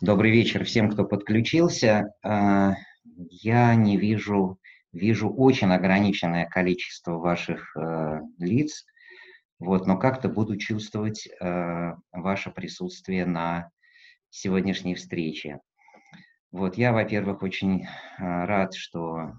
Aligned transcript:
Добрый 0.00 0.30
вечер 0.30 0.64
всем, 0.64 0.92
кто 0.92 1.04
подключился. 1.04 2.14
А, 2.22 2.74
я 3.04 3.74
не 3.74 3.96
вижу, 3.96 4.60
вижу 4.92 5.28
очень 5.28 5.72
ограниченное 5.72 6.46
количество 6.46 7.18
ваших 7.18 7.76
э, 7.76 8.20
лиц, 8.38 8.86
вот, 9.58 9.88
но 9.88 9.98
как-то 9.98 10.28
буду 10.28 10.56
чувствовать 10.56 11.26
э, 11.26 11.94
ваше 12.12 12.52
присутствие 12.52 13.26
на 13.26 13.70
сегодняшней 14.30 14.94
встрече. 14.94 15.58
Вот, 16.52 16.78
я, 16.78 16.92
во-первых, 16.92 17.42
очень 17.42 17.82
э, 17.82 17.88
рад, 18.20 18.74
что 18.74 19.32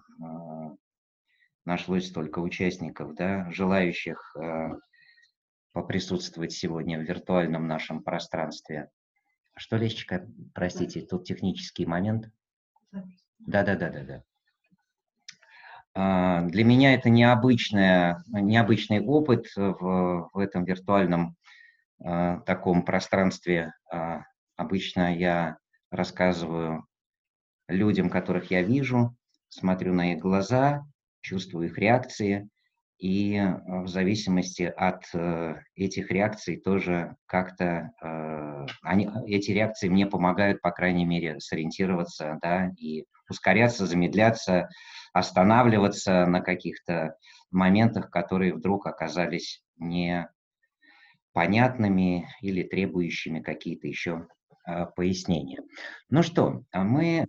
нашлось 1.63 2.09
столько 2.09 2.39
участников, 2.39 3.15
да, 3.15 3.49
желающих 3.51 4.35
поприсутствовать 5.71 6.51
сегодня 6.51 6.99
в 6.99 7.03
виртуальном 7.03 7.65
нашем 7.65 8.03
пространстве. 8.03 8.89
Что, 9.59 9.75
Лесечка, 9.75 10.25
простите, 10.53 11.01
тут 11.01 11.25
технический 11.25 11.85
момент? 11.85 12.31
Да-да-да-да-да. 13.39 14.23
А, 15.93 16.43
для 16.43 16.63
меня 16.63 16.93
это 16.93 17.09
необычная, 17.09 18.23
необычный 18.27 19.01
опыт 19.01 19.47
в, 19.57 20.29
в 20.31 20.37
этом 20.39 20.63
виртуальном 20.63 21.35
а, 22.01 22.39
таком 22.39 22.83
пространстве. 22.83 23.73
А, 23.91 24.21
обычно 24.55 25.13
я 25.13 25.57
рассказываю 25.91 26.85
людям, 27.67 28.09
которых 28.09 28.51
я 28.51 28.61
вижу, 28.61 29.13
смотрю 29.49 29.93
на 29.93 30.13
их 30.13 30.19
глаза, 30.19 30.85
чувствую 31.19 31.67
их 31.67 31.77
реакции, 31.77 32.47
и 32.99 33.35
э, 33.35 33.55
в 33.65 33.87
зависимости 33.87 34.63
от 34.63 35.05
э, 35.13 35.55
этих 35.75 36.11
реакций 36.11 36.57
тоже 36.57 37.15
как-то 37.25 37.93
э, 38.01 38.65
они, 38.83 39.09
эти 39.25 39.51
реакции 39.51 39.87
мне 39.87 40.05
помогают, 40.05 40.59
по 40.61 40.71
крайней 40.71 41.05
мере, 41.05 41.39
сориентироваться, 41.39 42.37
да, 42.41 42.73
и 42.77 43.05
ускоряться, 43.29 43.87
замедляться, 43.87 44.67
останавливаться 45.13 46.25
на 46.25 46.41
каких-то 46.41 47.15
моментах, 47.51 48.11
которые 48.11 48.53
вдруг 48.53 48.85
оказались 48.85 49.63
непонятными 49.77 52.27
или 52.41 52.63
требующими 52.63 53.39
какие-то 53.39 53.87
еще 53.87 54.27
пояснения. 54.95 55.61
Ну 56.09 56.21
что, 56.21 56.63
а 56.71 56.83
мы 56.83 57.27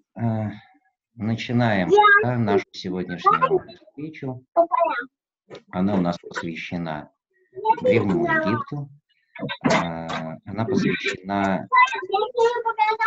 начинаем 1.14 1.88
да, 2.22 2.36
нашу 2.36 2.66
сегодняшнюю 2.72 3.62
встречу. 3.92 4.44
Она 5.70 5.94
у 5.94 6.00
нас 6.00 6.16
посвящена 6.18 7.10
Древнему 7.82 8.24
Египту. 8.24 8.88
А, 9.72 10.36
она 10.44 10.64
посвящена 10.64 11.66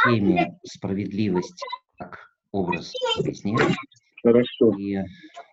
теме 0.06 0.58
справедливости 0.64 1.66
как 1.98 2.34
образ 2.52 2.92
жизни. 3.18 3.58
Хорошо. 4.24 4.78
И 4.78 5.00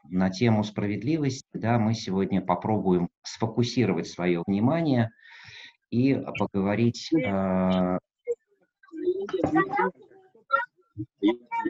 на 0.09 0.31
тему 0.31 0.65
справедливости 0.65 1.47
да, 1.53 1.79
мы 1.79 1.95
сегодня 1.95 2.41
попробуем 2.41 3.09
сфокусировать 3.23 4.09
свое 4.09 4.43
внимание 4.47 5.11
и 5.91 6.15
поговорить 6.39 7.11
а, 7.27 7.99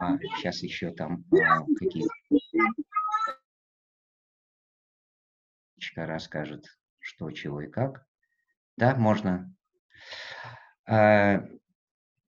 а, 0.00 0.18
сейчас 0.36 0.62
еще 0.62 0.90
там 0.92 1.24
а, 1.32 1.64
какие 1.78 2.06
расскажет, 5.96 6.66
что, 6.98 7.30
чего 7.30 7.62
и 7.62 7.69
как. 7.69 8.06
Да, 8.77 8.94
можно. 8.94 9.55
А, 10.86 11.44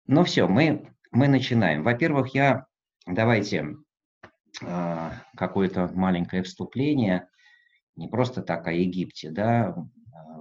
ну 0.07 0.25
все, 0.25 0.49
мы, 0.49 0.93
мы 1.11 1.29
начинаем. 1.29 1.83
Во-первых, 1.83 2.35
я, 2.35 2.67
давайте 3.07 3.77
а, 4.65 5.13
какое-то 5.37 5.89
маленькое 5.95 6.43
вступление, 6.43 7.29
не 7.97 8.09
просто 8.09 8.43
так 8.43 8.67
о 8.67 8.73
Египте, 8.73 9.31
да, 9.31 9.75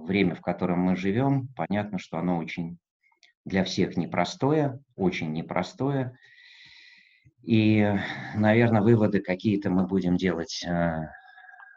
время, 0.04 0.34
в 0.34 0.40
котором 0.40 0.80
мы 0.80 0.96
живем, 0.96 1.48
понятно, 1.54 1.98
что 1.98 2.18
оно 2.18 2.38
очень 2.38 2.78
для 3.44 3.64
всех 3.64 3.96
непростое, 3.96 4.80
очень 4.96 5.32
непростое. 5.32 6.16
И, 7.42 7.94
наверное, 8.34 8.82
выводы 8.82 9.20
какие-то 9.20 9.70
мы 9.70 9.86
будем 9.86 10.16
делать 10.16 10.64
а, 10.66 11.12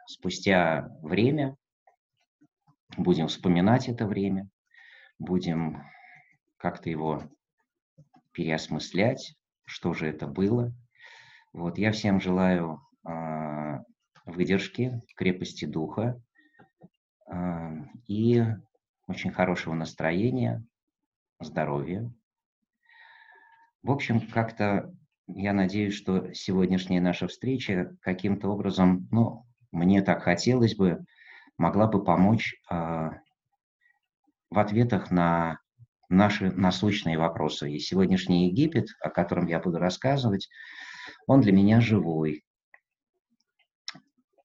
спустя 0.06 0.88
время 1.02 1.56
будем 2.96 3.28
вспоминать 3.28 3.88
это 3.88 4.06
время, 4.06 4.48
будем 5.18 5.82
как-то 6.56 6.90
его 6.90 7.22
переосмыслять, 8.32 9.34
что 9.64 9.92
же 9.94 10.06
это 10.06 10.26
было. 10.26 10.72
Вот 11.52 11.78
я 11.78 11.92
всем 11.92 12.20
желаю 12.20 12.80
э, 13.06 13.78
выдержки, 14.24 15.02
крепости 15.16 15.64
духа 15.64 16.20
э, 17.30 17.70
и 18.06 18.44
очень 19.06 19.30
хорошего 19.30 19.74
настроения, 19.74 20.64
здоровья. 21.40 22.10
В 23.82 23.90
общем, 23.90 24.20
как-то 24.28 24.94
я 25.26 25.52
надеюсь, 25.52 25.94
что 25.94 26.32
сегодняшняя 26.32 27.00
наша 27.00 27.26
встреча 27.26 27.96
каким-то 28.00 28.48
образом, 28.48 29.08
ну, 29.10 29.44
мне 29.72 30.02
так 30.02 30.22
хотелось 30.22 30.76
бы, 30.76 31.04
могла 31.58 31.86
бы 31.86 32.04
помочь 32.04 32.54
а, 32.68 33.18
в 34.50 34.58
ответах 34.58 35.10
на 35.10 35.58
наши 36.08 36.50
насущные 36.52 37.18
вопросы. 37.18 37.72
И 37.72 37.78
сегодняшний 37.78 38.48
Египет, 38.48 38.88
о 39.00 39.10
котором 39.10 39.46
я 39.46 39.58
буду 39.58 39.78
рассказывать, 39.78 40.48
он 41.26 41.40
для 41.40 41.52
меня 41.52 41.80
живой. 41.80 42.44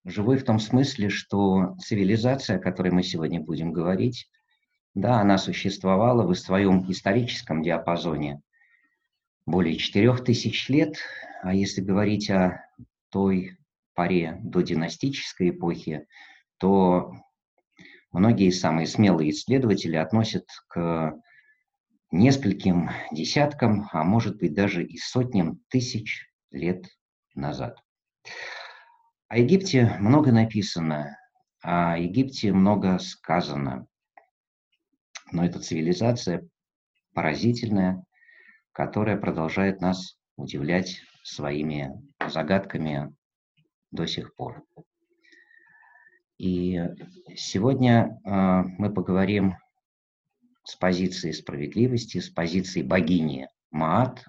Живой 0.06 0.38
в 0.38 0.46
том 0.46 0.60
смысле, 0.60 1.10
что 1.10 1.76
цивилизация, 1.80 2.58
о 2.58 2.62
которой 2.62 2.94
мы 2.94 3.04
сегодня 3.04 3.42
будем 3.42 3.74
говорить, 3.74 4.30
да, 4.96 5.20
она 5.20 5.38
существовала 5.38 6.26
в 6.26 6.34
своем 6.36 6.90
историческом 6.90 7.62
диапазоне 7.62 8.42
более 9.46 9.76
четырех 9.76 10.24
тысяч 10.24 10.70
лет, 10.70 10.98
а 11.44 11.54
если 11.54 11.82
говорить 11.82 12.30
о 12.30 12.66
той 13.10 13.58
паре 13.98 14.38
до 14.44 14.62
династической 14.62 15.50
эпохи, 15.50 16.08
то 16.60 17.14
многие 18.12 18.52
самые 18.52 18.86
смелые 18.86 19.32
исследователи 19.32 19.96
относят 19.96 20.46
к 20.68 21.20
нескольким 22.12 22.92
десяткам, 23.12 23.90
а 23.92 24.04
может 24.04 24.38
быть 24.38 24.54
даже 24.54 24.86
и 24.86 25.00
сотням 25.00 25.60
тысяч 25.70 26.30
лет 26.52 26.86
назад. 27.34 27.80
О 29.30 29.40
Египте 29.40 29.98
много 30.00 30.32
написано, 30.32 31.18
о 31.64 31.98
Египте 31.98 32.54
много 32.54 33.00
сказано, 33.00 33.88
но 35.32 35.44
это 35.44 35.60
цивилизация 35.60 36.48
поразительная, 37.16 38.04
которая 38.74 39.18
продолжает 39.18 39.82
нас 39.82 40.20
удивлять 40.36 41.02
своими 41.24 41.92
загадками, 42.30 43.12
до 43.92 44.06
сих 44.06 44.36
пор. 44.36 44.64
И 46.38 46.80
сегодня 47.36 48.20
э, 48.24 48.30
мы 48.78 48.94
поговорим 48.94 49.56
с 50.64 50.76
позиции 50.76 51.32
справедливости, 51.32 52.20
с 52.20 52.30
позиции 52.30 52.84
богини 52.84 53.48
Маат. 53.72 54.24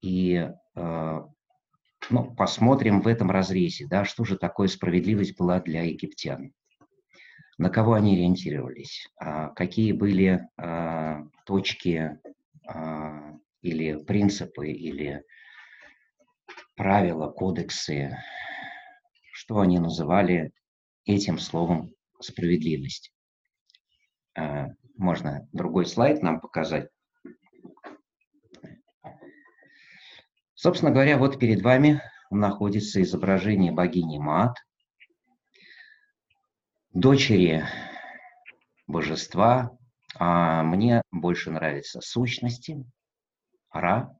И 0.00 0.50
э, 0.74 1.20
ну, 2.10 2.34
посмотрим 2.34 3.00
в 3.00 3.08
этом 3.08 3.30
разрезе, 3.30 3.86
да, 3.86 4.04
что 4.04 4.24
же 4.24 4.36
такое 4.36 4.68
справедливость 4.68 5.38
была 5.38 5.60
для 5.60 5.82
египтян. 5.82 6.52
На 7.56 7.70
кого 7.70 7.94
они 7.94 8.14
ориентировались, 8.14 9.08
а 9.16 9.50
какие 9.50 9.92
были 9.92 10.48
а, 10.56 11.22
точки 11.46 12.18
а, 12.66 13.38
или 13.62 14.02
принципы, 14.04 14.68
или 14.68 15.24
правила, 16.74 17.30
кодексы, 17.30 18.16
что 19.32 19.60
они 19.60 19.78
называли 19.78 20.52
этим 21.04 21.38
словом 21.38 21.94
справедливость. 22.20 23.12
А, 24.36 24.68
можно 24.96 25.48
другой 25.52 25.86
слайд 25.86 26.22
нам 26.22 26.40
показать. 26.40 26.88
Собственно 30.54 30.92
говоря, 30.92 31.18
вот 31.18 31.38
перед 31.38 31.62
вами 31.62 32.00
находится 32.30 33.02
изображение 33.02 33.72
богини 33.72 34.18
Мат, 34.18 34.56
дочери 36.92 37.64
божества, 38.86 39.76
а 40.16 40.62
мне 40.62 41.02
больше 41.10 41.50
нравятся 41.50 42.00
сущности, 42.00 42.84
Ра, 43.72 44.16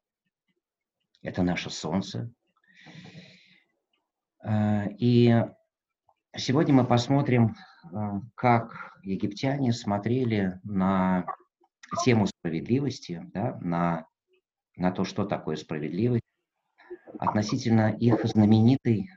это 1.22 1.42
наше 1.42 1.70
солнце, 1.70 2.30
и 4.99 5.44
сегодня 6.37 6.75
мы 6.75 6.85
посмотрим, 6.87 7.56
э, 7.93 7.96
как 8.35 8.99
египтяне 9.02 9.73
смотрели 9.73 10.61
на 10.64 11.26
тему 12.05 12.26
справедливости, 12.26 13.23
да, 13.32 13.58
на, 13.61 14.06
на 14.76 14.91
то, 14.91 15.05
что 15.05 15.25
такое 15.25 15.56
справедливость, 15.56 16.25
относительно 17.19 17.93
их 17.93 18.25
знаменитой 18.25 19.11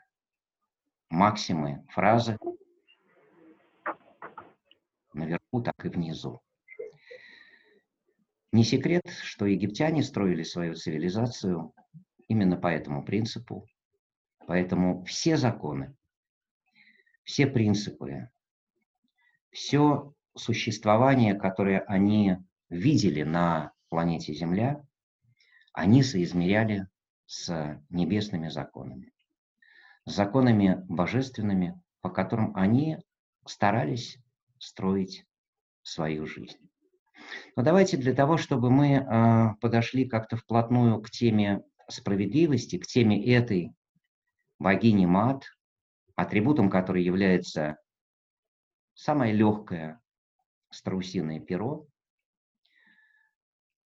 максимы, 1.09 1.85
фразы 1.89 2.37
наверху, 5.13 5.61
так 5.61 5.85
и 5.85 5.89
внизу. 5.89 6.39
Не 8.53 8.63
секрет, 8.63 9.03
что 9.23 9.45
египтяне 9.45 10.03
строили 10.03 10.43
свою 10.43 10.75
цивилизацию 10.75 11.73
именно 12.27 12.55
по 12.57 12.67
этому 12.67 13.03
принципу. 13.03 13.67
Поэтому 14.47 15.03
все 15.03 15.35
законы, 15.35 15.93
все 17.25 17.47
принципы, 17.47 18.29
все 19.51 20.13
существование, 20.37 21.35
которое 21.35 21.81
они 21.81 22.37
видели 22.69 23.23
на 23.23 23.73
планете 23.89 24.33
Земля, 24.33 24.81
они 25.73 26.01
соизмеряли 26.01 26.87
с 27.25 27.81
небесными 27.89 28.47
законами, 28.47 29.11
законами 30.05 30.81
божественными, 30.87 31.81
по 31.99 32.09
которым 32.09 32.55
они 32.55 32.99
старались 33.45 34.17
строить 34.59 35.25
свою 35.81 36.25
жизнь. 36.25 36.69
Но 37.57 37.63
давайте 37.63 37.97
для 37.97 38.13
того, 38.13 38.37
чтобы 38.37 38.69
мы 38.69 38.93
э, 38.93 39.55
подошли 39.59 40.07
как-то 40.07 40.37
вплотную 40.37 41.01
к 41.01 41.09
теме 41.09 41.63
справедливости, 41.89 42.77
к 42.77 42.87
теме 42.87 43.21
этой 43.33 43.73
богини 44.59 45.05
Мат, 45.05 45.45
атрибутом 46.15 46.69
которой 46.69 47.03
является 47.03 47.77
самое 48.93 49.33
легкое 49.33 50.01
страусиное 50.71 51.39
перо, 51.39 51.87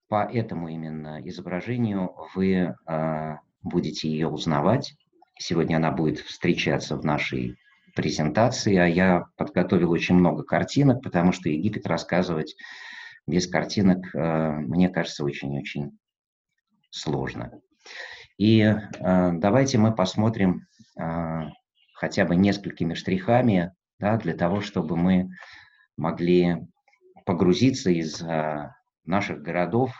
по 0.07 0.25
этому 0.25 0.67
именно 0.67 1.21
изображению 1.23 2.13
вы 2.35 2.75
э, 2.85 3.35
будете 3.61 4.09
ее 4.09 4.27
узнавать. 4.27 4.93
Сегодня 5.39 5.77
она 5.77 5.91
будет 5.91 6.19
встречаться 6.19 6.97
в 6.97 7.05
нашей 7.05 7.55
презентации, 7.95 8.75
а 8.75 8.87
я 8.87 9.25
подготовил 9.37 9.91
очень 9.91 10.15
много 10.15 10.43
картинок, 10.43 11.01
потому 11.01 11.31
что 11.31 11.47
Египет 11.49 11.87
рассказывать 11.87 12.55
без 13.25 13.47
картинок, 13.47 14.13
э, 14.13 14.51
мне 14.57 14.89
кажется, 14.89 15.23
очень-очень 15.23 15.97
сложно. 16.89 17.61
И 18.37 18.61
э, 18.61 19.31
давайте 19.33 19.77
мы 19.77 19.93
посмотрим 19.93 20.67
э, 20.99 21.49
хотя 21.93 22.25
бы 22.25 22.35
несколькими 22.35 22.93
штрихами, 22.93 23.73
да, 23.99 24.17
для 24.17 24.33
того, 24.33 24.61
чтобы 24.61 24.97
мы 24.97 25.29
могли 25.97 26.67
погрузиться 27.25 27.91
из 27.91 28.19
наших 29.05 29.43
городов. 29.43 29.93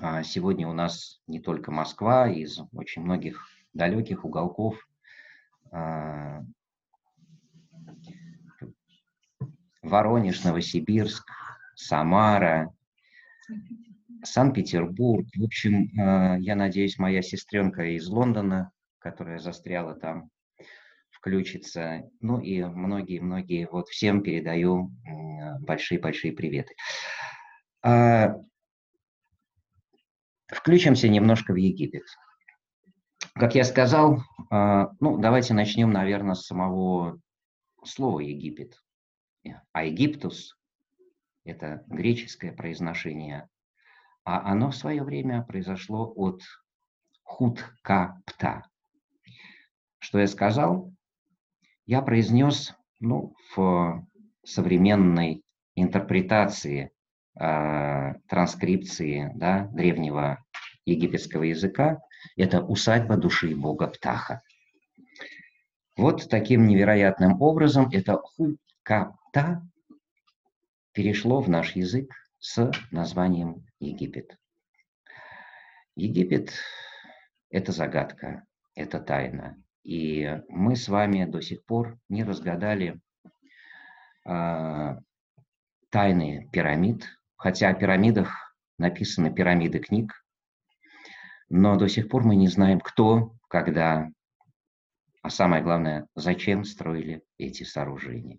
А 0.00 0.22
сегодня 0.22 0.66
у 0.66 0.72
нас 0.72 1.20
не 1.26 1.38
только 1.38 1.70
Москва, 1.70 2.28
из 2.28 2.58
очень 2.72 3.02
многих 3.02 3.46
далеких 3.74 4.24
уголков. 4.24 4.76
Воронеж, 9.82 10.44
Новосибирск, 10.44 11.28
Самара, 11.74 12.72
Санкт-Петербург. 14.22 15.26
В 15.34 15.44
общем, 15.44 15.88
э, 15.98 16.40
я 16.40 16.56
надеюсь, 16.56 16.98
моя 16.98 17.22
сестренка 17.22 17.96
из 17.96 18.06
Лондона, 18.08 18.70
которая 18.98 19.38
застряла 19.38 19.94
там, 19.94 20.30
включится. 21.10 22.02
Ну 22.20 22.40
и 22.40 22.62
многие-многие, 22.62 23.68
вот 23.70 23.88
всем 23.88 24.22
передаю 24.22 24.90
большие-большие 25.60 26.32
приветы. 26.32 26.74
А, 27.82 28.36
включимся 30.48 31.08
немножко 31.08 31.52
в 31.52 31.56
Египет. 31.56 32.04
Как 33.34 33.54
я 33.54 33.64
сказал, 33.64 34.22
а, 34.50 34.90
ну, 35.00 35.18
давайте 35.18 35.54
начнем, 35.54 35.90
наверное, 35.90 36.34
с 36.34 36.46
самого 36.46 37.20
слова 37.84 38.20
Египет. 38.20 38.82
А 39.72 39.84
Египтус– 39.84 40.56
это 41.44 41.84
греческое 41.88 42.52
произношение, 42.52 43.48
а 44.24 44.50
оно 44.50 44.70
в 44.70 44.76
свое 44.76 45.02
время 45.02 45.42
произошло 45.42 46.12
от 46.14 46.42
хут-ка-пта. 47.22 48.64
Что 49.98 50.18
я 50.18 50.26
сказал? 50.26 50.92
Я 51.86 52.02
произнес 52.02 52.74
ну, 53.00 53.34
в 53.54 54.06
современной 54.44 55.42
интерпретации, 55.74 56.92
э, 57.38 58.14
транскрипции 58.28 59.30
да, 59.34 59.68
древнего 59.72 60.44
египетского 60.84 61.44
языка, 61.44 62.00
это 62.36 62.62
усадьба 62.62 63.16
души 63.16 63.54
бога 63.54 63.88
Птаха. 63.88 64.42
Вот 65.96 66.28
таким 66.28 66.66
невероятным 66.66 67.40
образом 67.40 67.88
это 67.90 68.16
ху-ка-пта 68.16 69.62
перешло 70.92 71.40
в 71.40 71.48
наш 71.48 71.74
язык 71.74 72.12
с 72.42 72.72
названием 72.90 73.64
Египет. 73.78 74.36
Египет– 75.94 76.52
это 77.50 77.70
загадка, 77.70 78.44
это 78.74 78.98
тайна. 78.98 79.62
И 79.84 80.40
мы 80.48 80.74
с 80.74 80.88
вами 80.88 81.24
до 81.24 81.40
сих 81.40 81.64
пор 81.64 81.98
не 82.08 82.24
разгадали 82.24 83.00
э, 84.26 84.96
тайны 85.90 86.48
пирамид, 86.52 87.06
хотя 87.36 87.68
о 87.68 87.74
пирамидах 87.74 88.56
написаны 88.76 89.32
пирамиды 89.32 89.78
книг, 89.78 90.12
но 91.48 91.76
до 91.76 91.88
сих 91.88 92.08
пор 92.08 92.24
мы 92.24 92.34
не 92.34 92.48
знаем, 92.48 92.80
кто, 92.80 93.36
когда, 93.48 94.08
а 95.22 95.30
самое 95.30 95.62
главное, 95.62 96.08
зачем 96.16 96.64
строили 96.64 97.22
эти 97.38 97.62
сооружения. 97.62 98.38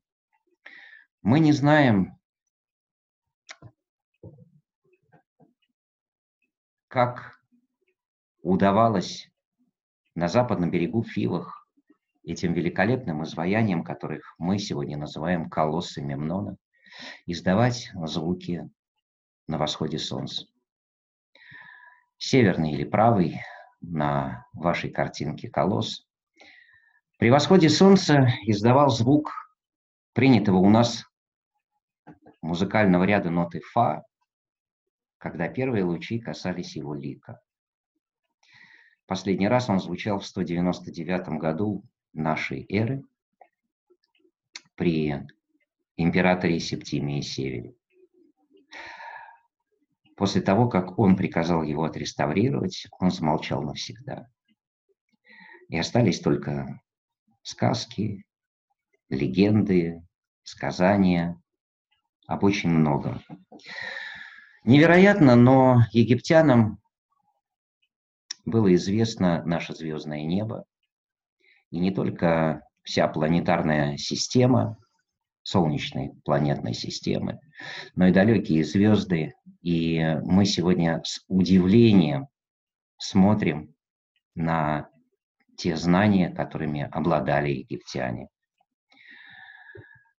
Мы 1.21 1.39
не 1.39 1.53
знаем, 1.53 2.17
как 6.93 7.39
удавалось 8.43 9.31
на 10.13 10.27
западном 10.27 10.69
берегу 10.69 11.01
Филах 11.03 11.67
этим 12.23 12.53
великолепным 12.53 13.23
изваяниям, 13.23 13.83
которых 13.83 14.35
мы 14.37 14.59
сегодня 14.59 14.95
называем 14.95 15.49
колоссы 15.49 16.03
Мемнона, 16.03 16.55
издавать 17.25 17.89
звуки 17.95 18.69
на 19.47 19.57
восходе 19.57 19.97
солнца. 19.97 20.45
Северный 22.19 22.73
или 22.73 22.83
правый 22.83 23.41
на 23.81 24.45
вашей 24.53 24.91
картинке 24.91 25.49
колосс. 25.49 26.05
При 27.17 27.31
восходе 27.31 27.69
солнца 27.69 28.27
издавал 28.43 28.89
звук 28.89 29.31
принятого 30.13 30.57
у 30.57 30.69
нас 30.69 31.05
музыкального 32.43 33.03
ряда 33.05 33.31
ноты 33.31 33.61
фа 33.61 34.03
когда 35.23 35.47
первые 35.47 35.85
лучи 35.85 36.19
касались 36.19 36.75
его 36.75 36.93
лика. 36.93 37.39
Последний 39.05 39.47
раз 39.47 39.69
он 39.69 39.79
звучал 39.79 40.19
в 40.19 40.25
199 40.25 41.39
году 41.39 41.85
нашей 42.11 42.65
эры 42.67 43.05
при 44.75 45.15
императоре 45.95 46.59
Септимии 46.59 47.21
Севере. 47.21 47.73
После 50.17 50.41
того, 50.41 50.67
как 50.67 50.99
он 50.99 51.15
приказал 51.15 51.63
его 51.63 51.85
отреставрировать, 51.85 52.87
он 52.99 53.09
замолчал 53.09 53.61
навсегда. 53.61 54.27
И 55.69 55.77
остались 55.77 56.19
только 56.19 56.81
сказки, 57.43 58.25
легенды, 59.07 60.05
сказания 60.43 61.41
об 62.27 62.43
очень 62.43 62.71
многом. 62.71 63.23
Невероятно, 64.65 65.35
но 65.35 65.81
египтянам 65.91 66.79
было 68.45 68.73
известно 68.75 69.43
наше 69.43 69.75
звездное 69.75 70.23
небо, 70.23 70.63
и 71.69 71.79
не 71.79 71.91
только 71.91 72.61
вся 72.83 73.07
планетарная 73.09 73.97
система, 73.97 74.77
солнечной 75.41 76.13
планетной 76.23 76.73
системы, 76.73 77.39
но 77.95 78.07
и 78.07 78.13
далекие 78.13 78.63
звезды. 78.63 79.33
И 79.61 80.01
мы 80.23 80.45
сегодня 80.45 81.01
с 81.03 81.21
удивлением 81.27 82.27
смотрим 82.97 83.75
на 84.35 84.89
те 85.57 85.75
знания, 85.75 86.29
которыми 86.29 86.87
обладали 86.89 87.49
египтяне. 87.49 88.29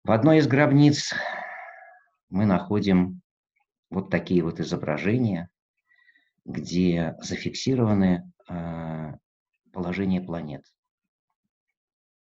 В 0.05 0.11
одной 0.11 0.39
из 0.39 0.47
гробниц 0.47 1.15
мы 2.29 2.45
находим 2.45 3.23
вот 3.95 4.11
такие 4.11 4.43
вот 4.43 4.61
изображения, 4.61 5.49
где 6.45 7.15
зафиксированы 7.21 8.31
э, 8.49 9.13
положение 9.73 10.21
планет. 10.21 10.65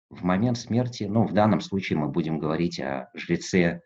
В 0.09 0.25
момент 0.25 0.57
смерти, 0.57 1.05
ну, 1.05 1.27
в 1.27 1.35
данном 1.35 1.61
случае 1.61 1.99
мы 1.99 2.09
будем 2.09 2.39
говорить 2.39 2.81
о 2.81 3.11
жреце 3.15 3.83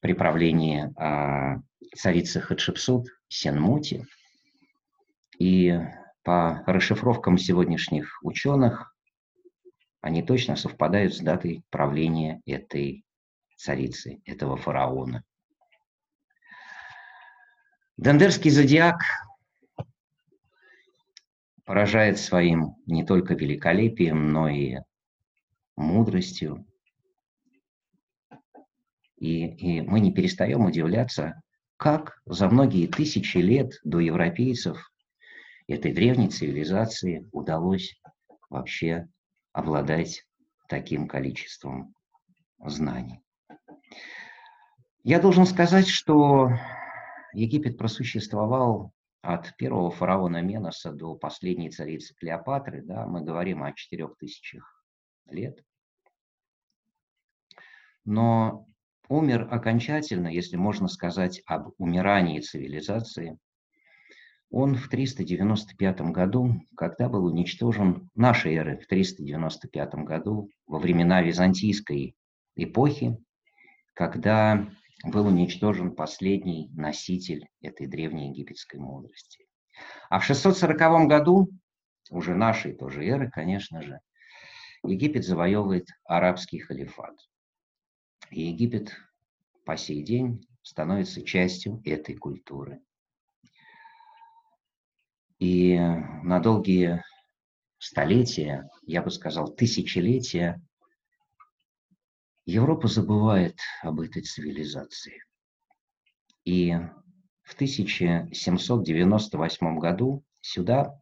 при 0.00 0.14
правлении 0.14 0.88
э, 0.98 1.60
царицы 1.94 2.40
Хатшепсут, 2.40 3.08
Сенмути. 3.28 4.06
И 5.38 5.78
по 6.22 6.64
расшифровкам 6.66 7.36
сегодняшних 7.36 8.22
ученых, 8.22 8.94
они 10.00 10.22
точно 10.22 10.56
совпадают 10.56 11.14
с 11.14 11.20
датой 11.20 11.62
правления 11.68 12.40
этой 12.46 13.04
царицы, 13.56 14.22
этого 14.24 14.56
фараона. 14.56 15.22
Дендерский 18.00 18.50
зодиак 18.50 19.02
поражает 21.66 22.18
своим 22.18 22.76
не 22.86 23.04
только 23.04 23.34
великолепием, 23.34 24.32
но 24.32 24.48
и 24.48 24.78
мудростью. 25.76 26.64
И, 29.18 29.46
и 29.48 29.82
мы 29.82 30.00
не 30.00 30.14
перестаем 30.14 30.64
удивляться, 30.64 31.42
как 31.76 32.22
за 32.24 32.48
многие 32.48 32.86
тысячи 32.86 33.36
лет 33.36 33.72
до 33.84 33.98
европейцев 34.00 34.90
этой 35.68 35.92
древней 35.92 36.30
цивилизации 36.30 37.28
удалось 37.32 38.00
вообще 38.48 39.08
обладать 39.52 40.24
таким 40.68 41.06
количеством 41.06 41.94
знаний. 42.64 43.20
Я 45.02 45.20
должен 45.20 45.44
сказать, 45.44 45.86
что 45.86 46.48
Египет 47.32 47.78
просуществовал 47.78 48.92
от 49.22 49.56
первого 49.56 49.90
фараона 49.90 50.40
Меноса 50.42 50.92
до 50.92 51.14
последней 51.14 51.70
царицы 51.70 52.14
Клеопатры, 52.14 52.82
да, 52.82 53.06
мы 53.06 53.22
говорим 53.22 53.62
о 53.62 53.72
четырех 53.72 54.16
тысячах 54.16 54.84
лет. 55.26 55.62
Но 58.04 58.66
умер 59.08 59.48
окончательно, 59.50 60.28
если 60.28 60.56
можно 60.56 60.88
сказать 60.88 61.42
об 61.46 61.72
умирании 61.78 62.40
цивилизации, 62.40 63.38
он 64.50 64.74
в 64.74 64.88
395 64.88 66.00
году, 66.12 66.62
когда 66.76 67.08
был 67.08 67.26
уничтожен 67.26 68.10
нашей 68.14 68.54
эры, 68.56 68.78
в 68.78 68.86
395 68.86 69.94
году, 69.96 70.50
во 70.66 70.78
времена 70.80 71.22
византийской 71.22 72.16
эпохи, 72.56 73.16
когда 73.94 74.68
был 75.04 75.26
уничтожен 75.26 75.94
последний 75.94 76.68
носитель 76.74 77.48
этой 77.60 77.86
древней 77.86 78.30
египетской 78.30 78.78
мудрости. 78.78 79.46
А 80.08 80.18
в 80.18 80.24
640 80.24 81.08
году, 81.08 81.50
уже 82.10 82.34
нашей 82.34 82.74
тоже 82.74 83.04
эры, 83.04 83.30
конечно 83.30 83.82
же, 83.82 84.00
Египет 84.82 85.24
завоевывает 85.24 85.88
арабский 86.04 86.58
халифат. 86.58 87.16
И 88.30 88.42
Египет 88.42 88.96
по 89.64 89.76
сей 89.76 90.02
день 90.02 90.46
становится 90.62 91.22
частью 91.22 91.82
этой 91.84 92.16
культуры. 92.16 92.80
И 95.38 95.78
на 95.78 96.38
долгие 96.40 97.02
столетия, 97.78 98.68
я 98.82 99.02
бы 99.02 99.10
сказал, 99.10 99.48
тысячелетия, 99.54 100.60
Европа 102.50 102.88
забывает 102.88 103.60
об 103.80 104.00
этой 104.00 104.22
цивилизации. 104.22 105.22
И 106.44 106.74
в 107.42 107.54
1798 107.54 109.78
году 109.78 110.24
сюда, 110.40 111.00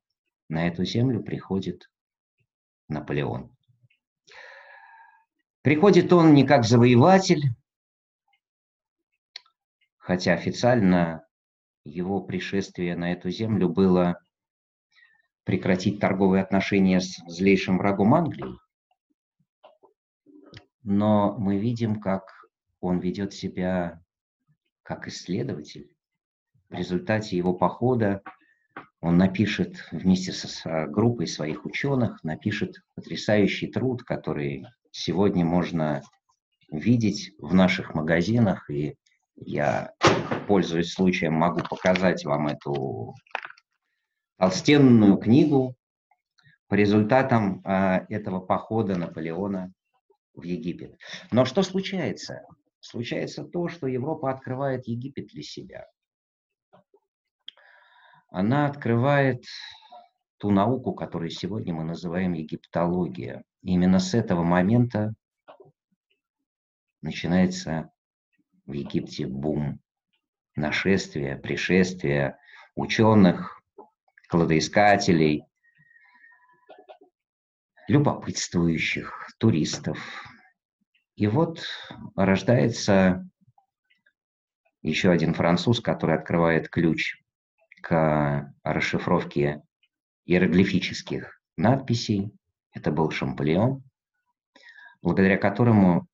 на 0.51 0.69
эту 0.69 0.85
землю, 0.85 1.23
приходит 1.23 1.91
Наполеон. 2.89 3.57
Приходит 5.63 6.13
он 6.13 6.35
не 6.35 6.47
как 6.47 6.65
завоеватель, 6.65 7.55
хотя 9.97 10.35
официально 10.35 11.27
его 11.83 12.21
пришествие 12.21 12.95
на 12.95 13.13
эту 13.13 13.31
землю 13.31 13.71
было 13.71 14.21
прекратить 15.45 15.99
торговые 15.99 16.43
отношения 16.43 17.01
с 17.01 17.17
злейшим 17.27 17.79
врагом 17.79 18.13
Англии, 18.13 18.59
но 20.89 21.37
мы 21.39 21.59
видим, 21.59 22.01
как 22.01 22.33
он 22.81 22.99
ведет 22.99 23.35
себя 23.35 24.01
как 24.83 25.07
исследователь. 25.07 25.93
В 26.71 26.75
результате 26.75 27.37
его 27.37 27.53
похода 27.53 28.23
он 29.03 29.19
напишет 29.19 29.87
вместе 29.93 30.33
со 30.33 30.87
группой 30.87 31.27
своих 31.27 31.67
ученых, 31.67 32.25
напишет 32.25 32.77
потрясающий 32.95 33.67
труд, 33.67 34.03
который 34.03 34.65
сегодня 34.91 35.45
можно 35.45 36.01
видеть 36.73 37.35
в 37.39 37.53
наших 37.53 37.95
магазинах. 37.95 38.71
И 38.71 38.97
я, 39.37 39.93
пользуясь 40.47 40.95
случаем, 40.95 41.35
могу 41.35 41.61
показать 41.69 42.25
вам 42.25 42.49
эту 42.49 43.15
толстенную 44.39 45.19
книгу 45.19 45.77
по 46.67 46.75
результатам 46.75 47.61
э, 47.63 48.07
этого 48.09 48.41
похода 48.41 48.97
Наполеона 48.97 49.71
в 50.39 50.45
Египет. 50.45 50.99
Но 51.31 51.45
что 51.45 51.63
случается? 51.63 52.43
Случается 52.81 53.45
то, 53.45 53.69
что 53.69 53.87
Европа 53.87 54.31
открывает 54.31 54.87
Египет 54.87 55.27
для 55.27 55.43
себя. 55.43 55.87
Она 58.31 58.67
открывает 58.67 59.45
ту 60.39 60.51
науку, 60.51 60.95
которую 60.95 61.31
сегодня 61.31 61.75
мы 61.75 61.85
называем 61.85 62.33
египтология. 62.35 63.43
И 63.63 63.73
именно 63.73 63.99
с 63.99 64.15
этого 64.15 64.45
момента 64.45 65.15
начинается 67.01 67.91
в 68.67 68.73
Египте 68.73 69.27
бум, 69.27 69.81
нашествия, 70.55 71.37
пришествия 71.37 72.39
ученых, 72.75 73.61
кладоискателей, 74.29 75.45
любопытствующих, 77.89 79.29
туристов. 79.39 79.99
И 81.19 81.27
вот 81.27 81.65
рождается 82.15 83.29
еще 84.83 85.11
один 85.11 85.35
француз, 85.35 85.81
который 85.81 86.15
открывает 86.15 86.69
ключ 86.69 87.21
к 87.83 88.55
расшифровке 88.63 89.63
иероглифических 90.27 91.43
надписей. 91.57 92.31
Это 92.73 92.93
был 92.93 93.11
Шампольон, 93.11 93.83
благодаря 95.03 95.39
которому 95.39 96.07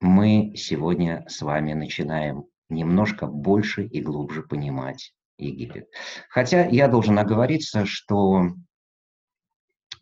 мы 0.00 0.52
сегодня 0.54 1.24
с 1.26 1.40
вами 1.40 1.72
начинаем 1.72 2.44
немножко 2.68 3.26
больше 3.26 3.86
и 3.86 4.02
глубже 4.02 4.42
понимать 4.42 5.14
Египет. 5.38 5.88
Хотя 6.28 6.66
я 6.66 6.88
должен 6.88 7.18
оговориться, 7.18 7.86
что 7.86 8.48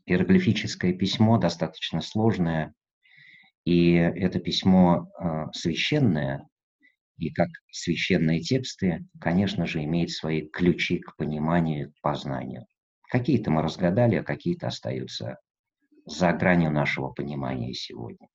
иероглифическое 0.07 0.93
письмо 0.93 1.39
достаточно 1.39 2.00
сложное, 2.00 2.75
и 3.64 3.93
это 3.95 4.40
письмо 4.40 5.09
э, 5.19 5.47
священное, 5.52 6.47
и 7.19 7.31
как 7.31 7.49
священные 7.71 8.40
тексты, 8.40 9.05
конечно 9.21 9.67
же, 9.67 9.85
имеет 9.85 10.11
свои 10.11 10.49
ключи 10.49 10.99
к 10.99 11.17
пониманию, 11.17 11.93
к 11.93 12.00
познанию. 12.00 12.64
Какие-то 13.11 13.50
мы 13.50 13.62
разгадали, 13.62 14.17
а 14.17 14.25
какие-то 14.25 14.69
остаются 14.69 15.37
за 16.07 16.33
гранью 16.33 16.71
нашего 16.71 17.11
понимания 17.11 17.75
сегодня. 17.75 18.29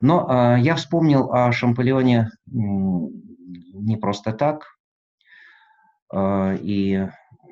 Но 0.00 0.28
э, 0.28 0.60
я 0.60 0.76
вспомнил 0.76 1.32
о 1.32 1.50
Шампольоне 1.52 2.28
не 2.46 3.96
просто 3.96 4.32
так, 4.32 4.66
э, 6.12 6.58
и 6.60 7.08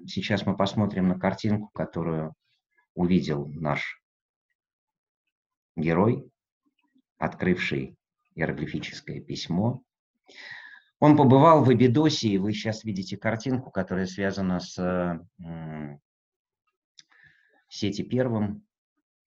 сейчас 0.07 0.45
мы 0.45 0.57
посмотрим 0.57 1.09
на 1.09 1.19
картинку, 1.19 1.71
которую 1.73 2.35
увидел 2.95 3.47
наш 3.47 4.03
герой, 5.77 6.31
открывший 7.23 7.97
иероглифическое 8.35 9.21
письмо. 9.21 9.81
Он 10.99 11.17
побывал 11.17 11.63
в 11.63 11.73
Эбидосе, 11.73 12.29
и 12.31 12.39
вы 12.39 12.53
сейчас 12.53 12.83
видите 12.83 13.17
картинку, 13.17 13.71
которая 13.71 14.07
связана 14.07 14.59
с 14.59 15.21
Сети 17.69 18.03
первым, 18.03 18.67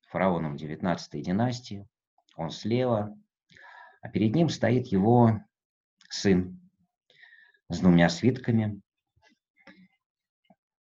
фараоном 0.09 0.57
19 0.57 1.23
династии. 1.23 1.87
Он 2.35 2.49
слева, 2.49 3.17
а 4.01 4.09
перед 4.09 4.35
ним 4.35 4.49
стоит 4.49 4.87
его 4.87 5.39
сын 6.09 6.59
с 7.69 7.79
двумя 7.79 8.09
свитками. 8.09 8.81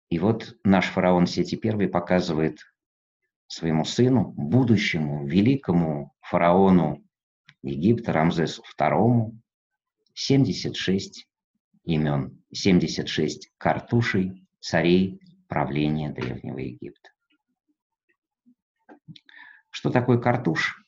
И 0.10 0.18
вот 0.18 0.58
наш 0.64 0.88
фараон 0.88 1.28
Сети 1.28 1.60
I 1.64 1.88
показывает 1.88 2.60
своему 3.48 3.86
сыну, 3.86 4.34
будущему 4.38 5.28
великому 5.28 6.14
фараону 6.22 7.04
Египта 7.62 8.14
Рамзесу 8.14 8.64
II 8.80 9.32
76 10.14 11.28
имен, 11.84 12.44
76 12.52 13.52
картушей 13.58 14.48
царей 14.60 15.20
правления 15.48 16.12
Древнего 16.12 16.58
Египта. 16.58 17.10
Что 19.70 19.90
такое 19.90 20.18
картуш? 20.18 20.82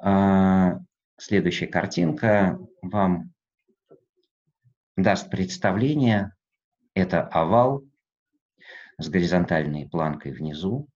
А, 0.00 0.80
следующая 1.18 1.66
картинка 1.68 2.58
вам 2.80 3.32
даст 4.96 5.30
представление. 5.30 6.34
Это 6.94 7.22
овал 7.22 7.84
с 9.02 9.08
горизонтальной 9.08 9.88
планкой 9.88 10.32
внизу. 10.32 10.88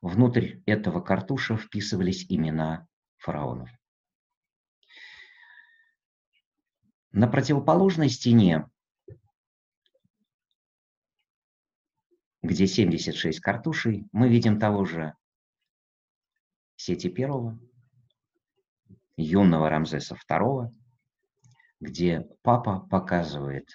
Внутрь 0.00 0.60
этого 0.66 1.00
картуша 1.00 1.56
вписывались 1.56 2.26
имена 2.28 2.86
фараонов. 3.16 3.70
На 7.10 7.26
противоположной 7.26 8.10
стене, 8.10 8.68
где 12.42 12.66
76 12.66 13.40
картушей, 13.40 14.06
мы 14.12 14.28
видим 14.28 14.60
того 14.60 14.84
же 14.84 15.14
Сети 16.76 17.08
первого, 17.08 17.58
юного 19.16 19.68
Рамзеса 19.68 20.16
II, 20.30 20.68
где 21.80 22.28
папа 22.42 22.78
показывает 22.78 23.68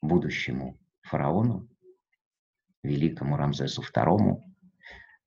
будущему 0.00 0.78
фараону, 1.02 1.68
великому 2.82 3.36
Рамзесу 3.36 3.82
II, 3.82 4.42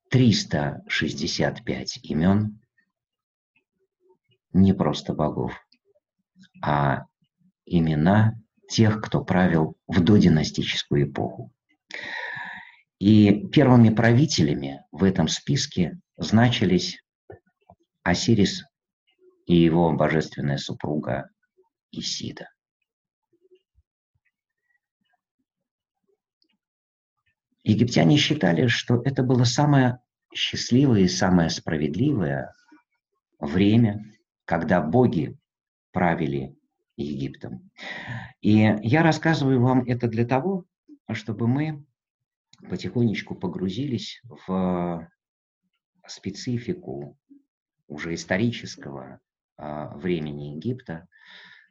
365 0.09 1.99
имен 2.03 2.59
не 4.53 4.73
просто 4.73 5.13
богов, 5.13 5.53
а 6.61 7.05
имена 7.65 8.35
тех, 8.67 9.01
кто 9.01 9.23
правил 9.23 9.75
в 9.87 10.03
додинастическую 10.03 11.09
эпоху. 11.09 11.51
И 12.99 13.47
первыми 13.47 13.89
правителями 13.89 14.83
в 14.91 15.03
этом 15.03 15.27
списке 15.27 15.99
значились 16.17 17.01
Осирис 18.03 18.63
и 19.45 19.55
его 19.55 19.91
божественная 19.93 20.57
супруга 20.57 21.29
Исида. 21.91 22.49
Египтяне 27.63 28.17
считали, 28.17 28.67
что 28.67 29.01
это 29.03 29.23
было 29.23 29.43
самое 29.43 29.99
счастливое 30.33 31.01
и 31.01 31.07
самое 31.07 31.49
справедливое 31.49 32.53
время, 33.39 34.05
когда 34.45 34.81
боги 34.81 35.37
правили 35.91 36.55
Египтом. 36.95 37.69
И 38.41 38.57
я 38.81 39.03
рассказываю 39.03 39.61
вам 39.61 39.83
это 39.83 40.07
для 40.07 40.25
того, 40.25 40.65
чтобы 41.11 41.47
мы 41.47 41.85
потихонечку 42.69 43.35
погрузились 43.35 44.21
в 44.23 45.09
специфику 46.07 47.17
уже 47.87 48.13
исторического 48.13 49.19
а, 49.57 49.95
времени 49.97 50.55
Египта, 50.55 51.07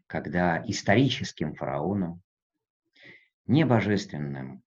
когда 0.06 0.62
историческим 0.66 1.54
фараоном, 1.54 2.20
не 3.46 3.64
божественным 3.64 4.62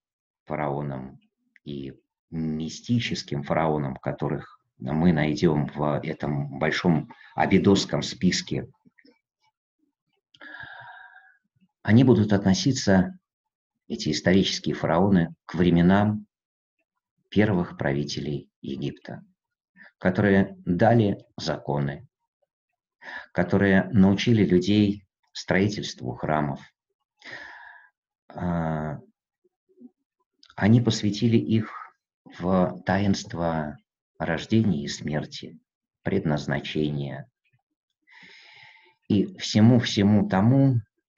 фараоном 0.45 1.19
и 1.63 1.93
мистическим 2.29 3.43
фараоном, 3.43 3.95
которых 3.95 4.59
мы 4.79 5.13
найдем 5.13 5.67
в 5.67 6.01
этом 6.03 6.59
большом 6.59 7.09
абидосском 7.35 8.01
списке, 8.01 8.67
они 11.83 12.03
будут 12.03 12.33
относиться, 12.33 13.17
эти 13.87 14.11
исторические 14.11 14.73
фараоны, 14.73 15.35
к 15.45 15.55
временам 15.55 16.25
первых 17.29 17.77
правителей 17.77 18.49
Египта, 18.61 19.23
которые 19.97 20.55
дали 20.65 21.25
законы, 21.37 22.07
которые 23.33 23.83
научили 23.91 24.45
людей 24.45 25.05
строительству 25.33 26.15
храмов, 26.15 26.61
а, 28.29 28.99
они 30.55 30.81
посвятили 30.81 31.37
их 31.37 31.71
в 32.39 32.81
таинство 32.85 33.77
рождения 34.17 34.83
и 34.83 34.87
смерти, 34.87 35.59
предназначения 36.03 37.29
и 39.07 39.37
всему-всему 39.37 40.27
тому, 40.27 40.77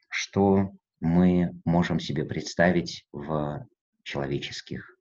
что 0.10 0.72
мы 1.00 1.52
можем 1.66 2.00
себе 2.00 2.26
представить 2.26 3.06
в 3.12 3.66
человеческих 4.04 4.98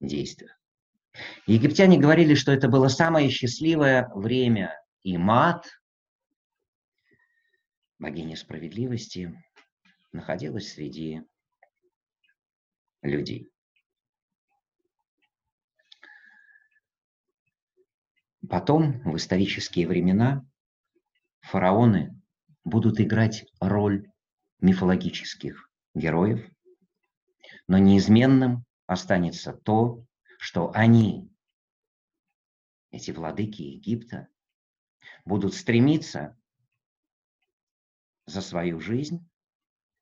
действиях. 0.00 0.58
Египтяне 1.46 1.98
говорили, 1.98 2.34
что 2.34 2.52
это 2.52 2.68
было 2.68 2.88
самое 2.88 3.28
счастливое 3.30 4.08
время, 4.14 4.74
и 5.02 5.18
мат, 5.18 5.66
богиня 7.98 8.36
справедливости, 8.36 9.34
находилась 10.12 10.72
среди 10.72 11.22
людей. 13.02 13.49
Потом, 18.50 19.00
в 19.02 19.16
исторические 19.16 19.86
времена, 19.86 20.44
фараоны 21.40 22.20
будут 22.64 23.00
играть 23.00 23.46
роль 23.60 24.10
мифологических 24.60 25.70
героев, 25.94 26.50
но 27.68 27.78
неизменным 27.78 28.64
останется 28.86 29.52
то, 29.52 30.04
что 30.40 30.72
они, 30.74 31.30
эти 32.90 33.12
владыки 33.12 33.62
Египта, 33.62 34.26
будут 35.24 35.54
стремиться 35.54 36.36
за 38.26 38.40
свою 38.40 38.80
жизнь 38.80 39.30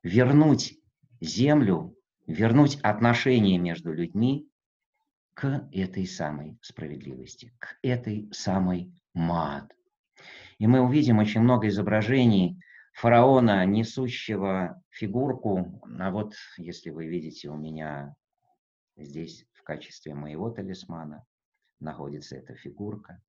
вернуть 0.02 0.78
землю, 1.20 1.94
вернуть 2.26 2.80
отношения 2.80 3.58
между 3.58 3.92
людьми 3.92 4.48
к 5.38 5.68
этой 5.70 6.04
самой 6.04 6.58
справедливости, 6.62 7.54
к 7.60 7.78
этой 7.82 8.28
самой 8.32 8.92
мад. 9.14 9.72
И 10.58 10.66
мы 10.66 10.80
увидим 10.80 11.18
очень 11.20 11.42
много 11.42 11.68
изображений 11.68 12.60
фараона, 12.92 13.64
несущего 13.64 14.82
фигурку. 14.90 15.80
А 16.00 16.10
вот, 16.10 16.34
если 16.56 16.90
вы 16.90 17.06
видите, 17.06 17.50
у 17.50 17.54
меня 17.54 18.16
здесь 18.96 19.46
в 19.52 19.62
качестве 19.62 20.12
моего 20.12 20.50
талисмана 20.50 21.24
находится 21.78 22.34
эта 22.34 22.56
фигурка. 22.56 23.22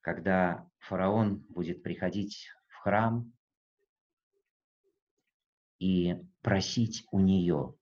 Когда 0.00 0.68
фараон 0.80 1.36
будет 1.50 1.84
приходить 1.84 2.48
в 2.66 2.74
храм 2.78 3.32
и 5.78 6.16
просить 6.42 7.06
у 7.12 7.20
нее, 7.20 7.76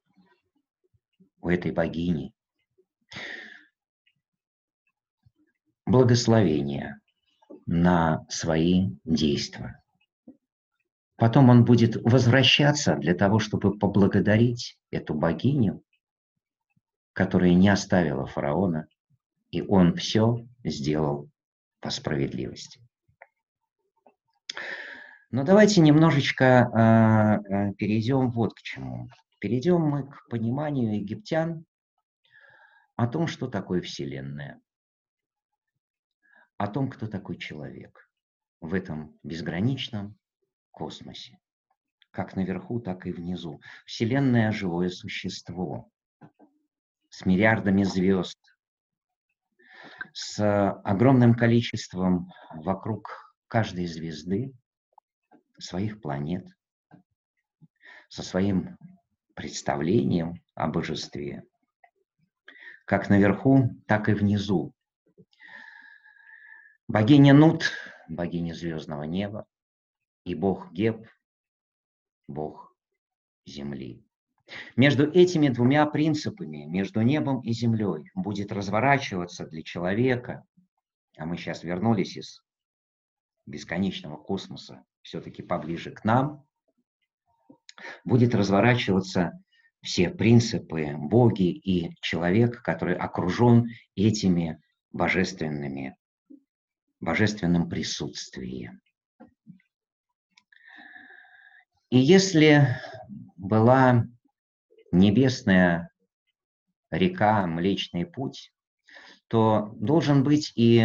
у 1.40 1.48
этой 1.48 1.72
богини, 1.72 2.34
благословения 5.86 7.00
на 7.64 8.26
свои 8.28 8.90
действия. 9.04 9.82
Потом 11.16 11.48
он 11.48 11.64
будет 11.64 11.96
возвращаться 12.02 12.96
для 12.96 13.14
того, 13.14 13.38
чтобы 13.38 13.78
поблагодарить 13.78 14.78
эту 14.90 15.14
богиню, 15.14 15.82
которая 17.14 17.54
не 17.54 17.68
оставила 17.70 18.26
фараона, 18.26 18.86
и 19.50 19.62
он 19.62 19.94
все 19.94 20.46
сделал 20.62 21.30
по 21.80 21.88
справедливости. 21.88 22.80
Но 25.30 25.44
давайте 25.44 25.80
немножечко 25.80 26.44
э, 26.44 27.74
перейдем 27.74 28.30
вот 28.30 28.54
к 28.54 28.62
чему. 28.62 29.08
Перейдем 29.38 29.80
мы 29.80 30.04
к 30.04 30.28
пониманию 30.28 30.96
египтян 30.96 31.64
о 32.96 33.06
том, 33.06 33.26
что 33.26 33.48
такое 33.48 33.80
Вселенная 33.80 34.60
о 36.56 36.68
том, 36.68 36.90
кто 36.90 37.06
такой 37.06 37.36
человек 37.36 38.08
в 38.60 38.74
этом 38.74 39.18
безграничном 39.22 40.18
космосе. 40.70 41.38
Как 42.10 42.34
наверху, 42.34 42.80
так 42.80 43.06
и 43.06 43.12
внизу. 43.12 43.60
Вселенная– 43.84 44.50
живое 44.52 44.88
существо 44.88 45.90
с 47.10 47.26
миллиардами 47.26 47.82
звезд, 47.82 48.38
с 50.12 50.72
огромным 50.82 51.34
количеством 51.34 52.30
вокруг 52.54 53.34
каждой 53.48 53.86
звезды 53.86 54.52
своих 55.58 56.00
планет, 56.00 56.46
со 58.08 58.22
своим 58.22 58.78
представлением 59.34 60.42
о 60.54 60.68
божестве. 60.68 61.44
Как 62.86 63.10
наверху, 63.10 63.70
так 63.86 64.08
и 64.08 64.14
внизу 64.14 64.72
Богиня 66.88 67.34
Нут, 67.34 67.72
богиня 68.08 68.54
звездного 68.54 69.02
неба, 69.02 69.44
и 70.24 70.36
бог 70.36 70.70
Геб, 70.72 71.08
бог 72.28 72.72
земли. 73.44 74.04
Между 74.76 75.10
этими 75.10 75.48
двумя 75.48 75.84
принципами, 75.86 76.64
между 76.64 77.00
небом 77.00 77.40
и 77.40 77.52
землей, 77.52 78.08
будет 78.14 78.52
разворачиваться 78.52 79.46
для 79.46 79.62
человека, 79.62 80.44
а 81.16 81.26
мы 81.26 81.36
сейчас 81.36 81.64
вернулись 81.64 82.16
из 82.16 82.44
бесконечного 83.46 84.16
космоса 84.16 84.84
все-таки 85.02 85.42
поближе 85.42 85.90
к 85.90 86.04
нам, 86.04 86.46
будет 88.04 88.32
разворачиваться 88.32 89.32
все 89.82 90.08
принципы, 90.08 90.94
боги 90.96 91.50
и 91.50 91.96
человек, 92.00 92.62
который 92.62 92.94
окружен 92.94 93.70
этими 93.96 94.62
божественными, 94.92 95.96
божественным 97.06 97.68
присутствием. 97.68 98.80
И 101.88 101.98
если 101.98 102.66
была 103.36 104.06
небесная 104.90 105.90
река, 106.90 107.46
Млечный 107.46 108.06
Путь, 108.06 108.52
то 109.28 109.72
должен 109.76 110.24
быть 110.24 110.52
и 110.56 110.84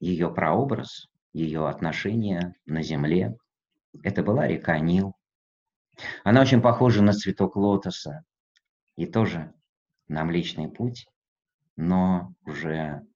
ее 0.00 0.34
прообраз, 0.34 1.06
ее 1.32 1.68
отношение 1.68 2.56
на 2.66 2.82
земле. 2.82 3.36
Это 4.02 4.24
была 4.24 4.48
река 4.48 4.76
Нил. 4.80 5.14
Она 6.24 6.40
очень 6.40 6.60
похожа 6.60 7.00
на 7.00 7.12
цветок 7.12 7.54
лотоса 7.54 8.24
и 8.96 9.06
тоже 9.06 9.54
на 10.08 10.24
Млечный 10.24 10.68
Путь, 10.68 11.06
но 11.76 12.34
уже 12.44 13.06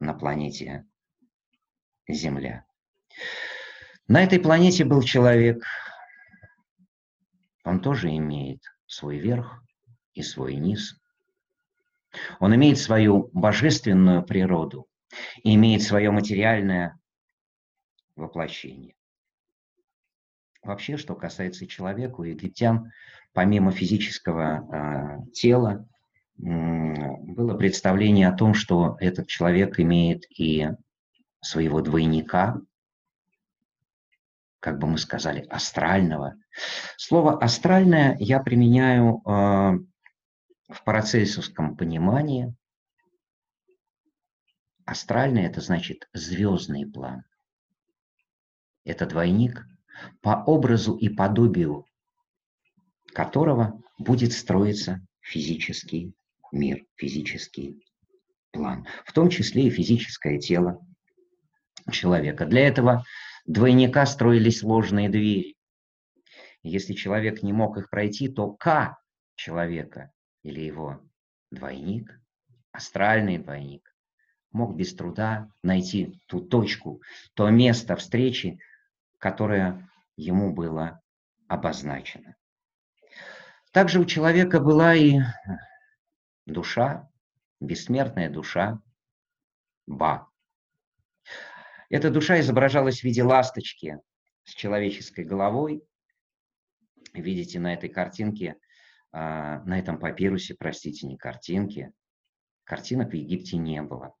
на 0.00 0.14
планете 0.14 0.86
Земля. 2.08 2.64
На 4.06 4.22
этой 4.22 4.40
планете 4.40 4.84
был 4.84 5.02
человек. 5.02 5.62
Он 7.64 7.80
тоже 7.80 8.08
имеет 8.16 8.62
свой 8.86 9.18
верх 9.18 9.62
и 10.14 10.22
свой 10.22 10.54
низ. 10.54 10.98
Он 12.40 12.54
имеет 12.54 12.78
свою 12.78 13.28
божественную 13.34 14.24
природу 14.24 14.88
и 15.42 15.54
имеет 15.54 15.82
свое 15.82 16.10
материальное 16.10 16.98
воплощение. 18.16 18.94
Вообще, 20.62 20.96
что 20.96 21.14
касается 21.14 21.66
человека, 21.66 22.20
у 22.20 22.24
египтян, 22.24 22.90
помимо 23.32 23.70
физического 23.70 25.22
э, 25.28 25.30
тела, 25.32 25.86
было 26.38 27.54
представление 27.54 28.28
о 28.28 28.36
том, 28.36 28.54
что 28.54 28.96
этот 29.00 29.26
человек 29.26 29.80
имеет 29.80 30.24
и 30.30 30.68
своего 31.40 31.80
двойника, 31.80 32.60
как 34.60 34.78
бы 34.78 34.86
мы 34.86 34.98
сказали, 34.98 35.40
астрального. 35.50 36.34
Слово 36.96 37.38
«астральное» 37.38 38.16
я 38.18 38.40
применяю 38.40 39.18
э, 39.18 39.78
в 40.68 40.84
парацельсовском 40.84 41.76
понимании. 41.76 42.54
Астральный– 44.84 45.42
это 45.44 45.60
значит 45.60 46.08
звездный 46.12 46.86
план. 46.86 47.24
Это 48.84 49.06
двойник, 49.06 49.64
по 50.22 50.42
образу 50.44 50.96
и 50.96 51.08
подобию 51.08 51.84
которого 53.12 53.80
будет 53.98 54.32
строиться 54.32 55.00
физический 55.20 56.14
мир, 56.52 56.84
физический 56.96 57.84
план, 58.50 58.86
в 59.04 59.12
том 59.12 59.30
числе 59.30 59.68
и 59.68 59.70
физическое 59.70 60.38
тело 60.38 60.80
человека. 61.90 62.46
Для 62.46 62.66
этого 62.66 63.04
двойника 63.46 64.04
строились 64.06 64.62
ложные 64.62 65.08
двери. 65.08 65.56
Если 66.62 66.92
человек 66.94 67.42
не 67.42 67.52
мог 67.52 67.78
их 67.78 67.88
пройти, 67.88 68.28
то 68.28 68.50
К 68.52 68.98
человека 69.36 70.12
или 70.42 70.60
его 70.60 71.00
двойник, 71.50 72.20
астральный 72.72 73.38
двойник, 73.38 73.94
мог 74.50 74.74
без 74.74 74.94
труда 74.94 75.48
найти 75.62 76.20
ту 76.26 76.40
точку, 76.40 77.02
то 77.34 77.48
место 77.50 77.96
встречи, 77.96 78.58
которое 79.18 79.88
ему 80.16 80.52
было 80.52 81.00
обозначено. 81.46 82.34
Также 83.72 84.00
у 84.00 84.04
человека 84.04 84.60
была 84.60 84.94
и 84.94 85.20
душа, 86.52 87.08
бессмертная 87.60 88.30
душа, 88.30 88.80
Ба. 89.86 90.28
Эта 91.88 92.10
душа 92.10 92.40
изображалась 92.40 93.00
в 93.00 93.04
виде 93.04 93.22
ласточки 93.22 93.98
с 94.44 94.50
человеческой 94.50 95.24
головой. 95.24 95.82
Видите 97.14 97.58
на 97.58 97.72
этой 97.72 97.88
картинке, 97.88 98.56
а, 99.12 99.62
на 99.64 99.78
этом 99.78 99.98
папирусе, 99.98 100.54
простите, 100.54 101.06
не 101.06 101.16
картинки. 101.16 101.92
Картинок 102.64 103.12
в 103.12 103.14
Египте 103.14 103.56
не 103.56 103.80
было. 103.80 104.14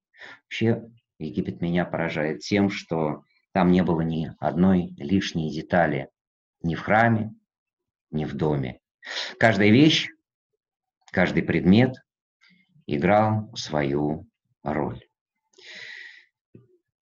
Вообще 0.44 0.90
Египет 1.18 1.60
меня 1.60 1.84
поражает 1.84 2.40
тем, 2.40 2.70
что 2.70 3.24
там 3.52 3.70
не 3.70 3.82
было 3.82 4.00
ни 4.00 4.32
одной 4.38 4.94
лишней 4.96 5.52
детали 5.52 6.08
ни 6.62 6.74
в 6.74 6.80
храме, 6.80 7.34
ни 8.10 8.24
в 8.24 8.34
доме. 8.34 8.80
Каждая 9.38 9.70
вещь, 9.70 10.08
каждый 11.12 11.42
предмет 11.42 11.94
играл 12.88 13.54
свою 13.54 14.26
роль. 14.64 15.04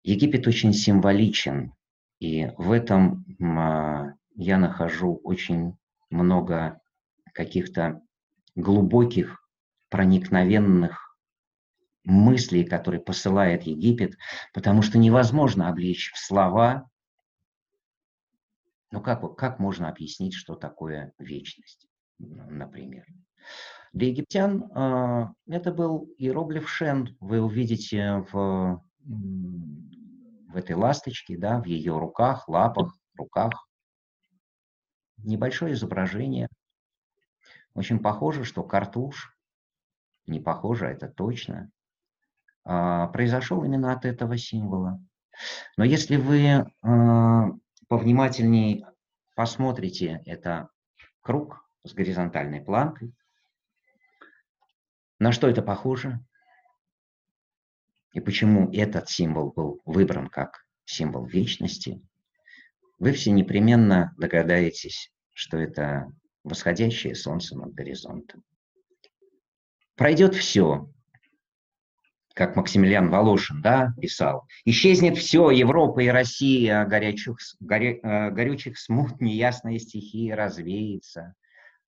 Египет 0.02 0.46
очень 0.46 0.72
символичен, 0.72 1.72
и 2.18 2.48
в 2.58 2.72
этом 2.72 3.24
а, 3.40 4.14
я 4.34 4.58
нахожу 4.58 5.20
очень 5.22 5.78
много 6.10 6.80
каких-то 7.32 8.02
глубоких, 8.56 9.44
проникновенных 9.88 11.16
мыслей, 12.04 12.64
которые 12.64 13.00
посылает 13.00 13.62
Египет, 13.62 14.18
потому 14.52 14.82
что 14.82 14.98
невозможно 14.98 15.68
облечь 15.68 16.12
в 16.12 16.18
слова, 16.18 16.90
ну 18.90 19.00
как, 19.00 19.36
как 19.36 19.58
можно 19.58 19.88
объяснить, 19.88 20.34
что 20.34 20.56
такое 20.56 21.12
вечность, 21.18 21.86
например. 22.18 23.06
Для 23.92 24.08
египтян 24.08 24.64
э, 24.64 25.26
это 25.48 25.72
был 25.72 26.12
иероглиф 26.18 26.68
Шен, 26.68 27.16
вы 27.20 27.40
увидите 27.40 28.24
в 28.30 28.82
в 30.48 30.56
этой 30.56 30.74
ласточке, 30.74 31.36
да, 31.36 31.60
в 31.60 31.66
ее 31.66 31.98
руках, 31.98 32.48
лапах, 32.48 32.94
руках. 33.16 33.68
Небольшое 35.18 35.74
изображение. 35.74 36.48
Очень 37.74 37.98
похоже, 37.98 38.44
что 38.44 38.62
картуш, 38.62 39.36
не 40.26 40.40
похоже, 40.40 40.86
а 40.86 40.90
это 40.90 41.08
точно, 41.08 41.70
а, 42.64 43.08
произошел 43.08 43.62
именно 43.62 43.92
от 43.92 44.04
этого 44.04 44.36
символа. 44.38 45.00
Но 45.76 45.84
если 45.84 46.16
вы 46.16 46.66
а, 46.82 47.50
повнимательней 47.88 48.84
посмотрите, 49.34 50.22
это 50.24 50.70
круг 51.20 51.68
с 51.84 51.92
горизонтальной 51.92 52.60
планкой. 52.60 53.12
На 55.18 55.32
что 55.32 55.48
это 55.48 55.62
похоже? 55.62 56.20
и 58.12 58.20
почему 58.20 58.70
этот 58.72 59.08
символ 59.08 59.52
был 59.52 59.80
выбран 59.84 60.28
как 60.28 60.64
символ 60.84 61.26
вечности, 61.26 62.02
вы 62.98 63.12
все 63.12 63.30
непременно 63.30 64.14
догадаетесь, 64.18 65.12
что 65.34 65.56
это 65.58 66.10
восходящее 66.42 67.14
солнце 67.14 67.56
над 67.56 67.74
горизонтом. 67.74 68.42
Пройдет 69.94 70.34
все, 70.34 70.90
как 72.34 72.56
Максимилиан 72.56 73.10
Волошин 73.10 73.60
да, 73.62 73.92
писал. 74.00 74.48
Исчезнет 74.64 75.16
все, 75.16 75.50
Европа 75.50 76.00
и 76.00 76.08
Россия, 76.08 76.84
горячих, 76.86 77.36
горе, 77.60 78.00
э, 78.02 78.30
горючих 78.30 78.78
смут, 78.78 79.20
неясные 79.20 79.78
стихии 79.78 80.30
развеется, 80.30 81.34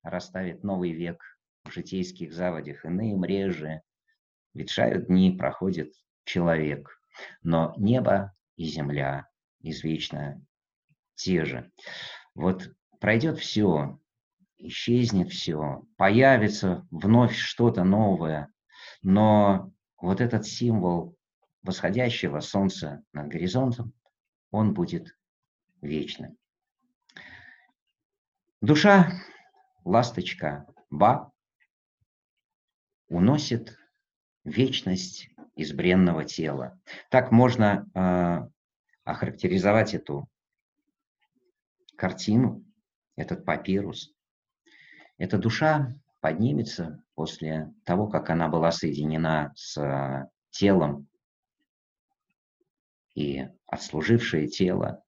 расставит 0.03 0.63
новый 0.63 0.91
век 0.91 1.21
житейских 1.65 2.33
заводях, 2.33 2.85
иные 2.85 3.15
мрежи. 3.15 3.81
Ветшают 4.53 5.07
дни, 5.07 5.31
проходит 5.31 5.93
человек. 6.25 6.99
Но 7.43 7.73
небо 7.77 8.33
и 8.55 8.65
земля 8.65 9.27
извечно 9.61 10.41
те 11.15 11.45
же. 11.45 11.71
Вот 12.35 12.73
пройдет 12.99 13.37
все, 13.39 13.99
исчезнет 14.57 15.29
все, 15.29 15.83
появится 15.97 16.87
вновь 16.91 17.35
что-то 17.35 17.83
новое, 17.83 18.51
но 19.01 19.71
вот 19.97 20.21
этот 20.21 20.45
символ 20.45 21.15
восходящего 21.63 22.39
солнца 22.39 23.03
над 23.13 23.27
горизонтом, 23.27 23.93
он 24.49 24.73
будет 24.73 25.15
вечным. 25.81 26.37
Душа, 28.61 29.11
ласточка, 29.83 30.67
ба, 30.89 31.30
уносит 33.11 33.77
вечность 34.45 35.29
из 35.55 35.73
бренного 35.73 36.23
тела. 36.23 36.79
Так 37.09 37.31
можно 37.31 37.85
э, 37.93 38.49
охарактеризовать 39.03 39.93
эту 39.93 40.29
картину, 41.97 42.63
этот 43.17 43.43
папирус. 43.43 44.13
Эта 45.17 45.37
душа 45.37 45.93
поднимется 46.21 47.03
после 47.13 47.73
того, 47.83 48.07
как 48.07 48.29
она 48.29 48.47
была 48.47 48.71
соединена 48.71 49.51
с 49.55 50.29
телом 50.49 51.07
и 53.13 53.45
отслужившее 53.67 54.47
тело 54.47 55.03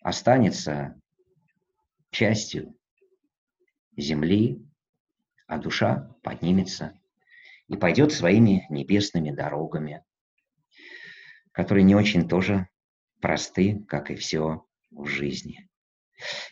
останется 0.00 0.98
частью 2.10 2.74
земли, 3.96 4.66
а 5.52 5.58
душа 5.58 6.08
поднимется 6.22 6.98
и 7.68 7.76
пойдет 7.76 8.10
своими 8.10 8.66
небесными 8.70 9.32
дорогами, 9.32 10.02
которые 11.52 11.84
не 11.84 11.94
очень 11.94 12.26
тоже 12.26 12.68
просты, 13.20 13.84
как 13.86 14.10
и 14.10 14.14
все 14.14 14.64
в 14.90 15.04
жизни. 15.04 15.68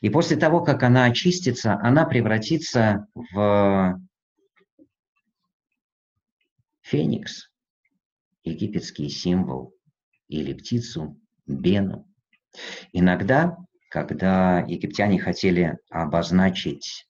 И 0.03 0.11
после 0.11 0.37
того, 0.37 0.63
как 0.63 0.83
она 0.83 1.07
очистится, 1.07 1.79
она 1.81 2.05
превратится 2.05 3.07
в 3.15 3.99
феникс, 6.83 7.51
египетский 8.45 9.09
символ, 9.09 9.73
или 10.29 10.53
птицу 10.53 11.19
Бену. 11.47 12.07
Иногда, 12.93 13.57
когда 13.89 14.61
египтяне 14.61 15.19
хотели 15.19 15.79
обозначить 15.89 17.10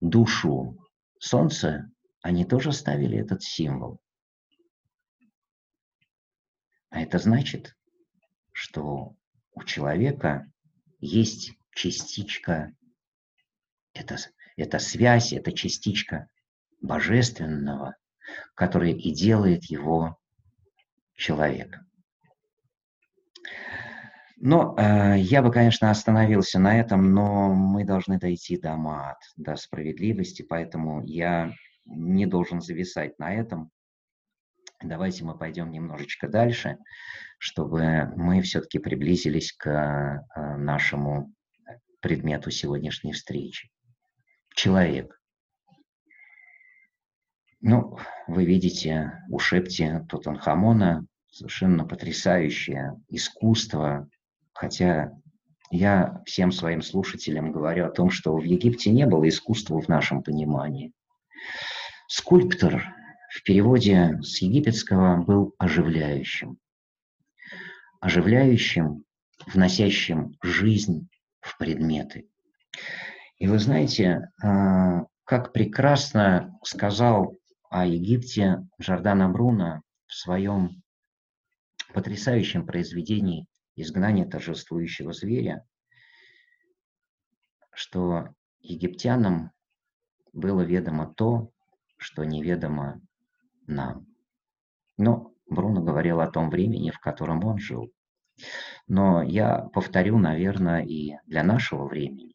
душу 0.00 0.78
солнца, 1.18 1.90
они 2.22 2.44
тоже 2.44 2.72
ставили 2.72 3.18
этот 3.18 3.42
символ. 3.42 4.00
А 6.90 7.00
это 7.00 7.18
значит, 7.18 7.76
что 8.52 9.14
у 9.52 9.62
человека 9.64 10.50
есть 10.98 11.52
частичка, 11.72 12.74
это, 13.92 14.16
это 14.56 14.78
связь, 14.78 15.32
это 15.32 15.52
частичка 15.52 16.28
божественного, 16.80 17.96
которая 18.54 18.92
и 18.92 19.12
делает 19.12 19.64
его 19.64 20.18
человеком. 21.14 21.89
Но 24.42 24.74
э, 24.78 25.18
я 25.18 25.42
бы, 25.42 25.52
конечно, 25.52 25.90
остановился 25.90 26.58
на 26.58 26.80
этом, 26.80 27.12
но 27.12 27.52
мы 27.52 27.84
должны 27.84 28.18
дойти 28.18 28.56
до 28.56 28.74
мат, 28.74 29.18
до 29.36 29.54
справедливости, 29.54 30.40
поэтому 30.40 31.04
я 31.04 31.52
не 31.84 32.24
должен 32.24 32.62
зависать 32.62 33.18
на 33.18 33.34
этом. 33.34 33.70
Давайте 34.82 35.24
мы 35.24 35.36
пойдем 35.36 35.70
немножечко 35.70 36.26
дальше, 36.26 36.78
чтобы 37.36 38.14
мы 38.16 38.40
все-таки 38.40 38.78
приблизились 38.78 39.52
к 39.52 39.68
э, 39.68 40.56
нашему 40.56 41.34
предмету 42.00 42.50
сегодняшней 42.50 43.12
встречи. 43.12 43.70
Человек. 44.54 45.20
Ну, 47.60 47.98
вы 48.26 48.46
видите 48.46 49.12
у 49.28 49.38
шепте 49.38 50.06
Тутанхамона 50.08 51.06
совершенно 51.30 51.84
потрясающее 51.84 52.98
искусство, 53.08 54.08
хотя 54.52 55.12
я 55.70 56.20
всем 56.26 56.50
своим 56.50 56.82
слушателям 56.82 57.52
говорю 57.52 57.86
о 57.86 57.90
том, 57.90 58.10
что 58.10 58.36
в 58.36 58.42
Египте 58.42 58.90
не 58.90 59.06
было 59.06 59.28
искусства 59.28 59.80
в 59.80 59.88
нашем 59.88 60.22
понимании. 60.22 60.92
Скульптор 62.08 62.92
в 63.30 63.42
переводе 63.44 64.18
с 64.22 64.42
египетского 64.42 65.22
был 65.22 65.54
оживляющим. 65.58 66.58
Оживляющим, 68.00 69.04
вносящим 69.46 70.36
жизнь 70.42 71.08
в 71.40 71.56
предметы. 71.56 72.28
И 73.38 73.46
вы 73.46 73.58
знаете, 73.58 74.28
а, 74.42 75.04
как 75.24 75.52
прекрасно 75.52 76.58
сказал 76.64 77.36
о 77.70 77.86
Египте 77.86 78.66
Жордана 78.78 79.28
Бруно 79.28 79.82
в 80.06 80.14
своем 80.14 80.82
потрясающем 81.94 82.66
произведении 82.66 83.46
«Изгнание 83.80 84.26
торжествующего 84.26 85.12
зверя», 85.12 85.64
что 87.72 88.34
египтянам 88.60 89.52
было 90.32 90.62
ведомо 90.62 91.12
то, 91.14 91.52
что 91.96 92.24
неведомо 92.24 93.00
нам. 93.66 94.06
Но 94.96 95.32
Бруно 95.46 95.82
говорил 95.82 96.20
о 96.20 96.30
том 96.30 96.50
времени, 96.50 96.90
в 96.90 97.00
котором 97.00 97.44
он 97.44 97.58
жил. 97.58 97.92
Но 98.86 99.22
я 99.22 99.60
повторю, 99.72 100.18
наверное, 100.18 100.84
и 100.84 101.16
для 101.26 101.42
нашего 101.42 101.86
времени. 101.86 102.34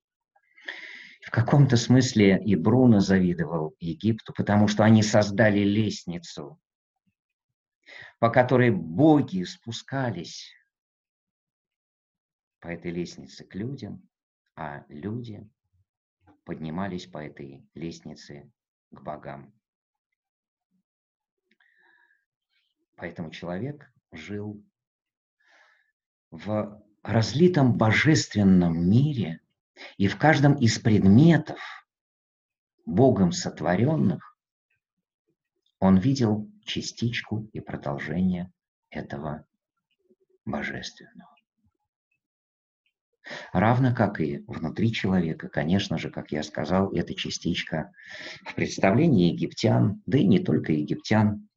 В 1.21 1.31
каком-то 1.31 1.77
смысле 1.77 2.39
и 2.43 2.55
Бруно 2.55 2.99
завидовал 2.99 3.75
Египту, 3.79 4.34
потому 4.34 4.67
что 4.67 4.84
они 4.84 5.01
создали 5.01 5.60
лестницу, 5.60 6.60
по 8.19 8.29
которой 8.29 8.69
боги 8.69 9.43
спускались 9.43 10.53
по 12.65 12.69
этой 12.69 12.89
лестнице 12.89 13.43
к 13.43 13.54
людям, 13.54 14.10
а 14.56 14.86
люди 14.89 15.47
поднимались 16.45 17.06
по 17.06 17.19
этой 17.19 17.63
лестнице 17.75 18.51
к 18.89 19.01
богам. 19.04 19.54
Поэтому 22.95 23.30
человек 23.30 23.93
жил 24.12 24.65
в 26.32 26.84
разлитом 27.04 27.78
божественном 27.78 28.89
мире, 28.89 29.41
и 29.97 30.08
в 30.08 30.17
каждом 30.17 30.56
из 30.56 30.80
предметов, 30.80 31.60
Богом 32.88 33.32
сотворенных, 33.32 34.36
он 35.78 35.99
видел 35.99 36.49
частичку 36.63 37.47
и 37.54 37.60
продолжение 37.60 38.51
этого 38.89 39.45
божественного. 40.45 41.35
Равно 43.54 43.94
как 43.94 44.20
и 44.20 44.44
внутри 44.48 44.92
человека, 44.92 45.50
конечно 45.50 45.98
же, 45.98 46.10
как 46.10 46.32
я 46.32 46.44
сказал, 46.44 46.92
эта 46.94 47.16
частичка 47.16 47.92
в 48.46 48.54
представлении 48.54 49.32
египтян, 49.32 50.02
да 50.06 50.18
и 50.18 50.26
не 50.26 50.40
только 50.40 50.74
египтян, 50.74 51.48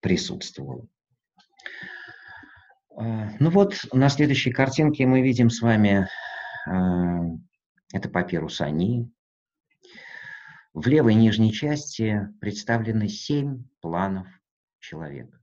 присутствовала. 0.00 0.86
А, 2.96 3.30
ну 3.38 3.50
вот, 3.50 3.76
на 3.92 4.08
следующей 4.08 4.50
картинке 4.50 5.06
мы 5.06 5.22
видим 5.22 5.50
с 5.50 5.60
вами, 5.60 6.08
а, 6.66 7.20
это 7.92 8.08
папирус 8.08 8.60
Ани. 8.60 9.10
В 10.72 10.86
левой 10.86 11.14
нижней 11.14 11.52
части 11.52 12.28
представлены 12.40 13.08
семь 13.08 13.64
планов 13.80 14.28
человека. 14.78 15.39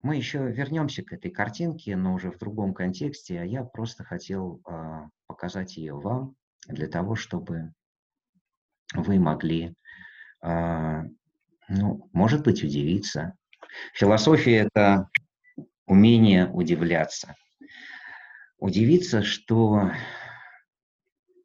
Мы 0.00 0.14
еще 0.16 0.50
вернемся 0.50 1.02
к 1.02 1.12
этой 1.12 1.30
картинке, 1.30 1.96
но 1.96 2.14
уже 2.14 2.30
в 2.30 2.38
другом 2.38 2.72
контексте, 2.72 3.40
а 3.40 3.44
я 3.44 3.64
просто 3.64 4.04
хотел 4.04 4.60
э, 4.64 5.08
показать 5.26 5.76
ее 5.76 5.94
вам 5.94 6.36
для 6.68 6.86
того, 6.86 7.16
чтобы 7.16 7.72
вы 8.94 9.18
могли, 9.18 9.74
э, 10.42 11.02
ну, 11.68 12.08
может 12.12 12.44
быть, 12.44 12.62
удивиться. 12.62 13.34
Философия– 13.92 14.68
это 14.72 15.08
умение 15.84 16.48
удивляться. 16.48 17.34
Удивиться, 18.58 19.24
что 19.24 19.90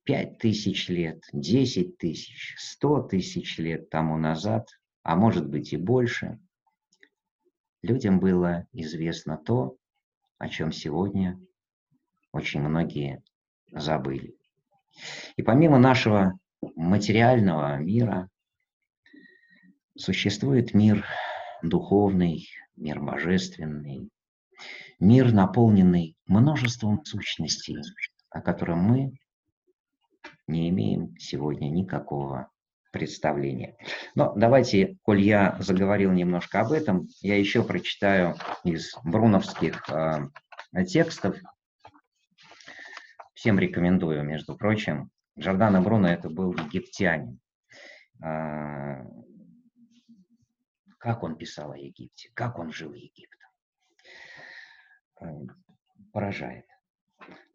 пять 0.04 0.38
тысяч 0.38 0.90
лет, 0.90 1.24
десять 1.34 1.98
тысяч, 1.98 2.56
сто 2.60 3.02
тысяч 3.02 3.58
лет 3.58 3.90
тому 3.90 4.18
назад, 4.18 4.70
а 5.02 5.16
может 5.16 5.50
быть 5.50 5.74
и 5.74 5.78
больше– 5.78 6.40
людям 7.84 8.20
было 8.20 8.66
известно 8.72 9.38
то, 9.38 9.76
о 10.40 10.50
чем 10.50 10.72
сегодня 10.72 11.40
очень 12.32 12.62
многие 12.62 13.22
забыли. 13.72 14.36
И 15.36 15.44
помимо 15.44 15.78
нашего 15.78 16.40
материального 16.76 17.78
мира, 17.78 18.30
существует 19.96 20.74
мир 20.74 21.06
духовный, 21.62 22.48
мир 22.76 23.00
божественный, 23.02 24.10
мир, 25.00 25.32
наполненный 25.32 26.16
множеством 26.26 27.04
сущностей, 27.06 27.78
о 28.30 28.42
котором 28.42 28.80
мы 28.80 29.12
не 30.48 30.70
имеем 30.70 31.16
сегодня 31.18 31.70
никакого 31.70 32.50
представление. 32.94 33.76
Но 34.16 34.34
давайте, 34.36 34.98
коль 35.02 35.20
я 35.20 35.58
заговорил 35.60 36.12
немножко 36.12 36.62
об 36.62 36.72
этом, 36.72 37.10
я 37.22 37.38
еще 37.38 37.64
прочитаю 37.64 38.36
из 38.64 38.94
бруновских 39.04 39.84
э, 39.90 40.86
текстов. 40.86 41.36
Всем 43.34 43.60
рекомендую, 43.60 44.24
между 44.24 44.56
прочим. 44.56 45.10
Джордано 45.38 45.82
Бруно 45.82 46.08
это 46.08 46.30
был 46.30 46.54
египтянин. 46.54 47.40
Э, 48.24 49.04
как 51.00 51.24
он 51.24 51.36
писал 51.36 51.72
о 51.72 51.78
Египте, 51.78 52.30
как 52.36 52.60
он 52.60 52.72
жил 52.72 52.94
Египтом. 52.94 53.50
Э, 55.20 55.26
поражает. 56.14 56.66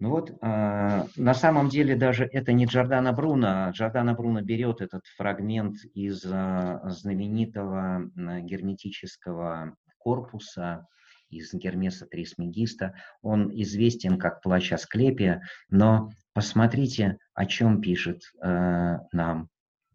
Ну 0.01 0.11
вот, 0.11 0.31
э, 0.31 1.05
на 1.17 1.35
самом 1.35 1.69
деле 1.69 1.97
даже 1.97 2.25
это 2.25 2.53
не 2.53 2.67
Джордана 2.67 3.13
Бруно. 3.13 3.71
Джордана 3.71 4.15
Бруно 4.15 4.43
берет 4.43 4.81
этот 4.81 5.05
фрагмент 5.17 5.77
из 5.95 6.25
э, 6.25 6.81
знаменитого 6.85 8.03
э, 8.03 8.41
герметического 8.41 9.75
корпуса 9.99 10.87
из 11.31 11.53
Гермеса 11.53 12.07
Трисмегиста. 12.07 12.95
Он 13.23 13.51
известен 13.63 14.19
как 14.19 14.41
плач 14.41 14.73
Асклепия, 14.73 15.43
но 15.69 16.11
посмотрите, 16.33 17.19
о 17.35 17.47
чем 17.47 17.81
пишет 17.81 18.23
э, 18.41 18.99
нам 19.13 19.49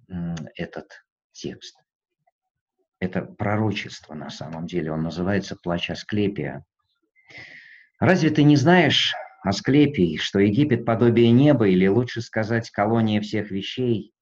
э, 0.09 0.36
этот 0.55 0.88
текст. 1.31 1.77
Это 2.99 3.21
пророчество 3.21 4.13
на 4.13 4.29
самом 4.29 4.67
деле, 4.67 4.91
он 4.91 5.03
называется 5.03 5.55
плач 5.55 5.89
Асклепия. 5.89 6.63
Разве 7.99 8.29
ты 8.29 8.43
не 8.43 8.57
знаешь, 8.57 9.13
Асклепий, 9.43 10.17
что 10.17 10.39
Египет 10.39 10.86
подобие 10.86 11.29
неба, 11.32 11.67
или 11.67 11.86
лучше 11.86 12.21
сказать, 12.21 12.69
колония 12.71 13.19
всех 13.19 13.51
вещей, 13.51 14.13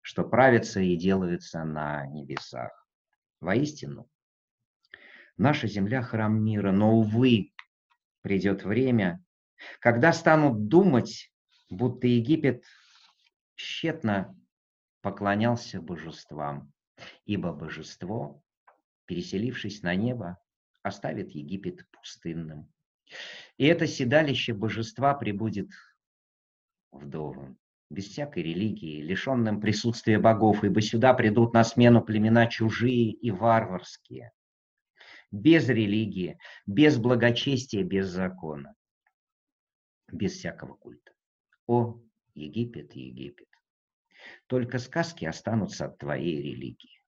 что 0.00 0.24
правится 0.24 0.80
и 0.80 0.96
делается 0.96 1.64
на 1.64 2.06
небесах? 2.06 2.72
Воистину, 3.40 4.08
наша 5.36 5.66
земля– 5.66 6.00
храм 6.02 6.42
мира, 6.42 6.72
но, 6.72 6.94
увы, 6.94 7.52
придет 8.22 8.64
время, 8.64 9.22
когда 9.80 10.14
станут 10.14 10.68
думать, 10.68 11.30
будто 11.68 12.06
Египет 12.06 12.64
тщетно 13.56 14.34
поклонялся 15.02 15.82
божествам, 15.82 16.72
ибо 17.26 17.52
божество, 17.52 18.42
переселившись 19.04 19.82
на 19.82 19.94
небо, 19.94 20.38
оставит 20.82 21.32
Египет 21.32 21.86
пустынным. 21.90 22.72
И 23.60 23.66
это 23.66 23.86
седалище 23.86 24.54
божества 24.54 25.12
прибудет 25.12 25.68
вдовым, 26.92 27.58
без 27.90 28.06
всякой 28.06 28.42
религии, 28.42 29.02
лишенным 29.02 29.60
присутствия 29.60 30.18
богов, 30.18 30.64
ибо 30.64 30.80
сюда 30.80 31.12
придут 31.12 31.52
на 31.52 31.62
смену 31.62 32.02
племена 32.02 32.46
чужие 32.46 33.10
и 33.10 33.30
варварские, 33.30 34.32
без 35.30 35.68
религии, 35.68 36.38
без 36.64 36.96
благочестия, 36.96 37.84
без 37.84 38.08
закона, 38.08 38.74
без 40.10 40.38
всякого 40.38 40.72
культа. 40.72 41.12
О, 41.66 42.00
Египет, 42.32 42.94
Египет! 42.94 43.48
Только 44.46 44.78
сказки 44.78 45.26
останутся 45.26 45.84
от 45.84 45.98
твоей 45.98 46.40
религии. 46.40 46.99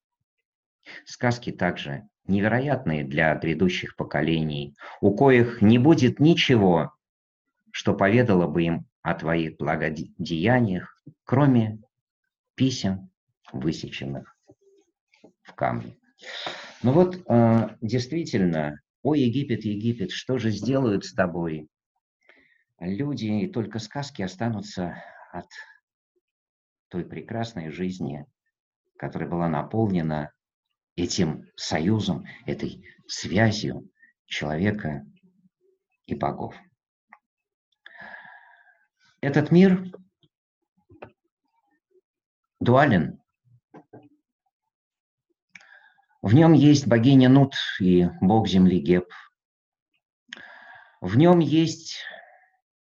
Сказки 1.04 1.52
также 1.52 2.08
невероятные 2.26 3.04
для 3.04 3.34
грядущих 3.34 3.96
поколений, 3.96 4.76
у 5.00 5.14
коих 5.14 5.60
не 5.62 5.78
будет 5.78 6.20
ничего, 6.20 6.92
что 7.72 7.94
поведало 7.94 8.46
бы 8.46 8.62
им 8.62 8.86
о 9.02 9.14
твоих 9.14 9.56
благодеяниях, 9.56 11.02
кроме 11.24 11.80
писем, 12.54 13.10
высеченных 13.52 14.36
в 15.42 15.54
камне. 15.54 15.96
Ну 16.82 16.92
вот, 16.92 17.16
э, 17.26 17.76
действительно, 17.80 18.80
о 19.02 19.14
Египет, 19.14 19.64
Египет, 19.64 20.10
что 20.10 20.38
же 20.38 20.50
сделают 20.50 21.04
с 21.04 21.14
тобой? 21.14 21.68
Люди 22.78 23.26
и 23.26 23.48
только 23.48 23.78
сказки 23.78 24.22
останутся 24.22 25.02
от 25.32 25.46
той 26.88 27.04
прекрасной 27.04 27.70
жизни, 27.70 28.26
которая 28.96 29.28
была 29.28 29.48
наполнена 29.48 30.32
этим 30.96 31.46
союзом, 31.56 32.26
этой 32.46 32.84
связью 33.06 33.90
человека 34.26 35.04
и 36.06 36.14
богов. 36.14 36.54
Этот 39.20 39.50
мир 39.50 39.84
дуален. 42.60 43.20
В 46.20 46.34
нем 46.34 46.52
есть 46.52 46.86
богиня 46.86 47.28
Нут 47.28 47.54
и 47.80 48.08
бог 48.20 48.48
земли 48.48 48.80
Геб. 48.80 49.08
В 51.00 51.16
нем 51.16 51.40
есть 51.40 51.98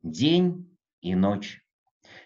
день 0.04 0.78
и 1.02 1.16
ночь. 1.16 1.61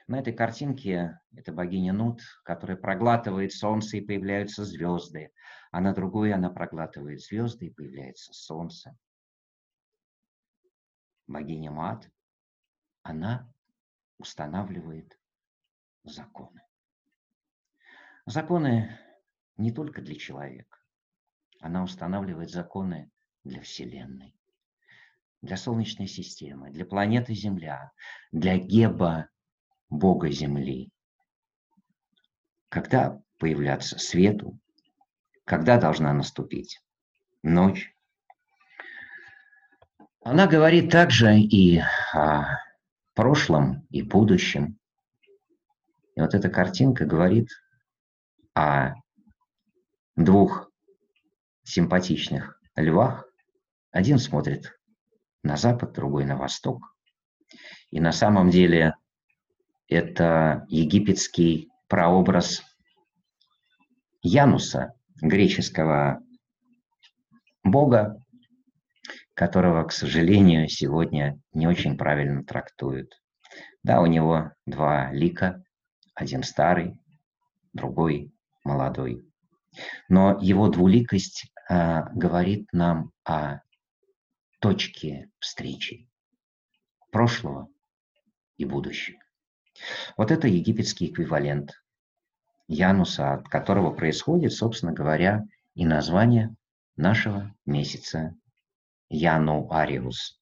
На 0.07 0.19
этой 0.19 0.33
картинке 0.33 1.19
это 1.33 1.51
богиня 1.51 1.91
Нут, 1.91 2.21
которая 2.43 2.77
проглатывает 2.77 3.53
солнце 3.53 3.97
и 3.97 4.01
появляются 4.01 4.63
звезды, 4.63 5.31
а 5.71 5.81
на 5.81 5.93
другой 5.93 6.31
она 6.31 6.51
проглатывает 6.51 7.21
звезды 7.21 7.67
и 7.67 7.73
появляется 7.73 8.31
солнце. 8.31 8.95
Богиня 11.25 11.71
Мат, 11.71 12.07
она 13.01 13.51
устанавливает 14.19 15.19
законы. 16.03 16.61
Законы 18.27 18.99
не 19.57 19.71
только 19.71 20.03
для 20.03 20.15
человека, 20.15 20.77
она 21.59 21.83
устанавливает 21.83 22.51
законы 22.51 23.09
для 23.43 23.59
Вселенной, 23.61 24.35
для 25.41 25.57
Солнечной 25.57 26.07
системы, 26.07 26.69
для 26.69 26.85
планеты 26.85 27.33
Земля, 27.33 27.91
для 28.31 28.59
Геба 28.59 29.29
Бога 29.89 30.29
Земли. 30.29 30.89
Когда 32.69 33.21
появляться 33.37 33.97
свету, 33.97 34.57
когда 35.45 35.77
должна 35.77 36.13
наступить 36.13 36.81
ночь. 37.43 37.93
Она 40.21 40.47
говорит 40.47 40.91
также 40.91 41.37
и 41.37 41.81
о 42.13 42.59
прошлом, 43.13 43.85
и 43.91 44.01
будущем. 44.01 44.79
И 46.15 46.21
вот 46.21 46.33
эта 46.33 46.49
картинка 46.49 47.05
говорит 47.05 47.49
о 48.55 48.93
двух 50.15 50.71
симпатичных 51.63 52.59
львах. 52.75 53.27
Один 53.91 54.17
смотрит 54.17 54.77
на 55.43 55.57
запад, 55.57 55.93
другой 55.93 56.25
на 56.25 56.35
восток. 56.35 56.95
И 57.91 57.99
на 57.99 58.11
самом 58.11 58.49
деле 58.49 58.95
это 59.87 60.65
египетский 60.69 61.69
прообраз 61.87 62.63
Януса, 64.21 64.93
греческого 65.21 66.19
бога, 67.63 68.17
которого, 69.33 69.83
к 69.83 69.91
сожалению, 69.91 70.67
сегодня 70.67 71.39
не 71.53 71.67
очень 71.67 71.97
правильно 71.97 72.43
трактуют. 72.43 73.21
Да, 73.83 74.01
у 74.01 74.07
него 74.07 74.51
два 74.65 75.11
лика, 75.11 75.63
один 76.15 76.43
старый, 76.43 76.97
другой 77.73 78.31
молодой. 78.63 79.21
Но 80.09 80.39
его 80.41 80.69
двуликость 80.69 81.51
а, 81.69 82.09
говорит 82.13 82.67
нам 82.71 83.11
о 83.25 83.59
точке 84.59 85.29
встречи 85.39 86.07
прошлого 87.11 87.67
и 88.57 88.65
будущего. 88.65 89.19
Вот 90.17 90.31
это 90.31 90.47
египетский 90.47 91.07
эквивалент 91.07 91.73
Януса, 92.67 93.33
от 93.33 93.49
которого 93.49 93.91
происходит, 93.91 94.53
собственно 94.53 94.93
говоря, 94.93 95.45
и 95.75 95.85
название 95.85 96.55
нашего 96.95 97.53
месяца 97.65 98.35
Яну 99.09 99.71
Ариус. 99.71 100.39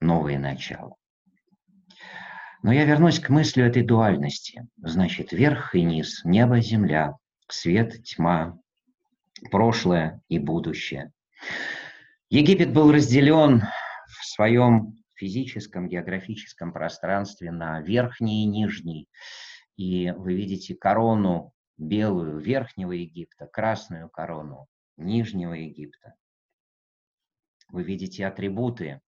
Новое 0.00 0.38
начало. 0.38 0.96
Но 2.62 2.72
я 2.72 2.84
вернусь 2.84 3.20
к 3.20 3.28
мысли 3.28 3.64
этой 3.64 3.82
дуальности. 3.82 4.66
Значит, 4.78 5.32
верх 5.32 5.74
и 5.74 5.82
низ, 5.82 6.24
небо, 6.24 6.60
земля, 6.60 7.14
свет, 7.48 8.02
тьма, 8.04 8.58
прошлое 9.50 10.20
и 10.28 10.38
будущее. 10.38 11.12
Египет 12.30 12.72
был 12.72 12.92
разделен 12.92 13.62
в 14.06 14.26
своем 14.26 14.97
физическом, 15.18 15.88
географическом 15.88 16.72
пространстве 16.72 17.50
на 17.50 17.80
верхний 17.80 18.44
и 18.44 18.46
нижний. 18.46 19.08
И 19.76 20.10
вы 20.16 20.34
видите 20.34 20.74
корону 20.74 21.52
белую 21.76 22.38
Верхнего 22.38 22.92
Египта, 22.92 23.46
красную 23.46 24.08
корону 24.08 24.66
Нижнего 24.96 25.52
Египта. 25.52 26.14
Вы 27.68 27.82
видите 27.84 28.26
атрибуты 28.26 29.00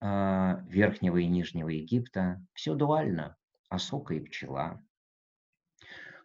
э, 0.00 0.56
Верхнего 0.68 1.16
и 1.16 1.26
Нижнего 1.26 1.68
Египта. 1.68 2.44
Все 2.52 2.74
дуально. 2.74 3.36
Осока 3.68 4.14
и 4.14 4.20
пчела. 4.20 4.82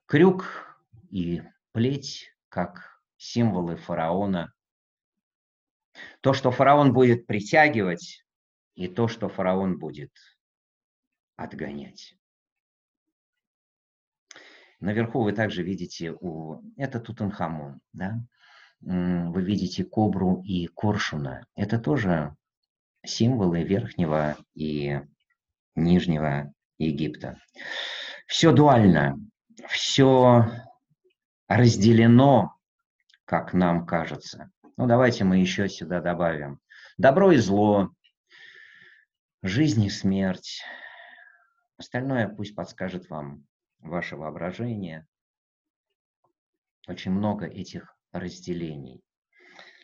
Крюк 0.05 0.77
и 1.09 1.41
плеть, 1.71 2.29
как 2.49 3.01
символы 3.17 3.77
фараона. 3.77 4.53
То, 6.21 6.33
что 6.33 6.51
фараон 6.51 6.93
будет 6.93 7.25
притягивать, 7.27 8.23
и 8.75 8.87
то, 8.87 9.07
что 9.07 9.27
фараон 9.27 9.77
будет 9.77 10.11
отгонять. 11.35 12.15
Наверху 14.79 15.23
вы 15.23 15.33
также 15.33 15.63
видите, 15.63 16.11
у... 16.11 16.61
это 16.77 16.99
Тутанхамон, 16.99 17.81
да? 17.93 18.19
вы 18.81 19.43
видите 19.43 19.83
кобру 19.83 20.41
и 20.43 20.67
коршуна. 20.67 21.45
Это 21.55 21.77
тоже 21.77 22.35
символы 23.05 23.63
Верхнего 23.63 24.37
и 24.55 24.99
Нижнего 25.75 26.51
Египта. 26.77 27.39
Все 28.25 28.51
дуально, 28.51 29.19
все 29.69 30.45
разделено, 31.47 32.55
как 33.25 33.53
нам 33.53 33.85
кажется. 33.85 34.49
Ну, 34.77 34.87
давайте 34.87 35.23
мы 35.23 35.37
еще 35.37 35.67
сюда 35.67 36.01
добавим. 36.01 36.59
Добро 36.97 37.31
и 37.31 37.37
зло, 37.37 37.89
жизнь 39.41 39.83
и 39.83 39.89
смерть. 39.89 40.61
Остальное 41.77 42.29
пусть 42.29 42.55
подскажет 42.55 43.09
вам 43.09 43.45
ваше 43.79 44.15
воображение. 44.15 45.07
Очень 46.87 47.11
много 47.11 47.45
этих 47.45 47.95
разделений. 48.11 49.01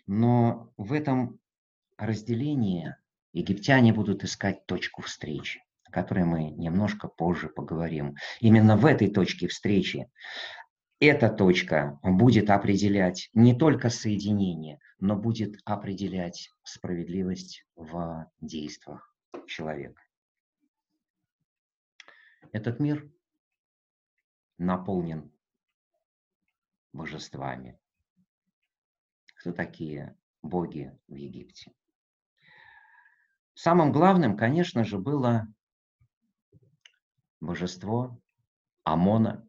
Но 0.06 0.72
в 0.78 0.94
этом 0.94 1.40
разделении 1.98 2.96
египтяне 3.34 3.94
будут 3.94 4.24
искать 4.24 4.66
точку 4.66 5.02
встречи, 5.02 5.64
о 5.84 5.92
которой 5.92 6.24
мы 6.24 6.50
немножко 6.52 7.08
позже 7.08 7.50
поговорим. 7.50 8.16
Именно 8.40 8.78
в 8.78 8.86
этой 8.86 9.10
точке 9.10 9.48
встречи 9.48 10.10
эта 11.00 11.30
точка 11.30 12.00
будет 12.02 12.50
определять 12.50 13.30
не 13.34 13.56
только 13.56 13.90
соединение, 13.90 14.80
но 15.00 15.16
будет 15.16 15.60
определять 15.64 16.50
справедливость 16.64 17.66
в 17.76 18.30
действиях 18.42 19.16
человека. 19.46 20.02
Этот 22.52 22.80
мир 22.80 23.08
наполнен 24.58 25.32
божествами. 26.94 27.80
Кто 29.36 29.52
такие 29.52 30.18
боги 30.42 30.98
в 31.08 31.14
Египте? 31.14 31.72
Самым 33.54 33.92
главным, 33.92 34.36
конечно 34.36 34.84
же, 34.84 34.98
было 34.98 35.48
божество 37.40 38.20
Амона 38.84 39.47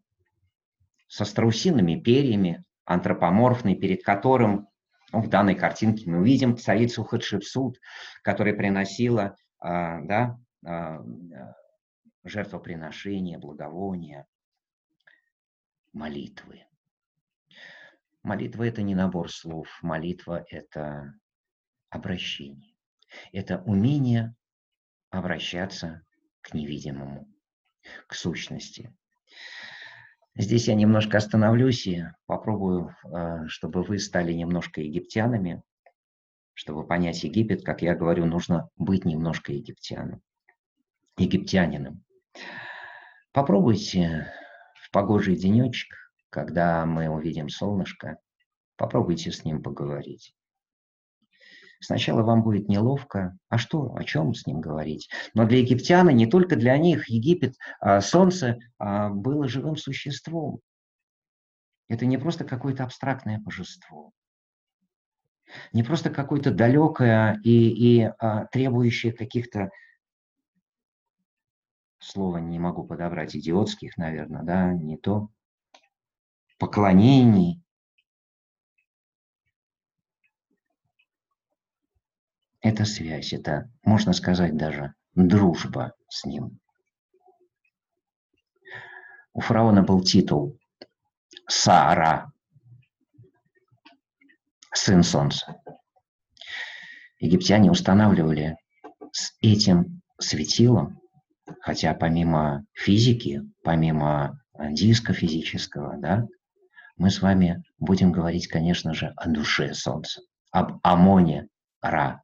со 1.08 1.24
страусиными 1.24 2.00
перьями, 2.00 2.64
антропоморфный, 2.84 3.74
перед 3.74 4.02
которым 4.02 4.68
ну, 5.12 5.22
в 5.22 5.28
данной 5.28 5.54
картинке 5.54 6.08
мы 6.10 6.24
видим 6.24 6.56
царицу 6.56 7.02
Хатшепсут, 7.02 7.78
которая 8.22 8.54
приносила 8.54 9.36
а, 9.58 10.00
да, 10.02 10.38
а, 10.64 11.02
жертвоприношения, 12.24 13.38
благовония, 13.38 14.26
молитвы. 15.92 16.64
Молитва– 18.22 18.62
это 18.64 18.82
не 18.82 18.94
набор 18.94 19.30
слов, 19.30 19.68
молитва– 19.82 20.44
это 20.50 21.14
обращение. 21.88 22.74
Это 23.32 23.62
умение 23.62 24.34
обращаться 25.10 26.02
к 26.42 26.52
невидимому, 26.52 27.26
к 28.06 28.14
сущности. 28.14 28.94
Здесь 30.40 30.68
я 30.68 30.74
немножко 30.76 31.16
остановлюсь 31.16 31.84
и 31.88 32.04
попробую, 32.26 32.94
э, 33.04 33.48
чтобы 33.48 33.82
вы 33.82 33.98
стали 33.98 34.32
немножко 34.32 34.80
египтянами. 34.80 35.64
Чтобы 36.54 36.86
понять 36.86 37.24
Египет, 37.24 37.64
как 37.64 37.82
я 37.82 37.96
говорю, 37.96 38.24
нужно 38.24 38.68
быть 38.76 39.04
немножко 39.04 39.52
египтяном, 39.52 40.22
египтянином. 41.16 42.04
Попробуйте 43.32 44.32
в 44.80 44.92
погожий 44.92 45.34
денечек, 45.34 45.92
когда 46.30 46.86
мы 46.86 47.08
увидим 47.08 47.48
солнышко, 47.48 48.18
попробуйте 48.76 49.32
с 49.32 49.44
ним 49.44 49.60
поговорить. 49.60 50.36
Сначала 51.80 52.22
вам 52.22 52.42
будет 52.42 52.68
неловко, 52.68 53.38
а 53.48 53.58
что, 53.58 53.94
о 53.94 54.02
чем 54.02 54.34
с 54.34 54.46
ним 54.46 54.60
говорить? 54.60 55.08
Но 55.34 55.46
для 55.46 55.58
египтян, 55.58 56.08
не 56.08 56.26
только 56.26 56.56
для 56.56 56.76
них, 56.76 57.08
Египет, 57.08 57.54
а, 57.80 58.00
солнце 58.00 58.58
а, 58.78 59.10
было 59.10 59.46
живым 59.46 59.76
существом. 59.76 60.60
Это 61.88 62.04
не 62.04 62.18
просто 62.18 62.44
какое-то 62.44 62.84
абстрактное 62.84 63.38
божество, 63.38 64.12
не 65.72 65.82
просто 65.82 66.10
какое-то 66.10 66.50
далекое 66.50 67.40
и, 67.44 68.00
и 68.00 68.10
а, 68.18 68.46
требующее 68.46 69.12
каких-то 69.12 69.70
слова 71.98 72.38
не 72.38 72.58
могу 72.58 72.84
подобрать, 72.84 73.36
идиотских, 73.36 73.96
наверное, 73.96 74.42
да, 74.42 74.72
не 74.72 74.96
то, 74.96 75.28
поклонений, 76.58 77.62
это 82.68 82.84
связь, 82.84 83.32
это, 83.32 83.70
можно 83.82 84.12
сказать, 84.12 84.56
даже 84.56 84.94
дружба 85.14 85.94
с 86.08 86.24
ним. 86.24 86.60
У 89.32 89.40
фараона 89.40 89.82
был 89.82 90.02
титул 90.02 90.58
Саара, 91.46 92.32
сын 94.74 95.02
солнца. 95.02 95.60
Египтяне 97.20 97.70
устанавливали 97.70 98.56
с 99.12 99.32
этим 99.40 100.02
светилом, 100.18 101.00
хотя 101.60 101.94
помимо 101.94 102.64
физики, 102.72 103.42
помимо 103.64 104.40
диска 104.70 105.12
физического, 105.12 105.96
да, 105.98 106.26
мы 106.96 107.10
с 107.10 107.22
вами 107.22 107.62
будем 107.78 108.12
говорить, 108.12 108.48
конечно 108.48 108.92
же, 108.92 109.12
о 109.16 109.28
душе 109.28 109.72
солнца, 109.72 110.20
об 110.50 110.80
Амоне 110.82 111.48
Ра, 111.80 112.22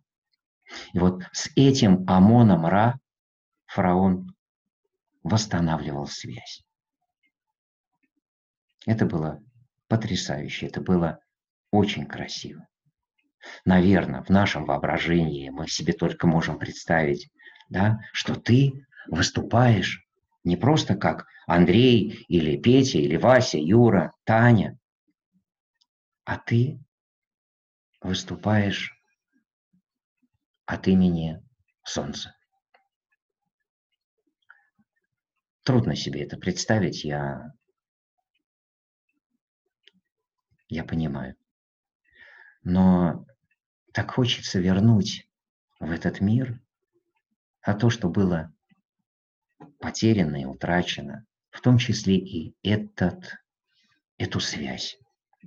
и 0.93 0.99
вот 0.99 1.23
с 1.33 1.51
этим 1.57 2.05
Амоном 2.09 2.67
Ра 2.67 2.99
фараон 3.67 4.35
восстанавливал 5.23 6.07
связь. 6.07 6.63
Это 8.87 9.07
было 9.07 9.43
потрясающе, 9.89 10.67
это 10.67 10.81
было 10.81 11.19
очень 11.71 12.07
красиво. 12.07 12.67
Наверное, 13.65 14.23
в 14.23 14.29
нашем 14.31 14.65
воображении 14.65 15.51
мы 15.51 15.69
себе 15.69 15.93
только 15.93 16.27
можем 16.27 16.59
представить, 16.59 17.31
да, 17.69 18.01
что 18.13 18.35
ты 18.35 18.87
выступаешь 19.09 20.07
не 20.45 20.57
просто 20.57 20.95
как 20.95 21.27
Андрей 21.47 22.25
или 22.29 22.57
Петя 22.57 22.99
или 22.99 23.17
Вася, 23.17 23.59
Юра, 23.59 24.13
Таня, 24.25 24.79
а 26.25 26.39
ты 26.39 26.79
выступаешь 28.01 28.94
от 30.67 30.89
имени 30.89 31.43
Солнца. 31.83 32.35
Трудно 35.63 35.97
себе 35.97 36.23
это 36.23 36.37
представить, 36.37 37.05
я, 37.05 37.53
я 40.69 40.85
понимаю. 40.85 41.37
Но 42.63 43.27
так 43.93 44.11
хочется 44.11 44.59
вернуть 44.59 45.29
в 45.81 45.91
этот 45.91 46.21
мир 46.21 46.61
а 47.65 47.73
то, 47.73 47.89
что 47.89 48.11
было 48.11 48.53
потеряно 49.79 50.37
и 50.37 50.45
утрачено, 50.45 51.25
в 51.51 51.63
том 51.63 51.79
числе 51.79 52.17
и 52.17 52.55
этот, 52.63 53.37
эту 54.19 54.39
связь 54.39 54.99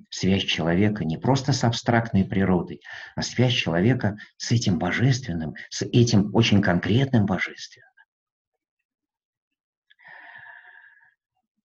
связь 0.09 0.43
человека 0.43 1.05
не 1.05 1.17
просто 1.17 1.53
с 1.53 1.63
абстрактной 1.63 2.25
природой, 2.25 2.81
а 3.15 3.21
связь 3.21 3.53
человека 3.53 4.17
с 4.37 4.51
этим 4.51 4.79
божественным, 4.79 5.55
с 5.69 5.81
этим 5.83 6.33
очень 6.35 6.61
конкретным 6.61 7.25
божественным. 7.25 7.87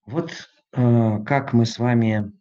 Вот 0.05 0.51
э, 0.73 1.19
как 1.25 1.53
мы 1.53 1.65
с 1.65 1.79
вами 1.79 2.33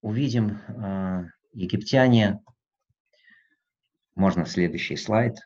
увидим, 0.00 0.58
э, 0.68 1.24
египтяне, 1.52 2.40
можно 4.14 4.46
следующий 4.46 4.96
слайд, 4.96 5.36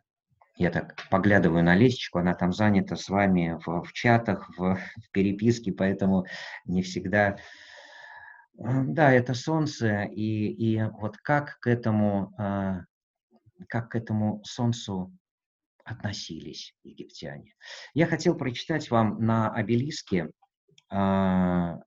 я 0.57 0.71
так 0.71 0.97
поглядываю 1.11 1.65
на 1.65 1.75
Лесечку, 1.75 2.19
она 2.19 2.35
там 2.35 2.53
занята 2.53 2.97
с 2.97 3.09
вами 3.09 3.59
в, 3.65 3.83
в 3.83 3.93
чатах, 3.93 4.49
в, 4.57 4.77
в 4.77 5.11
переписке, 5.11 5.73
поэтому 5.73 6.27
не 6.65 6.83
всегда 6.83 7.39
да, 8.57 9.13
это 9.13 9.35
солнце, 9.35 10.05
и, 10.05 10.49
и 10.49 10.83
вот 10.83 11.17
как 11.19 11.59
к 11.61 11.67
этому, 11.67 12.33
а, 12.39 12.85
как 13.69 13.91
к 13.91 13.97
этому 13.97 14.43
солнцу 14.45 15.13
относились 15.85 16.75
египтяне. 16.83 17.55
Я 17.93 18.07
хотел 18.07 18.37
прочитать 18.37 18.91
вам 18.91 19.25
на 19.25 19.53
обелиске, 19.53 20.31
а, 20.89 21.79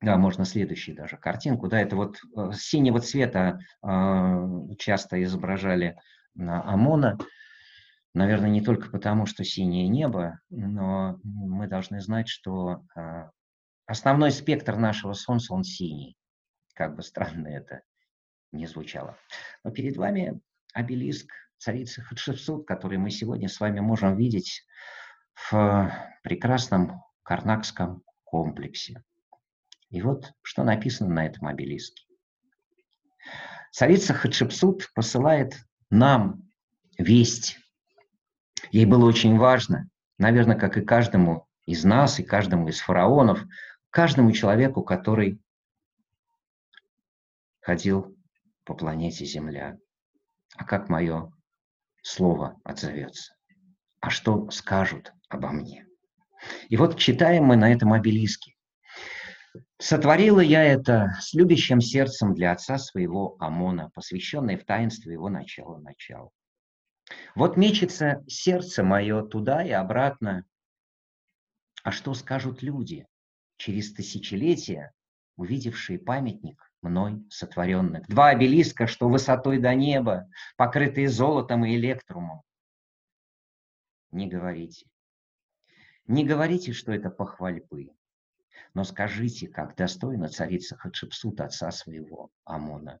да, 0.00 0.16
можно 0.16 0.44
следующую 0.44 0.96
даже 0.96 1.18
картинку, 1.18 1.68
да, 1.68 1.80
это 1.80 1.94
вот 1.94 2.16
э, 2.34 2.52
синего 2.54 3.00
цвета 3.00 3.58
а, 3.82 4.48
часто 4.78 5.22
изображали 5.22 5.96
на 6.34 6.62
ОМОНа, 6.62 7.18
наверное, 8.14 8.48
не 8.48 8.62
только 8.62 8.90
потому, 8.90 9.26
что 9.26 9.44
синее 9.44 9.88
небо, 9.88 10.40
но 10.48 11.20
мы 11.22 11.66
должны 11.68 12.00
знать, 12.00 12.28
что 12.28 12.82
Основной 13.90 14.30
спектр 14.30 14.76
нашего 14.76 15.14
Солнца, 15.14 15.52
он 15.52 15.64
синий. 15.64 16.16
Как 16.74 16.94
бы 16.94 17.02
странно 17.02 17.48
это 17.48 17.82
не 18.52 18.68
звучало. 18.68 19.18
Но 19.64 19.72
перед 19.72 19.96
вами 19.96 20.40
обелиск 20.72 21.32
царицы 21.58 22.00
Хатшепсут, 22.00 22.68
который 22.68 22.98
мы 22.98 23.10
сегодня 23.10 23.48
с 23.48 23.58
вами 23.58 23.80
можем 23.80 24.16
видеть 24.16 24.64
в 25.34 25.92
прекрасном 26.22 27.02
Карнакском 27.24 28.04
комплексе. 28.22 29.02
И 29.88 30.00
вот 30.02 30.34
что 30.42 30.62
написано 30.62 31.12
на 31.12 31.26
этом 31.26 31.48
обелиске. 31.48 32.04
Царица 33.72 34.14
Хатшепсут 34.14 34.88
посылает 34.94 35.56
нам 35.90 36.48
весть. 36.96 37.58
Ей 38.70 38.84
было 38.84 39.04
очень 39.04 39.36
важно, 39.36 39.88
наверное, 40.16 40.56
как 40.56 40.76
и 40.76 40.84
каждому 40.84 41.48
из 41.66 41.82
нас, 41.82 42.20
и 42.20 42.22
каждому 42.22 42.68
из 42.68 42.78
фараонов, 42.78 43.44
каждому 43.90 44.32
человеку, 44.32 44.82
который 44.82 45.40
ходил 47.60 48.16
по 48.64 48.74
планете 48.74 49.24
Земля. 49.24 49.76
А 50.56 50.64
как 50.64 50.88
мое 50.88 51.32
слово 52.02 52.58
отзовется? 52.64 53.34
А 54.00 54.10
что 54.10 54.50
скажут 54.50 55.12
обо 55.28 55.50
мне? 55.50 55.86
И 56.68 56.76
вот 56.76 56.98
читаем 56.98 57.44
мы 57.44 57.56
на 57.56 57.72
этом 57.72 57.92
обелиске. 57.92 58.54
Сотворила 59.78 60.40
я 60.40 60.62
это 60.62 61.16
с 61.20 61.34
любящим 61.34 61.80
сердцем 61.80 62.34
для 62.34 62.52
отца 62.52 62.78
своего 62.78 63.36
Амона, 63.40 63.90
посвященной 63.94 64.56
в 64.56 64.64
таинство 64.64 65.10
его 65.10 65.28
начала-начала. 65.28 66.30
Вот 67.34 67.56
мечется 67.56 68.22
сердце 68.28 68.84
мое 68.84 69.22
туда 69.22 69.64
и 69.64 69.70
обратно. 69.70 70.44
А 71.82 71.90
что 71.92 72.14
скажут 72.14 72.62
люди 72.62 73.06
через 73.60 73.92
тысячелетия, 73.92 74.92
увидевшие 75.36 75.98
памятник 75.98 76.72
мной 76.80 77.22
сотворенных? 77.28 78.08
Два 78.08 78.30
обелиска, 78.30 78.86
что 78.86 79.08
высотой 79.08 79.58
до 79.58 79.74
неба, 79.74 80.28
покрытые 80.56 81.08
золотом 81.08 81.64
и 81.66 81.76
электрумом. 81.76 82.42
Не 84.10 84.26
говорите. 84.26 84.86
Не 86.06 86.24
говорите, 86.24 86.72
что 86.72 86.90
это 86.92 87.10
похвальбы. 87.10 87.90
Но 88.72 88.84
скажите, 88.84 89.46
как 89.46 89.76
достойна 89.76 90.28
царица 90.28 90.76
Хатшепсут, 90.76 91.40
отца 91.40 91.70
своего 91.70 92.30
Амона. 92.44 92.98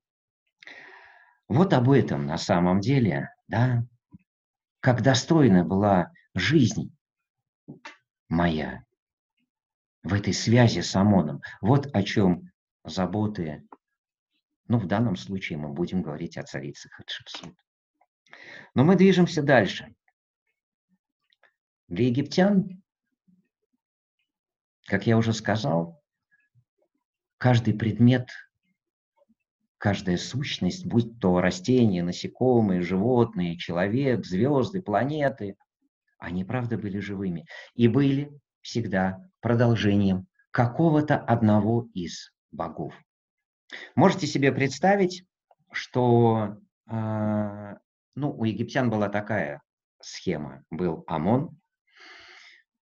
Вот 1.48 1.72
об 1.72 1.90
этом 1.90 2.26
на 2.26 2.36
самом 2.36 2.80
деле, 2.80 3.32
да, 3.48 3.84
как 4.80 5.02
достойна 5.02 5.64
была 5.64 6.12
жизнь 6.34 6.94
моя 8.28 8.84
в 10.02 10.14
этой 10.14 10.32
связи 10.32 10.80
с 10.80 10.94
Амоном. 10.96 11.42
Вот 11.60 11.88
о 11.94 12.02
чем 12.02 12.50
заботы, 12.84 13.66
ну, 14.68 14.78
в 14.78 14.86
данном 14.86 15.16
случае 15.16 15.58
мы 15.58 15.72
будем 15.72 16.02
говорить 16.02 16.38
о 16.38 16.42
царице 16.42 16.88
Хатшепсут. 16.90 17.54
Но 18.74 18.84
мы 18.84 18.96
движемся 18.96 19.42
дальше. 19.42 19.94
Для 21.88 22.06
египтян 22.06 22.80
как 24.90 25.06
я 25.06 25.16
уже 25.16 25.32
сказал, 25.32 26.02
каждый 27.38 27.74
предмет, 27.74 28.28
каждая 29.78 30.16
сущность, 30.16 30.84
будь 30.84 31.20
то 31.20 31.40
растения, 31.40 32.02
насекомые, 32.02 32.82
животные, 32.82 33.56
человек, 33.56 34.26
звезды, 34.26 34.82
планеты, 34.82 35.56
они, 36.18 36.44
правда, 36.44 36.76
были 36.76 36.98
живыми 36.98 37.46
и 37.74 37.86
были 37.86 38.32
всегда 38.62 39.24
продолжением 39.40 40.26
какого-то 40.50 41.16
одного 41.16 41.88
из 41.94 42.32
богов. 42.50 42.94
Можете 43.94 44.26
себе 44.26 44.52
представить, 44.52 45.24
что 45.72 46.58
э, 46.90 47.76
ну, 48.14 48.32
у 48.32 48.44
египтян 48.44 48.90
была 48.90 49.08
такая 49.08 49.62
схема. 50.00 50.64
Был 50.70 51.04
Амон, 51.06 51.60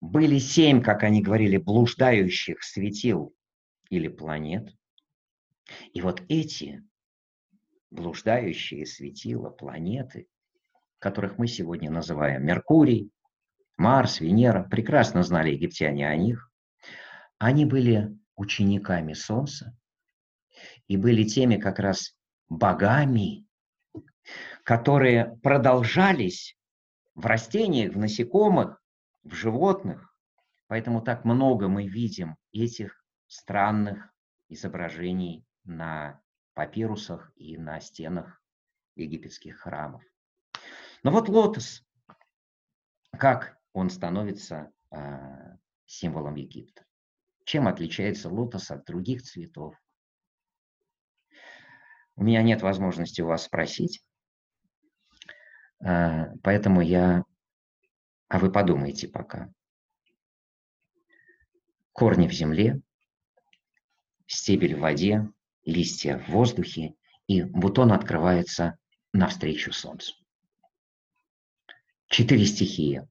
были 0.02 0.39
семь, 0.39 0.82
как 0.82 1.04
они 1.04 1.22
говорили, 1.22 1.58
блуждающих 1.58 2.64
светил 2.64 3.34
или 3.89 4.08
планет. 4.08 4.76
И 5.94 6.02
вот 6.02 6.22
эти 6.28 6.84
блуждающие 7.89 8.86
светила, 8.86 9.50
планеты, 9.50 10.28
которых 11.00 11.38
мы 11.38 11.48
сегодня 11.48 11.91
называем 11.91 12.46
Меркурий, 12.46 13.12
Марс, 13.78 14.19
Венера, 14.19 14.63
прекрасно 14.63 15.24
знали 15.24 15.51
египтяне 15.51 16.07
о 16.07 16.15
них. 16.15 16.51
Они 17.38 17.65
были 17.65 18.17
учениками 18.36 19.13
Солнца 19.13 19.76
и 20.88 20.97
были 20.97 21.24
теми 21.24 21.57
как 21.57 21.80
раз 21.80 22.15
богами, 22.49 23.45
которые 24.63 25.38
продолжались 25.41 26.57
в 27.15 27.26
растениях, 27.26 27.93
в 27.93 27.97
насекомых, 27.97 28.82
в 29.24 29.34
животных. 29.34 30.15
Поэтому 30.67 31.01
так 31.01 31.26
много 31.26 31.67
мы 31.67 31.88
видим 31.88 32.38
этих 32.51 33.03
странных 33.28 34.13
изображений 34.49 35.45
на 35.63 36.21
папирусах 36.53 37.32
и 37.36 37.57
на 37.57 37.80
стенах 37.80 38.41
египетских 38.95 39.59
храмов. 39.59 40.03
Но 41.03 41.11
вот 41.11 41.28
лотос, 41.28 41.84
как 43.11 43.57
он 43.74 43.89
становится 43.89 44.71
э, 44.91 45.57
символом 45.86 46.36
Египта? 46.36 46.86
Чем 47.45 47.67
отличается 47.67 48.30
лотос 48.30 48.71
от 48.71 48.86
других 48.86 49.21
цветов? 49.24 49.76
У 52.15 52.24
меня 52.24 52.41
нет 52.41 52.61
возможности 52.61 53.21
у 53.21 53.28
вас 53.28 53.43
спросить, 53.43 54.01
э, 55.84 56.36
поэтому 56.41 56.82
я 56.82 57.24
а 58.34 58.39
вы 58.39 58.51
подумайте 58.51 59.07
пока. 59.07 59.53
Корни 61.91 62.28
в 62.28 62.32
земле, 62.32 62.82
стебель 64.26 64.76
в 64.76 64.80
воде, 64.80 65.30
листья 65.65 66.17
в 66.17 66.30
воздухе, 66.30 66.95
и 67.28 67.43
бутон 67.43 67.91
открывается 67.91 68.80
навстречу 69.13 69.71
солнцу. 69.71 70.15
Четыре 72.07 72.47
стихии, 72.47 73.07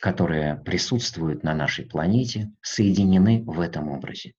которые 0.00 0.56
присутствуют 0.56 1.44
на 1.44 1.54
нашей 1.54 1.86
планете, 1.86 2.50
соединены 2.62 3.44
в 3.44 3.60
этом 3.60 3.90
образе. 3.90 4.32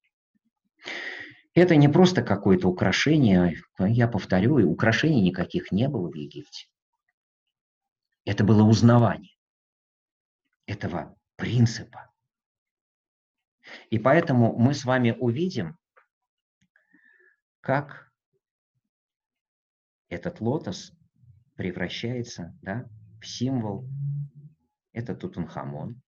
Это 1.54 1.76
не 1.76 1.88
просто 1.88 2.24
какое-то 2.24 2.68
украшение, 2.68 3.62
я 3.78 4.08
повторю, 4.08 4.58
украшений 4.70 5.22
никаких 5.22 5.72
не 5.72 5.88
было 5.88 6.10
в 6.10 6.16
Египте. 6.16 6.68
Это 8.26 8.44
было 8.44 8.64
узнавание 8.64 9.36
этого 10.66 11.16
принципа. 11.36 12.12
И 13.90 14.00
поэтому 14.00 14.58
мы 14.58 14.74
с 14.74 14.84
вами 14.84 15.12
увидим, 15.12 15.78
как 17.60 18.12
этот 20.10 20.42
лотос 20.42 20.94
превращается 21.56 22.58
да, 22.62 22.90
в 23.22 23.28
символ. 23.28 23.88
Это 24.94 25.16
Тутанхамон, 25.16 26.02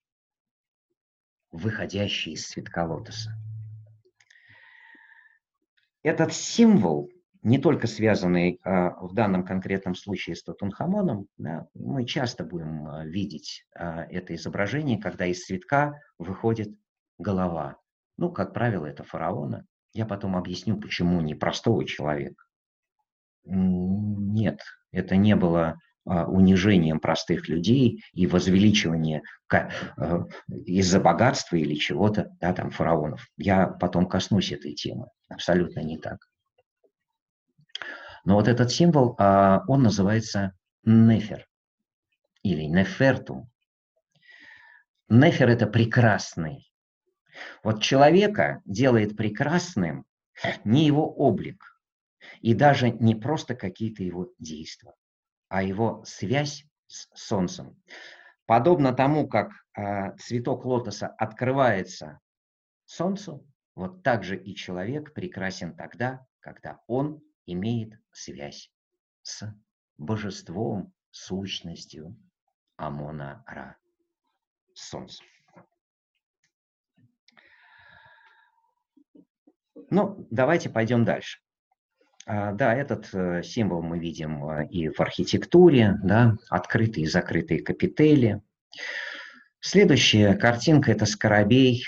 выходящий 1.51 2.33
из 2.33 2.47
цветка 2.47 2.85
лотоса. 2.85 3.31
Этот 6.01 6.33
символ 6.33 7.09
не 7.43 7.57
только 7.59 7.87
связанный 7.87 8.59
а, 8.63 8.91
в 9.05 9.13
данном 9.13 9.45
конкретном 9.45 9.95
случае 9.95 10.35
с 10.35 10.43
Тутанхамоном, 10.43 11.27
да, 11.37 11.67
мы 11.73 12.05
часто 12.05 12.45
будем 12.45 12.87
а, 12.87 13.05
видеть 13.05 13.65
а, 13.75 14.05
это 14.05 14.33
изображение, 14.33 14.97
когда 14.97 15.25
из 15.25 15.45
цветка 15.45 15.99
выходит 16.17 16.73
голова. 17.17 17.77
Ну, 18.17 18.31
как 18.31 18.53
правило, 18.53 18.85
это 18.85 19.03
фараона. 19.03 19.65
Я 19.91 20.05
потом 20.05 20.37
объясню, 20.37 20.79
почему 20.79 21.19
не 21.21 21.35
простого 21.35 21.85
человека. 21.85 22.45
Нет, 23.43 24.61
это 24.91 25.17
не 25.17 25.35
было 25.35 25.77
унижением 26.05 26.99
простых 26.99 27.47
людей 27.47 28.03
и 28.13 28.27
возвеличивание 28.27 29.21
из-за 30.49 30.99
богатства 30.99 31.55
или 31.55 31.75
чего-то, 31.75 32.29
да, 32.41 32.53
там, 32.53 32.71
фараонов. 32.71 33.25
Я 33.37 33.67
потом 33.67 34.07
коснусь 34.07 34.51
этой 34.51 34.73
темы. 34.73 35.07
Абсолютно 35.29 35.79
не 35.79 35.97
так. 35.97 36.17
Но 38.25 38.35
вот 38.35 38.47
этот 38.47 38.71
символ, 38.71 39.15
а, 39.17 39.63
он 39.67 39.83
называется 39.83 40.53
нефер 40.83 41.45
или 42.41 42.63
нефертум. 42.63 43.49
Нефер– 45.09 45.49
это 45.49 45.67
прекрасный. 45.67 46.71
Вот 47.63 47.81
человека 47.81 48.61
делает 48.65 49.17
прекрасным 49.17 50.05
не 50.63 50.85
его 50.85 51.11
облик, 51.11 51.63
и 52.41 52.53
даже 52.53 52.89
не 52.89 53.15
просто 53.15 53.55
какие-то 53.55 54.03
его 54.03 54.29
действия, 54.39 54.93
а 55.53 55.61
его 55.61 56.03
связь 56.03 56.65
с 56.87 57.07
Солнцем. 57.13 57.79
Подобно 58.47 58.91
тому, 58.91 59.27
как 59.27 59.51
э, 59.77 60.17
цветок 60.17 60.65
лотоса 60.65 61.05
открывается 61.05 62.19
Солнцу, 62.85 63.45
вот 63.75 64.01
так 64.01 64.23
же 64.23 64.35
и 64.35 64.55
человек 64.55 65.13
прекрасен 65.13 65.75
тогда, 65.75 66.25
когда 66.39 66.79
он 66.87 67.21
имеет 67.45 68.01
связь 68.11 68.71
с 69.21 69.47
божеством, 69.99 70.91
сущностью 71.11 72.17
Амона-Ра, 72.77 73.77
Солнцем. 74.73 75.23
Ну, 79.91 80.27
давайте 80.31 80.71
пойдем 80.71 81.05
дальше. 81.05 81.42
А, 82.25 82.53
да, 82.53 82.73
этот 82.73 83.09
э, 83.13 83.43
символ 83.43 83.81
мы 83.81 83.99
видим 83.99 84.49
э, 84.49 84.67
и 84.67 84.89
в 84.89 84.99
архитектуре, 84.99 85.97
да, 86.03 86.35
открытые 86.49 87.05
и 87.05 87.09
закрытые 87.09 87.61
капители. 87.61 88.41
Следующая 89.59 90.33
картинка– 90.35 90.91
это 90.93 91.05
скоробей, 91.05 91.85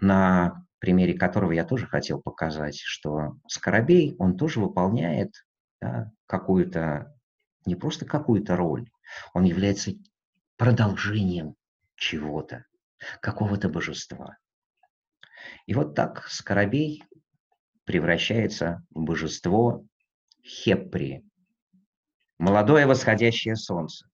на 0.00 0.64
примере 0.78 1.14
которого 1.14 1.52
я 1.52 1.64
тоже 1.64 1.86
хотел 1.86 2.20
показать, 2.20 2.78
что 2.78 3.36
скоробей, 3.48 4.14
он 4.18 4.36
тоже 4.36 4.60
выполняет 4.60 5.32
да, 5.80 6.10
какую-то, 6.26 7.14
не 7.66 7.74
просто 7.74 8.06
какую-то 8.06 8.56
роль, 8.56 8.88
он 9.34 9.44
является 9.44 9.92
продолжением 10.56 11.54
чего-то, 11.96 12.64
какого-то 13.20 13.68
божества. 13.68 14.36
И 15.66 15.74
вот 15.74 15.94
так 15.94 16.26
скоробей 16.28 17.04
превращается 17.86 18.84
в 18.90 19.00
божество 19.00 19.86
Хепри, 20.44 21.24
молодое 22.36 22.86
восходящее 22.86 23.56
солнце. 23.56 24.06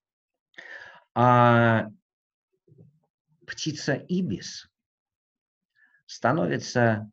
А 1.14 1.88
птица 3.46 3.94
Ибис 3.94 4.70
становится 6.06 7.10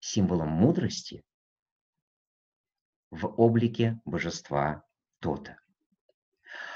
символом 0.00 0.48
мудрости 0.48 1.24
в 3.10 3.26
облике 3.40 4.00
божества 4.04 4.84
Тота. 5.20 5.58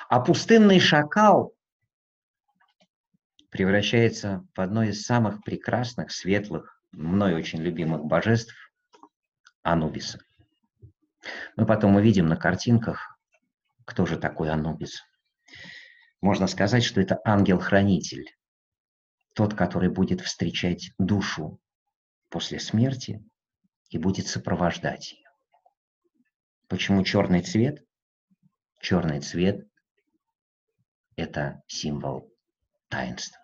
А 0.08 0.20
пустынный 0.20 0.78
шакал 0.78 1.56
превращается 3.50 4.46
в 4.54 4.60
одно 4.60 4.84
из 4.84 5.02
самых 5.02 5.42
прекрасных, 5.42 6.12
светлых, 6.12 6.81
мной 6.92 7.34
очень 7.34 7.60
любимых 7.60 8.04
божеств 8.04 8.54
Анубиса. 9.62 10.20
Мы 11.56 11.66
потом 11.66 11.96
увидим 11.96 12.26
на 12.26 12.36
картинках, 12.36 13.18
кто 13.84 14.06
же 14.06 14.18
такой 14.18 14.50
Анубис. 14.50 15.02
Можно 16.20 16.46
сказать, 16.46 16.84
что 16.84 17.00
это 17.00 17.20
ангел-хранитель, 17.24 18.26
тот, 19.34 19.54
который 19.54 19.88
будет 19.88 20.20
встречать 20.20 20.92
душу 20.98 21.60
после 22.28 22.60
смерти 22.60 23.24
и 23.90 23.98
будет 23.98 24.26
сопровождать 24.26 25.12
ее. 25.12 25.28
Почему 26.68 27.02
черный 27.04 27.42
цвет? 27.42 27.84
Черный 28.80 29.20
цвет– 29.20 29.66
это 31.16 31.62
символ 31.66 32.32
таинства. 32.88 33.41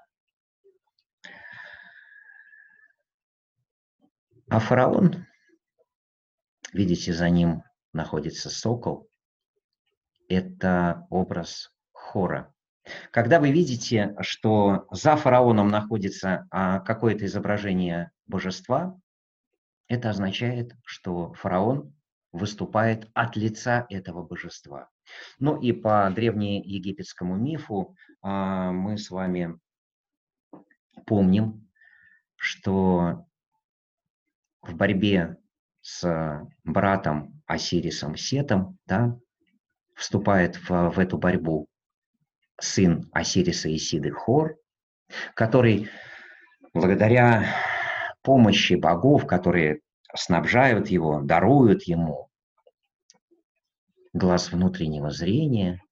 А 4.51 4.61
фараон, 4.61 5.27
видите, 6.73 7.13
за 7.13 7.29
ним 7.29 7.65
находится 7.93 8.49
сокол, 8.49 9.11
это 10.27 11.07
образ 11.11 11.71
хора. 11.93 12.55
Когда 13.11 13.41
вы 13.41 13.51
видите, 13.53 14.17
что 14.21 14.87
за 14.91 15.17
фараоном 15.17 15.69
находится 15.69 16.47
а, 16.51 16.81
какое-то 16.81 17.27
изображение 17.27 18.11
божества, 18.27 18.99
это 19.87 20.09
означает, 20.09 20.75
что 20.83 21.35
фараон 21.35 21.95
выступает 22.33 23.11
от 23.13 23.37
лица 23.37 23.87
этого 23.91 24.23
божества. 24.23 24.89
Ну 25.39 25.61
и 25.61 25.73
по 25.73 26.11
древнеегипетскому 26.11 27.37
мифу 27.37 27.95
а, 28.23 28.73
мы 28.73 28.97
с 28.97 29.11
вами 29.11 29.59
помним, 31.05 31.69
что 32.37 33.28
в 34.69 34.77
борьбе 34.77 35.37
с 35.81 36.47
братом 36.65 37.43
Осирисом 37.47 38.17
Сетом, 38.17 38.79
да, 38.87 39.17
вступает 39.97 40.57
в, 40.57 40.91
в 40.91 40.99
эту 40.99 41.19
борьбу 41.19 41.67
сын 42.61 43.09
Осириса 43.13 43.75
Исиды 43.75 44.11
Хор, 44.11 44.57
который 45.35 45.89
благодаря 46.75 47.47
помощи 48.23 48.75
богов, 48.75 49.27
которые 49.27 49.81
снабжают 50.15 50.89
его, 50.89 51.21
даруют 51.23 51.85
ему 51.85 52.29
глаз 54.13 54.53
внутреннего 54.53 55.11
зрения, 55.11 55.83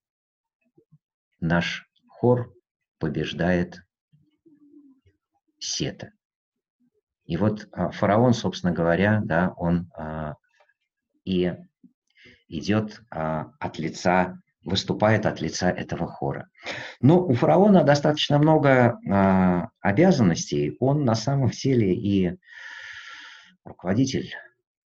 наш 1.41 1.89
хор 2.09 2.53
побеждает 2.99 3.83
Сета. 5.59 6.13
И 7.27 7.37
вот 7.37 7.69
а, 7.73 7.91
фараон, 7.91 8.35
собственно 8.35 8.73
говоря, 8.73 9.21
да, 9.25 9.53
он 9.57 9.91
а, 9.97 10.35
и 11.25 11.55
идет 12.49 13.03
а, 13.11 13.53
от 13.59 13.79
лица, 13.79 14.41
выступает 14.65 15.27
от 15.27 15.41
лица 15.41 15.71
этого 15.71 16.07
хора. 16.07 16.49
Но 17.01 17.25
у 17.25 17.35
фараона 17.35 17.85
достаточно 17.85 18.39
много 18.39 18.99
обязанностей. 19.81 20.77
Он 20.81 21.05
на 21.05 21.15
самом 21.15 21.51
деле 21.51 21.95
и 21.95 22.37
руководитель 23.65 24.35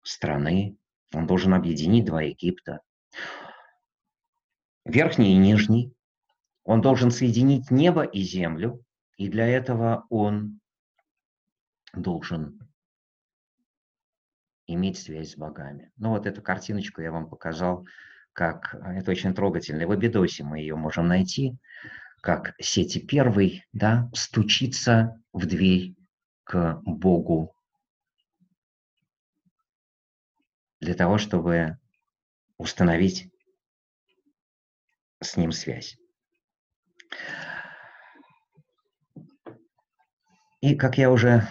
страны. 0.02 0.76
Он 1.14 1.28
должен 1.28 1.54
объединить 1.54 2.06
два 2.06 2.24
Египта. 2.24 2.82
Верхний 4.86 5.34
и 5.34 5.38
нижний. 5.38 5.94
Он 6.64 6.82
должен 6.82 7.12
соединить 7.12 7.70
небо 7.70 8.02
и 8.02 8.22
землю. 8.22 8.84
И 9.18 9.28
для 9.28 9.48
этого 9.48 10.06
он 10.10 10.59
должен 11.94 12.60
иметь 14.68 15.00
связь 15.00 15.32
с 15.34 15.38
богами. 15.38 15.92
Ну 15.98 16.10
вот 16.10 16.26
эту 16.26 16.42
картиночку 16.42 17.02
я 17.02 17.12
вам 17.12 17.30
показал, 17.30 17.88
как 18.34 18.76
это 18.76 19.12
очень 19.12 19.34
трогательно. 19.34 19.88
В 19.88 19.92
Абидосе 19.92 20.44
мы 20.44 20.60
ее 20.60 20.76
можем 20.76 21.08
найти, 21.08 21.58
как 22.22 22.54
Сети 22.60 23.00
Первый 23.00 23.66
да, 23.74 24.10
стучится 24.14 25.22
в 25.34 25.46
дверь 25.46 25.96
к 26.44 26.82
Богу 26.84 27.56
для 30.80 30.94
того, 30.94 31.18
чтобы 31.18 31.78
установить 32.58 33.32
с 35.22 35.36
ним 35.36 35.52
связь. 35.52 35.98
И, 40.62 40.76
как 40.76 40.98
я 40.98 41.10
уже 41.10 41.48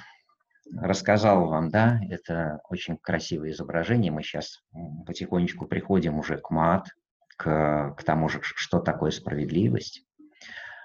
рассказал 0.76 1.46
вам, 1.48 1.70
да, 1.70 2.00
это 2.10 2.60
очень 2.68 2.96
красивое 2.96 3.50
изображение. 3.50 4.12
Мы 4.12 4.22
сейчас 4.22 4.62
потихонечку 5.06 5.66
приходим 5.66 6.18
уже 6.18 6.38
к 6.38 6.50
мат, 6.50 6.88
к, 7.36 7.94
к 7.96 8.02
тому 8.04 8.28
же, 8.28 8.40
что 8.42 8.80
такое 8.80 9.10
справедливость. 9.10 10.04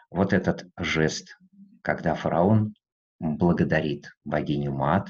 Вот 0.10 0.32
этот 0.32 0.68
жест, 0.78 1.38
когда 1.82 2.14
фараон 2.14 2.76
благодарит 3.20 4.12
богиню 4.24 4.72
Мат 4.72 5.10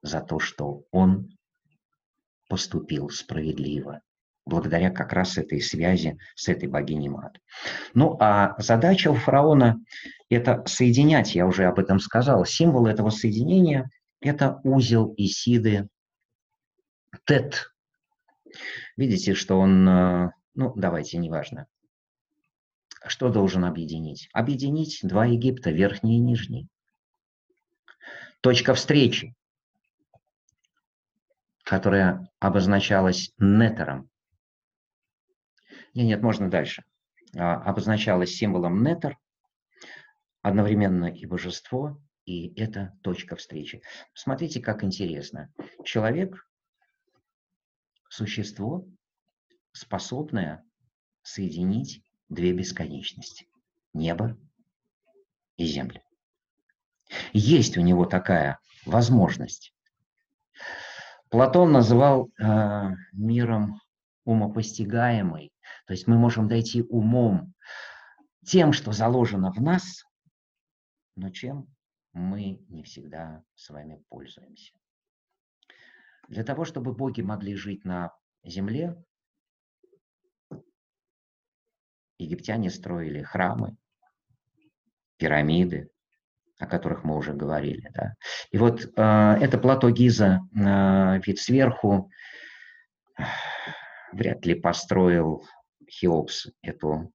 за 0.00 0.20
то, 0.20 0.38
что 0.38 0.84
он 0.90 1.28
поступил 2.48 3.10
справедливо, 3.10 4.00
благодаря 4.46 4.90
как 4.90 5.12
раз 5.12 5.36
этой 5.36 5.60
связи 5.60 6.18
с 6.36 6.48
этой 6.48 6.68
богиней 6.68 7.08
Мат. 7.08 7.38
Ну 7.94 8.16
а 8.20 8.54
задача 8.58 9.10
у 9.10 9.14
фараона– 9.14 9.78
это 10.30 10.62
соединять, 10.66 11.34
я 11.34 11.46
уже 11.46 11.64
об 11.64 11.78
этом 11.78 11.98
сказал, 11.98 12.44
символ 12.46 12.86
этого 12.86 13.10
соединения– 13.10 13.90
это 14.20 14.60
узел 14.62 15.12
Исиды 15.16 15.88
Тет. 17.26 17.72
Видите, 18.96 19.34
что 19.34 19.58
он, 19.58 19.86
э, 19.88 20.30
ну 20.54 20.72
давайте, 20.76 21.18
неважно. 21.18 21.66
Что 23.06 23.28
должен 23.28 23.64
объединить? 23.64 24.28
Объединить 24.32 25.00
два 25.02 25.26
Египта, 25.26 25.70
верхний 25.70 26.16
и 26.16 26.20
нижний. 26.20 26.68
Точка 28.40 28.74
встречи, 28.74 29.34
которая 31.62 32.28
обозначалась 32.38 33.32
нетером, 33.38 34.08
нет, 35.96 36.06
нет, 36.06 36.22
можно 36.22 36.50
дальше. 36.50 36.84
А, 37.34 37.54
обозначалось 37.54 38.34
символом 38.34 38.82
нетер, 38.82 39.18
одновременно 40.42 41.06
и 41.06 41.24
божество, 41.24 41.98
и 42.26 42.52
это 42.60 42.92
точка 43.02 43.34
встречи. 43.34 43.80
Смотрите, 44.12 44.60
как 44.60 44.84
интересно. 44.84 45.50
Человек– 45.84 46.46
существо, 48.10 48.86
способное 49.72 50.62
соединить 51.22 52.02
две 52.28 52.52
бесконечности– 52.52 53.48
небо 53.94 54.36
и 55.56 55.64
землю. 55.64 56.02
Есть 57.32 57.78
у 57.78 57.80
него 57.80 58.04
такая 58.04 58.58
возможность. 58.84 59.72
Платон 61.30 61.72
называл 61.72 62.30
э, 62.38 62.90
миром 63.12 63.80
умопостигаемый, 64.24 65.52
то 65.86 65.92
есть 65.92 66.06
мы 66.06 66.18
можем 66.18 66.48
дойти 66.48 66.82
умом 66.82 67.54
тем, 68.44 68.72
что 68.72 68.92
заложено 68.92 69.52
в 69.52 69.60
нас, 69.60 70.04
но 71.16 71.30
чем 71.30 71.68
мы 72.12 72.60
не 72.68 72.82
всегда 72.82 73.42
с 73.54 73.70
вами 73.70 74.02
пользуемся. 74.08 74.72
Для 76.28 76.44
того, 76.44 76.64
чтобы 76.64 76.92
боги 76.92 77.20
могли 77.20 77.54
жить 77.54 77.84
на 77.84 78.12
земле, 78.42 78.96
египтяне 82.18 82.70
строили 82.70 83.22
храмы, 83.22 83.76
пирамиды, 85.18 85.90
о 86.58 86.66
которых 86.66 87.04
мы 87.04 87.16
уже 87.16 87.32
говорили. 87.32 87.90
Да? 87.94 88.14
И 88.50 88.58
вот 88.58 88.84
э, 88.84 88.88
это 89.40 89.58
плато 89.58 89.90
Гиза, 89.90 90.40
э, 90.54 91.20
вид 91.24 91.38
сверху, 91.38 92.10
вряд 94.12 94.44
ли 94.46 94.54
построил 94.54 95.46
Хеопс 95.88 96.48
эту 96.62 97.12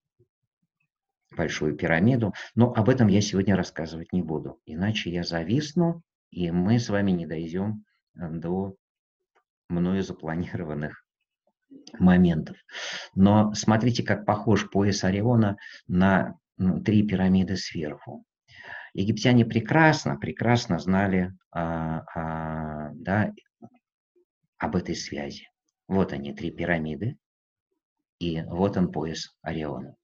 большую 1.36 1.76
пирамиду, 1.76 2.34
но 2.56 2.74
об 2.74 2.90
этом 2.90 3.08
я 3.08 3.22
сегодня 3.22 3.56
рассказывать 3.56 4.12
не 4.12 4.22
буду, 4.22 4.60
иначе 4.66 5.12
я 5.12 5.24
зависну, 5.24 6.02
и 6.30 6.52
мы 6.52 6.80
с 6.80 6.90
вами 6.90 7.12
не 7.12 7.26
дойдем 7.26 7.86
э, 8.16 8.30
до 8.30 8.76
мною 9.70 10.04
запланированных 10.04 11.06
моментов. 12.00 12.58
Но 13.16 13.54
смотрите, 13.54 14.04
как 14.04 14.26
похож 14.26 14.70
пояс 14.70 15.04
Ориона 15.04 15.58
на 15.88 16.36
три 16.84 17.08
пирамиды 17.08 17.58
сверху. 17.58 18.26
Египтяне 18.94 19.46
прекрасно, 19.46 20.18
прекрасно 20.18 20.78
знали 20.80 21.32
а, 21.52 22.04
а, 22.14 22.90
да, 22.94 23.32
об 24.58 24.76
этой 24.76 24.96
связи. 24.96 25.48
Вот 25.88 26.12
они, 26.12 26.34
три 26.34 26.52
пирамиды, 26.52 27.18
и 28.22 28.44
вот 28.44 28.78
он 28.78 28.92
пояс 28.92 29.36
Ориона. 29.42 29.96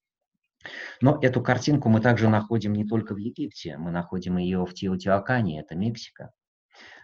Но 1.01 1.19
эту 1.21 1.41
картинку 1.41 1.87
мы 1.89 2.01
также 2.01 2.29
находим 2.29 2.73
не 2.73 2.85
только 2.85 3.13
в 3.13 3.17
Египте, 3.17 3.77
мы 3.77 3.91
находим 3.91 4.37
ее 4.37 4.65
в 4.65 4.73
Теотиакане, 4.73 5.61
это 5.61 5.75
Мексика, 5.75 6.31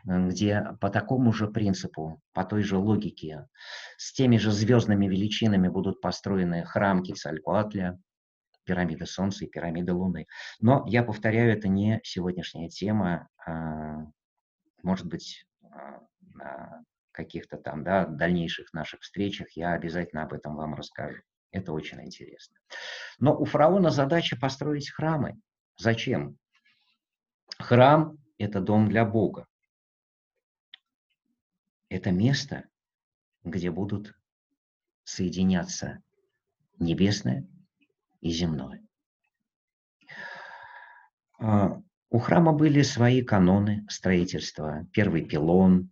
где 0.04 0.66
по 0.82 0.90
такому 0.90 1.32
же 1.32 1.48
принципу, 1.48 2.20
по 2.34 2.44
той 2.44 2.64
же 2.64 2.78
логике, 2.78 3.48
с 3.98 4.12
теми 4.14 4.38
же 4.38 4.52
звездными 4.52 5.08
величинами 5.08 5.68
будут 5.68 6.02
построены 6.02 6.66
храм 6.66 7.04
Кицалькоатля, 7.04 8.00
пирамида 8.66 9.06
Солнца 9.06 9.46
и 9.46 9.48
пирамида 9.48 9.94
Луны. 9.94 10.26
Но 10.60 10.84
я 10.88 11.04
повторяю, 11.04 11.54
это 11.54 11.68
не 11.68 12.02
сегодняшняя 12.04 12.70
тема, 12.70 13.30
а, 13.46 14.08
может 14.82 15.06
быть, 15.06 15.46
а, 16.42 16.80
каких-то 17.14 17.58
там 17.58 17.84
да, 17.84 18.06
дальнейших 18.06 18.74
наших 18.74 19.02
встречах 19.02 19.52
я 19.52 19.74
обязательно 19.74 20.24
об 20.24 20.34
этом 20.34 20.56
вам 20.56 20.76
расскажу. 20.76 21.22
Это 21.52 21.72
очень 21.72 22.02
интересно. 22.02 22.58
Но 23.20 23.38
у 23.38 23.46
фараона 23.46 23.92
задача 23.92 24.36
построить 24.36 24.90
храмы. 24.90 25.40
Зачем? 25.78 26.38
Храм– 27.60 28.18
это 28.38 28.60
дом 28.60 28.90
для 28.90 29.06
Бога. 29.06 29.48
Это 31.90 32.12
место, 32.12 32.66
где 33.44 33.70
будут 33.70 34.16
соединяться 35.04 36.02
небесное 36.80 37.48
и 38.22 38.32
земное. 38.32 38.84
А, 41.40 41.80
у 42.10 42.20
храма 42.20 42.54
были 42.54 42.82
свои 42.82 43.22
каноны 43.22 43.86
строительства. 43.90 44.88
Первый 44.92 45.26
пилон. 45.26 45.92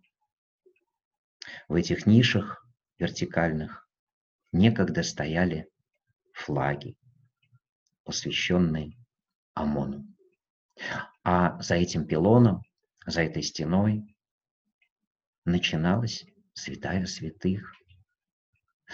В 1.68 1.74
этих 1.74 2.06
нишах 2.06 2.66
вертикальных 2.98 3.88
некогда 4.52 5.02
стояли 5.02 5.68
флаги, 6.32 6.96
посвященные 8.04 8.96
Амону. 9.54 10.06
А 11.24 11.60
за 11.60 11.76
этим 11.76 12.06
пилоном, 12.06 12.62
за 13.06 13.22
этой 13.22 13.42
стеной 13.42 14.04
начиналась 15.44 16.24
святая 16.54 17.06
святых, 17.06 17.74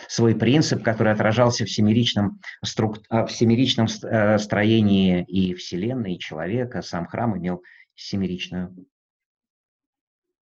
свой 0.06 0.36
принцип, 0.36 0.84
который 0.84 1.12
отражался 1.12 1.64
в 1.64 1.70
семеричном, 1.70 2.40
струк... 2.64 2.98
А, 3.08 3.26
в 3.26 3.32
семеричном 3.32 3.86
э, 3.86 4.38
строении 4.38 5.24
и 5.24 5.54
Вселенной, 5.54 6.14
и 6.14 6.18
человека. 6.18 6.82
Сам 6.82 7.06
храм 7.06 7.36
имел 7.36 7.62
семеричную 7.94 8.86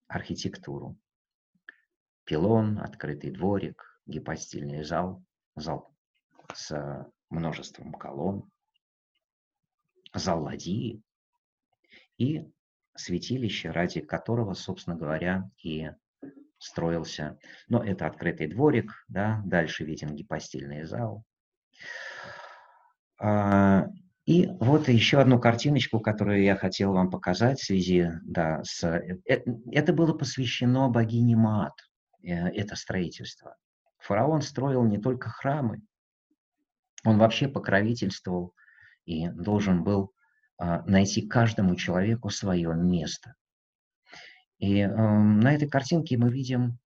архитектуру. 0.09 0.97
Пилон, 2.25 2.79
открытый 2.79 3.31
дворик, 3.31 4.01
гипостильный 4.07 4.83
зал, 4.83 5.23
зал 5.57 5.95
с 6.53 7.07
множеством 7.31 7.93
колонн, 7.93 8.51
зал 10.15 10.43
ладьи 10.43 11.03
и 12.19 12.51
святилище, 12.95 13.71
ради 13.71 14.01
которого, 14.01 14.55
собственно 14.55 14.97
говоря, 14.97 15.51
и 15.63 15.91
строился. 16.59 17.39
Но 17.69 17.83
это 17.85 18.07
открытый 18.07 18.47
дворик, 18.47 19.05
да, 19.09 19.43
дальше 19.45 19.85
виден 19.85 20.15
гипостильный 20.15 20.85
зал. 20.85 21.25
А, 23.19 23.87
и 24.27 24.49
вот 24.61 24.89
еще 24.89 25.21
одну 25.21 25.39
картиночку, 25.39 26.01
которую 26.01 26.43
я 26.43 26.57
хотел 26.57 26.93
вам 26.93 27.11
показать 27.11 27.61
в 27.61 27.65
связи, 27.65 28.11
да, 28.23 28.63
с... 28.65 28.83
Э, 28.85 29.21
это 29.71 29.93
было 29.93 30.15
посвящено 30.15 30.89
богине 30.89 31.37
Мат, 31.37 31.75
э, 31.79 31.94
это 32.33 32.77
строительство. 32.77 33.57
Фараон 33.99 34.43
строил 34.43 34.85
не 34.85 34.99
только 34.99 35.29
храмы, 35.29 35.83
он 37.05 37.19
вообще 37.19 37.49
покровительствовал 37.49 38.55
и 39.05 39.29
должен 39.29 39.85
был 39.85 40.13
а, 40.57 40.83
найти 40.83 41.27
каждому 41.27 41.77
человеку 41.77 42.31
свое 42.31 42.75
место. 42.75 43.35
И 44.59 44.79
э, 44.79 44.89
на 44.89 45.53
этой 45.53 45.69
картинке 45.69 46.17
мы 46.17 46.31
видим 46.31 46.79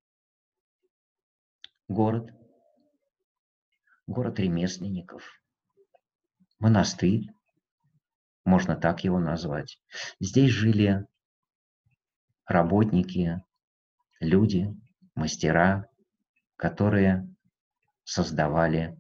город, 1.87 2.33
город 4.07 4.41
ремесленников, 4.41 5.23
монастырь, 6.59 7.31
можно 8.45 8.75
так 8.75 9.05
его 9.05 9.21
назвать. 9.21 9.81
Здесь 10.19 10.51
жили 10.51 11.07
работники, 12.47 13.45
люди, 14.19 14.75
мастера, 15.19 15.87
которые 16.57 17.29
создавали 18.05 18.97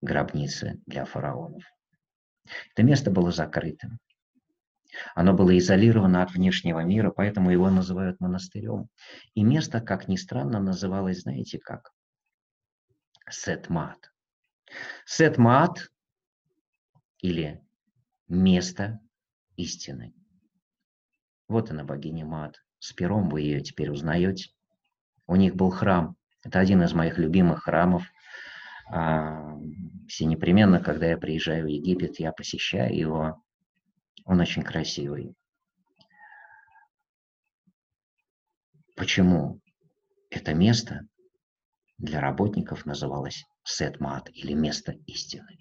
гробницы 0.00 0.80
для 0.86 1.04
фараонов. 1.04 1.62
Это 2.72 2.82
место 2.82 3.10
было 3.10 3.30
закрытым. 3.30 3.98
Оно 5.14 5.34
было 5.34 5.56
изолировано 5.56 6.22
от 6.22 6.32
внешнего 6.32 6.80
мира, 6.80 7.10
поэтому 7.10 7.50
его 7.50 7.70
называют 7.70 8.18
монастырем. 8.18 8.88
И 9.34 9.44
место, 9.44 9.80
как 9.80 10.08
ни 10.08 10.16
странно, 10.16 10.58
называлось, 10.58 11.20
знаете 11.20 11.58
как? 11.58 11.92
Сетмат. 13.28 14.10
Сетмат 15.04 15.90
или 17.18 17.62
место 18.26 18.98
истины. 19.56 20.12
Вот 21.46 21.70
она, 21.70 21.84
богиня 21.84 22.24
Мат. 22.24 22.56
С 22.78 22.92
пером 22.92 23.28
вы 23.28 23.42
ее 23.42 23.60
теперь 23.60 23.90
узнаете. 23.90 24.50
У 25.30 25.36
них 25.36 25.54
был 25.54 25.70
храм. 25.70 26.16
Это 26.42 26.58
один 26.58 26.82
из 26.82 26.92
моих 26.92 27.16
любимых 27.16 27.62
храмов. 27.62 28.02
А, 28.90 29.56
все 30.08 30.24
непременно, 30.24 30.80
когда 30.80 31.06
я 31.06 31.16
приезжаю 31.16 31.66
в 31.66 31.68
Египет, 31.68 32.18
я 32.18 32.32
посещаю 32.32 32.98
его. 32.98 33.40
Он 34.24 34.40
очень 34.40 34.64
красивый. 34.64 35.36
Почему 38.96 39.60
это 40.30 40.52
место 40.52 41.02
для 41.96 42.20
работников 42.20 42.84
называлось 42.84 43.44
Сетмат 43.62 44.28
или 44.34 44.52
место 44.52 44.96
истины? 45.06 45.58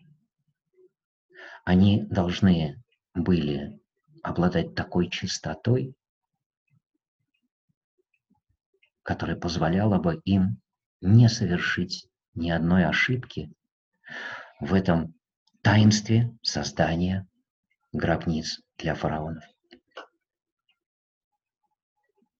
Они 1.64 2.06
должны 2.06 2.82
были 3.14 3.80
обладать 4.24 4.74
такой 4.74 5.12
чистотой, 5.12 5.94
которая 9.10 9.36
позволяла 9.36 9.98
бы 9.98 10.22
им 10.24 10.62
не 11.02 11.30
совершить 11.30 12.08
ни 12.36 12.52
одной 12.52 12.86
ошибки 12.86 13.52
в 14.60 14.76
этом 14.76 15.16
таинстве 15.64 16.38
создания 16.44 17.28
гробниц 17.92 18.62
для 18.78 18.94
фараонов. 18.94 19.44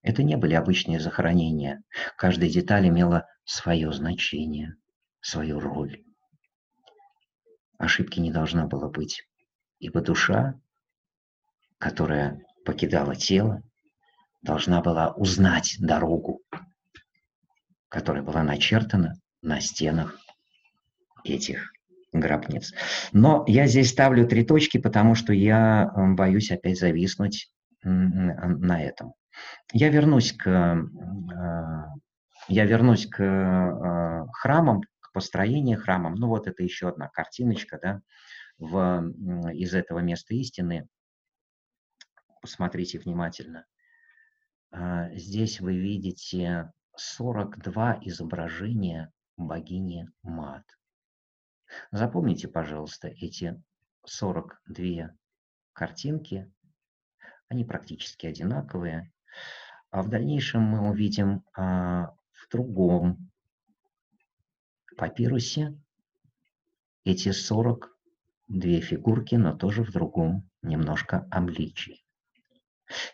Это 0.02 0.22
не 0.22 0.36
были 0.36 0.54
обычные 0.54 1.00
захоронения. 1.00 1.82
Каждая 2.16 2.48
деталь 2.48 2.86
имела 2.86 3.26
свое 3.44 3.92
значение, 3.92 4.76
свою 5.20 5.58
роль. 5.58 6.04
Ошибки 7.78 8.20
не 8.20 8.30
должно 8.30 8.68
было 8.68 8.88
быть, 8.88 9.24
ибо 9.80 10.02
душа, 10.02 10.54
которая 11.78 12.40
покидала 12.64 13.16
тело, 13.16 13.60
должна 14.42 14.80
была 14.80 15.12
узнать 15.14 15.76
дорогу, 15.80 16.42
которая 17.90 18.22
была 18.22 18.42
начертана 18.42 19.20
на 19.42 19.60
стенах 19.60 20.16
этих 21.24 21.72
гробниц. 22.12 22.72
Но 23.12 23.44
я 23.46 23.66
здесь 23.66 23.90
ставлю 23.90 24.26
три 24.26 24.44
точки, 24.44 24.78
потому 24.78 25.14
что 25.14 25.32
я 25.32 25.90
боюсь 25.94 26.50
опять 26.50 26.78
зависнуть 26.78 27.52
на 27.82 28.82
этом. 28.82 29.12
Я 29.72 29.88
вернусь 29.88 30.32
к, 30.32 30.46
э, 30.48 30.76
я 32.48 32.64
вернусь 32.66 33.06
к 33.06 33.22
э, 33.22 34.26
храмам, 34.32 34.82
к 35.00 35.12
построению 35.12 35.80
храмам. 35.80 36.14
Ну 36.16 36.28
вот 36.28 36.46
это 36.46 36.62
еще 36.62 36.88
одна 36.88 37.08
картиночка, 37.08 37.78
да, 37.80 38.00
в, 38.58 39.02
из 39.52 39.74
этого 39.74 40.00
места 40.00 40.34
истины. 40.34 40.88
Посмотрите 42.42 42.98
внимательно. 42.98 43.64
А, 44.72 45.10
здесь 45.14 45.60
вы 45.60 45.78
видите 45.78 46.70
42 46.96 48.00
изображения 48.02 49.12
богини 49.36 50.08
Мат. 50.22 50.64
Запомните, 51.92 52.48
пожалуйста, 52.48 53.08
эти 53.08 53.62
42 54.04 55.10
картинки. 55.72 56.52
Они 57.48 57.64
практически 57.64 58.26
одинаковые. 58.26 59.12
А 59.90 60.02
в 60.02 60.08
дальнейшем 60.08 60.62
мы 60.62 60.88
увидим 60.90 61.44
а, 61.56 62.14
в 62.32 62.48
другом 62.50 63.30
папирусе 64.96 65.76
эти 67.04 67.32
42 67.32 68.80
фигурки, 68.80 69.34
но 69.34 69.56
тоже 69.56 69.82
в 69.82 69.90
другом 69.90 70.48
немножко 70.62 71.26
обличии. 71.30 72.04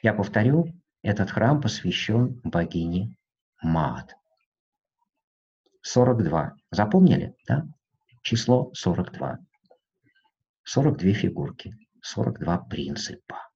Я 0.02 0.12
повторю, 0.12 0.74
этот 1.02 1.30
храм 1.30 1.60
посвящен 1.60 2.40
богине 2.42 3.16
Маат. 3.62 4.14
42. 5.82 6.56
Запомнили, 6.70 7.34
да? 7.46 7.66
Число 8.22 8.72
42. 8.74 9.38
42 10.64 11.12
фигурки, 11.12 11.76
42 12.02 12.58
принципа. 12.58 13.48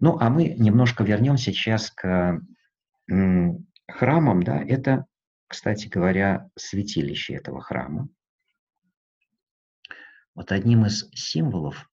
Ну, 0.00 0.18
а 0.20 0.30
мы 0.30 0.48
немножко 0.50 1.04
вернемся 1.04 1.52
сейчас 1.52 1.90
к 1.90 2.40
храмам, 3.88 4.42
да, 4.42 4.62
это, 4.62 5.06
кстати 5.48 5.88
говоря, 5.88 6.48
святилище 6.56 7.34
этого 7.34 7.60
храма. 7.60 8.08
Вот 10.34 10.50
одним 10.50 10.86
из 10.86 11.08
символов 11.14 11.90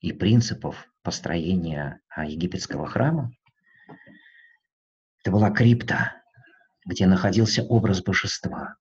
и 0.00 0.12
принципов 0.12 0.86
построения 1.02 2.00
а, 2.08 2.24
египетского 2.24 2.86
храма 2.86 3.32
это 5.22 5.30
была 5.30 5.50
крипта, 5.50 6.20
где 6.84 7.06
находился 7.06 7.62
образ 7.62 8.02
божества. 8.02 8.76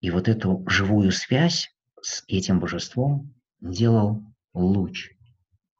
И 0.00 0.10
вот 0.10 0.28
эту 0.28 0.64
живую 0.68 1.12
связь 1.12 1.72
с 2.02 2.24
этим 2.26 2.58
божеством 2.58 3.34
делал 3.60 4.22
луч 4.54 5.12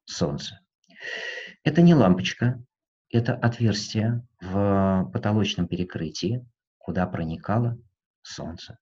солнца. 0.04 0.60
Это 1.64 1.82
не 1.82 1.94
лампочка, 1.94 2.62
это 3.10 3.34
отверстие 3.34 4.24
в 4.40 5.10
потолочном 5.12 5.66
перекрытии, 5.66 6.46
куда 6.78 7.06
проникало 7.06 7.78
солнце. 8.22 8.78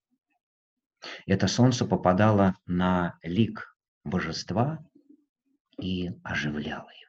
Это 1.27 1.49
солнце 1.49 1.87
попадало 1.87 2.55
на 2.67 3.19
лик 3.23 3.75
божества 4.05 4.85
и 5.81 6.11
оживляло 6.23 6.91
его. 6.91 7.07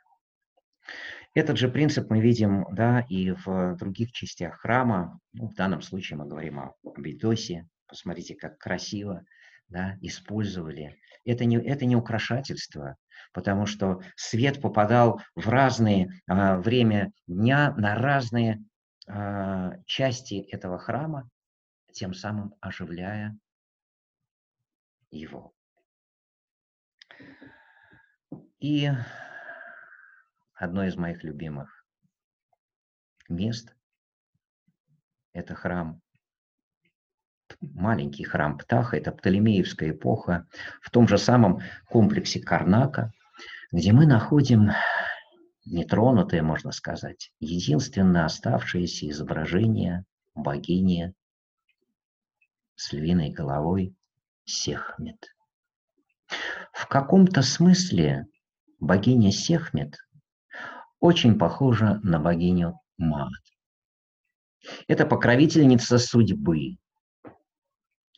Этот 1.38 1.60
же 1.60 1.70
принцип 1.70 2.10
мы 2.10 2.20
видим 2.20 2.66
да, 2.72 3.02
и 3.10 3.30
в 3.30 3.76
других 3.76 4.12
частях 4.12 4.60
храма. 4.60 5.20
Ну, 5.34 5.50
в 5.50 5.54
данном 5.54 5.84
случае 5.84 6.18
мы 6.18 6.26
говорим 6.26 6.58
о 6.58 6.74
Бедосе. 6.98 7.68
Посмотрите, 7.86 8.34
как 8.34 8.58
красиво 8.58 9.24
да, 9.68 9.98
использовали. 10.02 10.98
Это 11.26 11.46
не, 11.46 11.58
это 11.58 11.86
не 11.86 11.96
украшательство, 11.96 12.96
потому 13.34 13.68
что 13.68 14.02
свет 14.16 14.60
попадал 14.64 15.22
в 15.36 15.48
разные 15.48 16.10
а, 16.26 16.58
время 16.58 17.12
дня 17.28 17.72
на 17.78 17.94
разные 17.94 18.58
а, 19.08 19.74
части 19.86 20.42
этого 20.52 20.80
храма, 20.80 21.30
тем 21.94 22.16
самым 22.16 22.56
оживляя 22.62 23.38
его. 25.12 25.54
И 28.58 28.90
одно 30.58 30.84
из 30.86 30.96
моих 30.96 31.24
любимых 31.24 31.86
мест– 33.30 33.74
это 35.34 35.56
храм 35.56 36.02
маленький 37.62 38.24
храм 38.24 38.58
Птаха, 38.58 38.98
это 38.98 39.12
Птолемеевская 39.12 39.92
эпоха, 39.92 40.48
в 40.82 40.90
том 40.90 41.08
же 41.08 41.18
самом 41.18 41.62
комплексе 41.88 42.40
Карнака, 42.40 43.12
где 43.72 43.94
мы 43.94 44.06
находим 44.06 44.72
нетронутое, 45.66 46.42
можно 46.44 46.72
сказать, 46.72 47.32
единственное 47.40 48.26
оставшееся 48.26 49.10
изображение 49.10 50.06
богини 50.36 51.14
с 52.76 52.94
львиной 52.94 53.32
головой 53.32 53.96
Сехмет. 54.46 55.36
В 56.72 56.88
каком-то 56.88 57.42
смысле 57.42 58.28
богиня 58.80 59.32
Сехмет 59.32 59.98
очень 61.00 61.38
похожа 61.38 62.00
на 62.04 62.20
богиню 62.20 62.80
Маат. 62.98 63.32
Это 64.88 65.06
покровительница 65.06 65.98
судьбы, 65.98 66.78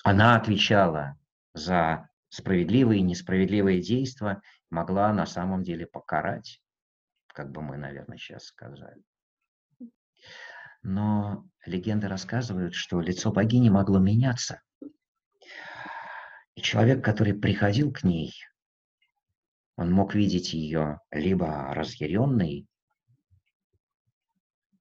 она 0.04 0.36
отвечала 0.36 1.18
за 1.54 2.10
справедливые 2.30 3.00
и 3.00 3.04
несправедливые 3.04 3.82
действия, 3.82 4.42
могла 4.70 5.12
на 5.14 5.26
самом 5.26 5.64
деле 5.64 5.88
покарать, 5.88 6.62
как 7.28 7.52
бы 7.52 7.62
мы, 7.62 7.78
наверное, 7.78 8.18
сейчас 8.18 8.46
сказали. 8.46 9.04
Но 10.82 11.46
легенды 11.66 12.08
рассказывают, 12.08 12.74
что 12.74 13.02
лицо 13.02 13.32
богини 13.32 13.70
могло 13.70 14.00
меняться. 14.00 14.62
И 16.56 16.62
человек, 16.62 17.04
который 17.04 17.34
приходил 17.34 17.92
к 17.92 18.04
ней, 18.04 18.34
он 19.80 19.94
мог 19.94 20.14
видеть 20.14 20.52
ее 20.52 21.00
либо 21.10 21.74
разъяренной, 21.74 22.68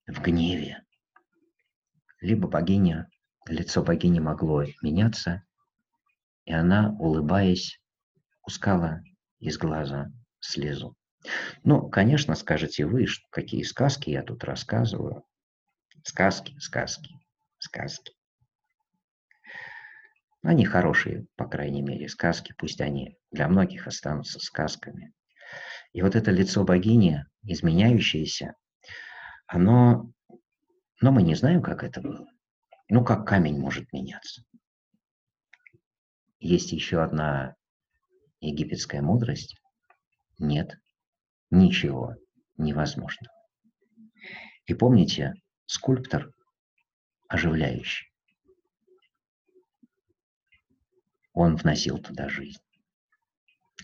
в 0.09 0.21
гневе, 0.21 0.83
либо 2.21 2.49
богиня 2.49 3.09
Лицо 3.47 3.83
богини 3.83 4.19
могло 4.19 4.65
меняться, 4.83 5.45
и 6.45 6.53
она, 6.53 6.97
улыбаясь, 6.99 7.81
пускала 8.43 9.01
из 9.39 9.57
глаза 9.57 10.11
слезу. 10.41 10.97
Ну, 11.63 11.89
конечно, 11.89 12.35
скажете 12.35 12.85
вы, 12.85 13.07
какие 13.31 13.63
сказки 13.63 14.11
я 14.11 14.23
тут 14.23 14.43
рассказываю. 14.43 15.25
Сказки, 16.03 16.59
сказки, 16.59 17.15
сказки. 17.59 18.18
Они 20.43 20.65
хорошие, 20.65 21.27
по 21.37 21.47
крайней 21.47 21.83
мере, 21.83 22.09
сказки, 22.09 22.55
пусть 22.57 22.81
они 22.81 23.17
для 23.31 23.49
многих 23.49 23.87
останутся 23.87 24.39
сказками. 24.39 25.13
И 25.93 26.03
вот 26.03 26.15
это 26.15 26.31
лицо 26.31 26.65
богини, 26.65 27.25
изменяющееся, 27.43 28.55
оно, 29.47 30.13
но 31.01 31.11
мы 31.11 31.23
не 31.23 31.35
знаем, 31.35 31.63
как 31.63 31.83
это 31.83 32.01
было. 32.01 32.27
Ну, 32.89 33.05
как 33.05 33.27
камень 33.27 33.59
может 33.59 33.93
меняться. 33.93 34.43
Есть 36.39 36.73
еще 36.73 37.03
одна 37.03 37.57
египетская 38.41 39.03
мудрость. 39.03 39.57
Нет, 40.39 40.79
ничего 41.51 42.15
невозможного. 42.57 43.35
И 44.67 44.75
помните, 44.75 45.35
скульптор 45.67 46.31
оживляющий. 47.29 48.09
Он 51.39 51.55
вносил 51.55 51.99
туда 51.99 52.29
жизнь. 52.29 52.61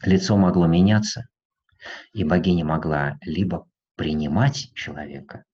Лицо 0.03 0.37
могло 0.37 0.67
меняться, 0.67 1.29
и 2.13 2.25
богиня 2.25 2.65
могла 2.65 3.17
либо 3.21 3.71
принимать 3.95 4.73
человека, 4.75 5.45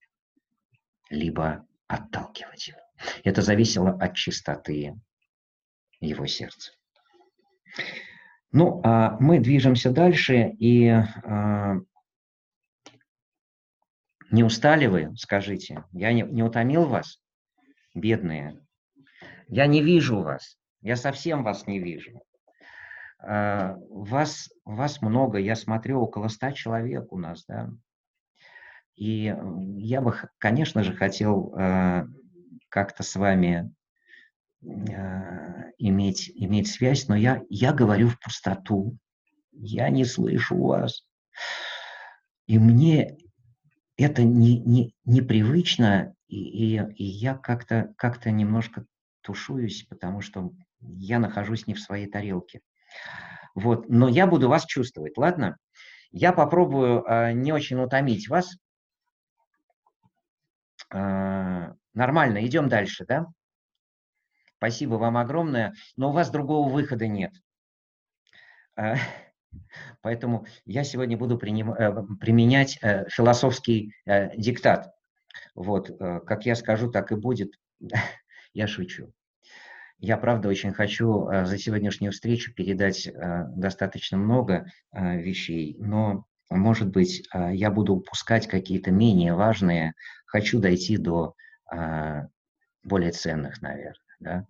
либо 1.11 1.63
отталкивать 1.85 2.69
его. 2.69 2.79
Это 3.23 3.43
зависело 3.43 3.91
от 3.91 4.15
чистоты 4.15 4.95
его 5.99 6.25
сердца. 6.25 6.71
Ну, 8.51 8.81
а 8.83 9.15
мы 9.19 9.39
движемся 9.39 9.91
дальше, 9.91 10.49
и 10.57 10.87
а, 10.87 11.75
не 14.31 14.43
устали 14.43 14.87
вы, 14.87 15.15
скажите? 15.17 15.85
Я 15.91 16.13
не, 16.13 16.23
не 16.23 16.41
утомил 16.41 16.87
вас, 16.87 17.21
бедные? 17.93 18.59
Я 19.47 19.67
не 19.67 19.83
вижу 19.83 20.21
вас, 20.21 20.57
я 20.81 20.95
совсем 20.95 21.43
вас 21.43 21.67
не 21.67 21.79
вижу. 21.79 22.21
А, 23.19 23.77
вас, 23.89 24.49
вас 24.65 25.01
много, 25.01 25.37
я 25.37 25.55
смотрю, 25.55 26.01
около 26.01 26.27
ста 26.27 26.51
человек 26.51 27.11
у 27.13 27.17
нас, 27.17 27.45
да. 27.47 27.69
И 28.95 29.33
я 29.77 30.01
бы, 30.01 30.15
конечно 30.37 30.83
же, 30.83 30.93
хотел 30.95 31.53
а, 31.55 32.05
как-то 32.69 33.03
с 33.03 33.15
вами 33.15 33.73
э, 34.63 35.71
иметь, 35.77 36.31
иметь 36.33 36.67
связь, 36.67 37.07
но 37.07 37.15
я, 37.15 37.41
я 37.49 37.73
говорю 37.73 38.09
в 38.09 38.19
пустоту, 38.19 38.97
я 39.51 39.89
не 39.89 40.05
слышу 40.05 40.57
вас. 40.57 41.05
И 42.47 42.57
мне 42.57 43.17
это 43.97 44.23
не, 44.23 44.59
не, 44.59 44.95
непривычно, 45.05 46.15
и, 46.27 46.75
и, 46.75 46.93
и 46.95 47.03
я 47.03 47.35
как-то 47.35 47.93
как 47.97 48.25
немножко 48.25 48.85
тушуюсь, 49.21 49.83
потому 49.83 50.21
что 50.21 50.51
я 50.81 51.19
нахожусь 51.19 51.67
не 51.67 51.73
в 51.73 51.79
своей 51.79 52.07
тарелке. 52.07 52.61
Вот, 53.55 53.89
но 53.89 54.07
я 54.07 54.27
буду 54.27 54.49
вас 54.49 54.65
чувствовать, 54.65 55.17
ладно? 55.17 55.57
Я 56.11 56.33
попробую 56.33 57.03
э, 57.03 57.33
не 57.33 57.51
очень 57.51 57.79
утомить 57.79 58.27
вас. 58.27 58.55
Э, 60.93 61.73
нормально, 61.93 62.45
идем 62.45 62.69
дальше, 62.69 63.05
да? 63.05 63.27
Спасибо 64.57 64.95
вам 64.95 65.17
огромное, 65.17 65.73
но 65.95 66.09
у 66.09 66.13
вас 66.13 66.29
другого 66.29 66.69
выхода 66.69 67.07
нет. 67.07 67.33
Э, 68.77 68.95
поэтому 70.01 70.45
я 70.65 70.83
сегодня 70.83 71.17
буду 71.17 71.37
приним, 71.37 71.71
э, 71.71 72.03
применять 72.19 72.77
э, 72.81 73.07
философский 73.09 73.93
э, 74.05 74.35
диктат. 74.37 74.93
Вот, 75.55 75.89
э, 75.89 76.19
как 76.21 76.45
я 76.45 76.55
скажу, 76.55 76.91
так 76.91 77.11
и 77.11 77.15
будет. 77.15 77.53
я 78.53 78.67
шучу. 78.67 79.13
Я, 80.01 80.17
правда, 80.17 80.49
очень 80.49 80.73
хочу 80.73 81.27
э, 81.27 81.45
за 81.45 81.59
сегодняшнюю 81.59 82.11
встречу 82.11 82.51
передать 82.55 83.05
э, 83.05 83.45
достаточно 83.55 84.17
много 84.17 84.65
э, 84.91 85.21
вещей, 85.21 85.75
но, 85.77 86.25
может 86.49 86.89
быть, 86.89 87.29
я 87.31 87.69
буду 87.69 87.93
упускать 87.93 88.47
какие-то 88.47 88.89
менее 88.89 89.35
важные. 89.35 89.93
Хочу 90.25 90.59
дойти 90.59 90.97
до 90.97 91.35
более 92.83 93.11
ценных, 93.11 93.61
наверное, 93.61 94.17
да? 94.19 94.45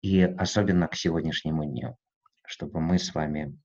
И 0.00 0.22
особенно 0.22 0.88
к 0.88 0.94
сегодняшнему 0.94 1.64
дню, 1.64 1.98
чтобы 2.46 2.80
мы 2.80 2.98
с 2.98 3.14
вами 3.14 3.58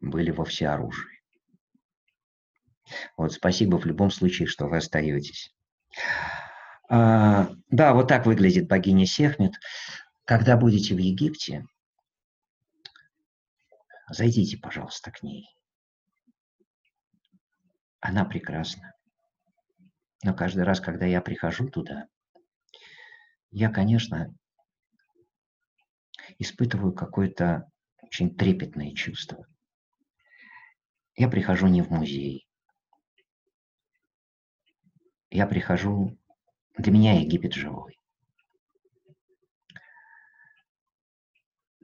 были 0.00 0.30
во 0.30 0.46
всеоружии. 0.46 1.20
Вот 3.18 3.32
спасибо 3.32 3.76
в 3.76 3.84
любом 3.84 4.10
случае, 4.10 4.48
что 4.48 4.68
вы 4.68 4.78
остаетесь. 4.78 5.54
А, 6.88 7.50
да, 7.68 7.92
вот 7.92 8.08
так 8.08 8.24
выглядит 8.26 8.66
богиня 8.66 9.06
Сехмет. 9.06 9.54
Когда 10.24 10.56
будете 10.56 10.94
в 10.94 10.98
Египте, 10.98 11.66
зайдите, 14.08 14.56
пожалуйста, 14.56 15.10
к 15.10 15.22
ней. 15.22 15.48
Она 18.00 18.24
прекрасна. 18.24 18.94
Но 20.22 20.34
каждый 20.34 20.64
раз, 20.64 20.80
когда 20.80 21.06
я 21.06 21.20
прихожу 21.20 21.68
туда, 21.68 22.08
я, 23.50 23.70
конечно, 23.70 24.34
испытываю 26.38 26.92
какое-то 26.92 27.70
очень 28.02 28.34
трепетное 28.34 28.94
чувство. 28.94 29.46
Я 31.14 31.28
прихожу 31.28 31.66
не 31.66 31.82
в 31.82 31.90
музей. 31.90 32.46
Я 35.30 35.46
прихожу 35.46 36.16
для 36.78 36.92
меня 36.92 37.20
Египет 37.20 37.54
живой. 37.54 37.98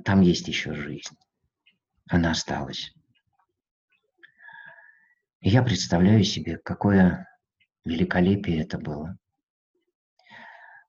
Там 0.04 0.20
есть 0.20 0.46
еще 0.48 0.74
жизнь. 0.74 1.16
Она 2.08 2.30
осталась. 2.30 2.92
Я 5.40 5.62
представляю 5.62 6.22
себе, 6.24 6.58
какое 6.58 7.28
великолепие 7.84 8.62
это 8.62 8.78
было. 8.78 9.18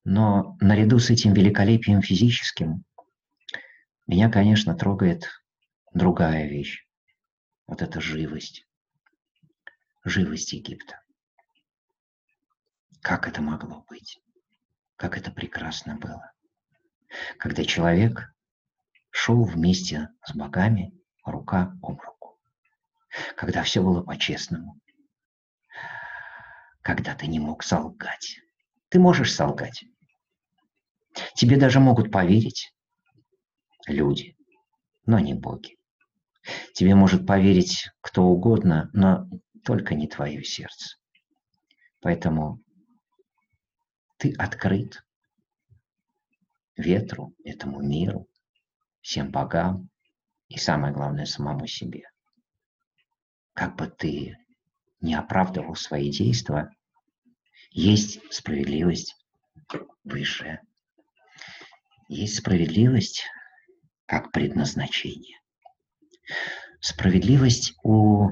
Но 0.03 0.55
наряду 0.61 0.99
с 0.99 1.09
этим 1.09 1.33
великолепием 1.33 2.01
физическим 2.01 2.85
меня, 4.05 4.29
конечно, 4.29 4.75
трогает 4.75 5.29
другая 5.93 6.47
вещь. 6.47 6.85
Вот 7.65 7.81
эта 7.81 7.99
живость. 7.99 8.67
Живость 10.03 10.53
Египта. 10.53 11.01
Как 13.05 13.27
это 13.27 13.39
могло 13.39 13.85
быть? 13.87 14.19
Как 14.95 15.15
это 15.15 15.29
прекрасно 15.29 15.95
было. 15.95 16.31
Когда 17.37 17.63
человек 17.63 18.33
шел 19.11 19.43
вместе 19.43 20.09
с 20.25 20.33
богами 20.33 20.91
рука 21.23 21.71
об 21.83 22.01
руку. 22.01 22.39
Когда 23.35 23.61
все 23.61 23.83
было 23.83 24.01
по-честному. 24.01 24.79
Когда 26.81 27.13
ты 27.13 27.27
не 27.27 27.39
мог 27.39 27.61
солгать. 27.61 28.39
Ты 28.89 28.97
можешь 28.97 29.35
солгать. 29.35 29.85
Тебе 31.35 31.57
даже 31.57 31.79
могут 31.79 32.11
поверить 32.11 32.73
люди, 33.85 34.35
но 35.05 35.19
не 35.19 35.35
боги. 35.35 35.77
Тебе 36.73 36.95
может 36.95 37.27
поверить 37.27 37.87
кто 38.01 38.23
угодно, 38.23 38.89
но 38.93 39.29
только 39.63 39.93
не 39.93 40.07
твое 40.07 40.43
сердце. 40.43 40.97
Поэтому 42.01 42.64
ты 44.17 44.33
открыт 44.37 45.03
ветру, 46.75 47.33
этому 47.43 47.81
миру, 47.81 48.27
всем 49.01 49.31
богам 49.31 49.89
и, 50.47 50.57
самое 50.57 50.93
главное, 50.93 51.25
самому 51.25 51.67
себе. 51.67 52.03
Как 53.53 53.75
бы 53.75 53.87
ты 53.87 54.37
не 55.01 55.15
оправдывал 55.15 55.75
свои 55.75 56.11
действия, 56.11 56.69
есть 57.71 58.21
справедливость 58.33 59.15
высшая. 60.03 60.61
Есть 62.07 62.37
справедливость 62.37 63.25
как 64.05 64.31
предназначение. 64.31 65.39
Справедливость 66.79 67.73
у 67.83 68.29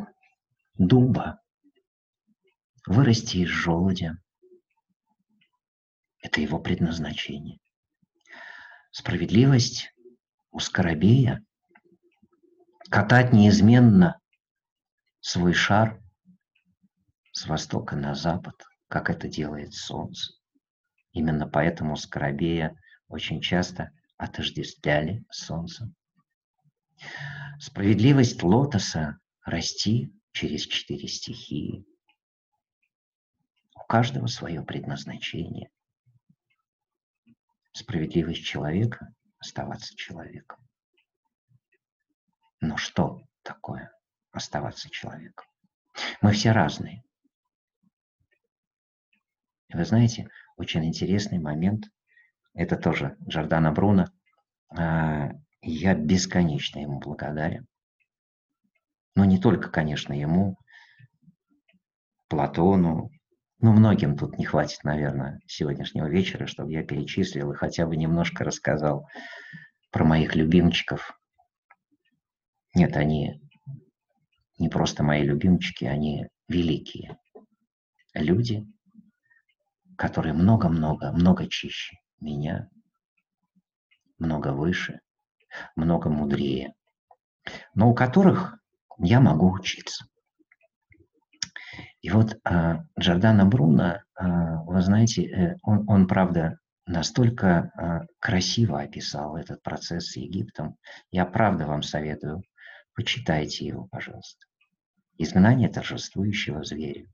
дуба 0.76 1.40
вырасти 2.86 3.38
из 3.38 3.50
желудя, 3.50 4.18
это 6.24 6.40
его 6.40 6.58
предназначение. 6.58 7.60
Справедливость 8.92 9.94
у 10.52 10.60
скоробея 10.60 11.44
катать 12.90 13.34
неизменно 13.34 14.20
свой 15.20 15.54
шар 15.54 16.02
с 17.34 17.46
востока 17.46 17.98
на 17.98 18.16
запад, 18.16 18.56
как 18.88 19.10
это 19.10 19.28
делает 19.28 19.74
солнце. 19.74 20.34
Именно 21.12 21.48
поэтому 21.48 21.98
скоробея 21.98 22.80
очень 23.10 23.42
часто 23.42 23.92
отождествляли 24.18 25.26
солнцем. 25.30 25.94
Справедливость 27.60 28.44
лотоса 28.44 29.18
расти 29.44 30.14
через 30.32 30.66
четыре 30.68 31.10
стихии. 31.10 31.86
У 33.76 33.86
каждого 33.88 34.28
свое 34.28 34.62
предназначение– 34.64 35.70
справедливость 37.74 38.44
человека– 38.44 39.14
оставаться 39.40 39.96
человеком. 39.96 40.60
Но 42.62 42.78
что 42.78 43.22
такое 43.42 43.92
оставаться 44.32 44.90
человеком? 44.90 45.46
Мы 46.22 46.32
все 46.32 46.52
разные. 46.52 47.04
Вы 49.74 49.84
знаете, 49.86 50.30
очень 50.56 50.86
интересный 50.86 51.40
момент, 51.40 51.86
это 52.54 52.78
тоже 52.78 53.18
Джордана 53.28 53.72
Бруно, 53.72 54.06
а, 54.70 55.32
я 55.62 55.96
бесконечно 55.96 56.80
ему 56.80 57.00
благодарен. 57.00 57.68
Но 59.16 59.26
не 59.26 59.40
только, 59.40 59.70
конечно, 59.70 60.14
ему, 60.14 60.58
Платону, 62.28 63.12
ну, 63.64 63.72
многим 63.72 64.18
тут 64.18 64.38
не 64.38 64.44
хватит, 64.44 64.84
наверное, 64.84 65.40
сегодняшнего 65.48 66.08
вечера, 66.08 66.48
чтобы 66.48 66.74
я 66.74 66.84
перечислил 66.84 67.54
и 67.54 67.56
хотя 67.56 67.86
бы 67.88 67.96
немножко 67.96 68.44
рассказал 68.44 69.08
про 69.90 70.04
моих 70.04 70.36
любимчиков. 70.36 71.18
Нет, 72.76 72.98
они 72.98 73.42
не 74.60 74.68
просто 74.68 75.02
мои 75.02 75.24
любимчики, 75.24 75.86
они 75.86 76.28
великие 76.50 77.18
люди, 78.14 78.68
которые 79.98 80.34
много-много, 80.34 81.14
много 81.14 81.48
чище 81.48 81.96
меня, 82.20 82.68
много 84.20 84.50
выше, 84.50 85.00
много 85.78 86.10
мудрее, 86.10 86.74
но 87.76 87.90
у 87.90 87.96
которых 87.96 88.58
я 88.98 89.22
могу 89.22 89.54
учиться. 89.54 90.06
И 92.04 92.10
вот 92.10 92.38
а, 92.44 92.84
Джордано 93.00 93.46
Бруно, 93.46 94.02
а, 94.16 94.62
вы 94.64 94.82
знаете, 94.82 95.24
э, 95.24 95.56
он, 95.64 95.90
он, 95.90 96.06
правда, 96.06 96.60
настолько 96.86 97.72
а, 97.78 98.02
красиво 98.20 98.82
описал 98.82 99.38
этот 99.38 99.64
процесс 99.64 100.12
с 100.12 100.18
Египтом. 100.18 100.76
Я 101.12 101.26
правда 101.26 101.66
вам 101.66 101.82
советую, 101.82 102.44
почитайте 102.94 103.66
его, 103.66 103.88
пожалуйста. 103.90 104.46
«Изгнание 105.18 105.70
торжествующего 105.70 106.66
зверя». 106.66 107.08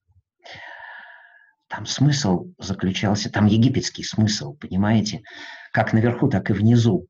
Там 1.67 1.85
смысл 1.85 2.47
заключался, 2.57 3.31
там 3.31 3.45
египетский 3.45 4.03
смысл, 4.03 4.55
понимаете, 4.55 5.21
как 5.71 5.93
наверху, 5.93 6.29
так 6.29 6.49
и 6.49 6.53
внизу. 6.53 7.05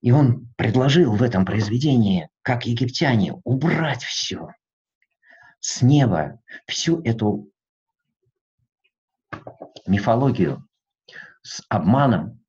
И 0.00 0.12
он 0.12 0.48
предложил 0.56 1.14
в 1.14 1.22
этом 1.22 1.44
произведении, 1.44 2.30
как 2.40 2.64
египтяне, 2.64 3.34
убрать 3.44 4.02
все, 4.02 4.48
с 5.66 5.82
неба 5.82 6.40
всю 6.68 7.02
эту 7.02 7.50
мифологию 9.84 10.64
с 11.42 11.60
обманом, 11.68 12.40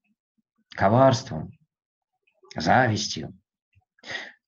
коварством, 0.69 1.51
завистью, 2.55 3.35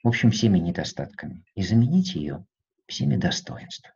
в 0.03 0.07
общем, 0.07 0.29
всеми 0.29 0.59
недостатками, 0.59 1.43
и 1.55 1.63
заменить 1.63 2.13
ее 2.13 2.45
всеми 2.85 3.15
достоинствами. 3.15 3.95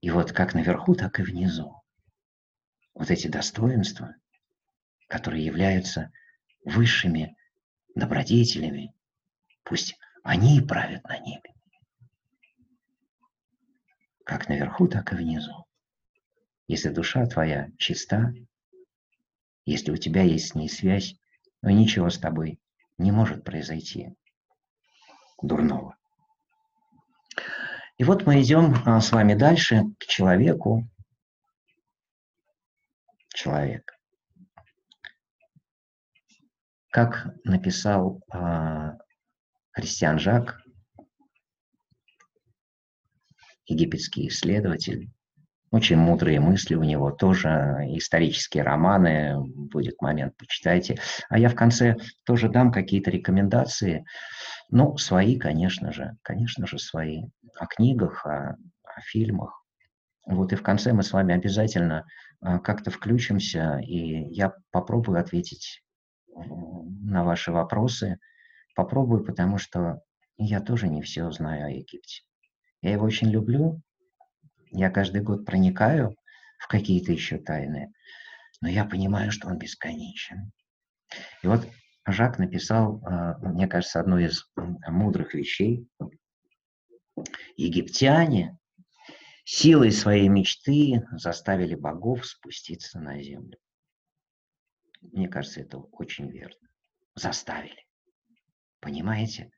И 0.00 0.10
вот 0.10 0.30
как 0.30 0.54
наверху, 0.54 0.94
так 0.94 1.18
и 1.18 1.24
внизу. 1.24 1.74
Вот 2.94 3.10
эти 3.10 3.26
достоинства, 3.26 4.14
которые 5.08 5.44
являются 5.44 6.12
высшими 6.64 7.36
добродетелями, 7.96 8.94
пусть 9.64 9.98
они 10.22 10.58
и 10.58 10.64
правят 10.64 11.02
на 11.08 11.18
небе. 11.18 11.51
Как 14.24 14.48
наверху, 14.48 14.88
так 14.88 15.12
и 15.12 15.16
внизу. 15.16 15.66
Если 16.68 16.90
душа 16.90 17.26
твоя 17.26 17.70
чиста, 17.78 18.32
если 19.64 19.90
у 19.90 19.96
тебя 19.96 20.22
есть 20.22 20.48
с 20.48 20.54
ней 20.54 20.68
связь, 20.68 21.16
но 21.60 21.70
ничего 21.70 22.10
с 22.10 22.18
тобой 22.18 22.60
не 22.98 23.12
может 23.12 23.44
произойти 23.44 24.14
дурного. 25.40 25.96
И 27.98 28.04
вот 28.04 28.26
мы 28.26 28.40
идем 28.42 28.74
а, 28.84 29.00
с 29.00 29.12
вами 29.12 29.34
дальше 29.34 29.82
к 29.98 30.06
человеку. 30.06 30.88
Человек. 33.34 33.92
Как 36.90 37.28
написал 37.44 38.20
а, 38.30 38.98
Христиан 39.72 40.18
Жак, 40.18 40.61
египетский 43.66 44.28
исследователь, 44.28 45.10
очень 45.72 45.96
мудрые 45.96 46.38
мысли 46.38 46.74
у 46.74 46.82
него, 46.82 47.10
тоже 47.10 47.48
исторические 47.96 48.62
романы, 48.62 49.36
будет 49.40 50.00
момент, 50.02 50.36
почитайте. 50.36 50.98
А 51.30 51.38
я 51.38 51.48
в 51.48 51.54
конце 51.54 51.96
тоже 52.24 52.50
дам 52.50 52.70
какие-то 52.70 53.10
рекомендации, 53.10 54.04
ну, 54.68 54.98
свои, 54.98 55.38
конечно 55.38 55.90
же, 55.90 56.16
конечно 56.22 56.66
же, 56.66 56.78
свои, 56.78 57.24
о 57.56 57.66
книгах, 57.66 58.26
о, 58.26 58.58
о 58.84 59.00
фильмах. 59.00 59.64
Вот 60.26 60.52
и 60.52 60.56
в 60.56 60.62
конце 60.62 60.92
мы 60.92 61.02
с 61.02 61.12
вами 61.12 61.34
обязательно 61.34 62.04
а, 62.40 62.58
как-то 62.58 62.90
включимся, 62.90 63.78
и 63.78 64.28
я 64.30 64.52
попробую 64.72 65.20
ответить 65.20 65.82
на 66.34 67.24
ваши 67.24 67.50
вопросы. 67.50 68.18
Попробую, 68.74 69.24
потому 69.24 69.58
что 69.58 70.00
я 70.36 70.60
тоже 70.60 70.88
не 70.88 71.02
все 71.02 71.30
знаю 71.30 71.66
о 71.66 71.70
Египте. 71.70 72.22
Я 72.82 72.92
его 72.92 73.06
очень 73.06 73.30
люблю, 73.30 73.80
я 74.72 74.90
каждый 74.90 75.22
год 75.22 75.46
проникаю 75.46 76.16
в 76.58 76.66
какие-то 76.66 77.12
еще 77.12 77.38
тайны, 77.38 77.92
но 78.60 78.68
я 78.68 78.84
понимаю, 78.84 79.30
что 79.30 79.48
он 79.48 79.58
бесконечен. 79.58 80.52
И 81.42 81.46
вот 81.46 81.68
Жак 82.06 82.38
написал, 82.38 83.00
а, 83.04 83.38
мне 83.38 83.68
кажется, 83.68 84.00
одну 84.00 84.18
из 84.18 84.44
мудрых 84.56 85.34
вещей. 85.34 85.86
Египтяне 87.56 88.58
силой 89.44 89.92
своей 89.92 90.28
мечты 90.28 91.06
заставили 91.12 91.74
богов 91.74 92.26
спуститься 92.26 92.98
на 92.98 93.22
землю. 93.22 93.58
Мне 95.00 95.28
кажется, 95.28 95.60
это 95.60 95.78
очень 95.78 96.30
верно. 96.30 96.68
Заставили. 97.14 97.86
Понимаете? 98.80 99.52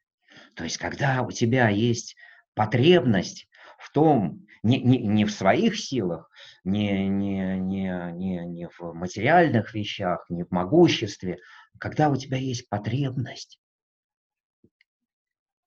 То 0.57 0.65
есть, 0.65 0.79
когда 0.79 1.23
у 1.23 1.31
тебя 1.31 1.69
есть 1.69 2.17
потребность 2.55 3.49
в 3.79 3.91
том, 3.93 4.47
не, 4.63 4.81
не, 4.81 4.99
не 4.99 5.25
в 5.25 5.31
своих 5.31 5.77
силах, 5.79 6.31
не, 6.65 7.09
не, 7.09 7.59
не, 7.59 8.13
не, 8.13 8.47
не 8.47 8.69
в 8.69 8.95
материальных 8.95 9.75
вещах, 9.75 10.25
не 10.31 10.45
в 10.45 10.51
могуществе, 10.51 11.39
когда 11.79 12.09
у 12.09 12.17
тебя 12.17 12.39
есть 12.39 12.69
потребность, 12.69 13.61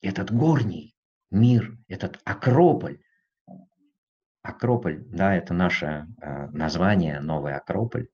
этот 0.02 0.32
горний 0.32 0.96
мир, 1.30 1.78
этот 1.88 2.20
Акрополь, 2.24 3.02
Акрополь, 4.42 5.04
да, 5.08 5.36
это 5.36 5.54
наше 5.54 6.08
э, 6.22 6.48
название, 6.52 7.20
новый 7.20 7.54
Акрополь. 7.54 8.08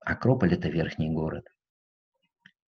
Акрополь– 0.00 0.54
это 0.54 0.68
верхний 0.68 1.08
город. 1.08 1.46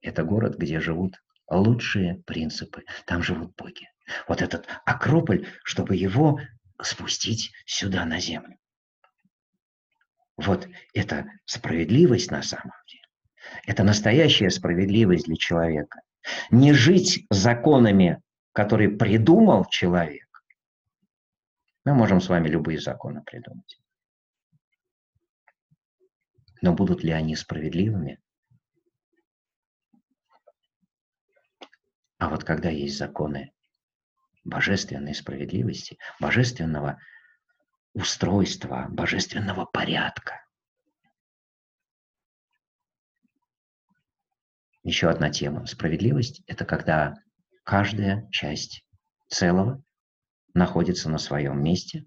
Это 0.00 0.22
город, 0.22 0.56
где 0.56 0.78
живут 0.78 1.20
лучшие 1.50 2.22
принципы. 2.24 2.84
Там 3.04 3.22
живут 3.22 3.56
боги. 3.56 3.88
Вот 4.26 4.42
этот 4.42 4.66
Акрополь, 4.84 5.48
чтобы 5.64 5.96
его 5.96 6.40
спустить 6.80 7.52
сюда 7.66 8.04
на 8.04 8.20
землю. 8.20 8.58
Вот 10.36 10.68
это 10.94 11.26
справедливость 11.44 12.30
на 12.30 12.42
самом 12.42 12.72
деле. 12.86 13.02
Это 13.66 13.82
настоящая 13.82 14.50
справедливость 14.50 15.26
для 15.26 15.36
человека. 15.36 16.00
Не 16.50 16.72
жить 16.72 17.26
законами, 17.30 18.22
которые 18.52 18.90
придумал 18.90 19.64
человек. 19.66 20.28
Мы 21.84 21.94
можем 21.94 22.20
с 22.20 22.28
вами 22.28 22.48
любые 22.48 22.80
законы 22.80 23.22
придумать. 23.22 23.80
Но 26.60 26.74
будут 26.74 27.02
ли 27.02 27.12
они 27.12 27.34
справедливыми? 27.34 28.18
А 32.18 32.28
вот 32.28 32.44
когда 32.44 32.68
есть 32.68 32.98
законы 32.98 33.52
божественной 34.44 35.14
справедливости, 35.14 35.98
божественного 36.20 37.00
устройства, 37.92 38.86
божественного 38.90 39.64
порядка. 39.64 40.44
Еще 44.82 45.10
одна 45.10 45.30
тема. 45.30 45.66
Справедливость– 45.66 46.42
это 46.46 46.64
когда 46.64 47.14
каждая 47.64 48.28
часть 48.30 48.84
целого 49.28 49.82
находится 50.54 51.10
на 51.10 51.18
своем 51.18 51.62
месте 51.62 52.06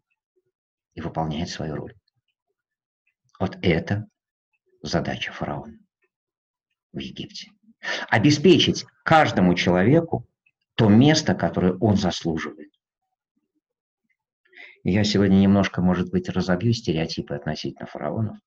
и 0.94 1.02
выполняет 1.02 1.50
свою 1.50 1.76
роль. 1.76 1.96
Вот 3.40 3.58
это 3.62 4.08
задача 4.82 5.32
фараона 5.32 5.78
в 6.94 7.00
Египте. 7.00 7.52
Обеспечить 8.10 8.86
каждому 9.04 9.56
человеку 9.56 10.28
то 10.82 10.90
место, 10.90 11.36
которое 11.36 11.78
он 11.78 11.96
заслуживает. 11.96 12.74
Я 14.84 15.04
сегодня 15.04 15.36
немножко, 15.36 15.80
может 15.80 16.10
быть, 16.10 16.28
разобью 16.28 16.74
стереотипы 16.74 17.36
относительно 17.36 17.86
фараонов. 17.86 18.40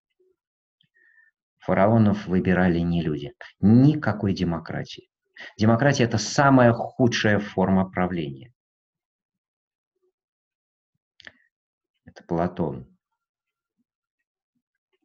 Фараонов 1.58 2.26
выбирали 2.26 2.80
не 2.80 3.02
люди. 3.02 3.34
Никакой 3.60 4.34
демократии. 4.34 5.08
Демократия– 5.56 6.02
это 6.04 6.18
самая 6.18 6.72
худшая 6.72 7.38
форма 7.38 7.88
правления. 7.88 8.52
Это 12.04 12.24
Платон. 12.24 12.98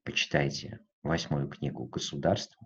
Почитайте 0.04 0.80
восьмую 1.04 1.48
книгу 1.48 1.86
«Государство». 1.86 2.66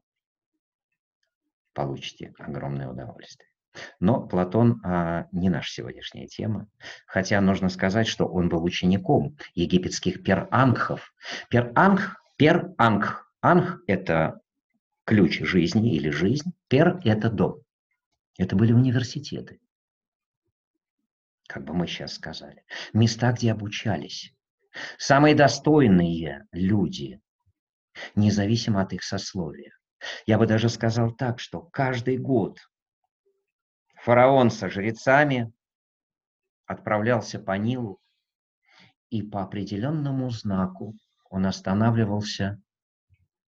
Получите 1.74 2.34
огромное 2.38 2.88
удовольствие. 2.88 3.53
Но 4.00 4.28
Платон 4.28 4.82
а, 4.84 5.28
не 5.32 5.50
наша 5.50 5.72
сегодняшняя 5.72 6.28
тема, 6.28 6.68
хотя 7.08 7.42
нужно 7.42 7.70
сказать, 7.70 8.08
что 8.08 8.26
он 8.26 8.50
был 8.50 8.64
учеником 8.64 9.38
египетских 9.56 10.24
перангхов. 10.24 11.14
Перангх, 11.50 12.18
перангх, 12.38 13.32
анх– 13.42 13.82
это 13.88 14.40
ключ 15.06 15.40
жизни 15.42 15.96
или 15.96 16.10
жизнь, 16.10 16.52
пер– 16.68 17.00
это 17.04 17.30
дом. 17.30 17.62
Это 18.38 18.56
были 18.56 18.74
университеты, 18.74 19.60
как 21.48 21.66
бы 21.66 21.74
мы 21.74 21.88
сейчас 21.88 22.16
сказали, 22.16 22.64
места, 22.94 23.32
где 23.32 23.52
обучались. 23.52 24.34
Самые 24.98 25.36
достойные 25.36 26.46
люди, 26.52 27.22
независимо 28.16 28.82
от 28.82 28.94
их 28.94 29.04
сословия. 29.04 29.72
Я 30.26 30.38
бы 30.38 30.48
даже 30.48 30.70
сказал 30.70 31.12
так, 31.12 31.40
что 31.40 31.62
каждый 31.62 32.18
год 32.18 32.58
Фараон 34.04 34.52
со 34.52 34.70
жрецами 34.70 35.54
отправлялся 36.66 37.40
по 37.40 37.58
Нилу, 37.58 38.02
и 39.10 39.22
по 39.22 39.44
определенному 39.44 40.30
знаку 40.30 40.94
он 41.30 41.46
останавливался 41.46 42.62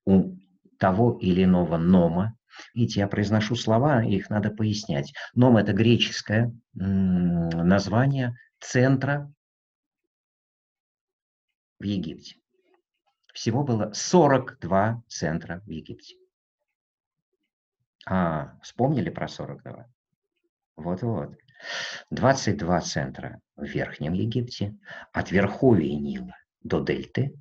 у 0.06 0.38
того 0.80 1.18
или 1.20 1.44
иного 1.44 1.76
нома. 1.76 2.38
Видите, 2.74 3.02
я 3.02 3.10
произношу 3.10 3.56
слова, 3.56 4.02
их 4.06 4.30
надо 4.30 4.50
пояснять. 4.50 5.14
Ном– 5.34 5.58
это 5.58 5.74
греческое 5.74 6.54
название 6.74 8.38
центра 8.62 9.30
в 11.80 11.84
Египте. 11.84 12.40
Всего 13.34 13.66
было 13.66 13.92
42 13.92 15.04
центра 15.10 15.60
в 15.66 15.70
Египте. 15.70 16.16
А, 18.06 18.58
вспомнили 18.62 19.10
про 19.10 19.28
42? 19.28 19.90
Вот-вот. 20.76 21.36
22 22.12 22.82
центра 22.82 23.40
в 23.56 23.64
Верхнем 23.66 24.14
Египте, 24.14 24.78
от 25.14 25.32
Верховья 25.32 25.98
Нила 25.98 26.36
до 26.62 26.82
Дельты, 26.82 27.34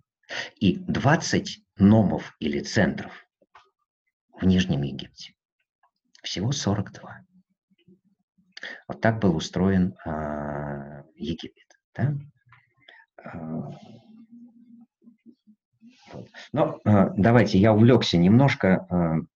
и 0.56 0.76
20 0.76 1.60
номов 1.76 2.34
или 2.38 2.60
центров 2.60 3.12
в 4.32 4.44
Нижнем 4.46 4.82
Египте. 4.82 5.34
Всего 6.22 6.52
42. 6.52 7.20
Вот 8.88 9.00
так 9.00 9.18
был 9.18 9.36
устроен 9.36 9.94
э, 10.06 11.02
Египет. 11.16 11.68
Да? 11.94 12.14
А. 13.22 13.70
Но 16.52 16.80
э, 16.84 17.10
давайте, 17.16 17.58
я 17.58 17.74
увлекся 17.74 18.16
немножко, 18.16 19.26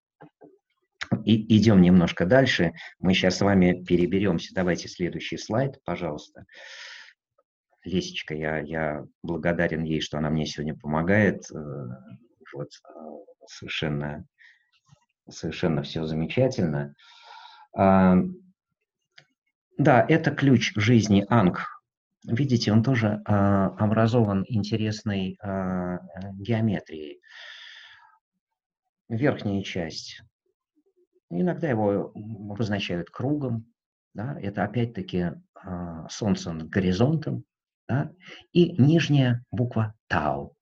и 1.25 1.57
идем 1.57 1.81
немножко 1.83 2.27
дальше. 2.27 2.73
Мы 2.99 3.15
сейчас 3.15 3.39
с 3.39 3.41
вами 3.41 3.85
переберемся. 3.85 4.55
Давайте 4.55 4.89
следующий 4.89 5.37
слайд, 5.37 5.81
пожалуйста. 5.85 6.45
Лесечка, 7.85 8.35
я, 8.35 8.59
я 8.59 9.05
благодарен 9.23 9.85
ей, 9.85 10.01
что 10.01 10.19
она 10.19 10.31
мне 10.31 10.47
сегодня 10.47 10.77
помогает. 10.77 11.51
Э, 11.51 11.57
вот, 12.55 12.71
совершенно, 13.47 14.25
совершенно 15.29 15.83
все 15.83 16.05
замечательно. 16.05 16.95
А, 17.77 18.17
да, 19.77 20.05
это 20.09 20.31
ключ 20.31 20.73
жизни 20.77 21.25
Анг. 21.29 21.67
Видите, 22.25 22.73
он 22.73 22.83
тоже 22.83 23.23
а, 23.25 23.69
образован 23.79 24.45
интересной 24.49 25.39
а, 25.41 25.99
геометрией. 26.35 27.21
Верхняя 29.09 29.63
часть. 29.63 30.21
Иногда 31.31 31.69
его 31.69 32.13
обозначают 32.51 33.11
кругом. 33.11 33.67
Да, 34.15 34.39
это 34.41 34.65
опять-таки 34.65 35.33
а, 35.55 36.09
солнце 36.09 36.53
над 36.53 36.69
горизонтом. 36.69 37.45
Да, 37.87 38.11
и 38.53 38.73
нижняя 38.81 39.45
буква 39.51 39.95
Тау. 40.09 40.57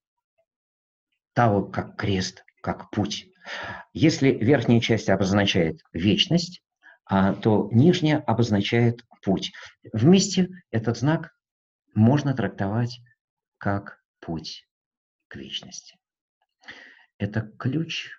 Тау 1.35 1.71
как 1.71 1.97
крест, 1.97 2.45
как 2.63 2.91
путь. 2.91 3.29
Если 3.93 4.31
верхняя 4.31 4.81
часть 4.81 5.09
обозначает 5.09 5.81
вечность, 5.93 6.63
а, 7.05 7.35
то 7.35 7.69
нижняя 7.73 8.19
обозначает 8.19 9.05
путь. 9.23 9.53
Вместе 9.93 10.49
этот 10.71 10.99
знак 10.99 11.33
можно 11.95 12.35
трактовать 12.35 13.01
как 13.59 14.03
путь 14.21 14.67
к 15.29 15.37
вечности. 15.37 15.97
Это 17.19 17.41
ключ, 17.41 18.11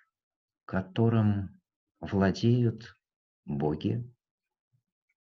которым 0.64 1.57
владеют 2.00 2.96
боги 3.44 4.04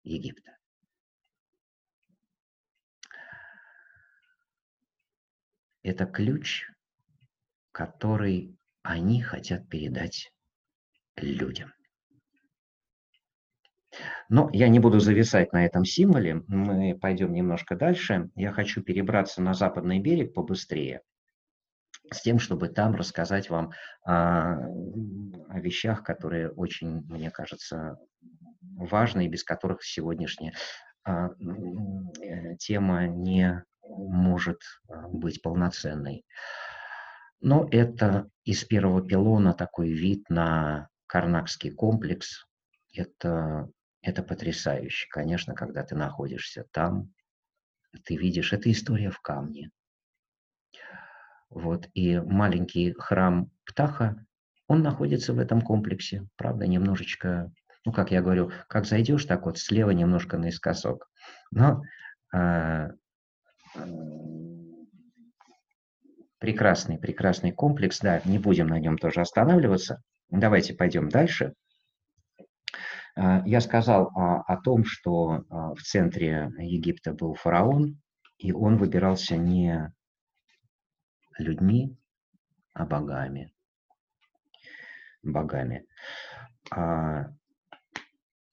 Египта. 0.02 0.56
Это 5.82 6.06
ключ, 6.06 6.66
который 7.72 8.56
они 8.82 9.20
хотят 9.22 9.68
передать 9.68 10.32
людям. 11.16 11.72
Но 14.28 14.50
я 14.52 14.68
не 14.68 14.80
буду 14.80 14.98
зависать 14.98 15.52
на 15.52 15.66
этом 15.66 15.84
символе, 15.84 16.42
мы 16.48 16.98
пойдем 16.98 17.32
немножко 17.32 17.76
дальше. 17.76 18.30
Я 18.34 18.50
хочу 18.50 18.82
перебраться 18.82 19.42
на 19.42 19.54
западный 19.54 20.00
берег 20.00 20.34
побыстрее, 20.34 21.02
с 22.14 22.22
тем, 22.22 22.38
чтобы 22.38 22.68
там 22.68 22.94
рассказать 22.94 23.50
вам 23.50 23.72
о, 24.04 24.56
о 25.48 25.60
вещах, 25.60 26.02
которые 26.02 26.50
очень, 26.50 27.02
мне 27.08 27.30
кажется, 27.30 27.98
важны 28.60 29.26
и 29.26 29.28
без 29.28 29.44
которых 29.44 29.82
сегодняшняя 29.84 30.54
а, 31.04 31.28
э, 31.28 32.56
тема 32.58 33.06
не 33.06 33.62
может 33.82 34.60
а, 34.88 35.08
быть 35.08 35.42
полноценной. 35.42 36.24
Но 37.40 37.68
это 37.70 38.30
из 38.44 38.64
первого 38.64 39.06
пилона 39.06 39.52
такой 39.52 39.92
вид 39.92 40.30
на 40.30 40.88
Карнакский 41.06 41.70
комплекс. 41.70 42.46
Это 42.94 43.68
это 44.04 44.22
потрясающе. 44.22 45.08
Конечно, 45.10 45.54
когда 45.54 45.82
ты 45.82 45.96
находишься 45.96 46.66
там, 46.72 47.12
ты 48.04 48.16
видишь, 48.16 48.52
это 48.52 48.70
история 48.70 49.10
в 49.10 49.20
камне. 49.20 49.70
Вот, 51.54 51.88
и 51.94 52.18
маленький 52.18 52.92
храм 52.98 53.48
Птаха, 53.64 54.26
он 54.66 54.82
находится 54.82 55.32
в 55.32 55.38
этом 55.38 55.60
комплексе. 55.62 56.26
Правда, 56.36 56.66
немножечко, 56.66 57.52
ну, 57.84 57.92
как 57.92 58.10
я 58.10 58.22
говорю, 58.22 58.50
как 58.68 58.86
зайдешь, 58.86 59.24
так 59.24 59.46
вот 59.46 59.58
слева 59.58 59.90
немножко 59.90 60.36
наискосок. 60.36 61.08
Но 61.52 61.82
а, 62.32 62.88
прекрасный, 66.38 66.98
прекрасный 66.98 67.52
комплекс, 67.52 68.00
да, 68.00 68.20
не 68.24 68.40
будем 68.40 68.66
на 68.66 68.80
нем 68.80 68.98
тоже 68.98 69.20
останавливаться. 69.20 70.02
Давайте 70.30 70.74
пойдем 70.74 71.08
дальше. 71.08 71.54
А, 73.16 73.42
я 73.46 73.60
сказал 73.60 74.10
а, 74.16 74.40
о 74.40 74.56
том, 74.56 74.84
что 74.84 75.44
а, 75.48 75.74
в 75.74 75.82
центре 75.82 76.50
Египта 76.58 77.12
был 77.12 77.34
фараон, 77.34 78.00
и 78.38 78.50
он 78.52 78.76
выбирался 78.76 79.36
не 79.36 79.92
людьми, 81.38 81.96
а 82.72 82.84
богами. 82.84 83.52
Богами. 85.22 85.86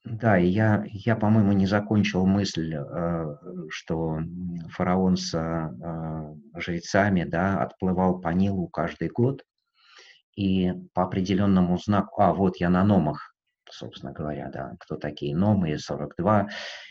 Да, 0.03 0.37
и 0.39 0.47
я, 0.47 0.83
я 0.87 1.15
по-моему, 1.15 1.51
не 1.53 1.67
закончил 1.67 2.25
мысль, 2.25 2.75
что 3.69 4.19
фараон 4.69 5.15
с 5.15 5.31
жрецами 6.55 7.23
да, 7.23 7.61
отплывал 7.61 8.19
по 8.19 8.29
Нилу 8.29 8.67
каждый 8.67 9.09
год, 9.09 9.43
и 10.35 10.71
по 10.93 11.03
определенному 11.03 11.77
знаку, 11.77 12.21
а 12.21 12.33
вот 12.33 12.57
я 12.57 12.69
на 12.69 12.83
номах 12.83 13.31
собственно 13.71 14.11
говоря, 14.11 14.49
да, 14.49 14.75
кто 14.79 14.97
такие 14.97 15.35
номы, 15.35 15.77
42. 15.77 16.49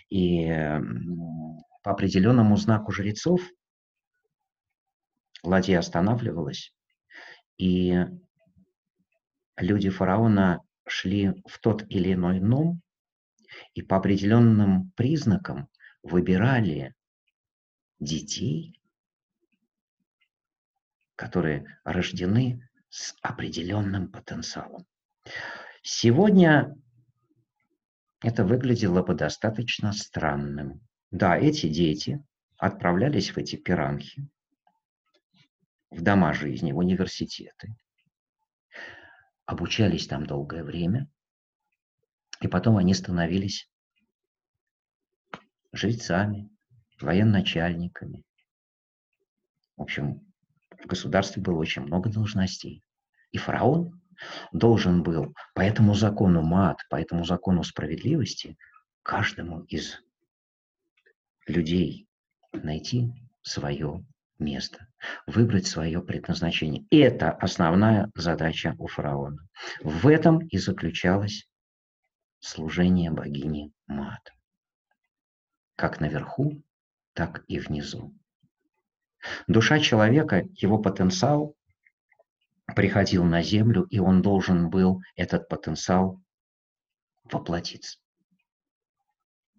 И 0.08 0.48
по 1.82 1.92
определенному 1.92 2.56
знаку 2.56 2.92
жрецов 2.92 3.40
ладья 5.42 5.78
останавливалась, 5.78 6.74
и 7.58 8.04
люди 9.56 9.90
фараона 9.90 10.60
шли 10.86 11.32
в 11.46 11.58
тот 11.60 11.84
или 11.88 12.12
иной 12.12 12.40
ном, 12.40 12.80
и 13.74 13.82
по 13.82 13.96
определенным 13.96 14.90
признакам 14.96 15.68
выбирали 16.02 16.94
детей, 17.98 18.80
которые 21.16 21.66
рождены 21.84 22.68
с 22.88 23.14
определенным 23.22 24.10
потенциалом. 24.10 24.86
Сегодня 25.82 26.74
это 28.22 28.44
выглядело 28.44 29.02
бы 29.02 29.14
достаточно 29.14 29.92
странным. 29.92 30.80
Да, 31.10 31.36
эти 31.36 31.68
дети 31.68 32.24
отправлялись 32.58 33.30
в 33.30 33.38
эти 33.38 33.56
пиранхи, 33.56 34.28
в 35.90 36.02
дома 36.02 36.32
жизни, 36.32 36.72
в 36.72 36.78
университеты, 36.78 37.74
обучались 39.46 40.06
там 40.06 40.26
долгое 40.26 40.62
время, 40.62 41.08
и 42.40 42.48
потом 42.48 42.76
они 42.76 42.94
становились 42.94 43.68
жрецами, 45.72 46.50
военачальниками. 47.00 48.24
В 49.76 49.82
общем, 49.82 50.20
в 50.70 50.86
государстве 50.86 51.42
было 51.42 51.58
очень 51.58 51.82
много 51.82 52.10
должностей. 52.10 52.82
И 53.32 53.38
фараон 53.38 54.00
должен 54.52 55.02
был 55.02 55.34
по 55.54 55.60
этому 55.60 55.94
закону 55.94 56.42
мат, 56.42 56.78
по 56.90 56.96
этому 56.96 57.24
закону 57.24 57.62
справедливости 57.62 58.56
каждому 59.02 59.62
из 59.64 60.00
людей 61.46 62.08
найти 62.52 63.12
свое 63.42 64.04
место, 64.38 64.86
выбрать 65.26 65.66
свое 65.66 66.02
предназначение. 66.02 66.84
Это 66.90 67.30
основная 67.30 68.10
задача 68.14 68.74
у 68.78 68.86
фараона. 68.86 69.46
В 69.82 70.06
этом 70.08 70.46
и 70.46 70.58
заключалось 70.58 71.48
служение 72.40 73.10
богини 73.10 73.72
Мат. 73.86 74.32
Как 75.76 76.00
наверху, 76.00 76.62
так 77.12 77.44
и 77.48 77.58
внизу. 77.58 78.14
Душа 79.46 79.78
человека, 79.78 80.44
его 80.54 80.78
потенциал 80.78 81.54
приходил 82.74 83.24
на 83.24 83.42
Землю, 83.42 83.82
и 83.84 83.98
он 83.98 84.22
должен 84.22 84.70
был 84.70 85.02
этот 85.16 85.48
потенциал 85.48 86.20
воплотиться. 87.24 87.98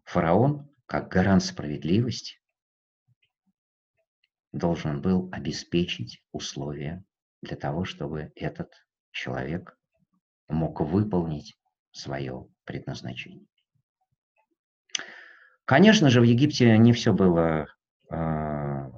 Фараон, 0.05 0.69
как 0.85 1.09
гарант 1.09 1.43
справедливости, 1.43 2.40
должен 4.51 5.01
был 5.01 5.29
обеспечить 5.31 6.23
условия 6.31 7.03
для 7.41 7.55
того, 7.55 7.85
чтобы 7.85 8.31
этот 8.35 8.71
человек 9.11 9.77
мог 10.47 10.81
выполнить 10.81 11.57
свое 11.91 12.47
предназначение. 12.65 13.47
Конечно 15.65 16.09
же, 16.09 16.21
в 16.21 16.23
Египте 16.23 16.77
не 16.77 16.91
все 16.91 17.13
было 17.13 17.67
э, 18.11 18.91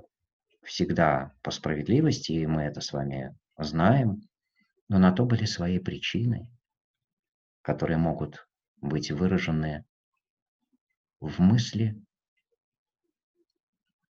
всегда 0.64 1.34
по 1.44 1.52
справедливости, 1.52 2.32
и 2.32 2.48
мы 2.48 2.64
это 2.64 2.82
с 2.82 2.92
вами 2.94 3.38
знаем, 3.58 4.22
но 4.90 4.98
на 4.98 5.12
то 5.12 5.26
были 5.26 5.46
свои 5.46 5.80
причины, 5.80 6.50
которые 7.62 7.98
могут 7.98 8.48
быть 8.82 9.12
выражены 9.12 9.86
в 11.20 11.40
мысли 11.40 11.96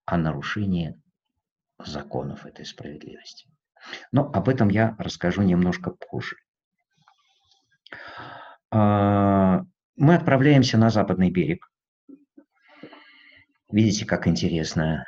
о 0.06 0.18
нарушении 0.18 1.00
законов 1.88 2.46
этой 2.46 2.66
справедливости. 2.66 3.48
Но 4.12 4.30
об 4.32 4.50
этом 4.50 4.70
я 4.70 4.96
расскажу 4.98 5.42
немножко 5.42 5.92
позже. 5.92 6.38
А, 8.72 9.62
мы 9.96 10.16
отправляемся 10.16 10.78
на 10.78 10.90
западный 10.90 11.30
берег. 11.30 11.70
Видите, 13.72 14.06
как 14.06 14.28
интересно. 14.28 15.06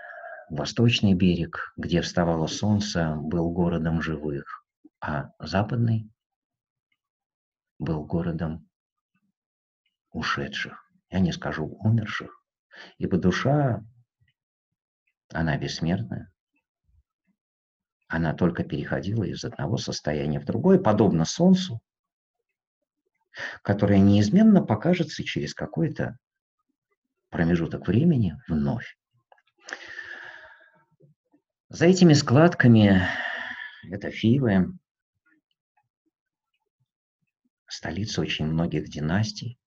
Восточный 0.50 1.16
берег, 1.16 1.74
где 1.76 2.02
вставало 2.02 2.46
солнце, 2.46 3.16
был 3.16 3.50
городом 3.52 4.02
живых, 4.02 4.64
а 5.00 5.32
западный 5.40 6.12
был 7.80 8.06
городом 8.06 8.70
ушедших. 10.12 10.80
Я 11.10 11.20
не 11.20 11.32
скажу 11.32 11.66
умерших, 11.66 12.44
ибо 13.00 13.18
душа, 13.18 13.84
она 15.34 15.58
бессмертная. 15.58 16.32
Она 18.16 18.34
только 18.34 18.64
переходила 18.64 19.26
из 19.26 19.44
одного 19.44 19.76
состояния 19.76 20.40
в 20.40 20.46
другое, 20.46 20.80
подобно 20.80 21.26
Солнцу, 21.26 21.82
которое 23.62 24.00
неизменно 24.00 24.62
покажется 24.62 25.22
через 25.26 25.54
какой-то 25.54 26.18
промежуток 27.30 27.86
времени 27.90 28.38
вновь. 28.48 28.98
За 31.68 31.88
этими 31.88 32.14
складками 32.14 33.06
это 33.84 34.12
Фивы, 34.12 34.68
столица 37.68 38.22
очень 38.22 38.46
многих 38.46 38.88
династий. 38.88 39.60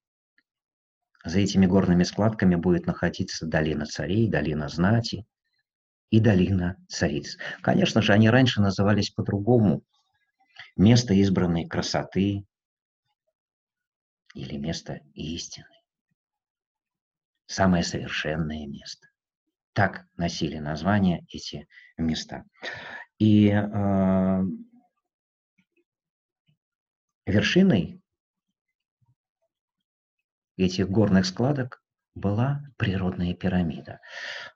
За 1.22 1.38
этими 1.38 1.66
горными 1.66 2.04
складками 2.04 2.54
будет 2.54 2.86
находиться 2.86 3.44
долина 3.44 3.84
царей, 3.84 4.26
долина 4.26 4.70
знати 4.70 5.26
и 6.10 6.20
долина 6.20 6.76
цариц. 6.88 7.36
Конечно 7.62 8.02
же, 8.02 8.12
они 8.12 8.30
раньше 8.30 8.60
назывались 8.60 9.10
по-другому. 9.10 9.82
Место 10.76 11.14
избранной 11.14 11.66
красоты 11.66 12.44
или 14.34 14.56
место 14.56 15.00
истины 15.14 15.66
самое 17.48 17.82
совершенное 17.82 18.66
место. 18.66 19.08
Так 19.72 20.06
носили 20.16 20.58
название 20.58 21.24
эти 21.30 21.66
места. 21.96 22.44
И 23.18 23.48
э, 23.48 24.42
вершиной 27.26 28.00
этих 30.56 30.88
горных 30.88 31.26
складок 31.26 31.82
была 32.18 32.62
природная 32.76 33.34
пирамида. 33.34 34.00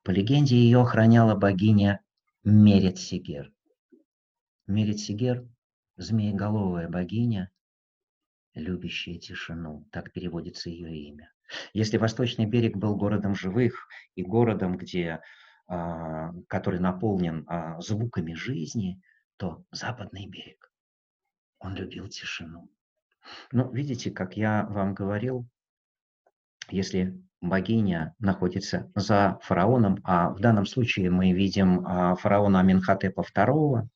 По 0.05 0.11
легенде, 0.11 0.57
ее 0.57 0.81
охраняла 0.81 1.35
богиня 1.35 2.01
Мерет-Сигер. 2.45 3.53
Мерет-Сигер– 4.67 5.47
змееголовая 5.97 6.89
богиня, 6.89 7.51
любящая 8.55 9.19
тишину. 9.19 9.87
Так 9.93 10.13
переводится 10.13 10.71
ее 10.71 10.95
имя. 11.09 11.33
Если 11.73 11.99
Восточный 11.99 12.47
берег 12.47 12.77
был 12.77 12.97
городом 12.97 13.35
живых 13.35 13.87
и 14.15 14.23
городом, 14.23 14.77
где, 14.77 15.21
а, 15.67 16.33
который 16.49 16.81
наполнен 16.81 17.45
а, 17.47 17.81
звуками 17.81 18.35
жизни, 18.35 19.01
то 19.37 19.65
Западный 19.71 20.27
берег, 20.27 20.73
он 21.59 21.75
любил 21.75 22.09
тишину. 22.09 22.71
Ну, 23.53 23.71
видите, 23.73 24.11
как 24.11 24.37
я 24.37 24.67
вам 24.67 24.95
говорил, 24.95 25.49
если 26.71 27.21
богиня 27.41 28.15
находится 28.19 28.91
за 28.95 29.39
фараоном, 29.43 29.99
а 30.05 30.31
в 30.31 30.41
данном 30.41 30.67
случае 30.67 31.11
мы 31.11 31.33
видим 31.33 31.87
а, 31.87 32.15
фараона 32.17 32.61
Аминхотепа 32.61 33.23
II, 33.35 33.89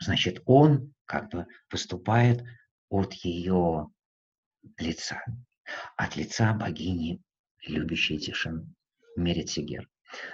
значит, 0.00 0.42
он 0.46 0.94
как 1.04 1.30
бы 1.30 1.46
выступает 1.70 2.44
от 2.88 3.12
ее 3.14 3.88
лица 4.78 5.22
от 5.96 6.16
лица 6.16 6.54
богини, 6.54 7.20
любящей 7.66 8.18
тишину, 8.18 8.66
Мерецигер. 9.16 9.88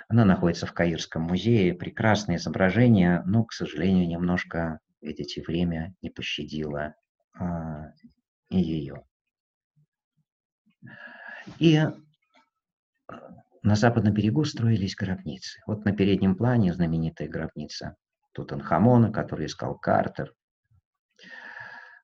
Она 0.09 0.25
находится 0.25 0.67
в 0.67 0.73
Каирском 0.73 1.23
музее, 1.23 1.75
прекрасное 1.75 2.37
изображение, 2.37 3.23
но, 3.27 3.45
к 3.45 3.53
сожалению, 3.53 4.07
немножко, 4.07 4.79
видите, 5.01 5.43
время 5.43 5.95
не 6.03 6.11
пощадило 6.11 6.95
а, 7.37 7.93
ее. 8.51 9.03
И 11.59 11.81
на 13.63 13.77
западном 13.77 14.13
берегу 14.13 14.45
строились 14.45 14.95
гробницы. 14.95 15.61
Вот 15.67 15.85
на 15.85 15.93
переднем 15.93 16.37
плане 16.37 16.73
знаменитая 16.73 17.29
гробница 17.29 17.97
Тутанхамона, 18.33 19.13
который 19.13 19.47
искал 19.47 19.79
Картер 19.79 20.35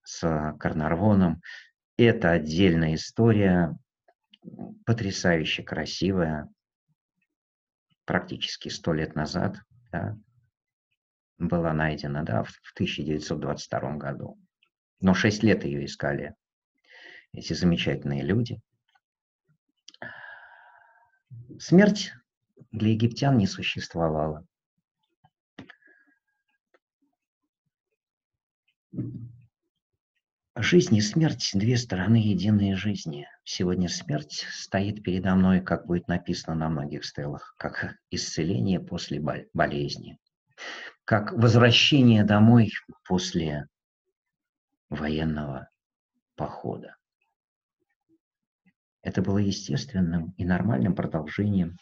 с 0.04 0.20
Карнарвоном. 0.58 1.42
Это 1.96 2.30
отдельная 2.30 2.94
история, 2.94 3.76
потрясающе 4.86 5.62
красивая, 5.62 6.48
практически 8.06 8.68
сто 8.68 8.92
лет 8.94 9.14
назад, 9.14 9.56
да, 9.92 10.16
была 11.38 11.72
найдена, 11.72 12.22
да, 12.22 12.42
в 12.42 12.72
1922 12.74 13.96
году. 13.96 14.38
Но 15.00 15.14
шесть 15.14 15.42
лет 15.42 15.64
ее 15.64 15.84
искали 15.84 16.34
эти 17.32 17.52
замечательные 17.52 18.22
люди. 18.22 18.60
Смерть 21.58 22.12
для 22.72 22.90
египтян 22.90 23.36
не 23.36 23.46
существовала. 23.46 24.46
Жизнь 30.56 30.96
и 30.96 31.00
смерть– 31.00 31.50
две 31.54 31.76
стороны 31.78 32.16
единой 32.16 32.74
жизни. 32.74 33.26
Сегодня 33.44 33.88
смерть 33.88 34.46
стоит 34.50 35.02
передо 35.02 35.34
мной, 35.34 35.60
как 35.60 35.86
будет 35.86 36.08
написано 36.08 36.54
на 36.54 36.68
многих 36.68 37.04
стелах, 37.04 37.54
как 37.56 37.96
исцеление 38.10 38.80
после 38.80 39.20
болезни, 39.54 40.18
как 41.04 41.32
возвращение 41.32 42.24
домой 42.24 42.72
после 43.06 43.68
военного 44.90 45.70
похода. 46.34 46.96
Это 49.02 49.22
было 49.22 49.38
естественным 49.38 50.34
и 50.36 50.44
нормальным 50.44 50.94
продолжением 50.94 51.76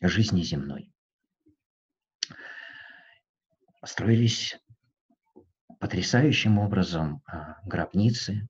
жизни 0.00 0.42
земной. 0.42 0.90
Строились 3.84 4.58
потрясающим 5.78 6.58
образом 6.58 7.22
а, 7.26 7.56
гробницы. 7.64 8.46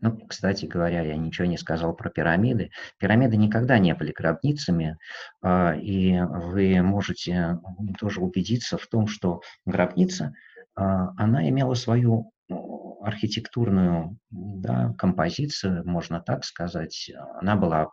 Ну, 0.00 0.18
кстати 0.26 0.66
говоря, 0.66 1.02
я 1.02 1.16
ничего 1.16 1.46
не 1.46 1.58
сказал 1.58 1.94
про 1.94 2.08
пирамиды. 2.10 2.70
Пирамиды 2.98 3.36
никогда 3.36 3.78
не 3.78 3.94
были 3.94 4.12
гробницами, 4.12 4.98
а, 5.42 5.74
и 5.74 6.20
вы 6.20 6.82
можете 6.82 7.58
тоже 7.98 8.20
убедиться 8.20 8.78
в 8.78 8.86
том, 8.86 9.08
что 9.08 9.40
гробница, 9.66 10.34
а, 10.74 11.12
она 11.16 11.48
имела 11.48 11.74
свою 11.74 12.32
ну, 12.48 12.89
архитектурную 13.02 14.18
да, 14.30 14.94
композицию, 14.98 15.86
можно 15.86 16.20
так 16.20 16.44
сказать. 16.44 17.10
Она 17.40 17.56
была 17.56 17.90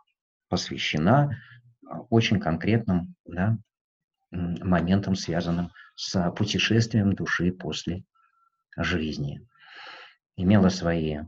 посвящена 0.48 1.36
очень 2.10 2.40
конкретным 2.40 3.14
да, 3.24 3.58
моментам, 4.30 5.14
связанным 5.14 5.70
с 5.96 6.30
путешествием 6.32 7.14
души 7.14 7.52
после 7.52 8.04
жизни. 8.76 9.40
Имела 10.36 10.68
свои 10.68 11.18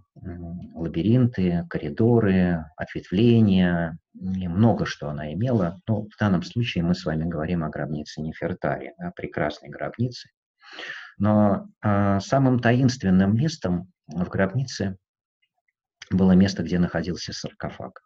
лабиринты, 0.75 1.67
коридоры, 1.69 2.65
ответвления, 2.77 3.99
и 4.15 4.47
много 4.47 4.87
что 4.87 5.09
она 5.09 5.33
имела. 5.33 5.81
Но 5.89 6.03
в 6.03 6.17
данном 6.19 6.43
случае 6.45 6.85
мы 6.85 6.95
с 6.95 7.05
вами 7.05 7.25
говорим 7.29 7.65
о 7.65 7.71
гробнице 7.71 8.21
Нефертари, 8.21 8.95
о 8.99 9.11
прекрасной 9.11 9.69
гробнице. 9.69 10.29
Но 11.21 11.69
а, 11.83 12.19
самым 12.21 12.59
таинственным 12.59 13.37
местом 13.37 13.93
в 14.09 14.27
гробнице 14.29 14.97
было 16.11 16.33
место, 16.33 16.63
где 16.63 16.79
находился 16.79 17.35
саркофаг. 17.35 18.01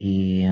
И 0.00 0.50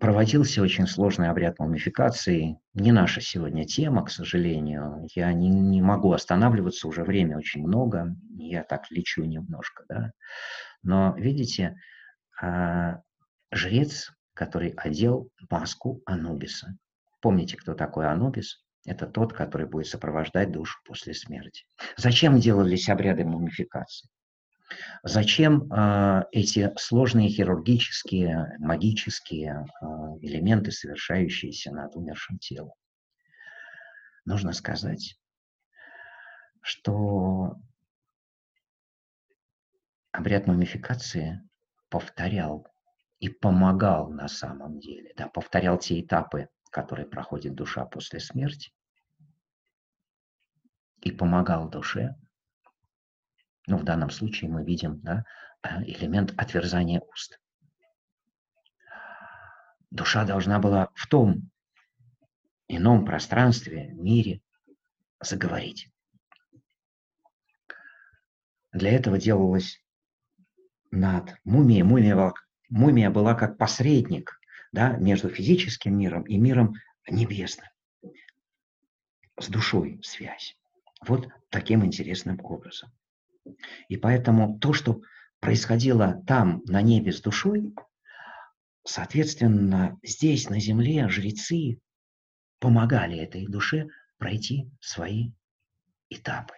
проводился 0.00 0.60
очень 0.60 0.88
сложный 0.88 1.30
обряд 1.30 1.60
мумификации. 1.60 2.58
Не 2.74 2.90
наша 2.90 3.20
сегодня 3.20 3.64
тема, 3.64 4.04
к 4.04 4.10
сожалению. 4.10 5.06
Я 5.14 5.32
не, 5.32 5.48
не 5.48 5.80
могу 5.80 6.12
останавливаться, 6.12 6.88
уже 6.88 7.04
время 7.04 7.38
очень 7.38 7.64
много. 7.64 8.16
Я 8.36 8.64
так 8.64 8.90
лечу 8.90 9.22
немножко, 9.22 9.84
да. 9.88 10.10
Но, 10.82 11.14
видите, 11.16 11.76
а, 12.40 13.02
жрец, 13.52 14.12
который 14.34 14.70
одел 14.70 15.30
маску 15.48 16.02
Анубиса. 16.06 16.76
Помните, 17.22 17.56
кто 17.56 17.74
такой 17.74 18.08
Анубис? 18.08 18.64
Это 18.84 19.06
тот, 19.06 19.32
который 19.32 19.68
будет 19.68 19.86
сопровождать 19.86 20.50
душу 20.50 20.80
после 20.84 21.14
смерти. 21.14 21.64
Зачем 21.96 22.40
делались 22.40 22.88
обряды 22.88 23.24
мумификации? 23.24 24.10
Зачем 25.04 25.72
э, 25.72 26.24
эти 26.32 26.72
сложные 26.76 27.28
хирургические, 27.28 28.56
магические 28.58 29.66
э, 29.80 29.86
элементы, 30.20 30.72
совершающиеся 30.72 31.70
над 31.70 31.94
умершим 31.94 32.38
телом? 32.38 32.74
Нужно 34.24 34.52
сказать, 34.52 35.14
что 36.60 37.56
обряд 40.10 40.48
мумификации 40.48 41.40
повторял 41.88 42.66
и 43.20 43.28
помогал 43.28 44.10
на 44.10 44.26
самом 44.26 44.80
деле, 44.80 45.12
да, 45.16 45.28
повторял 45.28 45.78
те 45.78 46.00
этапы, 46.00 46.48
которые 46.72 47.06
проходит 47.06 47.54
душа 47.54 47.84
после 47.84 48.18
смерти, 48.18 48.72
и 51.00 51.12
помогал 51.12 51.68
душе 51.68 52.16
ну, 53.66 53.76
в 53.76 53.84
данном 53.84 54.10
случае 54.10 54.50
мы 54.50 54.64
видим 54.64 55.00
да, 55.00 55.24
э, 55.62 55.82
элемент 55.84 56.34
отверзания 56.36 57.00
уст. 57.00 57.40
Душа 59.90 60.24
должна 60.24 60.58
была 60.58 60.90
в 60.94 61.06
том 61.06 61.50
ином 62.66 63.04
пространстве, 63.04 63.92
мире 63.92 64.40
заговорить. 65.20 65.90
Для 68.72 68.92
этого 68.92 69.18
делалось 69.18 69.84
над 70.90 71.36
мумией. 71.44 71.82
Мумия 71.82 72.32
мумия 72.70 73.10
была 73.10 73.34
как 73.34 73.58
посредник 73.58 74.40
да, 74.72 74.96
между 74.96 75.28
физическим 75.28 75.96
миром 75.96 76.22
и 76.22 76.38
миром 76.38 76.74
небесным. 77.08 77.68
С 79.38 79.48
душой 79.48 80.00
связь. 80.02 80.56
Вот 81.06 81.28
таким 81.50 81.84
интересным 81.84 82.40
образом. 82.42 82.90
И 83.88 83.96
поэтому 83.96 84.58
то, 84.58 84.72
что 84.72 85.02
происходило 85.40 86.22
там, 86.26 86.62
на 86.66 86.80
небе 86.80 87.12
с 87.12 87.20
душой, 87.20 87.74
соответственно, 88.84 89.98
здесь, 90.02 90.48
на 90.48 90.60
земле, 90.60 91.08
жрецы 91.08 91.80
помогали 92.60 93.18
этой 93.18 93.46
душе 93.46 93.88
пройти 94.18 94.70
свои 94.80 95.32
этапы. 96.08 96.54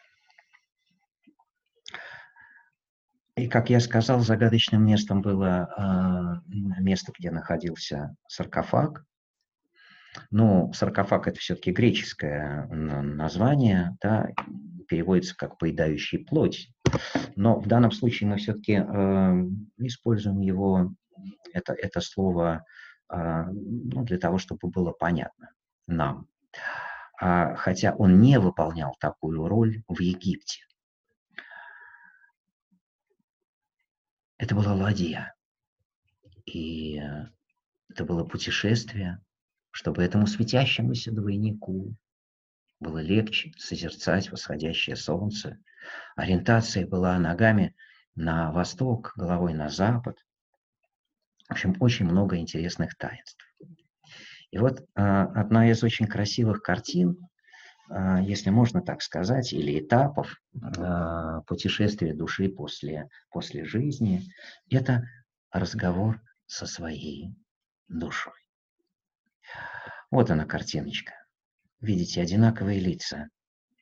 И, 3.37 3.49
как 3.49 3.69
я 3.69 3.81
сказал, 3.81 4.21
загадочным 4.21 4.87
местом 4.87 5.21
было 5.21 6.43
э, 6.47 6.53
место, 6.81 7.13
где 7.19 7.33
находился 7.33 8.15
саркофаг. 8.29 9.05
Ну, 10.31 10.73
саркофаг– 10.73 11.27
это 11.29 11.41
все-таки 11.41 11.73
греческое 11.73 12.67
название, 12.69 13.97
да, 14.01 14.31
переводится 14.89 15.37
как 15.37 15.59
«поедающий 15.59 16.25
плоть». 16.25 16.69
Но 17.35 17.59
в 17.59 17.67
данном 17.67 17.91
случае 17.91 18.31
мы 18.31 18.37
все-таки 18.37 18.75
э, 18.75 19.45
используем 19.79 20.41
его, 20.41 20.93
это, 21.53 21.73
это 21.73 22.01
слово, 22.01 22.65
э, 23.13 23.45
ну, 23.51 24.05
для 24.05 24.19
того, 24.19 24.39
чтобы 24.39 24.69
было 24.69 24.93
понятно 24.93 25.51
нам. 25.89 26.29
А, 27.21 27.55
хотя 27.57 27.95
он 27.95 28.21
не 28.21 28.39
выполнял 28.39 28.95
такую 29.01 29.49
роль 29.49 29.83
в 29.89 30.01
Египте. 30.01 30.61
Это 34.39 34.55
была 34.55 34.75
ладья. 34.75 35.35
И 36.47 37.01
это 37.89 38.05
было 38.05 38.25
путешествие, 38.25 39.21
чтобы 39.71 40.03
этому 40.03 40.27
светящемуся 40.27 41.13
двойнику 41.13 41.97
было 42.81 42.99
легче 42.99 43.53
созерцать 43.57 44.31
восходящее 44.31 44.97
солнце. 44.97 45.59
Ориентация 46.17 46.87
была 46.87 47.19
ногами 47.19 47.75
на 48.15 48.53
восток, 48.53 49.13
головой 49.17 49.55
на 49.55 49.69
запад. 49.69 50.19
В 51.49 51.53
общем, 51.53 51.77
очень 51.81 52.07
много 52.07 52.37
интересных 52.37 52.97
таинств. 52.97 53.45
И 54.51 54.59
вот 54.59 54.87
а, 54.95 55.25
одна 55.41 55.71
из 55.71 55.83
очень 55.83 56.07
красивых 56.07 56.63
картин, 56.63 57.19
если 58.23 58.51
можно 58.51 58.83
так 58.83 59.03
сказать, 59.03 59.53
или 59.53 59.79
этапов 59.79 60.41
а, 60.61 61.43
путешествия 61.43 62.15
души 62.15 62.49
после, 62.49 63.09
после 63.31 63.65
жизни, 63.65 64.23
это 64.69 65.05
разговор 65.53 66.21
со 66.47 66.67
своей 66.67 67.35
душой. 67.89 68.33
Вот 70.11 70.31
она 70.31 70.45
картиночка 70.45 71.15
видите 71.85 72.21
одинаковые 72.21 72.81
лица. 72.81 73.29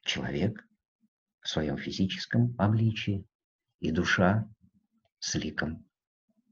Человек 0.04 0.62
в 1.40 1.48
своем 1.48 1.78
физическом 1.78 2.54
обличии 2.58 3.26
и 3.78 3.92
душа 3.92 4.48
с 5.20 5.34
ликом 5.36 5.86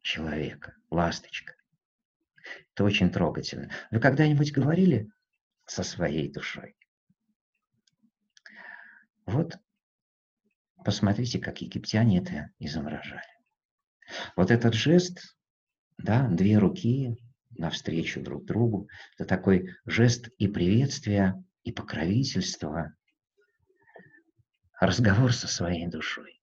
человека, 0.02 0.74
ласточка. 0.90 1.54
Это 2.72 2.84
очень 2.84 3.10
трогательно. 3.10 3.70
Вы 3.90 4.00
когда-нибудь 4.00 4.52
говорили 4.52 5.10
со 5.66 5.82
своей 5.82 6.32
душой? 6.32 6.76
Вот 9.30 9.58
посмотрите, 10.84 11.38
как 11.38 11.60
египтяне 11.60 12.18
это 12.18 12.50
изображали. 12.58 13.22
Вот 14.34 14.50
этот 14.50 14.74
жест, 14.74 15.36
да, 15.98 16.26
две 16.26 16.58
руки, 16.58 17.16
навстречу 17.50 18.20
друг 18.20 18.44
другу. 18.44 18.88
Это 19.14 19.28
такой 19.28 19.70
жест 19.86 20.30
и 20.38 20.48
приветствия, 20.48 21.40
и 21.62 21.70
покровительства, 21.70 22.92
разговор 24.80 25.32
со 25.32 25.46
своей 25.46 25.86
душой. 25.86 26.40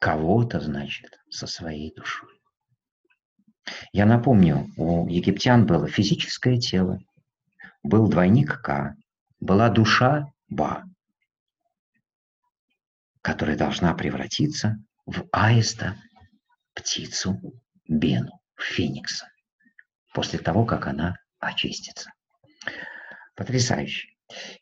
Кого-то, 0.00 0.58
значит, 0.58 1.20
со 1.30 1.46
своей 1.46 1.94
душой. 1.94 2.40
Я 3.92 4.04
напомню, 4.04 4.68
у 4.76 5.06
египтян 5.08 5.64
было 5.64 5.86
физическое 5.86 6.58
тело, 6.58 6.98
был 7.84 8.08
двойник 8.08 8.60
К, 8.62 8.96
была 9.38 9.70
душа 9.70 10.32
Ба, 10.48 10.84
которая 13.24 13.56
должна 13.56 13.94
превратиться 13.94 14.76
в 15.06 15.26
аиста, 15.32 15.96
птицу 16.74 17.40
Бену, 17.88 18.38
феникса 18.54 19.26
после 20.12 20.38
того, 20.38 20.66
как 20.66 20.86
она 20.86 21.16
очистится. 21.38 22.12
Потрясающе. 23.34 24.08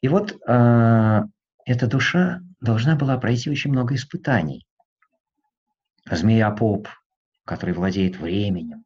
И 0.01 0.07
вот 0.07 0.41
э, 0.47 1.21
эта 1.65 1.87
душа 1.89 2.41
должна 2.61 2.95
была 2.95 3.19
пройти 3.19 3.51
очень 3.51 3.73
много 3.73 3.97
испытаний. 3.97 4.65
Змея-поп, 6.09 6.89
который 7.45 7.75
владеет 7.75 8.17
временем. 8.17 8.85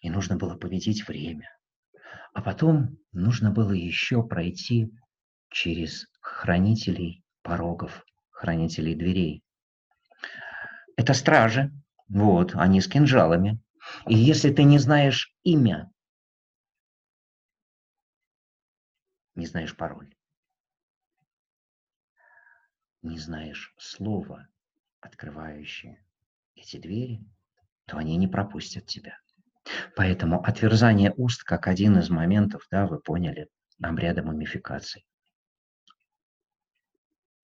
И 0.00 0.10
нужно 0.10 0.36
было 0.36 0.56
победить 0.56 1.08
время. 1.08 1.48
А 2.34 2.42
потом 2.42 2.98
нужно 3.12 3.50
было 3.50 3.72
еще 3.72 4.22
пройти 4.22 4.90
через 5.48 6.06
хранителей 6.20 7.23
порогов, 7.44 8.04
хранителей 8.30 8.96
дверей. 8.96 9.44
Это 10.96 11.14
стражи, 11.14 11.70
вот, 12.08 12.54
они 12.54 12.80
с 12.80 12.88
кинжалами, 12.88 13.60
и 14.08 14.16
если 14.16 14.52
ты 14.52 14.64
не 14.64 14.78
знаешь 14.78 15.32
имя, 15.44 15.92
не 19.34 19.46
знаешь 19.46 19.76
пароль, 19.76 20.12
не 23.02 23.18
знаешь 23.18 23.74
слова, 23.78 24.48
открывающее 25.00 26.04
эти 26.54 26.78
двери, 26.78 27.20
то 27.86 27.98
они 27.98 28.16
не 28.16 28.26
пропустят 28.26 28.86
тебя. 28.86 29.18
Поэтому 29.96 30.42
отверзание 30.42 31.12
уст 31.16 31.42
как 31.42 31.66
один 31.66 31.98
из 31.98 32.08
моментов, 32.08 32.66
да, 32.70 32.86
вы 32.86 33.00
поняли, 33.00 33.48
обряда 33.82 34.22
мумификации. 34.22 35.04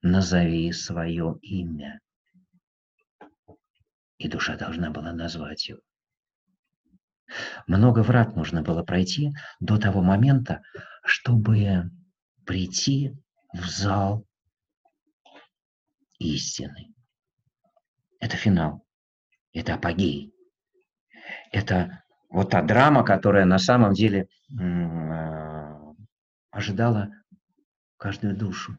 Назови 0.03 0.73
свое 0.73 1.37
имя. 1.43 2.01
И 4.19 4.29
душа 4.29 4.57
должна 4.57 4.91
была 4.91 5.13
назвать 5.13 5.69
его. 5.69 5.81
Много 7.67 8.03
врат 8.03 8.35
нужно 8.37 8.63
было 8.63 8.83
пройти 8.83 9.33
до 9.61 9.79
того 9.79 10.03
момента, 10.03 10.63
чтобы 11.05 11.91
прийти 12.45 13.15
в 13.53 13.69
зал 13.69 14.27
истины. 16.19 16.95
Это 18.19 18.37
финал, 18.37 18.85
это 19.53 19.75
апогей, 19.75 20.33
это 21.53 22.03
вот 22.29 22.51
та 22.51 22.63
драма, 22.63 23.05
которая 23.05 23.45
на 23.45 23.59
самом 23.59 23.93
деле 23.93 24.29
э, 24.59 25.95
ожидала 26.51 27.11
каждую 27.97 28.37
душу. 28.37 28.77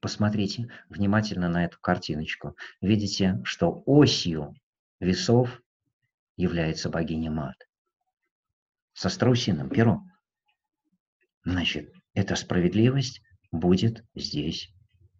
Посмотрите 0.00 0.68
внимательно 0.88 1.48
на 1.48 1.64
эту 1.64 1.78
картиночку. 1.78 2.56
Видите, 2.80 3.38
что 3.44 3.82
осью 3.84 4.54
весов 4.98 5.60
является 6.36 6.88
богиня 6.88 7.30
Мат 7.30 7.56
со 8.94 9.10
страусиным 9.10 9.68
пером. 9.68 10.10
Значит, 11.44 11.92
эта 12.14 12.34
справедливость 12.34 13.22
будет 13.52 14.04
здесь 14.14 14.72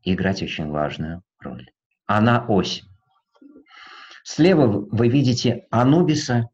играть 0.03 0.43
очень 0.43 0.69
важную 0.69 1.23
роль. 1.39 1.71
Она 2.07 2.45
ось. 2.49 2.83
Слева 4.25 4.67
вы 4.67 5.09
видите 5.09 5.67
Анубиса, 5.71 6.49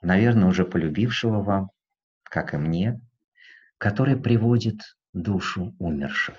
наверное, 0.00 0.48
уже 0.48 0.64
полюбившего 0.64 1.42
вам, 1.42 1.70
как 2.22 2.54
и 2.54 2.56
мне, 2.56 3.00
который 3.78 4.16
приводит 4.16 4.80
душу 5.12 5.74
умершего. 5.78 6.38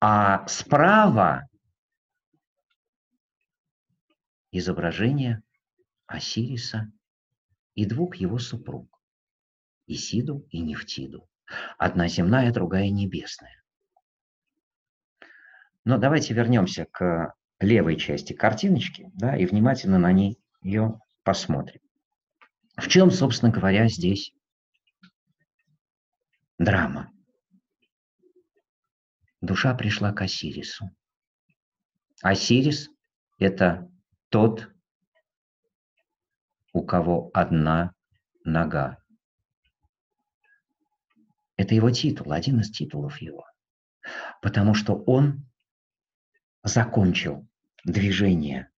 А 0.00 0.46
справа 0.46 1.48
изображение 4.50 5.42
Осириса 6.06 6.92
и 7.74 7.86
двух 7.86 8.16
его 8.16 8.38
супруг, 8.38 9.00
Исиду 9.86 10.46
и 10.50 10.60
Нефтиду. 10.60 11.28
Одна 11.78 12.08
земная, 12.08 12.52
другая 12.52 12.90
небесная. 12.90 13.62
Но 15.84 15.98
давайте 15.98 16.34
вернемся 16.34 16.86
к 16.90 17.34
левой 17.60 17.96
части 17.96 18.32
картиночки 18.32 19.10
да, 19.14 19.36
и 19.36 19.46
внимательно 19.46 19.98
на 19.98 20.12
ней 20.12 20.38
ее 20.60 21.00
посмотрим. 21.22 21.80
В 22.76 22.88
чем, 22.88 23.10
собственно 23.10 23.50
говоря, 23.50 23.88
здесь 23.88 24.34
драма? 26.58 27.15
Душа 29.40 29.74
пришла 29.74 30.12
к 30.12 30.22
Осирису. 30.22 30.90
Осирис– 32.22 32.88
это 33.38 33.90
тот, 34.30 34.68
у 36.72 36.82
кого 36.82 37.30
одна 37.32 37.92
нога. 38.44 38.98
Это 41.56 41.74
его 41.74 41.90
титул, 41.90 42.32
один 42.32 42.60
из 42.60 42.70
титулов 42.70 43.20
его. 43.20 43.46
Потому 44.42 44.74
что 44.74 44.94
он 44.94 45.48
закончил 46.62 47.48
движение 47.84 48.70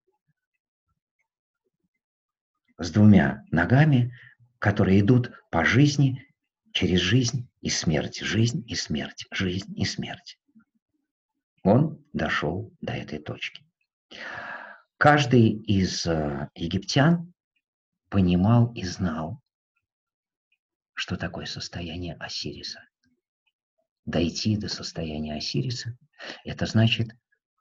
с 2.79 2.91
двумя 2.93 3.45
ногами, 3.51 4.15
которые 4.59 5.01
идут 5.01 5.33
по 5.51 5.65
жизни, 5.65 6.25
через 6.73 7.01
жизнь 7.01 7.49
и 7.61 7.71
смерть, 7.71 8.21
жизнь 8.21 8.65
и 8.69 8.75
смерть, 8.75 9.27
жизнь 9.33 9.77
и 9.77 9.85
смерть 9.85 10.39
он 11.69 12.03
дошел 12.13 12.73
до 12.81 12.95
этой 12.95 13.19
точки. 13.19 13.63
Каждый 14.97 15.51
из 15.51 16.07
э, 16.07 16.49
египтян 16.55 17.33
понимал 18.09 18.73
и 18.73 18.85
знал, 18.85 19.41
что 20.95 21.17
такое 21.17 21.45
состояние 21.45 22.15
Осириса. 22.15 22.81
Дойти 24.07 24.57
до 24.57 24.69
состояния 24.69 25.35
Осириса– 25.37 25.97
это 26.45 26.67
значит 26.67 27.09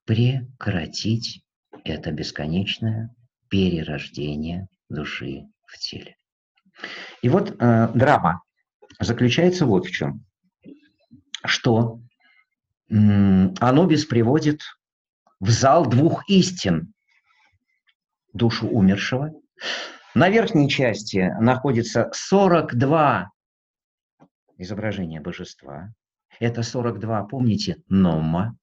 прекратить 0.05 1.43
это 1.83 2.11
бесконечное 2.11 3.13
перерождение 3.49 4.67
души 4.89 5.43
в 5.65 5.77
теле. 5.77 6.15
И 7.21 7.29
вот 7.29 7.51
э, 7.51 7.89
драма 7.93 8.41
заключается 8.99 9.65
вот 9.65 9.85
в 9.85 9.91
чем, 9.91 10.25
что 11.45 12.01
Анубис 12.89 14.05
приводит 14.05 14.61
в 15.39 15.49
зал 15.49 15.85
двух 15.85 16.29
истин 16.29 16.93
душу 18.33 18.67
умершего. 18.67 19.31
На 20.15 20.29
верхней 20.29 20.69
части 20.69 21.31
находится 21.39 22.09
42 22.13 23.29
изображения 24.57 25.19
божества. 25.19 25.93
Это 26.39 26.63
42, 26.63 27.23
помните, 27.25 27.81
нома. 27.87 28.57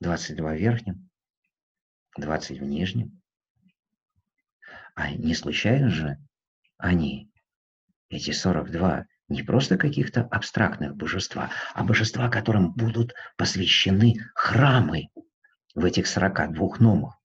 22 0.00 0.50
в 0.50 0.56
верхнем, 0.56 1.10
20 2.16 2.60
в 2.60 2.62
нижнем. 2.62 3.20
А 4.94 5.10
не 5.10 5.34
случайно 5.34 5.90
же 5.90 6.16
они, 6.76 7.30
эти 8.08 8.30
42, 8.30 9.06
не 9.28 9.42
просто 9.42 9.76
каких-то 9.76 10.22
абстрактных 10.22 10.96
божества, 10.96 11.50
а 11.74 11.84
божества, 11.84 12.28
которым 12.28 12.72
будут 12.72 13.14
посвящены 13.36 14.16
храмы 14.34 15.08
в 15.74 15.84
этих 15.84 16.06
42 16.06 16.76
номах. 16.78 17.18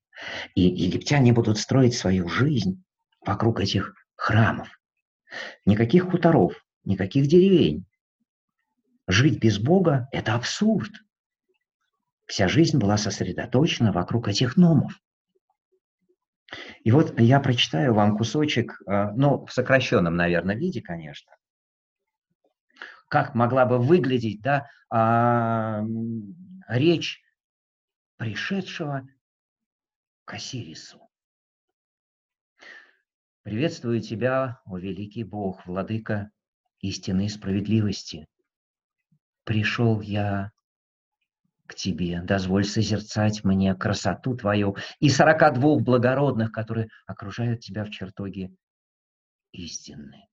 И 0.56 0.62
египтяне 0.62 1.34
будут 1.34 1.58
строить 1.58 1.96
свою 1.96 2.28
жизнь 2.28 2.84
вокруг 3.26 3.60
этих 3.60 3.96
храмов. 4.16 4.70
Никаких 5.66 6.12
хуторов, 6.12 6.54
никаких 6.84 7.28
деревень. 7.28 7.86
Жить 9.08 9.40
без 9.40 9.58
Бога– 9.58 10.08
это 10.12 10.36
абсурд. 10.36 10.92
Вся 12.26 12.48
жизнь 12.48 12.78
была 12.78 12.98
сосредоточена 12.98 13.92
вокруг 13.92 14.28
этих 14.28 14.56
номов. 14.56 14.94
И 16.84 16.92
вот 16.92 17.20
я 17.20 17.40
прочитаю 17.40 17.94
вам 17.94 18.18
кусочек, 18.18 18.82
э, 18.86 19.12
ну, 19.16 19.46
в 19.46 19.52
сокращенном, 19.52 20.16
наверное, 20.16 20.56
виде, 20.56 20.82
конечно, 20.82 21.34
как 23.14 23.36
могла 23.36 23.68
бы 23.68 23.78
выглядеть 23.78 24.42
да, 24.42 24.68
а, 24.90 25.84
речь 26.68 27.22
пришедшего 28.18 29.08
к 30.26 30.34
Осирису. 30.34 31.00
Приветствую 33.44 34.02
тебя, 34.02 34.62
о 34.66 34.80
великий 34.80 35.24
Бог, 35.24 35.68
владыка 35.68 36.32
истины 36.80 37.28
и 37.28 37.30
справедливости. 37.30 38.28
Пришел 39.44 40.02
я 40.02 40.52
к 41.68 41.76
тебе, 41.76 42.20
дозволь 42.24 42.66
созерцать 42.66 43.44
мне 43.44 43.76
красоту 43.76 44.36
твою 44.36 44.76
и 45.00 45.10
сорока 45.10 45.52
двух 45.52 45.84
благородных, 45.84 46.52
которые 46.52 46.90
окружают 47.06 47.60
тебя 47.60 47.86
в 47.86 47.92
чертоге 47.92 48.56
истины 49.52 50.33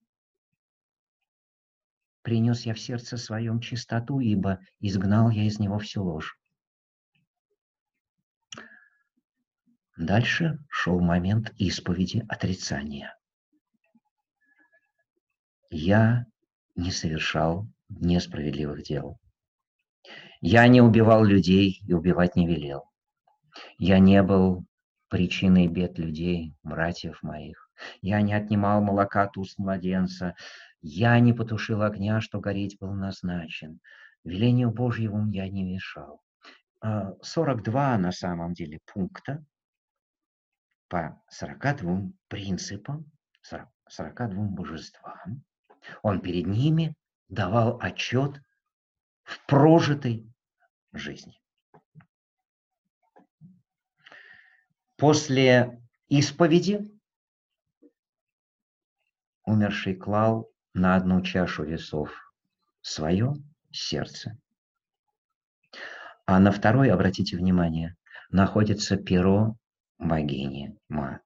принес 2.22 2.66
я 2.66 2.74
в 2.74 2.80
сердце 2.80 3.16
своем 3.16 3.60
чистоту, 3.60 4.20
ибо 4.20 4.60
изгнал 4.80 5.30
я 5.30 5.44
из 5.44 5.58
него 5.58 5.78
всю 5.78 6.04
ложь. 6.04 6.38
Дальше 9.96 10.58
шел 10.68 10.98
момент 11.00 11.52
исповеди 11.58 12.24
отрицания. 12.28 13.14
Я 15.68 16.24
не 16.74 16.90
совершал 16.90 17.68
несправедливых 17.90 18.82
дел. 18.82 19.18
Я 20.40 20.66
не 20.68 20.80
убивал 20.80 21.24
людей 21.24 21.82
и 21.86 21.92
убивать 21.92 22.34
не 22.34 22.46
велел. 22.46 22.84
Я 23.78 23.98
не 23.98 24.22
был 24.22 24.64
причиной 25.08 25.66
бед 25.66 25.98
людей, 25.98 26.54
братьев 26.62 27.22
моих. 27.22 27.70
Я 28.00 28.22
не 28.22 28.32
отнимал 28.32 28.80
молока 28.80 29.24
от 29.24 29.36
уст 29.36 29.58
младенца. 29.58 30.34
Я 30.82 31.18
не 31.20 31.32
потушил 31.32 31.82
огня, 31.82 32.20
что 32.20 32.40
гореть 32.40 32.78
был 32.78 32.92
назначен. 32.92 33.80
Велению 34.24 34.70
Божьему 34.70 35.30
я 35.30 35.48
не 35.48 35.62
мешал. 35.62 36.22
42 36.82 37.94
а, 37.94 37.98
на 37.98 38.12
самом 38.12 38.54
деле 38.54 38.80
пункта 38.86 39.44
по 40.88 41.22
42 41.28 42.12
принципам, 42.28 43.10
42 43.88 44.44
божествам. 44.46 45.44
Он 46.02 46.20
перед 46.20 46.46
ними 46.46 46.94
давал 47.28 47.78
отчет 47.80 48.40
в 49.22 49.44
прожитой 49.46 50.32
жизни. 50.92 51.38
После 54.96 55.80
исповеди 56.08 56.90
умерший 59.44 59.94
клал 59.94 60.49
на 60.74 60.96
одну 60.96 61.22
чашу 61.22 61.64
весов 61.64 62.10
свое 62.80 63.34
сердце. 63.70 64.36
А 66.26 66.38
на 66.38 66.52
второй, 66.52 66.90
обратите 66.90 67.36
внимание, 67.36 67.96
находится 68.30 68.96
перо 68.96 69.56
богини 69.98 70.76
Мат. 70.88 71.22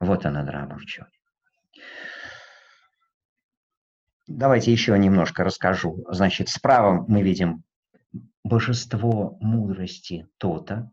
Вот 0.00 0.26
она 0.26 0.42
драма 0.42 0.78
в 0.78 0.84
чем. 0.84 1.06
Давайте 4.26 4.72
еще 4.72 4.98
немножко 4.98 5.44
расскажу. 5.44 6.04
Значит, 6.08 6.48
справа 6.48 7.04
мы 7.06 7.22
видим 7.22 7.64
божество 8.42 9.36
мудрости 9.40 10.28
Тота. 10.38 10.90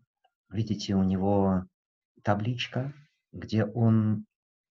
Видите, 0.49 0.95
у 0.95 1.03
него 1.03 1.65
табличка 2.23 2.94
где 3.31 3.65
он 3.65 4.26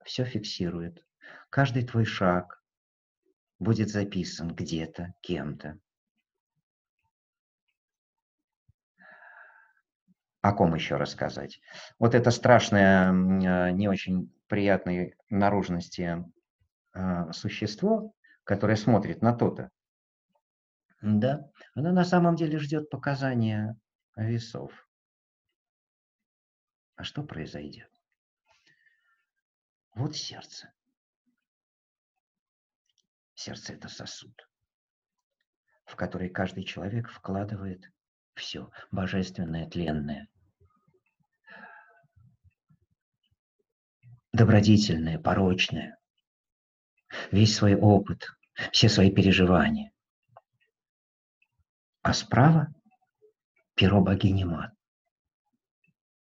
все 0.05 0.24
фиксирует. 0.24 1.05
Каждый 1.50 1.84
твой 1.84 2.05
шаг 2.05 2.62
будет 3.59 3.88
записан 3.88 4.55
где-то, 4.55 5.14
кем-то. 5.20 5.78
О 10.40 10.52
ком 10.52 10.74
еще 10.74 10.96
рассказать? 10.96 11.60
Вот 11.98 12.14
это 12.14 12.30
страшное, 12.30 13.10
а, 13.10 13.70
не 13.70 13.88
очень 13.88 14.32
приятной 14.46 15.16
наружности 15.28 16.24
а, 16.92 17.32
существо, 17.32 18.14
которое 18.44 18.76
смотрит 18.76 19.20
на 19.20 19.32
то-то, 19.34 19.70
да, 21.00 21.48
оно 21.74 21.92
на 21.92 22.05
самом 22.05 22.34
деле 22.34 22.59
ждет 22.59 22.90
показания 22.90 23.76
весов. 24.16 24.72
А 26.96 27.05
что 27.05 27.22
произойдет? 27.22 27.90
Вот 29.94 30.16
сердце. 30.16 30.72
Сердце– 33.39 33.73
это 33.74 33.89
сосуд, 33.89 34.35
в 35.85 35.94
который 35.94 36.28
каждый 36.28 36.65
человек 36.65 37.09
вкладывает 37.09 37.89
все 38.35 38.69
божественное, 38.90 39.70
тленное, 39.70 40.27
добродетельное, 44.32 45.20
порочное, 45.20 45.97
весь 47.31 47.55
свой 47.55 47.77
опыт, 47.77 48.27
все 48.73 48.89
свои 48.89 49.12
переживания. 49.12 49.93
А 52.02 52.15
справа 52.15 52.74
перо 53.77 54.01
богини 54.01 54.43
Мат. 54.43 54.73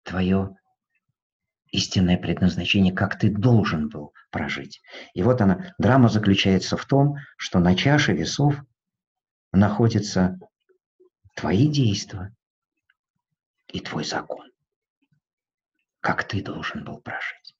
Твое 0.03 0.55
истинное 1.73 2.17
предназначение, 2.17 2.93
как 2.93 3.17
ты 3.17 3.29
должен 3.29 3.89
был 3.89 4.13
прожить. 4.29 4.81
И 5.15 5.23
вот 5.23 5.41
она, 5.41 5.73
драма 5.79 6.07
заключается 6.07 6.77
в 6.77 6.85
том, 6.85 7.17
что 7.35 7.59
на 7.59 7.75
чаше 7.75 8.13
весов 8.13 8.55
находятся 9.51 10.39
твои 11.35 11.67
действия 11.67 12.33
и 13.67 13.79
твой 13.79 14.05
закон, 14.05 14.51
как 15.99 16.25
ты 16.25 16.43
должен 16.43 16.85
был 16.85 17.01
прожить. 17.01 17.55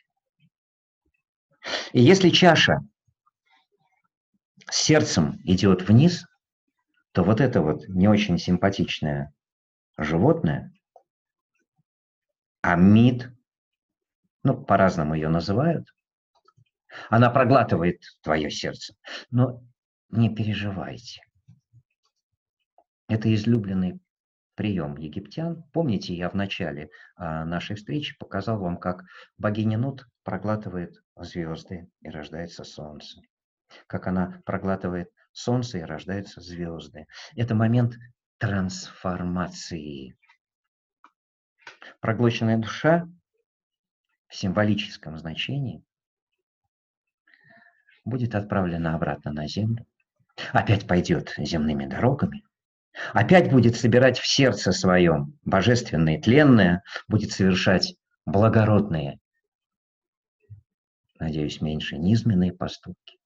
И 1.92 2.02
если 2.02 2.30
чаша 2.30 2.82
с 4.70 4.76
сердцем 4.76 5.42
идет 5.44 5.88
вниз, 5.88 6.26
то 7.14 7.24
вот 7.24 7.42
это 7.42 7.62
вот 7.62 7.88
не 7.88 8.08
очень 8.08 8.38
симпатичное 8.38 9.34
животное, 9.98 10.72
амид, 12.62 13.33
ну, 14.44 14.62
по-разному 14.64 15.16
ее 15.16 15.30
называют, 15.30 15.88
она 17.10 17.30
проглатывает 17.30 18.02
твое 18.22 18.50
сердце. 18.50 18.96
Но 19.32 19.64
не 20.10 20.34
переживайте. 20.34 21.22
Это 23.08 23.34
излюбленный 23.34 24.00
прием 24.56 24.98
египтян. 24.98 25.64
Помните, 25.74 26.14
я 26.14 26.30
в 26.30 26.36
начале 26.36 26.90
а, 27.16 27.46
нашей 27.46 27.76
встречи 27.76 28.18
показал 28.18 28.60
вам, 28.60 28.78
как 28.78 29.04
богиня 29.38 29.78
Нут 29.78 30.08
проглатывает 30.24 31.02
звезды 31.16 31.90
и 32.02 32.10
рождается 32.10 32.64
солнце. 32.64 33.22
Как 33.88 34.08
она 34.08 34.42
проглатывает 34.46 35.10
солнце 35.32 35.80
и 35.80 35.82
рождаются 35.82 36.42
звезды. 36.42 37.08
Это 37.36 37.56
момент 37.56 37.96
трансформации. 38.38 40.16
Проглоченная 42.00 42.58
душа 42.58 43.08
символическом 44.36 45.18
значении 45.18 45.84
будет 48.06 48.36
отправлена 48.36 48.96
обратно 48.96 49.32
на 49.32 49.48
землю, 49.48 49.86
опять 50.52 50.88
пойдет 50.88 51.34
земными 51.38 51.86
дорогами, 51.86 52.44
опять 53.14 53.50
будет 53.50 53.76
собирать 53.76 54.20
в 54.20 54.28
сердце 54.28 54.72
своем 54.72 55.38
божественное 55.44 56.22
тленное, 56.22 56.84
будет 57.08 57.32
совершать 57.32 57.96
благородные, 58.26 59.20
надеюсь, 61.20 61.62
меньше 61.62 61.98
низменные 61.98 62.52
поступки. 62.54 63.18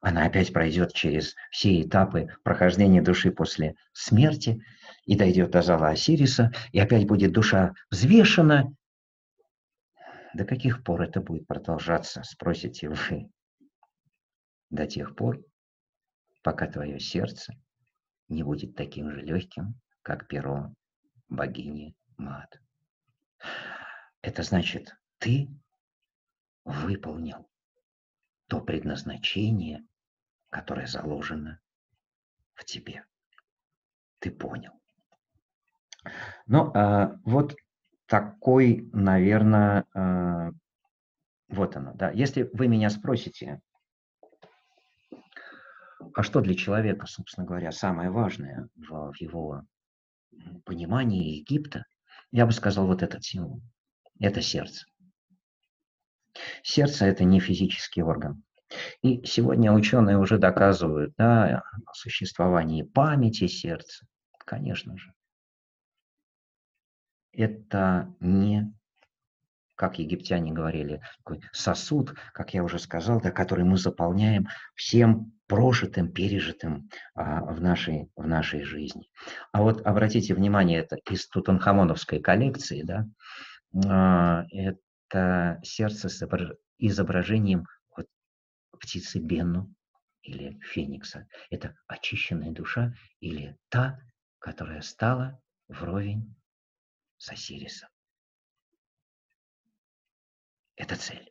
Она 0.00 0.24
опять 0.24 0.52
пройдет 0.52 0.94
через 0.94 1.34
все 1.50 1.82
этапы 1.82 2.28
прохождения 2.42 3.02
души 3.02 3.30
после 3.30 3.74
смерти 3.92 4.64
и 5.04 5.16
дойдет 5.16 5.50
до 5.50 5.62
зала 5.62 5.88
Осириса, 5.88 6.52
и 6.72 6.80
опять 6.80 7.06
будет 7.06 7.32
душа 7.32 7.74
взвешена. 7.90 8.72
До 10.34 10.44
каких 10.44 10.84
пор 10.84 11.02
это 11.02 11.20
будет 11.20 11.46
продолжаться, 11.46 12.22
спросите 12.22 12.88
вы? 12.88 13.30
До 14.70 14.86
тех 14.86 15.16
пор, 15.16 15.40
пока 16.42 16.68
твое 16.68 17.00
сердце 17.00 17.54
не 18.28 18.44
будет 18.44 18.76
таким 18.76 19.10
же 19.10 19.22
легким, 19.22 19.74
как 20.02 20.28
перо 20.28 20.72
богини 21.28 21.96
Мат. 22.16 22.60
Это 24.22 24.42
значит, 24.42 24.94
ты 25.18 25.48
выполнил 26.64 27.48
то 28.46 28.60
предназначение, 28.60 29.84
которое 30.50 30.86
заложено 30.86 31.60
в 32.54 32.64
тебе. 32.64 33.04
Ты 34.18 34.30
понял. 34.30 34.72
Ну, 36.46 36.70
а, 36.74 37.16
вот 37.24 37.56
такой, 38.10 38.90
наверное, 38.92 39.86
а, 39.94 40.50
вот 41.48 41.76
оно, 41.76 41.92
да. 41.94 42.10
Если 42.10 42.50
вы 42.52 42.66
меня 42.66 42.90
спросите, 42.90 43.60
а 46.14 46.24
что 46.24 46.40
для 46.40 46.56
человека, 46.56 47.06
собственно 47.06 47.46
говоря, 47.46 47.70
самое 47.70 48.10
важное 48.10 48.68
в, 48.74 49.12
в 49.12 49.20
его 49.20 49.62
понимании 50.64 51.36
Египта, 51.38 51.84
я 52.32 52.46
бы 52.46 52.52
сказал 52.52 52.88
вот 52.88 53.04
этот 53.04 53.24
символ. 53.24 53.62
Это 54.18 54.42
сердце. 54.42 54.86
Сердце– 56.64 57.04
это 57.06 57.22
не 57.22 57.38
физический 57.38 58.02
орган. 58.02 58.42
И 59.02 59.24
сегодня 59.24 59.72
ученые 59.72 60.18
уже 60.18 60.38
доказывают 60.38 61.14
да, 61.16 61.62
о 61.86 61.94
существовании 61.94 62.82
памяти 62.82 63.46
сердца. 63.46 64.04
Конечно 64.44 64.98
же. 64.98 65.12
Это 67.32 68.14
не, 68.20 68.72
как 69.76 69.98
египтяне 69.98 70.52
говорили, 70.52 71.00
такой 71.18 71.42
сосуд, 71.52 72.14
как 72.32 72.54
я 72.54 72.64
уже 72.64 72.78
сказал, 72.78 73.20
да, 73.20 73.30
который 73.30 73.64
мы 73.64 73.76
заполняем 73.76 74.48
всем 74.74 75.32
прожитым, 75.46 76.12
пережитым 76.12 76.88
а, 77.14 77.42
в, 77.42 77.60
нашей, 77.60 78.10
в 78.14 78.26
нашей 78.26 78.62
жизни. 78.62 79.10
А 79.52 79.62
вот 79.62 79.84
обратите 79.86 80.34
внимание, 80.34 80.80
это 80.80 80.96
из 81.10 81.28
Тутанхамоновской 81.28 82.20
коллекции, 82.20 82.82
да, 82.82 83.06
а, 83.86 84.44
это 84.50 85.60
сердце 85.62 86.08
с 86.08 86.28
изображением 86.78 87.66
птицы 88.80 89.18
Бенну 89.18 89.72
или 90.22 90.58
Феникса. 90.60 91.26
Это 91.50 91.74
очищенная 91.86 92.50
душа 92.50 92.94
или 93.20 93.56
та, 93.68 94.00
которая 94.38 94.82
стала 94.82 95.40
вровень 95.68 96.34
с 97.20 97.30
Осирисом. 97.30 97.90
Это 100.74 100.96
цель. 100.96 101.30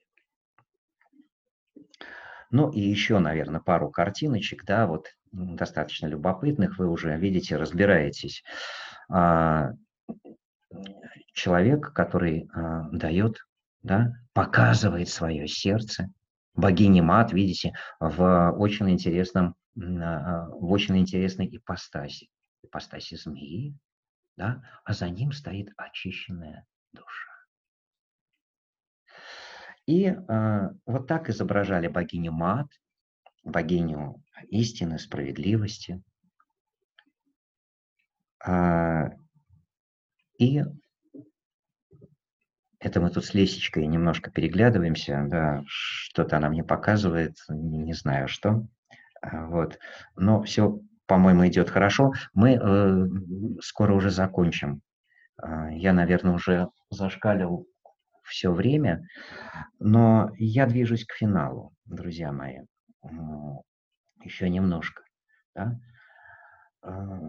Ну 2.51 2.69
и 2.71 2.79
еще, 2.79 3.17
наверное, 3.17 3.59
пару 3.59 3.89
картиночек, 3.89 4.65
да, 4.65 4.85
вот 4.85 5.07
достаточно 5.31 6.05
любопытных, 6.05 6.77
вы 6.77 6.87
уже 6.87 7.17
видите, 7.17 7.57
разбираетесь. 7.57 8.43
А, 9.09 9.71
человек, 11.33 11.91
который 11.93 12.47
а, 12.53 12.89
дает, 12.91 13.37
да, 13.81 14.13
показывает 14.33 15.09
свое 15.09 15.47
сердце, 15.47 16.09
богини 16.53 17.01
Мат, 17.01 17.33
видите, 17.33 17.73
в 17.99 18.51
очень 18.51 18.91
интересном, 18.91 19.55
а, 19.75 20.49
в 20.49 20.71
очень 20.71 20.99
интересной 20.99 21.47
ипостаси. 21.51 22.29
Ипостаси 22.61 23.15
змеи, 23.15 23.75
да, 24.39 24.63
а 24.85 24.93
за 24.93 25.09
ним 25.09 25.33
стоит 25.33 25.69
очищенная 25.77 26.65
душа. 26.93 27.29
И 29.85 30.05
э, 30.05 30.69
вот 30.85 31.07
так 31.07 31.29
изображали 31.29 31.87
богиню 31.87 32.31
Мат, 32.31 32.67
богиню 33.43 34.23
истины, 34.47 34.97
справедливости. 34.97 36.01
А, 38.41 39.09
и 40.37 40.63
это 42.79 43.01
мы 43.01 43.09
тут 43.09 43.25
с 43.25 43.33
Лесечкой 43.33 43.87
немножко 43.87 44.31
переглядываемся, 44.31 45.25
да, 45.27 45.63
что-то 45.67 46.37
она 46.37 46.49
мне 46.49 46.63
показывает, 46.63 47.35
не 47.49 47.93
знаю 47.93 48.29
что. 48.29 48.65
А, 49.21 49.47
вот. 49.47 49.79
Но 50.15 50.41
все, 50.43 50.79
по-моему, 51.09 51.47
идет 51.47 51.71
хорошо. 51.71 52.13
Мы 52.33 52.53
э, 52.53 53.07
скоро 53.61 53.93
уже 53.93 54.11
закончим. 54.11 54.81
Э, 55.43 55.69
я, 55.71 55.91
наверное, 55.91 56.33
уже 56.33 56.69
зашкалил 56.91 57.67
все 58.23 58.51
время, 58.51 59.03
но 59.79 60.29
я 60.37 60.67
движусь 60.67 61.05
к 61.05 61.15
финалу, 61.15 61.73
друзья 61.85 62.31
мои. 62.31 62.59
Еще 64.23 64.49
немножко. 64.49 65.01
Да? 65.55 65.79
А, 66.83 67.19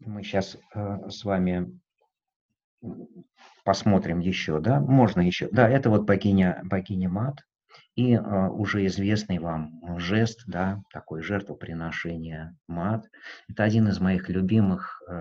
мы 0.00 0.22
сейчас 0.22 0.58
э, 0.74 1.08
с 1.08 1.24
вами 1.24 1.80
посмотрим 3.64 4.18
еще, 4.18 4.60
да, 4.60 4.80
можно 4.80 5.22
еще. 5.22 5.48
Да, 5.50 5.66
это 5.66 5.88
вот 5.88 6.04
богиня, 6.04 6.60
богиня 6.62 7.08
Мат 7.08 7.38
и 8.00 8.14
э, 8.14 8.48
уже 8.48 8.86
известный 8.86 9.38
вам 9.38 9.98
жест, 9.98 10.44
да, 10.46 10.82
такой 10.90 11.22
жертвоприношение 11.22 12.56
Мат. 12.66 13.04
Это 13.48 13.64
один 13.64 13.88
из 13.88 14.00
моих 14.00 14.30
любимых 14.30 15.02
э, 15.06 15.14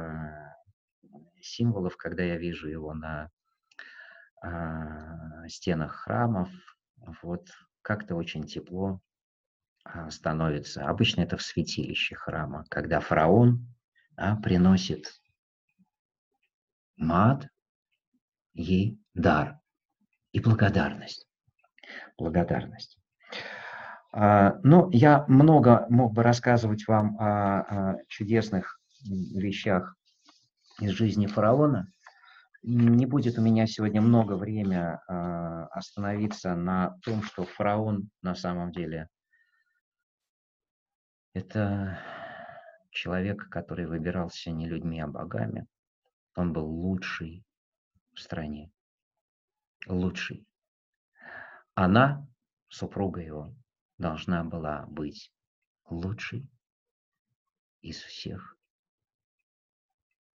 символов, 1.41 1.97
когда 1.97 2.23
я 2.23 2.37
вижу 2.37 2.69
его 2.69 2.93
на 2.93 3.29
э, 4.45 5.47
стенах 5.49 5.93
храмов. 5.95 6.49
Вот 7.21 7.49
как-то 7.81 8.15
очень 8.15 8.43
тепло 8.45 9.01
э, 9.83 10.09
становится. 10.09 10.87
Обычно 10.87 11.21
это 11.21 11.35
в 11.35 11.41
святилище 11.41 12.15
храма, 12.15 12.63
когда 12.69 13.01
фараон 13.01 13.67
да, 14.11 14.37
приносит 14.37 15.21
мат 16.95 17.45
ей 18.53 19.01
дар 19.13 19.59
и 20.31 20.39
благодарность. 20.39 21.28
Благодарность. 22.17 22.99
А, 24.11 24.59
ну, 24.63 24.89
я 24.91 25.25
много 25.27 25.85
мог 25.89 26.13
бы 26.13 26.23
рассказывать 26.23 26.87
вам 26.87 27.17
о, 27.19 27.61
о 27.61 27.97
чудесных 28.07 28.79
вещах 29.03 29.95
из 30.79 30.91
жизни 30.91 31.27
фараона. 31.27 31.87
Не 32.63 33.05
будет 33.05 33.37
у 33.37 33.41
меня 33.41 33.67
сегодня 33.67 34.01
много 34.01 34.33
времени 34.33 34.75
а, 34.75 35.67
остановиться 35.67 36.55
на 36.55 36.97
том, 37.03 37.23
что 37.23 37.45
фараон 37.45 38.09
на 38.21 38.35
самом 38.35 38.71
деле 38.71 39.07
это 41.33 41.99
человек, 42.91 43.47
который 43.49 43.85
выбирался 43.85 44.51
не 44.51 44.67
людьми, 44.67 44.99
а 44.99 45.07
богами. 45.07 45.67
Он 46.35 46.51
был 46.51 46.65
лучший 46.65 47.45
в 48.13 48.19
стране. 48.19 48.71
Лучший. 49.87 50.48
Она, 51.81 52.27
супруга 52.67 53.21
его, 53.21 53.55
должна 53.97 54.43
была 54.43 54.85
быть 54.87 55.31
лучшей 55.89 56.45
из 57.79 58.01
всех. 58.01 58.57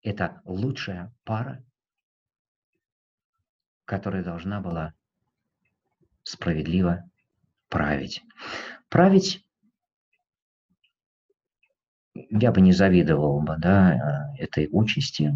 Это 0.03 0.41
лучшая 0.45 1.13
пара, 1.25 1.61
которая 3.83 4.23
должна 4.23 4.61
была 4.61 4.93
справедливо 6.23 7.03
править. 7.67 8.23
Править 8.87 9.45
я 12.13 12.53
бы 12.53 12.61
не 12.61 12.71
завидовал 12.71 13.41
бы 13.41 13.57
да, 13.57 14.31
этой 14.37 14.69
участи, 14.71 15.33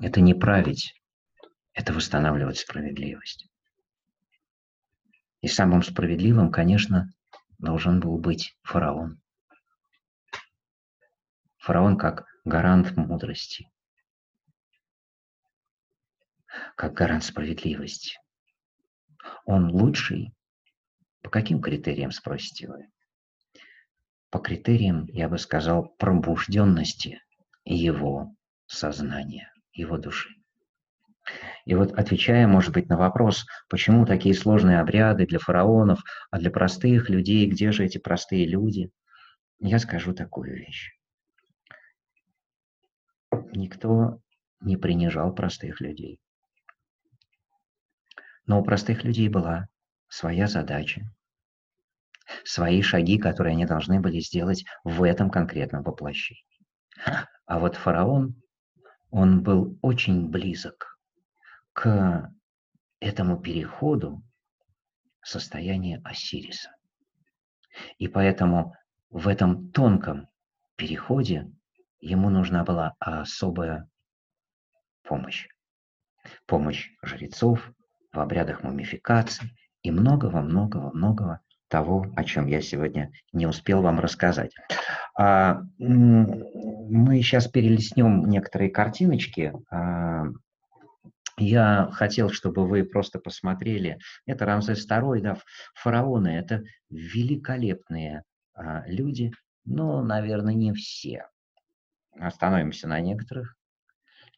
это 0.00 0.20
не 0.20 0.34
править, 0.34 1.00
это 1.74 1.92
восстанавливать 1.92 2.58
справедливость. 2.58 3.48
И 5.40 5.48
самым 5.48 5.82
справедливым, 5.82 6.50
конечно, 6.50 7.12
должен 7.58 8.00
был 8.00 8.18
быть 8.18 8.56
фараон. 8.62 9.20
Фараон 11.58 11.96
как 11.96 12.26
гарант 12.44 12.96
мудрости, 12.96 13.70
как 16.76 16.94
гарант 16.94 17.24
справедливости. 17.24 18.18
Он 19.44 19.70
лучший? 19.70 20.34
По 21.22 21.30
каким 21.30 21.60
критериям, 21.60 22.10
спросите 22.10 22.68
вы? 22.68 22.88
По 24.30 24.38
критериям, 24.38 25.06
я 25.06 25.28
бы 25.28 25.38
сказал, 25.38 25.88
пробужденности 25.98 27.22
его 27.64 28.34
сознания 28.66 29.52
его 29.72 29.98
души. 29.98 30.37
И 31.64 31.74
вот 31.74 31.92
отвечая, 31.92 32.46
может 32.46 32.72
быть, 32.72 32.88
на 32.88 32.96
вопрос, 32.96 33.46
почему 33.68 34.06
такие 34.06 34.34
сложные 34.34 34.80
обряды 34.80 35.26
для 35.26 35.38
фараонов, 35.38 36.00
а 36.30 36.38
для 36.38 36.50
простых 36.50 37.10
людей, 37.10 37.46
где 37.46 37.72
же 37.72 37.84
эти 37.84 37.98
простые 37.98 38.46
люди, 38.46 38.90
я 39.58 39.78
скажу 39.78 40.14
такую 40.14 40.56
вещь. 40.56 40.92
Никто 43.52 44.20
не 44.60 44.76
принижал 44.76 45.34
простых 45.34 45.80
людей. 45.80 46.20
Но 48.46 48.60
у 48.60 48.64
простых 48.64 49.04
людей 49.04 49.28
была 49.28 49.68
своя 50.08 50.46
задача, 50.46 51.02
свои 52.44 52.80
шаги, 52.80 53.18
которые 53.18 53.52
они 53.52 53.66
должны 53.66 54.00
были 54.00 54.20
сделать 54.20 54.64
в 54.84 55.02
этом 55.02 55.28
конкретном 55.28 55.82
воплощении. 55.82 56.44
А 57.44 57.58
вот 57.58 57.76
фараон 57.76 58.40
он 59.10 59.42
был 59.42 59.78
очень 59.82 60.30
близок 60.30 60.97
к 61.78 62.32
этому 62.98 63.38
переходу 63.38 64.20
состояния 65.22 66.00
Осириса. 66.02 66.74
И 67.98 68.08
поэтому 68.08 68.74
в 69.10 69.28
этом 69.28 69.70
тонком 69.70 70.26
переходе 70.74 71.48
ему 72.00 72.30
нужна 72.30 72.64
была 72.64 72.96
особая 72.98 73.88
помощь. 75.04 75.46
Помощь 76.46 76.90
жрецов 77.00 77.70
в 78.10 78.18
обрядах 78.18 78.64
мумификации 78.64 79.56
и 79.84 79.92
многого-многого-многого 79.92 81.42
того, 81.68 82.06
о 82.16 82.24
чем 82.24 82.48
я 82.48 82.60
сегодня 82.60 83.12
не 83.32 83.46
успел 83.46 83.82
вам 83.82 84.00
рассказать. 84.00 84.52
А, 85.16 85.60
мы 85.78 87.22
сейчас 87.22 87.46
перелистнем 87.46 88.28
некоторые 88.28 88.70
картиночки. 88.70 89.52
А, 91.38 91.42
я 91.42 91.88
хотел, 91.92 92.30
чтобы 92.30 92.66
вы 92.66 92.84
просто 92.84 93.18
посмотрели. 93.18 93.98
Это 94.26 94.44
Рамзес 94.44 94.86
II, 94.88 95.20
да, 95.20 95.38
фараоны. 95.74 96.28
Это 96.28 96.62
великолепные 96.90 98.24
а, 98.54 98.84
люди, 98.86 99.32
но, 99.64 100.02
наверное, 100.02 100.54
не 100.54 100.72
все. 100.72 101.26
Остановимся 102.18 102.88
на 102.88 103.00
некоторых. 103.00 103.56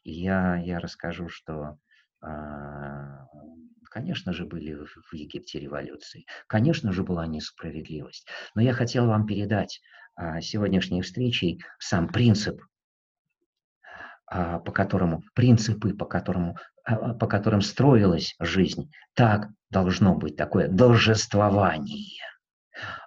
Я, 0.03 0.57
я 0.57 0.79
расскажу, 0.79 1.29
что 1.29 1.77
Конечно 3.91 4.31
же, 4.31 4.45
были 4.45 4.73
в 4.73 5.13
Египте 5.13 5.59
революции. 5.59 6.25
Конечно 6.47 6.93
же, 6.93 7.03
была 7.03 7.27
несправедливость. 7.27 8.25
Но 8.55 8.61
я 8.61 8.73
хотел 8.73 9.07
вам 9.07 9.25
передать 9.25 9.81
а, 10.15 10.39
сегодняшней 10.39 11.01
встречей 11.01 11.61
сам 11.77 12.07
принцип, 12.07 12.61
а, 12.61 12.70
по 14.59 14.71
которому, 14.71 15.23
принципы, 15.33 15.93
по, 15.93 16.05
которому, 16.05 16.57
а, 16.85 17.13
по 17.13 17.27
которым 17.27 17.61
строилась 17.61 18.35
жизнь. 18.39 18.91
Так 19.13 19.49
должно 19.69 20.15
быть 20.15 20.37
такое 20.37 20.67
должествование. 20.67 22.23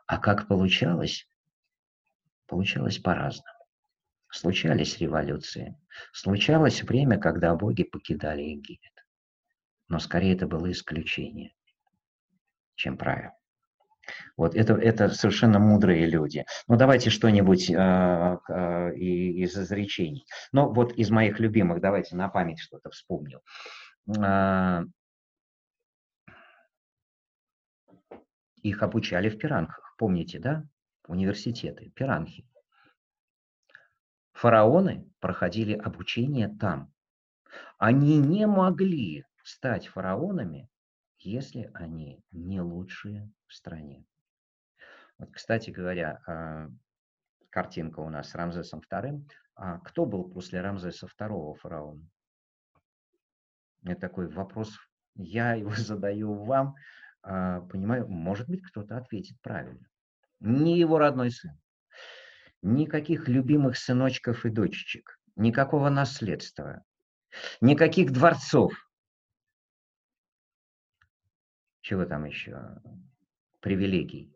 А 0.07 0.19
как 0.19 0.47
получалось? 0.49 1.27
Получалось 2.47 2.99
по-разному. 2.99 3.49
Случались 4.31 4.99
революции. 4.99 5.77
Случалось 6.13 6.83
время, 6.83 7.19
когда 7.19 7.55
боги 7.55 7.85
покидали 7.85 8.43
Египет 8.43 8.95
но 9.89 9.99
скорее 9.99 10.35
это 10.35 10.47
было 10.47 10.71
исключение, 10.71 11.55
чем 12.75 12.97
правило. 12.97 13.37
Вот 14.37 14.55
это, 14.55 14.75
это 14.75 15.09
совершенно 15.11 15.59
мудрые 15.59 16.07
люди. 16.07 16.45
Ну, 16.69 16.77
давайте 16.77 17.11
что-нибудь 17.11 17.71
э, 17.71 17.75
э, 17.75 18.95
из 18.95 19.57
изречений. 19.57 20.27
Ну, 20.53 20.73
вот 20.73 20.93
из 20.93 21.11
моих 21.11 21.41
любимых, 21.41 21.81
давайте 21.81 22.17
на 22.17 22.29
память 22.29 22.61
что-то 22.61 22.91
вспомню. 22.91 23.41
Э, 24.19 24.83
их 28.63 28.83
обучали 28.83 29.29
в 29.29 29.39
пиранхах, 29.39 29.95
помните, 29.99 30.39
да? 30.39 30.65
Университеты, 31.07 31.91
пиранхи. 31.91 32.49
Фараоны 34.33 35.09
проходили 35.21 35.75
обучение 35.75 36.49
там. 36.49 36.93
Они 37.79 38.19
не 38.19 38.47
могли 38.47 39.25
стать 39.43 39.87
фараонами, 39.87 40.69
если 41.25 41.71
они 41.75 42.23
не 42.31 42.61
лучшие 42.61 43.31
в 43.47 43.55
стране. 43.55 44.05
Вот, 45.19 45.31
кстати 45.33 45.71
говоря, 45.71 46.21
а, 46.27 46.69
картинка 47.51 48.01
у 48.01 48.09
нас 48.09 48.31
с 48.31 48.35
Рамзесом 48.35 48.83
II. 48.91 49.29
А 49.57 49.79
кто 49.79 50.07
был 50.07 50.29
после 50.29 50.61
Рамзеса 50.61 51.07
II 51.07 51.55
фараон? 51.57 52.11
Это 53.85 54.01
такой 54.01 54.29
вопрос, 54.29 54.77
я 55.15 55.55
его 55.55 55.71
задаю 55.77 56.35
вам, 56.35 56.75
а, 57.23 57.61
понимаю, 57.61 58.09
может 58.09 58.49
быть, 58.49 58.63
кто-то 58.63 58.97
ответит 58.97 59.41
правильно. 59.41 59.87
Не 60.41 60.79
его 60.79 60.99
родной 60.99 61.31
сын. 61.31 61.53
Никаких 62.63 63.29
любимых 63.29 63.77
сыночков 63.77 64.45
и 64.47 64.51
дочечек, 64.51 65.19
никакого 65.37 65.91
наследства, 65.91 66.83
никаких 67.61 68.11
дворцов, 68.11 68.73
чего 71.85 72.07
там 72.07 72.25
еще, 72.25 72.59
привилегий. 73.61 74.33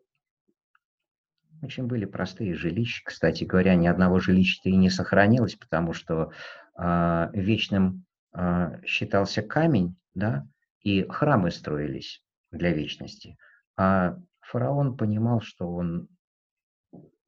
Очень 1.63 1.87
были 1.87 2.05
простые 2.05 2.53
жилища. 2.53 3.01
Кстати 3.03 3.43
говоря, 3.43 3.73
ни 3.75 3.87
одного 3.87 4.19
жилища 4.19 4.61
и 4.69 4.75
не 4.75 4.91
сохранилось, 4.91 5.55
потому 5.55 5.93
что 5.93 6.31
э, 6.77 7.29
вечным 7.33 8.05
э, 8.33 8.81
считался 8.85 9.41
камень, 9.41 9.97
да, 10.13 10.47
и 10.81 11.03
храмы 11.09 11.49
строились 11.49 12.23
для 12.51 12.71
вечности. 12.71 13.35
А 13.75 14.15
фараон 14.41 14.95
понимал, 14.95 15.41
что 15.41 15.69
он 15.69 16.07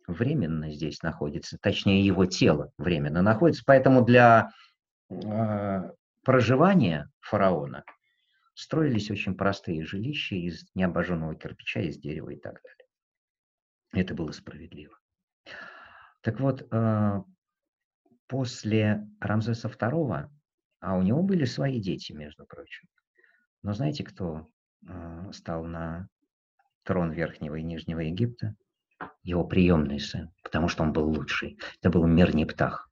временно 0.07 0.71
здесь 0.71 1.01
находится, 1.01 1.57
точнее 1.59 2.05
его 2.05 2.27
тело 2.27 2.71
временно 2.77 3.23
находится, 3.23 3.63
поэтому 3.65 4.05
для 4.05 4.51
э, 5.09 5.91
проживания 6.23 7.09
фараона 7.21 7.83
строились 8.61 9.09
очень 9.09 9.35
простые 9.35 9.83
жилища 9.83 10.35
из 10.35 10.67
необожженного 10.75 11.35
кирпича, 11.35 11.81
из 11.81 11.97
дерева 11.97 12.29
и 12.29 12.39
так 12.39 12.61
далее. 12.61 12.87
Это 13.91 14.13
было 14.13 14.31
справедливо. 14.31 14.95
Так 16.21 16.39
вот, 16.39 16.67
э, 16.71 17.23
после 18.27 19.07
Рамзеса 19.19 19.67
II, 19.67 20.29
а 20.79 20.95
у 20.95 21.01
него 21.01 21.23
были 21.23 21.45
свои 21.45 21.81
дети, 21.81 22.11
между 22.11 22.45
прочим, 22.45 22.87
но 23.63 23.73
знаете, 23.73 24.03
кто 24.03 24.47
э, 24.87 25.31
стал 25.33 25.63
на 25.63 26.07
трон 26.83 27.11
Верхнего 27.11 27.55
и 27.55 27.63
Нижнего 27.63 28.01
Египта? 28.01 28.55
Его 29.23 29.43
приемный 29.43 29.99
сын, 29.99 30.29
потому 30.43 30.67
что 30.67 30.83
он 30.83 30.93
был 30.93 31.09
лучший. 31.09 31.57
Это 31.79 31.89
был 31.89 32.05
Мерни 32.05 32.45
Птах. 32.45 32.87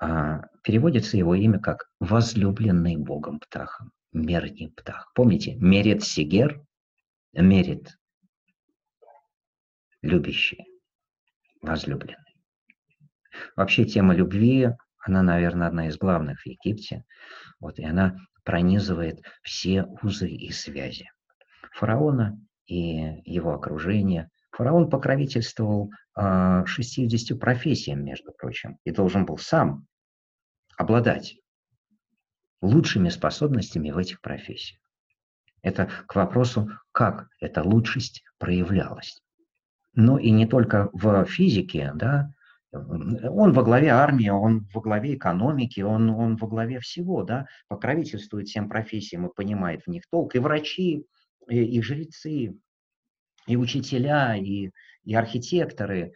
А, 0.00 0.42
переводится 0.64 1.16
его 1.16 1.36
имя 1.36 1.60
как 1.60 1.88
«возлюбленный 2.00 2.96
Богом 2.96 3.38
Птахом». 3.38 3.92
Мерни 4.12 4.68
Птах. 4.68 5.12
Помните? 5.14 5.56
Мерит 5.56 6.04
Сигер, 6.04 6.62
мерит 7.32 7.98
любящий, 10.02 10.64
возлюбленный. 11.62 12.18
Вообще 13.56 13.84
тема 13.84 14.14
любви, 14.14 14.68
она, 14.98 15.22
наверное, 15.22 15.68
одна 15.68 15.88
из 15.88 15.96
главных 15.96 16.40
в 16.42 16.46
Египте. 16.46 17.04
Вот, 17.60 17.78
и 17.78 17.84
она 17.84 18.16
пронизывает 18.44 19.22
все 19.42 19.84
узы 20.02 20.28
и 20.28 20.50
связи. 20.50 21.10
Фараона 21.72 22.38
и 22.66 23.22
его 23.24 23.54
окружение. 23.54 24.30
Фараон 24.50 24.90
покровительствовал 24.90 25.88
э, 25.88 25.90
а, 26.16 26.66
60 26.66 27.38
профессиям, 27.38 28.04
между 28.04 28.32
прочим, 28.32 28.78
и 28.84 28.90
должен 28.90 29.24
был 29.24 29.38
сам 29.38 29.86
обладать 30.76 31.36
лучшими 32.62 33.08
способностями 33.08 33.90
в 33.90 33.98
этих 33.98 34.20
профессиях. 34.20 34.80
Это 35.62 35.90
к 36.06 36.14
вопросу, 36.14 36.70
как 36.92 37.28
эта 37.40 37.62
лучшесть 37.62 38.24
проявлялась. 38.38 39.20
Но 39.94 40.18
и 40.18 40.30
не 40.30 40.46
только 40.46 40.88
в 40.92 41.24
физике, 41.26 41.92
да, 41.94 42.32
он 42.72 43.52
во 43.52 43.62
главе 43.62 43.90
армии, 43.90 44.30
он 44.30 44.66
во 44.72 44.80
главе 44.80 45.14
экономики, 45.14 45.80
он, 45.80 46.08
он 46.08 46.36
во 46.36 46.48
главе 46.48 46.80
всего, 46.80 47.22
да, 47.22 47.46
покровительствует 47.68 48.48
всем 48.48 48.68
профессиям 48.68 49.26
и 49.26 49.34
понимает 49.34 49.82
в 49.84 49.88
них 49.88 50.04
толк. 50.10 50.34
И 50.34 50.38
врачи, 50.38 51.04
и, 51.48 51.64
и 51.64 51.82
жрецы, 51.82 52.56
и 53.46 53.56
учителя, 53.56 54.36
и, 54.36 54.70
и 55.04 55.14
архитекторы. 55.14 56.14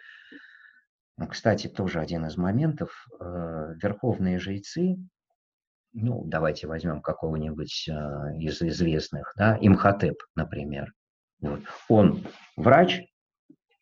Кстати, 1.29 1.67
тоже 1.67 2.01
один 2.01 2.25
из 2.25 2.37
моментов. 2.39 3.07
Э, 3.21 3.75
верховные 3.83 4.39
жрецы, 4.39 4.97
ну, 5.99 6.23
давайте 6.27 6.67
возьмем 6.67 7.01
какого-нибудь 7.01 7.89
э, 7.89 7.93
из 8.39 8.61
известных, 8.61 9.33
да, 9.37 9.57
Имхотеп, 9.61 10.23
например. 10.35 10.93
Вот. 11.41 11.61
Он 11.89 12.23
врач, 12.57 13.03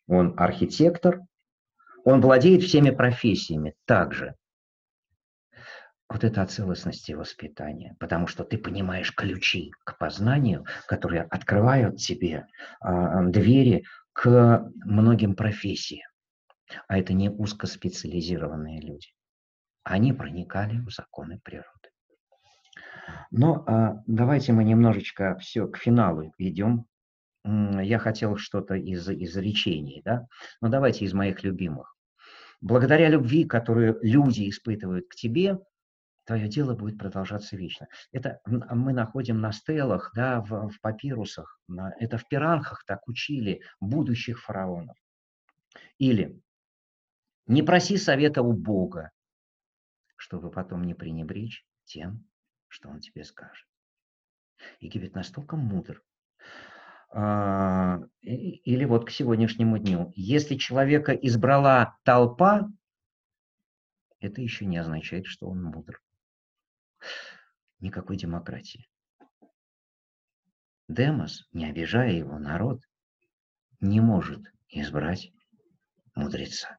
он 0.07 0.33
архитектор, 0.37 1.19
он 2.05 2.21
владеет 2.21 2.63
всеми 2.63 2.91
профессиями 2.91 3.75
также. 3.85 4.35
Вот 6.07 6.23
это 6.23 6.41
о 6.41 6.47
целостности 6.47 7.11
воспитания, 7.11 7.97
потому 7.99 8.27
что 8.27 8.45
ты 8.45 8.57
понимаешь 8.57 9.13
ключи 9.13 9.71
к 9.83 9.97
познанию, 9.97 10.65
которые 10.87 11.23
открывают 11.23 11.97
тебе 11.97 12.45
э, 12.81 13.25
двери 13.27 13.83
к 14.13 14.71
многим 14.85 15.35
профессиям. 15.35 16.09
А 16.87 16.97
это 16.97 17.11
не 17.11 17.29
узкоспециализированные 17.29 18.79
люди. 18.79 19.09
Они 19.83 20.13
проникали 20.13 20.79
в 20.79 20.89
законы 20.91 21.39
природы. 21.43 21.84
Но 23.31 23.63
э, 23.67 24.01
давайте 24.07 24.53
мы 24.53 24.63
немножечко 24.63 25.37
все 25.37 25.67
к 25.67 25.77
финалу 25.77 26.33
идем 26.37 26.87
я 27.45 27.99
хотел 27.99 28.37
что-то 28.37 28.75
из, 28.75 29.07
из 29.07 29.37
речений, 29.37 30.01
да? 30.03 30.27
Но 30.61 30.69
давайте 30.69 31.05
из 31.05 31.13
моих 31.13 31.43
любимых. 31.43 31.95
Благодаря 32.59 33.09
любви, 33.09 33.45
которую 33.45 33.99
люди 34.01 34.49
испытывают 34.49 35.07
к 35.07 35.15
тебе, 35.15 35.59
твое 36.25 36.47
дело 36.47 36.73
будет 36.73 36.97
продолжаться 36.97 37.55
вечно. 37.55 37.87
Это 38.11 38.39
мы 38.45 38.93
находим 38.93 39.41
на 39.41 39.51
стелах, 39.51 40.11
да, 40.15 40.41
в, 40.41 40.69
в 40.69 40.81
папирусах, 40.81 41.59
на, 41.67 41.93
это 41.99 42.17
в 42.17 42.27
пиранхах 42.27 42.83
так 42.85 43.07
учили 43.07 43.61
будущих 43.79 44.41
фараонов. 44.41 44.97
Или 45.99 46.41
не 47.45 47.61
проси 47.61 47.97
совета 47.97 48.41
у 48.41 48.53
Бога, 48.53 49.11
чтобы 50.15 50.49
потом 50.49 50.83
не 50.83 50.95
пренебречь 50.95 51.63
тем, 51.83 52.25
что 52.75 52.89
он 52.89 52.99
тебе 52.99 53.23
скажет. 53.23 53.65
Египет 54.81 55.15
настолько 55.15 55.55
мудр, 55.55 56.03
а, 57.09 58.01
или 58.21 58.83
вот 58.83 59.05
к 59.05 59.11
сегодняшнему 59.11 59.77
дню. 59.77 60.11
Если 60.15 60.57
человека 60.57 61.13
избрала 61.13 61.97
толпа, 62.03 62.67
это 64.19 64.41
еще 64.41 64.65
не 64.65 64.77
означает, 64.77 65.25
что 65.25 65.47
он 65.47 65.63
мудр. 65.63 66.01
Никакой 67.79 68.17
демократии. 68.17 68.89
Демос, 70.89 71.47
не 71.53 71.69
обижая 71.69 72.11
его 72.11 72.37
народ, 72.37 72.81
не 73.79 74.01
может 74.01 74.41
избрать 74.67 75.31
мудреца. 76.13 76.77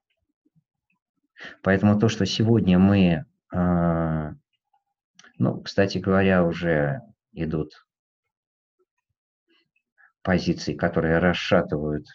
Поэтому 1.62 1.98
то, 1.98 2.08
что 2.08 2.26
сегодня 2.26 2.78
мы, 2.78 3.24
а, 3.50 4.34
ну, 5.38 5.60
кстати 5.60 5.98
говоря, 5.98 6.44
уже 6.44 7.00
идут 7.32 7.86
позиций, 10.22 10.74
которые 10.74 11.18
расшатывают 11.18 12.06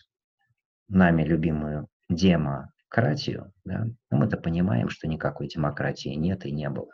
нами 0.89 1.23
любимую 1.23 1.87
демократию, 2.09 3.53
да, 3.63 3.85
мы-то 4.09 4.37
понимаем, 4.37 4.89
что 4.89 5.07
никакой 5.07 5.47
демократии 5.47 6.09
нет 6.09 6.45
и 6.45 6.51
не 6.51 6.69
было. 6.69 6.91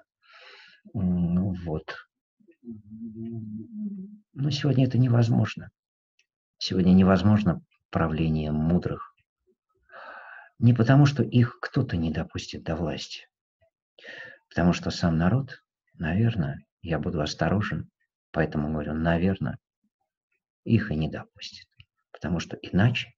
Ну 0.94 1.56
вот. 1.66 1.96
Но 4.34 4.52
сегодня 4.52 4.86
это 4.86 4.98
невозможно. 4.98 5.70
Сегодня 6.60 6.92
невозможно 6.92 7.62
правление 7.90 8.52
мудрых. 8.52 9.14
Не 10.60 10.74
потому, 10.74 11.06
что 11.06 11.24
их 11.24 11.60
кто-то 11.62 11.98
не 11.98 12.12
допустит 12.12 12.64
до 12.64 12.76
власти. 12.76 13.28
Потому 14.50 14.74
что 14.74 14.90
сам 14.90 15.18
народ, 15.18 15.64
наверное, 16.00 16.64
я 16.82 17.00
буду 17.00 17.22
осторожен, 17.22 17.90
поэтому 18.32 18.72
говорю, 18.72 18.94
наверное, 18.94 19.58
их 20.64 20.92
и 20.92 20.96
не 20.96 21.10
допустит. 21.10 21.68
Потому 22.12 22.40
что 22.40 22.58
иначе 22.58 23.14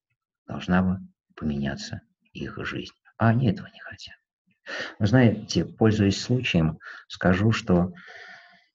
должна 0.48 0.82
бы 0.84 1.00
поменяться 1.36 2.02
их 2.34 2.58
жизнь. 2.66 2.94
А 3.18 3.30
они 3.30 3.48
этого 3.48 3.68
не 3.68 3.80
хотят. 3.80 4.16
Вы 5.00 5.08
знаете, 5.08 5.66
пользуясь 5.66 6.22
случаем, 6.22 6.80
скажу, 7.08 7.52
что 7.52 7.94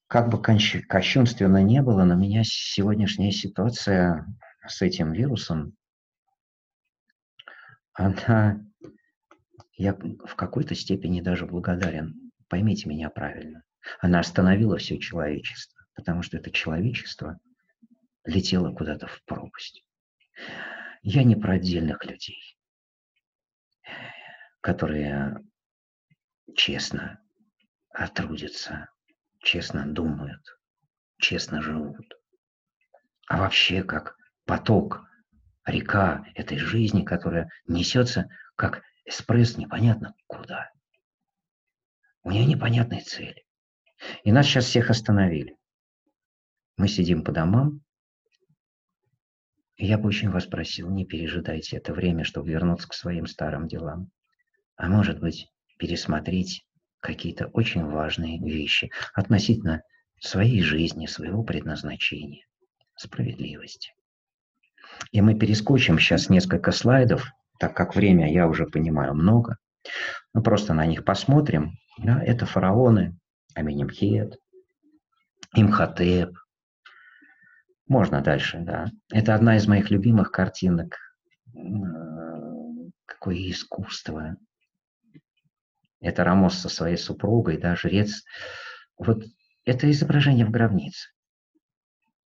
как 0.06 0.28
бы 0.28 0.40
кощунственно 0.40 1.62
не 1.62 1.82
было, 1.82 2.05
на 2.05 2.14
меня 2.14 2.43
сегодняшняя 2.44 3.31
ситуация 3.32 4.26
с 4.66 4.82
этим 4.82 5.12
вирусом, 5.12 5.76
она, 7.93 8.60
я 9.76 9.94
в 9.94 10.35
какой-то 10.35 10.74
степени 10.74 11.20
даже 11.20 11.47
благодарен. 11.47 12.32
Поймите 12.48 12.89
меня 12.89 13.09
правильно. 13.09 13.62
Она 14.01 14.20
остановила 14.20 14.78
все 14.78 14.98
человечество, 14.98 15.85
потому 15.94 16.23
что 16.23 16.36
это 16.36 16.51
человечество– 16.51 17.39
летела 18.24 18.73
куда-то 18.73 19.06
в 19.06 19.23
пропасть. 19.24 19.85
Я 21.02 21.23
не 21.24 21.36
про 21.36 21.55
отдельных 21.55 22.05
людей, 22.05 22.59
которые 24.61 25.36
честно 26.56 27.20
трудятся, 28.15 28.89
честно 29.40 29.86
думают, 29.86 30.43
честно 31.19 31.61
живут. 31.61 32.06
А 33.28 33.39
вообще 33.39 33.82
как 33.82 34.16
поток, 34.44 35.06
река 35.65 36.27
этой 36.35 36.59
жизни, 36.59 37.02
которая 37.02 37.51
несется 37.66 38.28
как 38.56 38.82
эспресс 39.05 39.56
непонятно 39.56 40.15
куда. 40.27 40.70
У 42.23 42.31
нее 42.31 42.47
непонятные 42.47 43.02
цели. 43.02 43.43
И 44.24 44.32
нас 44.32 44.47
сейчас 44.47 44.66
всех 44.66 44.90
остановили. 44.90 45.56
Мы 46.76 46.89
сидим 46.89 47.22
по 47.22 47.32
домам, 47.32 47.81
Я 49.76 49.98
бы 49.98 50.09
очень 50.09 50.31
вас 50.31 50.47
просил, 50.47 50.89
не 50.90 51.05
пережидайте 51.05 51.76
это 51.76 51.93
время, 51.93 52.24
чтобы 52.24 52.51
вернуться 52.51 52.89
к 52.89 52.94
своим 52.94 53.26
старым 53.26 53.66
делам. 53.66 54.10
А 54.76 54.89
может 54.89 55.20
быть, 55.20 55.48
пересмотреть 55.78 56.64
какие-то 57.01 57.47
очень 57.48 57.85
важные 57.85 58.39
вещи 58.39 58.90
относительно 59.14 59.82
своей 60.20 60.62
жизни, 60.62 61.06
своего 61.06 61.43
предназначения, 61.43 62.47
справедливости. 62.97 63.93
И 65.10 65.20
мы 65.20 65.36
перескочим 65.36 65.98
сейчас 65.98 66.31
несколько 66.31 66.70
слайдов, 66.70 67.26
так 67.59 67.76
как 67.76 67.97
время, 67.97 68.32
я 68.32 68.47
уже 68.48 68.66
понимаю, 68.66 69.14
много. 69.14 69.59
Мы 70.32 70.43
просто 70.43 70.72
на 70.72 70.86
них 70.86 71.05
посмотрим. 71.05 71.72
Да, 71.98 72.22
это 72.22 72.47
фараоны, 72.47 73.18
Аминемхет, 73.55 74.39
Имхотеп. 75.55 76.36
Можно 77.86 78.20
дальше, 78.20 78.59
да. 78.60 78.86
Это 79.10 79.35
одна 79.35 79.56
из 79.56 79.68
моих 79.68 79.90
любимых 79.90 80.31
картинок. 80.32 80.97
Какое 83.06 83.36
искусство. 83.51 84.36
Это 86.01 86.24
Рамос 86.24 86.59
со 86.59 86.68
своей 86.68 86.97
супругой, 86.97 87.59
да, 87.59 87.76
жрец. 87.76 88.24
Вот 88.98 89.24
это 89.64 89.90
изображение 89.90 90.44
в 90.44 90.51
гробнице. 90.51 91.10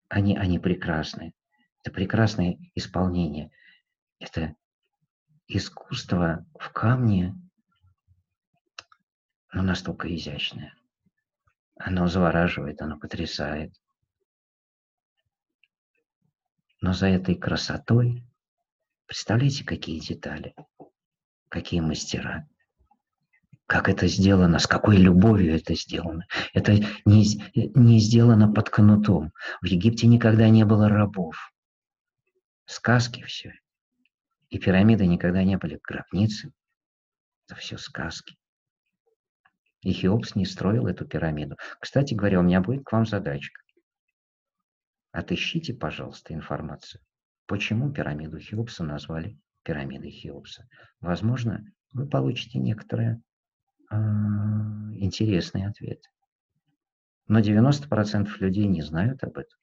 Они, 0.09 0.37
они 0.37 0.59
прекрасны. 0.59 1.33
Это 1.83 1.91
прекрасное 1.91 2.57
исполнение. 2.75 3.51
Это 4.19 4.55
искусство 5.47 6.45
в 6.59 6.71
камне, 6.71 7.35
но 9.51 9.63
настолько 9.63 10.13
изящное. 10.13 10.76
Оно 11.79 12.07
завораживает, 12.07 12.81
оно 12.81 12.99
потрясает. 12.99 13.73
Но 16.81 16.93
за 16.93 17.07
этой 17.07 17.35
красотой, 17.35 18.23
представляете, 19.05 19.63
какие 19.63 19.99
детали, 19.99 20.55
какие 21.49 21.81
мастера, 21.81 22.47
как 23.67 23.89
это 23.89 24.07
сделано, 24.07 24.59
с 24.59 24.67
какой 24.67 24.97
любовью 24.97 25.55
это 25.55 25.75
сделано. 25.75 26.25
Это 26.53 26.73
не, 27.05 27.25
не 27.53 27.99
сделано 27.99 28.51
под 28.51 28.69
кнутом. 28.69 29.33
В 29.61 29.65
Египте 29.65 30.07
никогда 30.07 30.49
не 30.49 30.63
было 30.63 30.87
рабов. 30.87 31.51
Сказки 32.65 33.23
все. 33.23 33.53
И 34.49 34.57
пирамиды 34.57 35.05
никогда 35.05 35.43
не 35.43 35.57
были 35.57 35.79
гробницы. 35.83 36.53
Это 37.45 37.59
все 37.59 37.77
сказки. 37.77 38.36
И 39.87 39.93
Хеопс 39.93 40.35
не 40.35 40.45
строил 40.45 40.87
эту 40.87 41.05
пирамиду. 41.07 41.55
Кстати 41.79 42.13
говоря, 42.13 42.41
у 42.41 42.43
меня 42.43 42.59
будет 42.59 42.83
к 42.83 42.91
вам 42.91 43.05
задачка. 43.05 43.61
Отыщите, 45.13 45.73
пожалуйста, 45.73 46.33
информацию, 46.33 47.01
почему 47.45 47.89
пирамиду 47.89 48.37
Хеопса 48.37 48.83
назвали 48.83 49.39
пирамидой 49.63 50.11
Хеопса. 50.11 50.67
Возможно, 50.99 51.63
вы 51.93 52.05
получите 52.05 52.59
некоторые 52.59 53.21
э, 53.89 53.95
интересные 53.95 55.69
ответы. 55.69 56.09
Но 57.29 57.39
90% 57.39 58.27
людей 58.39 58.65
не 58.65 58.81
знают 58.81 59.23
об 59.23 59.37
этом. 59.37 59.57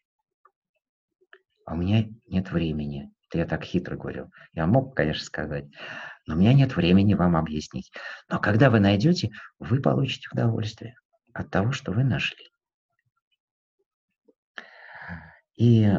А 1.66 1.74
у 1.74 1.76
меня 1.76 2.08
нет 2.28 2.50
времени. 2.50 3.13
Это 3.34 3.40
я 3.40 3.46
так 3.46 3.64
хитро 3.64 3.96
говорил. 3.96 4.30
Я 4.52 4.68
мог, 4.68 4.94
конечно, 4.94 5.24
сказать, 5.24 5.64
но 6.24 6.36
у 6.36 6.38
меня 6.38 6.52
нет 6.52 6.76
времени 6.76 7.14
вам 7.14 7.34
объяснить. 7.34 7.90
Но 8.28 8.38
когда 8.38 8.70
вы 8.70 8.78
найдете, 8.78 9.30
вы 9.58 9.82
получите 9.82 10.28
удовольствие 10.30 10.94
от 11.32 11.50
того, 11.50 11.72
что 11.72 11.90
вы 11.90 12.04
нашли. 12.04 12.48
И 15.56 15.92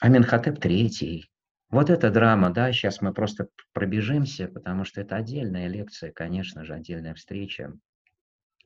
Аминхотеп 0.00 0.58
третий. 0.58 1.30
Вот 1.70 1.90
эта 1.90 2.10
драма, 2.10 2.50
да, 2.50 2.72
сейчас 2.72 3.00
мы 3.00 3.14
просто 3.14 3.46
пробежимся, 3.72 4.48
потому 4.48 4.84
что 4.84 5.00
это 5.00 5.14
отдельная 5.14 5.68
лекция, 5.68 6.10
конечно 6.10 6.64
же, 6.64 6.74
отдельная 6.74 7.14
встреча. 7.14 7.72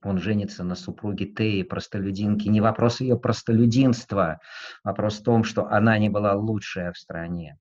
Он 0.03 0.19
женится 0.19 0.65
на 0.65 0.75
супруге 0.75 1.27
Теи, 1.27 1.63
простолюдинки. 1.63 2.49
Не 2.49 2.61
вопрос 2.61 3.01
ее 3.01 3.19
простолюдинства, 3.19 4.41
вопрос 4.83 5.21
в 5.21 5.25
том, 5.25 5.45
что 5.45 5.67
она 5.67 5.99
не 5.99 6.09
была 6.09 6.35
лучшая 6.35 6.93
в 6.93 6.99
стране. 6.99 7.59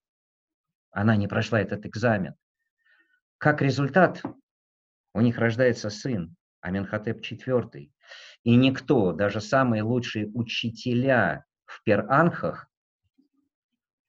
Она 0.91 1.15
не 1.15 1.27
прошла 1.27 1.59
этот 1.59 1.85
экзамен. 1.85 2.35
Как 3.37 3.61
результат, 3.61 4.21
у 5.13 5.21
них 5.21 5.37
рождается 5.37 5.89
сын, 5.89 6.35
Аменхотеп 6.61 7.21
IV. 7.21 7.89
И 8.43 8.55
никто, 8.55 9.11
даже 9.11 9.41
самые 9.41 9.83
лучшие 9.83 10.27
учителя 10.33 11.45
в 11.65 11.83
Перанхах, 11.83 12.67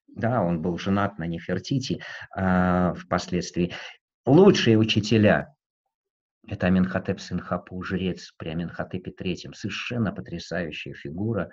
да, 0.07 0.41
он 0.41 0.61
был 0.61 0.77
женат 0.77 1.17
на 1.19 1.25
Нефертити 1.25 2.01
э, 2.35 2.93
впоследствии, 2.95 3.73
лучшие 4.25 4.77
учителя, 4.77 5.55
это 6.47 6.67
Аменхотеп 6.67 7.19
сын 7.19 7.39
Хапу, 7.39 7.81
жрец 7.83 8.33
при 8.37 8.49
Аменхотепе 8.49 9.11
III, 9.11 9.53
совершенно 9.53 10.11
потрясающая 10.11 10.93
фигура, 10.93 11.51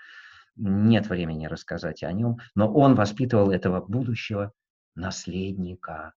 нет 0.56 1.08
времени 1.08 1.46
рассказать 1.46 2.02
о 2.02 2.12
нем, 2.12 2.38
но 2.54 2.72
он 2.72 2.94
воспитывал 2.94 3.50
этого 3.50 3.80
будущего 3.80 4.52
наследника. 4.94 6.14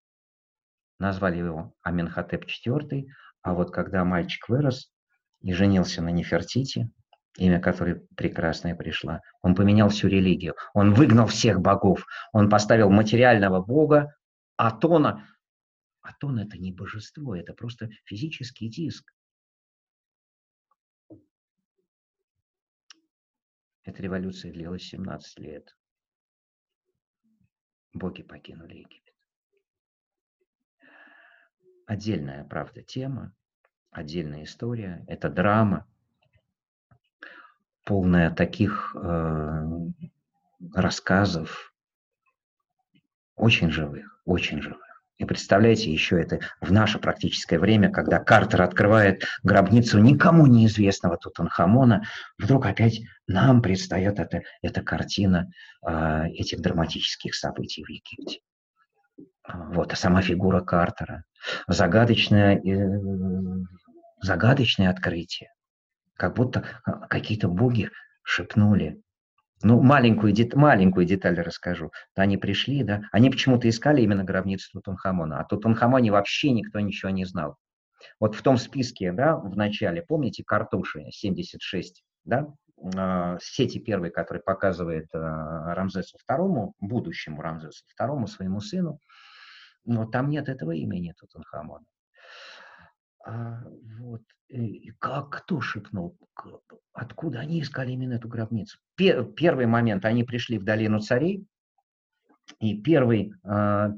Назвали 0.99 1.37
его 1.37 1.73
Аменхотеп 1.83 2.45
IV, 2.45 3.05
а 3.41 3.53
вот 3.53 3.71
когда 3.71 4.03
мальчик 4.03 4.49
вырос 4.49 4.91
и 5.41 5.53
женился 5.53 6.01
на 6.01 6.09
Нефертити, 6.09 6.91
имя 7.37 7.59
которой 7.59 8.01
прекрасное 8.15 8.75
пришла, 8.75 9.21
он 9.41 9.55
поменял 9.55 9.89
всю 9.89 10.07
религию, 10.07 10.55
он 10.73 10.93
выгнал 10.93 11.27
всех 11.27 11.61
богов, 11.61 12.05
он 12.33 12.49
поставил 12.49 12.89
материального 12.89 13.61
бога, 13.61 14.13
Атона. 14.57 15.27
Атон– 16.01 16.39
это 16.39 16.57
не 16.57 16.71
божество, 16.71 17.35
это 17.35 17.53
просто 17.53 17.89
физический 18.05 18.69
диск. 18.69 19.13
Эта 23.83 24.01
революция 24.01 24.51
длилась 24.51 24.83
17 24.83 25.39
лет. 25.39 25.77
Боги 27.93 28.23
покинули 28.23 28.77
Египет 28.77 29.11
отдельная, 31.91 32.45
правда, 32.45 32.81
тема, 32.81 33.33
отдельная 33.91 34.43
история. 34.43 35.03
Это 35.07 35.29
драма, 35.29 35.85
полная 37.83 38.31
таких 38.31 38.95
э, 38.95 39.67
рассказов, 40.73 41.75
очень 43.35 43.71
живых, 43.71 44.21
очень 44.23 44.61
живых. 44.61 44.90
И 45.21 45.23
представляете, 45.23 45.91
еще 45.91 46.19
это 46.19 46.39
в 46.61 46.71
наше 46.71 46.97
практическое 46.97 47.59
время, 47.59 47.91
когда 47.91 48.17
Картер 48.17 48.63
открывает 48.63 49.23
гробницу 49.43 49.99
никому 49.99 50.47
неизвестного 50.47 51.15
Тутанхамона, 51.15 52.05
вдруг 52.39 52.65
опять 52.65 53.01
нам 53.27 53.61
предстает 53.61 54.17
эта, 54.17 54.41
эта 54.63 54.81
картина 54.81 55.51
э, 55.85 56.23
этих 56.29 56.59
драматических 56.61 57.35
событий 57.35 57.83
в 57.83 57.89
Египте. 57.89 58.39
Вот, 59.47 59.93
а 59.93 59.95
сама 59.95 60.23
фигура 60.23 60.61
Картера. 60.61 61.23
Загадочное, 61.67 62.55
э, 62.55 62.99
загадочное 64.23 64.89
открытие. 64.89 65.51
Как 66.17 66.33
будто 66.35 66.65
а, 66.83 67.05
какие-то 67.09 67.47
боги 67.47 67.91
шепнули. 68.23 68.99
Ну, 69.63 69.81
маленькую, 69.81 70.33
дет, 70.33 70.55
маленькую 70.55 71.05
деталь 71.05 71.39
расскажу. 71.39 71.91
Они 72.15 72.37
пришли, 72.37 72.83
да, 72.83 73.03
они 73.11 73.29
почему-то 73.29 73.69
искали 73.69 74.01
именно 74.01 74.23
гробницу 74.23 74.69
Тутанхамона, 74.73 75.39
а 75.39 75.45
Тутанхамоне 75.45 76.11
вообще 76.11 76.51
никто 76.51 76.79
ничего 76.79 77.11
не 77.11 77.25
знал. 77.25 77.57
Вот 78.19 78.35
в 78.35 78.41
том 78.41 78.57
списке, 78.57 79.11
да, 79.11 79.35
в 79.35 79.55
начале, 79.55 80.01
помните, 80.01 80.43
картуши 80.43 81.05
76, 81.11 82.03
да, 82.25 82.47
э, 82.95 83.37
сети 83.41 83.79
первой, 83.79 84.09
который 84.09 84.41
показывает 84.41 85.07
э, 85.13 85.17
Рамзесу 85.19 86.17
II, 86.29 86.71
будущему 86.79 87.41
Рамзесу 87.41 87.83
II, 87.99 88.25
своему 88.27 88.59
сыну, 88.59 88.99
но 89.85 90.05
там 90.05 90.29
нет 90.29 90.49
этого 90.49 90.71
имени 90.71 91.13
Тутанхамона. 91.19 91.85
А, 93.25 93.63
вот. 93.99 94.21
И 94.49 94.91
как 94.99 95.29
кто 95.29 95.61
шепнул? 95.61 96.17
Откуда 96.93 97.39
они 97.39 97.61
искали 97.61 97.91
именно 97.91 98.13
эту 98.13 98.27
гробницу? 98.27 98.79
Первый 98.95 99.65
момент, 99.65 100.05
они 100.05 100.23
пришли 100.23 100.57
в 100.57 100.63
долину 100.63 100.99
царей, 100.99 101.45
и 102.59 102.81
первое 102.81 103.31
э, 103.43 103.93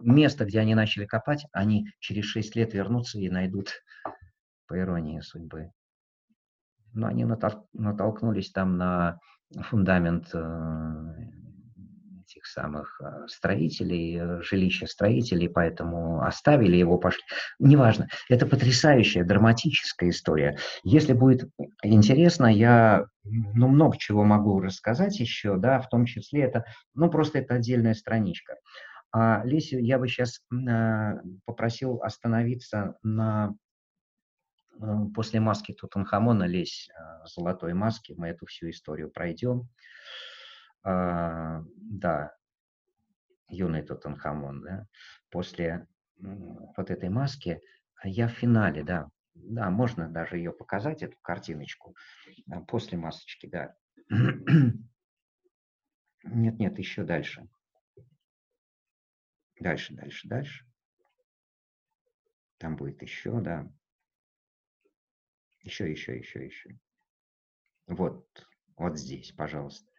место, 0.00 0.44
где 0.44 0.60
они 0.60 0.74
начали 0.74 1.06
копать, 1.06 1.46
они 1.52 1.86
через 2.00 2.24
шесть 2.24 2.56
лет 2.56 2.74
вернутся 2.74 3.18
и 3.18 3.30
найдут, 3.30 3.68
по 4.66 4.78
иронии 4.78 5.20
судьбы. 5.20 5.72
Но 6.92 7.08
они 7.08 7.24
натолкнулись 7.24 8.50
там 8.50 8.76
на 8.76 9.18
фундамент 9.62 10.30
э, 10.32 11.14
этих 12.30 12.46
самых 12.46 13.00
э, 13.00 13.26
строителей, 13.28 14.18
э, 14.18 14.42
жилища 14.42 14.86
строителей, 14.86 15.48
поэтому 15.48 16.22
оставили 16.22 16.76
его, 16.76 16.98
пошли. 16.98 17.22
Неважно. 17.58 18.08
Это 18.28 18.46
потрясающая, 18.46 19.24
драматическая 19.24 20.10
история. 20.10 20.56
Если 20.82 21.12
будет 21.12 21.50
интересно, 21.82 22.46
я 22.46 23.06
ну, 23.24 23.68
много 23.68 23.96
чего 23.98 24.24
могу 24.24 24.60
рассказать 24.60 25.18
еще, 25.20 25.56
да, 25.56 25.80
в 25.80 25.88
том 25.88 26.06
числе 26.06 26.42
это, 26.42 26.64
ну, 26.94 27.10
просто 27.10 27.38
это 27.40 27.54
отдельная 27.54 27.94
страничка. 27.94 28.56
А 29.12 29.42
Лесю 29.44 29.78
я 29.78 29.98
бы 29.98 30.06
сейчас 30.06 30.40
попросил 31.44 32.00
остановиться 32.02 32.94
на 33.02 33.54
после 35.14 35.40
маски 35.40 35.72
Тутанхамона, 35.72 36.44
лезь 36.44 36.88
золотой 37.26 37.74
маски, 37.74 38.14
мы 38.16 38.28
эту 38.28 38.46
всю 38.46 38.70
историю 38.70 39.10
пройдем. 39.10 39.68
А, 40.82 41.62
да, 41.76 42.34
юный 43.48 43.82
Тутанхамон, 43.82 44.62
да, 44.62 44.86
после 45.30 45.86
вот 46.18 46.90
этой 46.90 47.08
маски, 47.08 47.60
я 48.04 48.28
в 48.28 48.32
финале, 48.32 48.82
да, 48.84 49.10
да, 49.34 49.70
можно 49.70 50.08
даже 50.08 50.36
ее 50.36 50.52
показать, 50.52 51.02
эту 51.02 51.18
картиночку, 51.22 51.94
после 52.68 52.98
масочки, 52.98 53.46
да. 53.46 53.74
Нет, 56.22 56.58
нет, 56.58 56.78
еще 56.78 57.02
дальше. 57.04 57.48
Дальше, 59.58 59.94
дальше, 59.94 60.28
дальше. 60.28 60.66
Там 62.58 62.76
будет 62.76 63.00
еще, 63.02 63.40
да. 63.40 63.70
Еще, 65.62 65.90
еще, 65.90 66.18
еще, 66.18 66.44
еще. 66.44 66.78
Вот, 67.86 68.26
вот 68.76 68.98
здесь, 68.98 69.32
пожалуйста. 69.32 69.90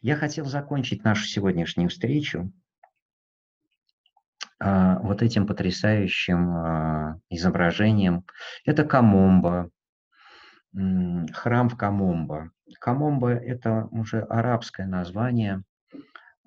Я 0.00 0.14
хотел 0.14 0.44
закончить 0.44 1.02
нашу 1.02 1.26
сегодняшнюю 1.26 1.88
встречу 1.88 2.52
а, 4.60 5.00
вот 5.00 5.22
этим 5.22 5.46
потрясающим 5.46 6.50
а, 6.50 7.20
изображением. 7.30 8.24
Это 8.64 8.84
Камомба, 8.84 9.70
храм 10.72 11.68
в 11.68 11.76
Камомба. 11.76 12.52
Камомба– 12.80 13.30
это 13.32 13.88
уже 13.90 14.20
арабское 14.20 14.86
название. 14.86 15.64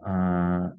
А, 0.02 0.72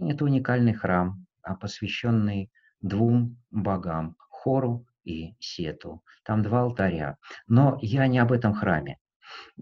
это 0.00 0.24
уникальный 0.24 0.74
храм, 0.74 1.26
посвященный 1.60 2.52
двум 2.80 3.36
богам– 3.50 4.16
Хору 4.30 4.86
и 5.02 5.34
Сету. 5.40 6.04
Там 6.24 6.42
два 6.42 6.60
алтаря. 6.60 7.16
Но 7.48 7.78
я 7.82 8.06
не 8.06 8.20
об 8.20 8.30
этом 8.30 8.54
храме. 8.54 8.98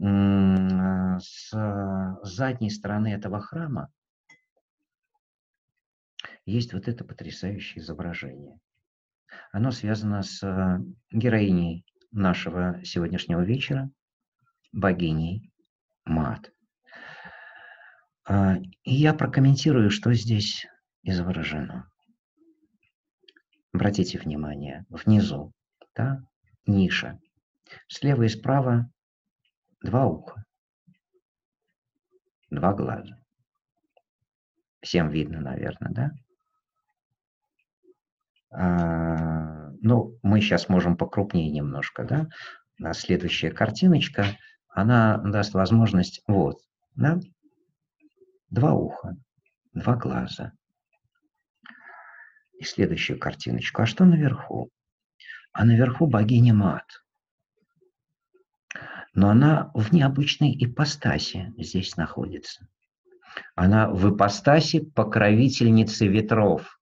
Э, 0.00 1.18
с 1.18 1.50
задней 2.22 2.70
стороны 2.70 3.08
этого 3.08 3.40
храма 3.40 3.90
есть 6.46 6.72
вот 6.72 6.88
это 6.88 7.04
потрясающее 7.04 7.82
изображение. 7.82 8.58
Оно 9.52 9.70
связано 9.70 10.22
с 10.22 10.42
э, 10.42 10.78
героиней 11.10 11.84
нашего 12.10 12.84
сегодняшнего 12.84 13.42
вечера, 13.42 13.90
богиней 14.72 15.52
Мат. 16.04 16.52
А, 18.26 18.56
и 18.82 18.94
я 18.94 19.14
прокомментирую, 19.14 19.90
что 19.90 20.12
здесь 20.12 20.66
изображено. 21.02 21.90
Обратите 23.72 24.18
внимание, 24.18 24.84
внизу, 24.88 25.52
да, 25.94 26.22
ниша. 26.66 27.18
Слева 27.88 28.22
и 28.24 28.28
справа 28.28 28.90
два 29.84 30.06
уха, 30.06 30.44
два 32.50 32.72
глаза. 32.72 33.20
Всем 34.80 35.10
видно, 35.10 35.40
наверное, 35.40 35.92
да? 35.92 36.10
А, 38.50 39.70
ну, 39.80 40.18
мы 40.22 40.40
сейчас 40.40 40.68
можем 40.68 40.96
покрупнее 40.96 41.50
немножко, 41.50 42.04
да? 42.04 42.28
А 42.82 42.92
следующая 42.94 43.50
картиночка, 43.50 44.26
она 44.68 45.18
даст 45.18 45.54
возможность, 45.54 46.22
вот, 46.26 46.60
да? 46.94 47.20
Два 48.50 48.72
уха, 48.72 49.16
два 49.72 49.96
глаза. 49.96 50.52
И 52.58 52.64
следующую 52.64 53.18
картиночку. 53.18 53.82
А 53.82 53.86
что 53.86 54.04
наверху? 54.04 54.70
А 55.52 55.64
наверху 55.64 56.06
богиня 56.06 56.54
Мат– 56.54 56.86
но 59.14 59.30
она 59.30 59.70
в 59.74 59.92
необычной 59.92 60.54
ипостаси 60.58 61.52
здесь 61.56 61.96
находится. 61.96 62.66
Она 63.54 63.88
в 63.88 64.14
ипостаси 64.14 64.80
покровительницы 64.80 66.06
ветров. 66.06 66.78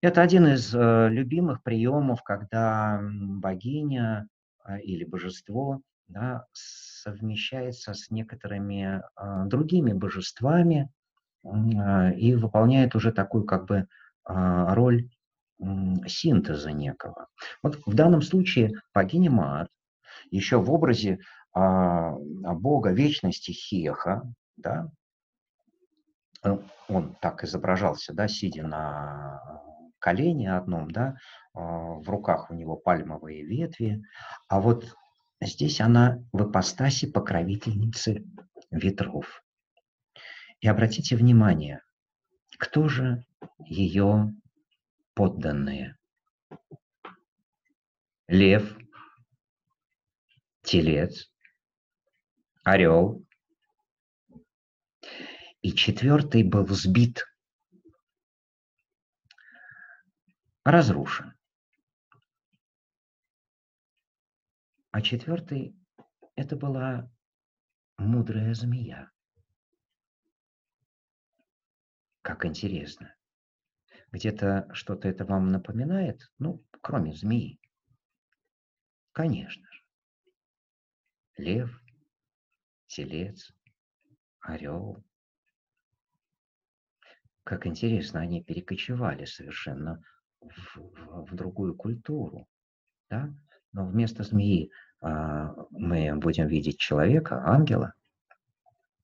Это 0.00 0.22
один 0.22 0.46
из 0.46 0.74
э, 0.74 1.08
любимых 1.08 1.62
приемов, 1.62 2.22
когда 2.22 3.00
богиня 3.02 4.28
э, 4.64 4.80
или 4.80 5.04
божество 5.04 5.80
да, 6.08 6.44
совмещается 6.52 7.94
с 7.94 8.10
некоторыми 8.10 9.02
э, 9.16 9.44
другими 9.46 9.92
божествами 9.92 10.90
и 12.16 12.34
выполняет 12.34 12.96
уже 12.96 13.12
такую 13.12 13.44
как 13.44 13.66
бы 13.66 13.86
роль 14.24 15.08
синтеза 16.08 16.72
некого. 16.72 17.28
Вот 17.62 17.78
в 17.86 17.94
данном 17.94 18.20
случае 18.20 18.72
богиня 18.92 19.30
Маат 19.30 19.68
еще 20.30 20.58
в 20.58 20.72
образе 20.72 21.18
а, 21.52 22.12
а, 22.12 22.18
бога 22.54 22.92
вечности 22.92 23.52
Хеха, 23.52 24.22
да, 24.56 24.90
э, 26.44 26.56
он 26.88 27.16
так 27.20 27.44
изображался, 27.44 28.12
да, 28.12 28.28
сидя 28.28 28.66
на 28.66 29.62
колене 29.98 30.54
одном, 30.54 30.90
да, 30.90 31.16
а, 31.54 31.94
в 31.94 32.08
руках 32.08 32.50
у 32.50 32.54
него 32.54 32.76
пальмовые 32.76 33.44
ветви, 33.44 34.02
а 34.48 34.60
вот 34.60 34.94
здесь 35.40 35.80
она 35.80 36.22
в 36.32 36.50
ипостаси 36.50 37.10
покровительницы 37.10 38.24
ветров. 38.70 39.42
И 40.60 40.68
обратите 40.68 41.16
внимание, 41.16 41.80
кто 42.58 42.88
же 42.88 43.24
ее 43.58 44.32
подданные? 45.14 45.96
Лев, 48.28 48.76
телец, 50.66 51.30
орел. 52.64 53.24
И 55.62 55.72
четвертый 55.72 56.42
был 56.42 56.66
сбит, 56.66 57.24
разрушен. 60.64 61.34
А 64.90 65.02
четвертый– 65.02 65.76
это 66.36 66.56
была 66.56 67.10
мудрая 67.98 68.54
змея. 68.54 69.10
Как 72.22 72.44
интересно. 72.44 73.14
Где-то 74.12 74.68
что-то 74.72 75.08
это 75.08 75.24
вам 75.24 75.48
напоминает? 75.48 76.30
Ну, 76.38 76.64
кроме 76.80 77.12
змеи. 77.12 77.60
Конечно. 79.12 79.65
Лев, 81.36 81.70
телец, 82.86 83.52
орел. 84.40 85.04
Как 87.44 87.66
интересно, 87.66 88.20
они 88.20 88.42
перекочевали 88.42 89.24
совершенно 89.24 90.02
в, 90.40 90.76
в, 90.76 91.30
в 91.30 91.34
другую 91.34 91.74
культуру. 91.74 92.48
Да? 93.10 93.32
Но 93.72 93.86
вместо 93.86 94.22
змеи 94.22 94.70
а, 95.00 95.54
мы 95.70 96.16
будем 96.16 96.48
видеть 96.48 96.78
человека, 96.78 97.42
ангела 97.44 97.92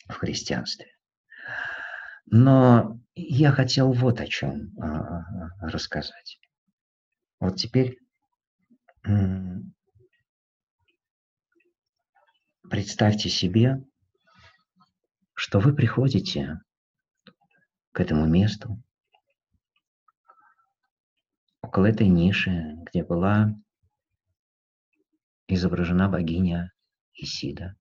в 0.08 0.14
христианстве. 0.14 0.86
Но 2.26 2.98
я 3.14 3.52
хотел 3.52 3.92
вот 3.92 4.20
о 4.20 4.26
чем 4.26 4.72
а, 4.80 5.24
рассказать. 5.60 6.40
Вот 7.40 7.56
теперь 7.56 7.98
представьте 12.72 13.28
себе, 13.28 13.84
что 15.34 15.60
вы 15.60 15.74
приходите 15.74 16.58
к 17.92 18.00
этому 18.00 18.26
месту, 18.26 18.82
около 21.60 21.84
этой 21.84 22.08
ниши, 22.08 22.78
где 22.86 23.04
была 23.04 23.50
изображена 25.48 26.08
богиня 26.08 26.72
Исида. 27.12 27.76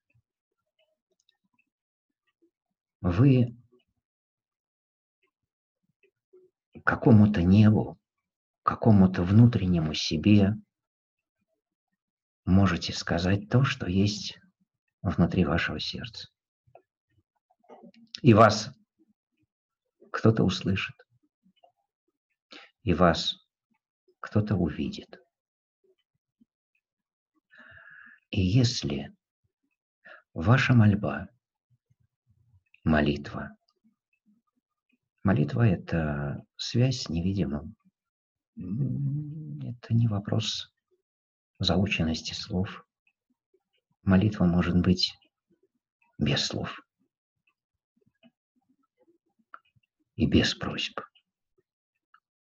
Вы 2.99 3.55
какому-то 6.83 7.41
небу, 7.43 7.97
какому-то 8.63 9.23
внутреннему 9.23 9.93
себе 9.93 10.51
можете 12.43 12.91
сказать 12.91 13.47
то, 13.47 13.63
что 13.63 13.87
есть 13.87 14.40
внутри 15.01 15.45
вашего 15.45 15.79
сердца. 15.79 16.29
И 18.21 18.33
вас 18.33 18.71
кто-то 20.11 20.43
услышит. 20.43 20.95
И 22.83 22.93
вас 22.93 23.37
кто-то 24.19 24.55
увидит. 24.55 25.19
И 28.29 28.41
если 28.41 29.13
ваша 30.33 30.73
мольба, 30.73 31.27
молитва, 32.83 33.55
молитва– 35.23 35.67
это 35.67 36.45
связь 36.55 37.01
с 37.01 37.09
невидимым, 37.09 37.75
это 38.55 39.93
не 39.93 40.07
вопрос 40.07 40.73
заученности 41.59 42.33
слов. 42.33 42.85
Молитва 44.03 44.45
может 44.45 44.75
быть 44.81 45.13
без 46.17 46.45
слов 46.45 46.79
и 50.15 50.25
без 50.25 50.55
просьб. 50.55 50.99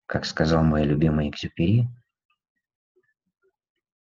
Как 0.06 0.26
сказал 0.26 0.64
мой 0.64 0.86
любимый 0.86 1.30
Экзюпери, 1.30 1.88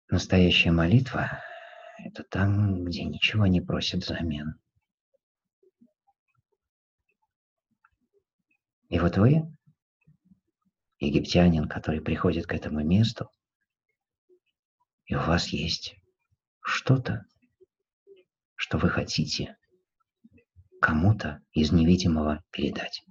настоящая 0.09 0.73
молитва– 0.73 1.43
это 1.98 2.24
там, 2.24 2.85
где 2.85 3.05
ничего 3.05 3.47
не 3.47 3.61
просят 3.61 4.02
взамен. 4.02 4.55
И 8.89 8.98
вот 8.98 9.16
вы, 9.19 9.57
египтянин, 10.98 11.69
который 11.69 12.01
приходит 12.01 12.47
к 12.47 12.55
этому 12.55 12.82
месту, 12.82 13.31
и 15.05 15.15
у 15.15 15.20
вас 15.20 15.48
есть 15.48 15.99
что-то, 16.62 17.24
что 18.57 18.78
вы 18.78 18.91
хотите 18.91 19.57
кому-то 20.81 21.43
из 21.53 21.73
невидимого 21.73 22.43
передать. 22.51 23.03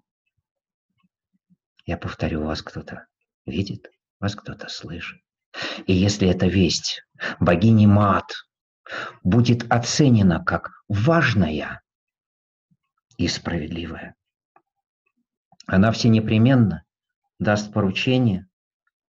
Я 1.85 1.97
повторю, 1.97 2.43
вас 2.43 2.61
кто-то 2.61 3.07
видит, 3.45 3.89
вас 4.19 4.35
кто-то 4.35 4.67
слышит. 4.69 5.21
И 5.87 5.93
если 5.93 6.27
эта 6.27 6.47
весть 6.47 7.01
богини 7.39 7.85
Мат 7.85 8.31
будет 9.23 9.71
оценена 9.71 10.43
как 10.43 10.71
важная 10.87 11.81
и 13.17 13.27
справедливая, 13.27 14.15
она 15.65 15.91
все 15.91 16.09
непременно 16.09 16.83
даст 17.39 17.73
поручение 17.73 18.47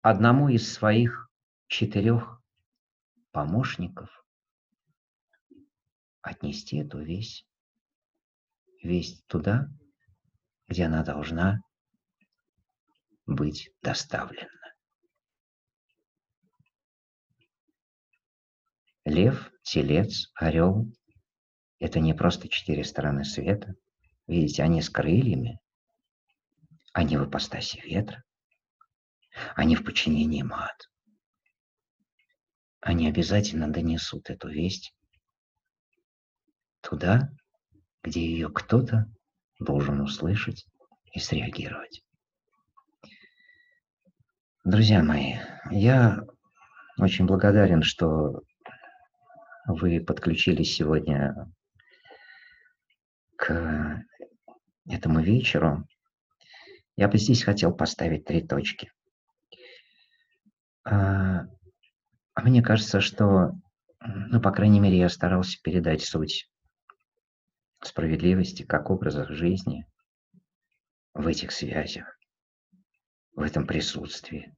одному 0.01 0.49
из 0.49 0.71
своих 0.71 1.29
четырех 1.67 2.41
помощников 3.31 4.09
отнести 6.27 6.77
эту 6.77 6.99
весть, 6.99 7.47
весть 8.83 9.25
туда, 9.27 9.67
где 10.67 10.85
она 10.85 11.03
должна 11.03 11.61
быть 13.25 13.71
доставлена. 13.81 14.49
Лев, 19.05 19.51
телец, 19.63 20.29
орел– 20.35 20.91
это 21.79 21.99
не 21.99 22.13
просто 22.13 22.49
четыре 22.49 22.83
стороны 22.83 23.23
света. 23.23 23.75
Видите, 24.27 24.63
они 24.63 24.81
с 24.81 24.89
крыльями, 24.89 25.61
они 26.91 27.15
в 27.15 27.29
ипостаси 27.29 27.79
ветра, 27.79 28.23
они 29.55 29.77
в 29.77 29.85
подчинении 29.85 30.41
мат. 30.41 30.89
Они 32.81 33.07
обязательно 33.07 33.71
донесут 33.71 34.29
эту 34.29 34.49
весть 34.49 34.93
туда, 36.87 37.29
где 38.01 38.21
ее 38.21 38.49
кто-то 38.49 39.11
должен 39.59 39.99
услышать 39.99 40.65
и 41.11 41.19
среагировать. 41.19 42.01
Друзья 44.63 45.03
мои, 45.03 45.35
я 45.69 46.21
очень 46.97 47.25
благодарен, 47.25 47.83
что 47.83 48.41
вы 49.65 49.99
подключились 49.99 50.75
сегодня 50.75 51.51
к 53.35 54.01
этому 54.89 55.21
вечеру. 55.21 55.85
Я 56.95 57.09
бы 57.09 57.17
здесь 57.17 57.43
хотел 57.43 57.75
поставить 57.75 58.23
три 58.23 58.41
точки. 58.47 58.91
А, 60.85 61.47
мне 62.41 62.61
кажется, 62.61 63.01
что, 63.01 63.51
ну, 63.99 64.39
по 64.41 64.51
крайней 64.51 64.79
мере, 64.79 64.97
я 64.97 65.09
старался 65.09 65.57
передать 65.61 66.01
суть 66.01 66.49
справедливости 67.81 68.63
как 68.63 68.89
образах 68.89 69.29
жизни 69.29 69.87
в 71.13 71.27
этих 71.27 71.51
связях, 71.51 72.17
в 73.35 73.41
этом 73.41 73.67
присутствии 73.67 74.55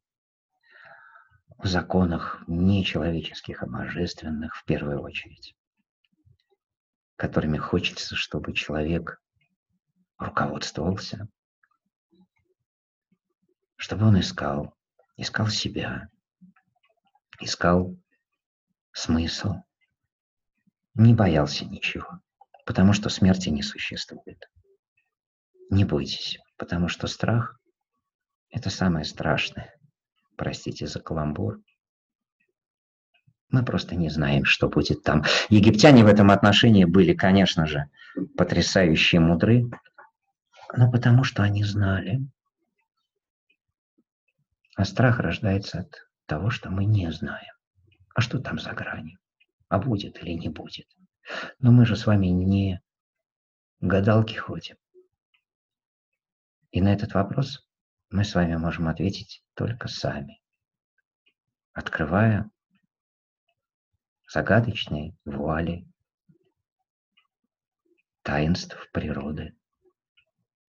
в 1.60 1.68
законах 1.68 2.42
не 2.48 2.86
человеческих, 2.86 3.62
а 3.62 3.68
божественных 3.68 4.56
в 4.56 4.64
первую 4.64 5.02
очередь, 5.02 5.56
которыми 7.18 7.58
хочется, 7.58 8.16
чтобы 8.16 8.54
человек 8.54 9.22
руководствовался, 10.18 11.28
чтобы 13.76 14.08
он 14.08 14.20
искал, 14.22 14.74
искал 15.18 15.48
себя, 15.48 16.10
искал 17.42 17.94
смысл, 18.94 19.56
не 20.94 21.14
боялся 21.14 21.66
ничего, 21.66 22.22
потому 22.70 22.94
что 22.94 23.10
смерти 23.10 23.50
не 23.50 23.64
существует. 23.64 24.48
Не 25.72 25.86
бойтесь, 25.86 26.38
потому 26.56 26.88
что 26.88 27.08
страх– 27.08 27.60
это 28.52 28.70
самое 28.70 29.06
страшное, 29.06 29.74
простите 30.38 30.86
за 30.86 31.00
каламбур. 31.00 31.58
Мы 33.50 33.66
просто 33.66 33.96
не 33.96 34.10
знаем, 34.10 34.46
что 34.46 34.70
будет 34.70 35.02
там. 35.02 35.24
Египтяне 35.50 36.04
в 36.04 36.08
этом 36.08 36.30
отношении 36.30 36.86
были, 36.86 37.16
конечно 37.16 37.66
же, 37.66 37.90
потрясающе 38.38 39.20
мудры, 39.20 39.64
но 40.78 40.92
потому 40.92 41.24
что 41.24 41.42
они 41.42 41.64
знали. 41.64 42.20
А 44.76 44.86
страх 44.86 45.18
рождается 45.18 45.80
от 45.80 46.08
того, 46.28 46.52
что 46.52 46.70
мы 46.70 46.86
не 46.86 47.12
знаем. 47.12 47.56
А 48.14 48.22
что 48.22 48.38
там 48.38 48.60
за 48.60 48.74
гранью? 48.74 49.18
А 49.70 49.80
будет 49.80 50.22
или 50.22 50.34
не 50.34 50.50
будет? 50.50 50.86
Но 51.60 51.72
мы 51.72 51.86
же 51.86 51.96
с 51.96 52.06
вами 52.06 52.28
не 52.28 52.82
гадалки 53.80 54.36
ходим. 54.36 54.78
И 56.72 56.82
на 56.82 56.94
этот 56.94 57.14
вопрос 57.14 57.68
мы 58.10 58.24
с 58.24 58.36
вами 58.36 58.56
можем 58.56 58.88
ответить 58.88 59.44
только 59.54 59.88
сами, 59.88 60.42
открывая 61.74 62.50
загадочные 64.28 65.16
вуали 65.26 65.88
таинств 68.22 68.78
природы, 68.92 69.56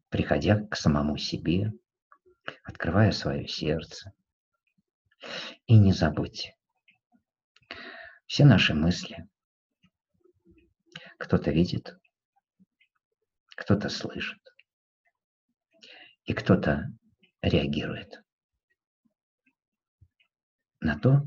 приходя 0.09 0.67
к 0.67 0.77
самому 0.77 1.19
себе, 1.19 1.73
открывая 2.65 3.13
свое 3.13 3.47
сердце. 3.47 4.13
И 5.67 5.77
не 5.77 5.93
забудьте, 5.93 6.57
все 8.27 8.47
наши 8.47 8.73
мысли 8.73 9.29
кто-то 11.21 11.51
видит, 11.51 11.99
кто-то 13.55 13.91
слышит, 13.91 14.41
и 16.25 16.33
кто-то 16.33 16.87
реагирует 17.43 18.23
на 20.81 20.99
то, 20.99 21.27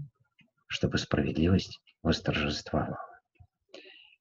чтобы 0.68 0.98
справедливость 0.98 1.80
восторжествовала. 2.02 2.98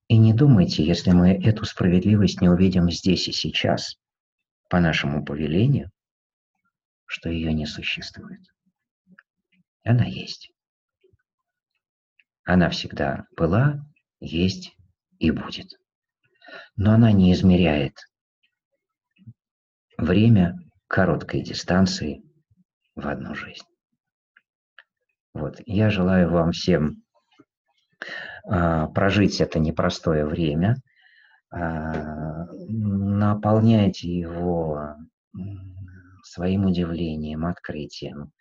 И 0.09 0.19
не 0.19 0.35
думайте, 0.35 0.85
если 0.85 1.13
мы 1.13 1.43
эту 1.43 1.65
справедливость 1.65 2.43
не 2.43 2.51
увидим 2.51 2.91
здесь 2.91 3.29
и 3.29 3.33
сейчас, 3.33 3.97
по 4.69 4.79
нашему 4.79 5.25
повелению, 5.25 5.91
что 7.07 7.31
ее 7.31 7.55
не 7.55 7.65
существует. 7.65 8.43
Она 9.85 10.05
есть. 10.05 10.51
Она 12.45 12.69
всегда 12.69 13.25
была, 13.37 13.81
есть 14.21 14.77
и 15.23 15.31
будет. 15.31 15.79
Но 16.77 16.93
она 16.95 17.13
не 17.13 17.33
измеряет 17.33 17.97
время 19.97 20.59
короткой 20.89 21.43
дистанции 21.43 22.23
в 22.97 23.07
одну 23.07 23.35
жизнь. 23.35 23.65
Вот. 25.33 25.61
Я 25.65 25.91
желаю 25.91 26.29
вам 26.29 26.51
всем 26.51 27.05
а, 28.45 28.89
прожить 28.89 29.41
это 29.41 29.61
непростое 29.61 30.27
время, 30.27 30.77
а, 31.51 32.47
наполняйте 32.69 34.09
его 34.09 34.97
своим 36.25 36.67
удивлением, 36.67 37.47
открытием, 37.47 38.33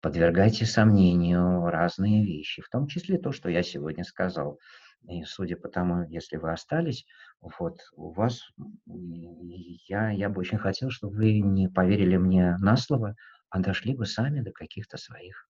подвергайте 0.00 0.64
сомнению 0.64 1.66
разные 1.66 2.24
вещи, 2.24 2.62
в 2.62 2.70
том 2.70 2.86
числе 2.86 3.18
то, 3.18 3.30
что 3.30 3.50
я 3.50 3.62
сегодня 3.62 4.04
сказал. 4.04 4.58
И 5.08 5.22
судя 5.24 5.56
по 5.56 5.68
тому, 5.68 6.04
если 6.08 6.36
вы 6.36 6.52
остались, 6.52 7.06
вот, 7.40 7.78
у 7.92 8.12
вас, 8.12 8.40
я, 8.86 10.10
я 10.10 10.28
бы 10.30 10.40
очень 10.40 10.58
хотел, 10.58 10.90
чтобы 10.90 11.16
вы 11.16 11.40
не 11.40 11.68
поверили 11.68 12.16
мне 12.16 12.56
на 12.58 12.76
слово, 12.76 13.14
а 13.50 13.60
дошли 13.60 13.94
бы 13.94 14.06
сами 14.06 14.40
до 14.40 14.50
каких-то 14.50 14.96
своих 14.96 15.46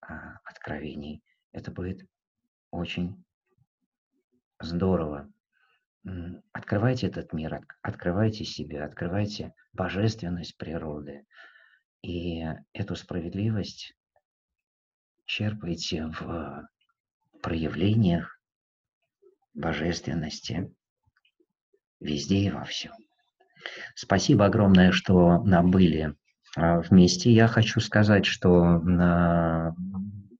а, 0.00 0.38
откровений. 0.44 1.22
Это 1.52 1.70
будет 1.70 2.06
очень 2.70 3.24
здорово. 4.60 5.32
Открывайте 6.52 7.06
этот 7.06 7.32
мир, 7.32 7.60
открывайте 7.82 8.44
себя, 8.44 8.84
открывайте 8.84 9.54
божественность 9.72 10.56
природы. 10.56 11.26
И 12.02 12.44
эту 12.72 12.94
справедливость 12.94 13.94
черпайте 15.24 16.06
в 16.06 16.68
проявлениях 17.42 18.37
божественности 19.54 20.72
везде 22.00 22.38
и 22.38 22.50
во 22.50 22.64
всем. 22.64 22.92
Спасибо 23.94 24.46
огромное, 24.46 24.92
что 24.92 25.38
были 25.38 26.14
а, 26.56 26.80
вместе. 26.80 27.30
Я 27.30 27.48
хочу 27.48 27.80
сказать, 27.80 28.26
что 28.26 28.80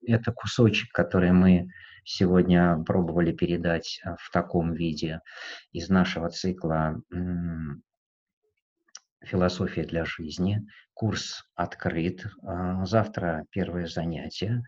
это 0.07 0.33
кусочек, 0.33 0.93
который 0.93 1.33
мы 1.33 1.69
сегодня 2.05 2.83
пробовали 2.85 3.33
передать 3.33 4.01
а, 4.03 4.17
в 4.17 4.31
таком 4.31 4.73
виде 4.73 5.21
из 5.73 5.89
нашего 5.89 6.31
цикла 6.31 7.03
«Философия 9.23 9.85
для 9.85 10.05
жизни». 10.05 10.63
Курс 10.95 11.45
открыт. 11.55 12.27
А, 12.43 12.85
завтра 12.87 13.45
первое 13.51 13.87
занятие. 13.87 14.63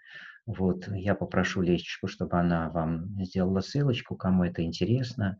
Вот, 0.59 0.89
я 0.89 1.14
попрошу 1.14 1.62
Лечечку, 1.62 2.09
чтобы 2.09 2.39
она 2.39 2.70
вам 2.70 3.22
сделала 3.24 3.60
ссылочку, 3.60 4.16
кому 4.16 4.44
это 4.44 4.62
интересно. 4.62 5.39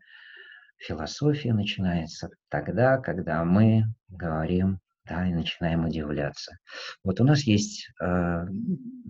Философия 0.77 1.53
начинается 1.53 2.29
тогда, 2.49 2.97
когда 2.97 3.43
мы 3.43 3.85
говорим 4.07 4.79
да, 5.05 5.27
и 5.27 5.33
начинаем 5.33 5.85
удивляться. 5.85 6.57
Вот 7.03 7.19
у 7.19 7.25
нас 7.25 7.41
есть 7.41 7.89
э, 8.01 8.45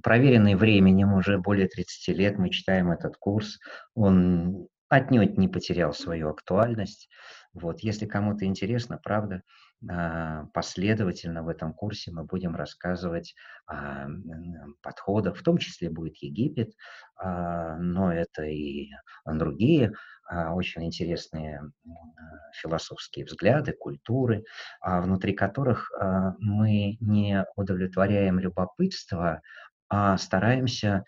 проверенный 0.02 0.56
временем, 0.56 1.14
уже 1.14 1.38
более 1.38 1.68
30 1.68 2.18
лет 2.18 2.38
мы 2.40 2.50
читаем 2.50 2.92
этот 2.92 3.18
курс, 3.18 3.60
он 3.94 4.68
отнюдь 4.90 5.38
не 5.38 5.48
потерял 5.48 5.94
свою 5.94 6.30
актуальность. 6.30 7.10
Вот, 7.54 7.82
если 7.82 8.08
кому-то 8.08 8.46
интересно, 8.46 9.00
правда, 9.04 9.44
последовательно 10.54 11.44
в 11.44 11.48
этом 11.48 11.74
курсе 11.74 12.12
мы 12.12 12.24
будем 12.24 12.56
рассказывать 12.56 13.34
о 13.66 14.08
подходах, 14.82 15.38
в 15.38 15.44
том 15.44 15.58
числе 15.58 15.90
будет 15.90 16.18
Египет, 16.18 16.70
э, 17.24 17.76
но 17.78 18.14
это 18.14 18.44
и 18.44 18.90
другие 19.26 19.94
а, 20.32 20.54
очень 20.54 20.86
интересные 20.86 21.62
философские 22.54 23.26
взгляды, 23.26 23.74
культуры, 23.74 24.46
а, 24.80 25.02
внутри 25.02 25.34
которых 25.34 25.92
а, 25.92 26.36
мы 26.40 26.96
не 27.02 27.46
удовлетворяем 27.58 28.40
любопытство, 28.40 29.42
а 29.90 30.18
стараемся 30.18 31.04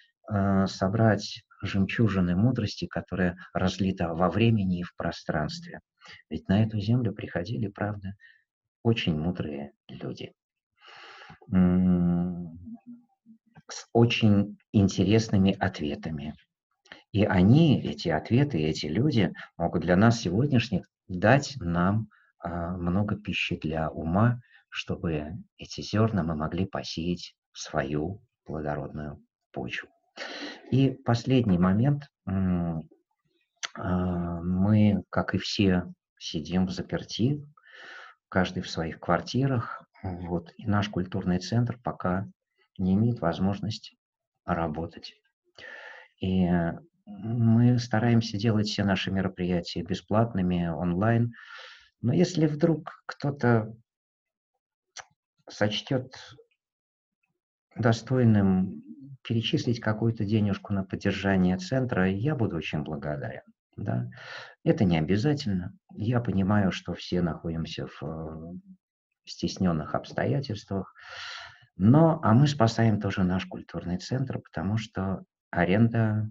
собрать 0.67 1.43
жемчужины 1.61 2.33
мудрости, 2.33 2.87
которая 2.87 3.35
разлита 3.53 4.07
во 4.07 4.29
времени 4.29 4.79
и 4.79 4.83
в 4.83 4.95
пространстве. 4.95 5.81
Ведь 6.29 6.47
на 6.47 6.63
эту 6.63 6.79
землю 6.79 7.11
приходили, 7.11 7.67
правда, 7.67 8.13
очень 8.83 9.17
мудрые 9.17 9.73
люди 9.87 10.33
с 13.69 13.87
очень 13.93 14.57
интересными 14.71 15.55
ответами, 15.57 16.35
и 17.11 17.25
они, 17.25 17.81
эти 17.81 18.09
ответы, 18.09 18.59
эти 18.59 18.85
люди 18.85 19.33
могут 19.57 19.81
для 19.81 19.95
нас 19.95 20.21
сегодняшних 20.21 20.87
дать 21.07 21.55
нам 21.59 22.09
а, 22.39 22.75
много 22.77 23.15
пищи 23.15 23.57
для 23.59 23.89
ума, 23.89 24.41
чтобы 24.69 25.33
эти 25.57 25.81
зерна 25.81 26.23
мы 26.23 26.35
могли 26.35 26.65
посеять 26.65 27.35
в 27.51 27.59
свою 27.59 28.21
плодородную 28.45 29.23
почву. 29.51 29.89
И 30.71 30.89
последний 30.89 31.57
момент. 31.57 32.09
А, 33.75 34.41
мы, 34.41 35.03
как 35.09 35.33
и 35.33 35.37
все, 35.37 35.91
сидим 36.17 36.67
в 36.67 36.71
заперти, 36.71 37.43
каждый 38.33 38.63
в 38.63 38.69
своих 38.69 38.99
квартирах. 38.99 39.87
Вот, 40.01 40.51
и 40.57 40.65
наш 40.65 40.89
культурный 40.89 41.37
центр 41.37 41.77
пока 41.83 42.27
не 42.79 42.95
имеет 42.95 43.19
возможности 43.19 43.95
работать. 44.43 45.13
И 46.19 46.49
мы 47.05 47.77
стараемся 47.77 48.37
делать 48.37 48.67
все 48.67 48.83
наши 48.83 49.11
мероприятия 49.11 49.83
бесплатными, 49.83 50.65
онлайн. 50.65 51.33
Но 52.01 52.11
если 52.11 52.47
вдруг 52.47 53.03
кто-то 53.05 53.71
сочтет 55.47 56.15
достойным 57.75 58.81
перечислить 59.21 59.79
какую-то 59.79 60.25
денежку 60.25 60.73
на 60.73 60.83
поддержание 60.83 61.57
центра, 61.57 62.09
я 62.09 62.35
буду 62.35 62.55
очень 62.55 62.81
благодарен. 62.81 63.43
Да? 63.75 64.09
Это 64.63 64.85
не 64.85 64.97
обязательно. 64.97 65.73
Я 65.93 66.19
понимаю, 66.19 66.71
что 66.71 66.93
все 66.93 67.21
находимся 67.21 67.87
в 67.87 68.03
э, 68.03 68.53
стесненных 69.25 69.95
обстоятельствах. 69.95 70.93
Но, 71.75 72.19
а 72.21 72.33
мы 72.33 72.47
спасаем 72.47 73.01
тоже 73.01 73.23
наш 73.23 73.45
культурный 73.45 73.97
центр, 73.97 74.39
потому 74.39 74.77
что 74.77 75.23
аренда 75.49 76.29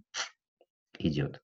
идет, 0.98 1.42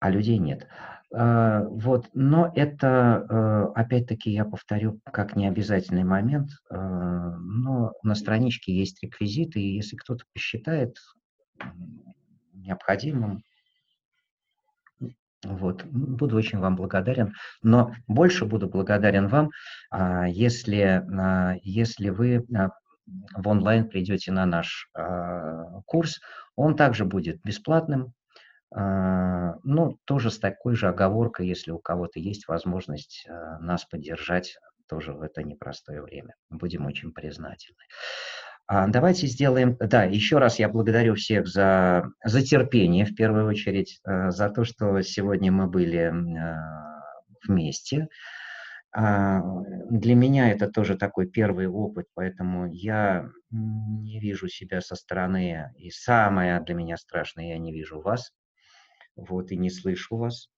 а 0.00 0.10
людей 0.10 0.38
нет. 0.38 0.66
А, 1.12 1.64
вот, 1.64 2.08
но 2.14 2.52
это, 2.54 3.26
э, 3.28 3.72
опять-таки, 3.74 4.30
я 4.30 4.44
повторю, 4.44 5.00
как 5.04 5.34
необязательный 5.34 6.04
момент, 6.04 6.50
э, 6.70 6.76
но 6.76 7.92
на 8.02 8.14
страничке 8.14 8.72
есть 8.72 9.02
реквизиты, 9.02 9.60
и 9.60 9.74
если 9.76 9.96
кто-то 9.96 10.24
посчитает 10.32 10.96
необходимым, 12.52 13.42
вот, 15.44 15.84
буду 15.84 16.36
очень 16.36 16.58
вам 16.58 16.76
благодарен, 16.76 17.34
но 17.62 17.92
больше 18.06 18.44
буду 18.44 18.68
благодарен 18.68 19.28
вам, 19.28 19.50
а, 19.90 20.28
если, 20.28 21.04
а, 21.18 21.56
если 21.62 22.10
вы 22.10 22.46
в 23.34 23.48
онлайн 23.48 23.88
придете 23.88 24.30
на 24.30 24.46
наш 24.46 24.88
курс, 25.86 26.20
он 26.54 26.76
также 26.76 27.04
будет 27.04 27.42
бесплатным, 27.42 28.12
а, 28.72 29.56
ну, 29.64 29.98
тоже 30.04 30.30
с 30.30 30.38
такой 30.38 30.76
же 30.76 30.88
оговоркой, 30.88 31.48
если 31.48 31.72
у 31.72 31.78
кого-то 31.78 32.20
есть 32.20 32.46
возможность 32.46 33.26
а, 33.28 33.58
нас 33.58 33.84
поддержать 33.84 34.56
тоже 34.88 35.12
в 35.12 35.22
это 35.22 35.42
непростое 35.42 36.02
время. 36.02 36.34
Будем 36.50 36.86
очень 36.86 37.12
признательны. 37.12 37.82
А, 38.72 38.86
давайте 38.86 39.26
сделаем... 39.26 39.76
Да, 39.80 40.04
еще 40.04 40.38
раз 40.38 40.60
я 40.60 40.68
благодарю 40.68 41.16
всех 41.16 41.48
за, 41.48 42.12
за 42.24 42.40
терпение, 42.40 43.04
в 43.04 43.16
первую 43.16 43.48
очередь, 43.48 44.00
за 44.04 44.48
то, 44.48 44.62
что 44.62 45.02
сегодня 45.02 45.50
мы 45.50 45.66
были 45.66 46.14
вместе. 47.44 48.06
Для 48.94 50.14
меня 50.14 50.52
это 50.52 50.68
тоже 50.68 50.96
такой 50.96 51.26
первый 51.28 51.66
опыт, 51.66 52.06
поэтому 52.14 52.70
я 52.72 53.28
не 53.50 54.20
вижу 54.20 54.46
себя 54.46 54.80
со 54.80 54.94
стороны. 54.94 55.72
И 55.76 55.90
самое 55.90 56.60
для 56.60 56.76
меня 56.76 56.96
страшное, 56.96 57.48
я 57.48 57.58
не 57.58 57.72
вижу 57.72 58.00
вас 58.00 58.30
вот, 59.16 59.50
и 59.50 59.56
не 59.56 59.70
слышу 59.70 60.16
вас. 60.16 60.48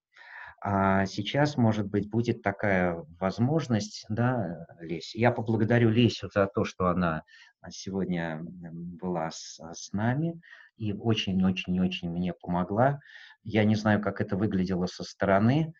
А 0.65 1.07
сейчас, 1.07 1.57
может 1.57 1.89
быть, 1.89 2.09
будет 2.09 2.41
такая 2.41 3.05
возможность, 3.19 4.05
да, 4.09 4.65
Лесь. 4.79 5.13
Я 5.13 5.33
поблагодарю 5.33 5.91
Лесю 5.91 6.29
за 6.33 6.47
то, 6.47 6.65
что 6.65 6.87
она 6.87 7.25
сегодня 7.71 8.39
была 8.43 9.33
с, 9.33 9.59
с 9.73 9.93
нами 9.93 10.41
и 10.77 10.93
очень-очень-очень 10.93 12.11
мне 12.11 12.33
помогла. 12.33 13.01
Я 13.43 13.65
не 13.65 13.75
знаю, 13.75 14.01
как 14.01 14.21
это 14.21 14.37
выглядело 14.37 14.87
со 14.87 15.03
стороны, 15.03 15.75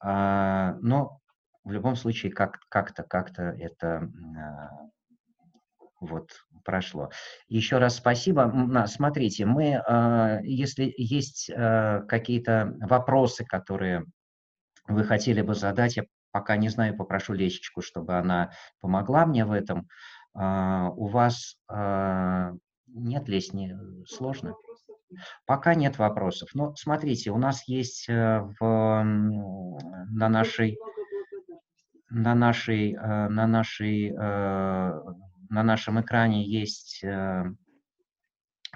а, 0.00 0.74
но 0.82 1.20
в 1.64 1.72
любом 1.72 1.96
случае 1.96 2.30
как, 2.30 2.58
как-то, 2.68 3.04
как-то 3.04 3.42
это 3.58 4.10
а, 4.38 4.70
вот 5.98 6.30
прошло. 6.62 7.08
Еще 7.48 7.78
раз 7.78 7.96
спасибо. 7.96 8.84
Смотрите, 8.86 9.46
мы, 9.46 9.76
а, 9.76 10.40
если 10.42 10.92
есть 10.98 11.50
а, 11.50 12.02
какие-то 12.02 12.76
вопросы, 12.82 13.46
которые 13.46 14.04
вы 14.88 15.04
хотели 15.04 15.42
бы 15.42 15.54
задать, 15.54 15.96
я 15.96 16.04
пока 16.30 16.56
не 16.56 16.68
знаю, 16.68 16.96
попрошу 16.96 17.32
Лесечку, 17.32 17.82
чтобы 17.82 18.18
она 18.18 18.50
помогла 18.80 19.26
мне 19.26 19.44
в 19.44 19.52
этом. 19.52 19.88
А, 20.34 20.90
у 20.90 21.06
вас 21.06 21.56
нет, 21.68 23.28
Лесь, 23.28 23.52
не 23.52 23.76
сложно? 24.06 24.54
Пока 25.44 25.74
нет 25.74 25.98
вопросов. 25.98 26.50
Но 26.54 26.74
смотрите, 26.76 27.30
у 27.30 27.38
нас 27.38 27.66
есть 27.68 28.08
э, 28.08 28.40
в, 28.58 29.02
на 29.04 30.28
нашей 30.28 30.78
на 32.08 32.34
нашей, 32.34 32.92
на 32.92 33.46
нашей 33.46 34.12
на 35.48 35.62
нашем 35.62 36.00
экране 36.00 36.44
есть 36.44 37.02
э, 37.04 37.44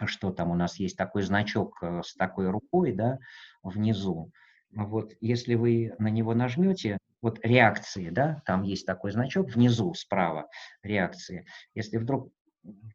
что 0.04 0.30
там 0.30 0.50
у 0.50 0.54
нас 0.54 0.78
есть 0.78 0.96
такой 0.96 1.22
значок 1.22 1.82
э, 1.82 2.02
с 2.04 2.14
такой 2.14 2.48
рукой, 2.50 2.92
да, 2.92 3.18
внизу. 3.62 4.30
Вот 4.72 5.12
если 5.20 5.54
вы 5.54 5.94
на 5.98 6.08
него 6.08 6.34
нажмете, 6.34 6.98
вот 7.22 7.38
реакции, 7.44 8.10
да, 8.10 8.42
там 8.46 8.62
есть 8.62 8.86
такой 8.86 9.10
значок 9.10 9.50
внизу 9.50 9.92
справа, 9.94 10.48
реакции. 10.82 11.46
Если 11.74 11.98
вдруг 11.98 12.32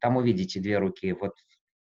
там 0.02 0.18
увидите 0.18 0.60
две 0.60 0.78
руки, 0.78 1.12
вот 1.14 1.34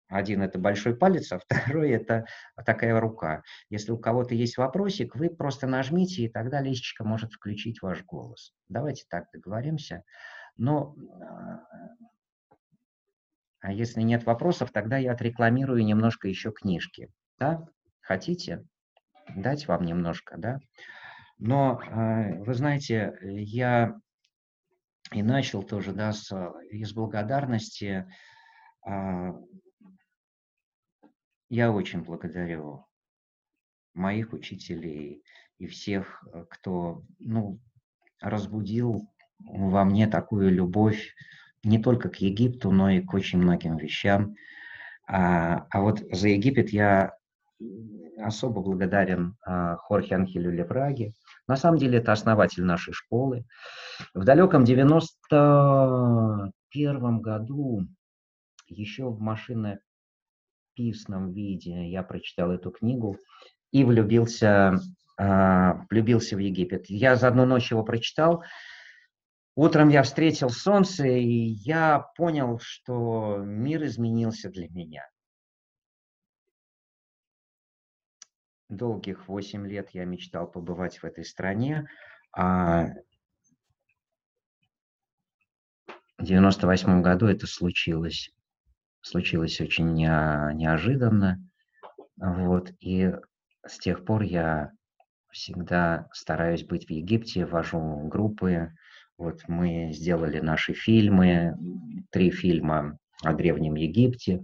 один 0.08 0.42
это 0.42 0.60
большой 0.60 0.96
палец, 0.96 1.32
а 1.32 1.40
второй 1.40 1.92
это 1.92 2.26
такая 2.66 3.00
рука. 3.00 3.44
Если 3.70 3.92
у 3.92 3.98
кого-то 3.98 4.36
есть 4.36 4.58
вопросик, 4.58 5.16
вы 5.16 5.30
просто 5.30 5.68
нажмите, 5.68 6.24
и 6.24 6.30
тогда 6.30 6.62
лисичка 6.62 7.04
может 7.04 7.34
включить 7.34 7.82
ваш 7.82 8.04
голос. 8.04 8.54
Давайте 8.68 9.06
так 9.10 9.26
договоримся. 9.34 10.04
Но 10.58 10.96
а, 11.22 11.62
а 13.62 13.72
если 13.72 14.02
нет 14.02 14.26
вопросов, 14.26 14.72
тогда 14.72 14.98
я 14.98 15.14
отрекламирую 15.14 15.86
немножко 15.86 16.28
еще 16.28 16.52
книжки. 16.52 17.10
Да? 17.40 17.68
Хотите? 18.02 18.66
Дать 19.36 19.68
вам 19.68 19.86
немножко, 19.86 20.38
да? 20.38 20.60
Но, 21.38 21.82
а, 21.88 22.34
вы 22.44 22.54
знаете, 22.54 23.18
я 23.22 24.00
и 25.12 25.24
начал 25.24 25.64
тоже, 25.64 25.94
да, 25.94 26.14
с, 26.14 26.32
из 26.70 26.94
благодарности. 26.94 28.08
А, 28.86 29.34
я 31.50 31.72
очень 31.72 32.04
благодарю 32.04 32.86
моих 33.94 34.34
учителей 34.34 35.24
и 35.58 35.68
всех, 35.68 36.24
кто, 36.50 37.04
ну, 37.20 37.60
разбудил 38.22 39.10
во 39.40 39.84
мне 39.84 40.08
такую 40.08 40.52
любовь 40.52 41.14
не 41.64 41.80
только 41.80 42.10
к 42.10 42.18
Египту, 42.18 42.72
но 42.72 42.90
и 42.90 43.02
к 43.02 43.14
очень 43.14 43.40
многим 43.40 43.78
вещам. 43.78 44.36
А, 45.08 45.68
а 45.70 45.82
вот 45.82 46.00
за 46.12 46.30
Египет 46.30 46.70
я 46.70 47.18
особо 48.18 48.62
благодарен 48.62 49.36
а, 49.46 49.78
Хорхе 49.78 50.16
Анхелю 50.16 50.52
Левраге. 50.52 51.14
На 51.48 51.56
самом 51.56 51.78
деле 51.78 52.00
это 52.00 52.12
основатель 52.12 52.64
нашей 52.64 52.94
школы. 52.94 53.46
В 54.14 54.24
далеком 54.24 54.64
91 54.64 57.20
году, 57.20 57.88
еще 58.68 59.10
в 59.10 59.20
машинописном 59.20 61.34
виде, 61.34 61.90
я 61.90 62.04
прочитал 62.04 62.52
эту 62.52 62.70
книгу 62.72 63.18
и 63.72 63.84
влюбился, 63.84 64.76
а, 65.18 65.86
влюбился 65.90 66.36
в 66.36 66.40
Египет. 66.40 66.90
Я 66.90 67.16
за 67.16 67.28
одну 67.28 67.46
ночь 67.46 67.72
его 67.72 67.84
прочитал, 67.84 68.44
Утром 69.56 69.90
я 69.90 70.04
встретил 70.04 70.50
солнце, 70.50 71.08
и 71.08 71.28
я 71.28 72.06
понял, 72.16 72.60
что 72.62 73.38
мир 73.38 73.84
изменился 73.84 74.50
для 74.50 74.70
меня. 74.70 75.04
Долгих 78.72 79.28
восемь 79.28 79.68
лет 79.68 79.90
я 79.92 80.06
мечтал 80.06 80.50
побывать 80.50 80.98
в 81.00 81.04
этой 81.04 81.26
стране, 81.26 81.90
а 82.32 82.88
в 86.18 86.24
98 86.24 87.02
году 87.02 87.28
это 87.28 87.48
случилось. 87.48 88.32
Случилось 89.02 89.60
очень 89.60 89.94
неожиданно. 89.94 91.38
Вот, 92.16 92.72
и 92.80 93.12
с 93.68 93.78
тех 93.78 94.06
пор 94.06 94.22
я 94.22 94.72
всегда 95.32 96.08
стараюсь 96.14 96.64
быть 96.64 96.88
в 96.88 96.92
Египте, 96.92 97.46
вожу 97.46 98.08
группы, 98.08 98.72
вот 99.18 99.42
мы 99.50 99.92
сделали 99.92 100.40
наши 100.40 100.74
фильмы, 100.74 101.58
три 102.10 102.32
фильма 102.32 102.98
о 103.22 103.34
Древнем 103.34 103.76
Египте. 103.76 104.44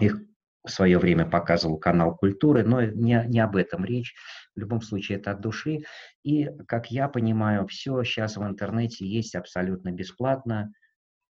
Их 0.00 0.18
в 0.64 0.70
свое 0.70 0.98
время 0.98 1.26
показывал 1.26 1.78
канал 1.78 2.16
культуры, 2.16 2.64
но 2.64 2.82
не, 2.82 3.22
не 3.26 3.40
об 3.40 3.56
этом 3.56 3.84
речь. 3.84 4.14
В 4.56 4.60
любом 4.60 4.80
случае, 4.80 5.18
это 5.18 5.32
от 5.32 5.40
души. 5.40 5.80
И, 6.22 6.48
как 6.66 6.90
я 6.90 7.08
понимаю, 7.08 7.66
все 7.66 8.02
сейчас 8.02 8.36
в 8.36 8.42
интернете 8.42 9.06
есть 9.06 9.34
абсолютно 9.34 9.92
бесплатно. 9.92 10.72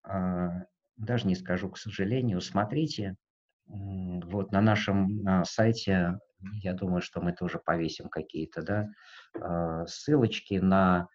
А, 0.03 0.65
даже 0.97 1.27
не 1.27 1.35
скажу, 1.35 1.69
к 1.69 1.77
сожалению. 1.77 2.41
Смотрите. 2.41 3.15
Вот 3.65 4.51
на 4.51 4.61
нашем 4.61 5.23
на 5.23 5.45
сайте, 5.45 6.19
я 6.61 6.73
думаю, 6.73 7.01
что 7.01 7.21
мы 7.21 7.31
тоже 7.31 7.59
повесим 7.63 8.09
какие-то 8.09 8.61
да, 8.61 8.89
а, 9.39 9.87
ссылочки 9.87 10.55
на 10.55 11.07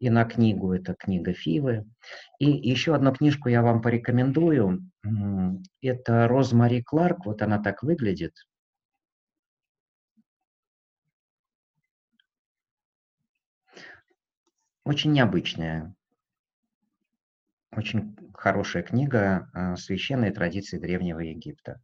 и 0.00 0.08
на 0.10 0.24
книгу, 0.24 0.72
это 0.72 0.94
книга 0.94 1.32
Фивы. 1.34 1.86
И 2.38 2.50
еще 2.50 2.94
одну 2.94 3.12
книжку 3.12 3.48
я 3.48 3.62
вам 3.62 3.82
порекомендую. 3.82 4.90
Это 5.82 6.26
Розмари 6.26 6.82
Кларк, 6.82 7.26
вот 7.26 7.42
она 7.42 7.58
так 7.62 7.82
выглядит. 7.82 8.34
Очень 14.84 15.12
необычная, 15.12 15.94
очень 17.76 18.16
хорошая 18.34 18.82
книга 18.82 19.48
а, 19.52 19.76
«Священные 19.76 20.32
традиции 20.32 20.78
Древнего 20.78 21.20
Египта». 21.20 21.80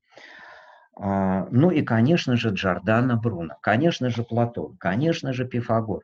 А, 0.98 1.46
ну 1.50 1.70
и, 1.70 1.82
конечно 1.82 2.36
же, 2.36 2.48
Джордана 2.48 3.16
Бруно, 3.16 3.58
конечно 3.60 4.08
же, 4.10 4.24
Платон, 4.24 4.76
конечно 4.78 5.32
же, 5.34 5.46
Пифагор. 5.46 6.02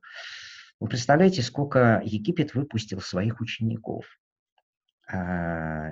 Вы 0.82 0.88
представляете, 0.88 1.42
сколько 1.42 2.02
Египет 2.04 2.54
выпустил 2.54 3.00
своих 3.00 3.40
учеников? 3.40 4.04
А, 5.08 5.90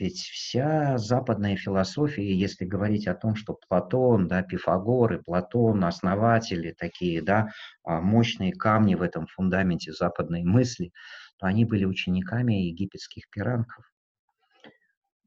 ведь 0.00 0.20
вся 0.20 0.96
западная 0.96 1.54
философия, 1.56 2.34
если 2.34 2.64
говорить 2.64 3.06
о 3.06 3.14
том, 3.14 3.34
что 3.34 3.58
Платон, 3.68 4.28
да, 4.28 4.42
Пифагор 4.42 5.12
и 5.12 5.22
Платон, 5.22 5.84
основатели 5.84 6.72
такие, 6.72 7.20
да, 7.20 7.50
а, 7.84 8.00
мощные 8.00 8.54
камни 8.54 8.94
в 8.94 9.02
этом 9.02 9.26
фундаменте 9.26 9.92
западной 9.92 10.44
мысли, 10.44 10.92
то 11.36 11.44
они 11.46 11.66
были 11.66 11.84
учениками 11.84 12.54
египетских 12.54 13.28
пиранков. 13.28 13.84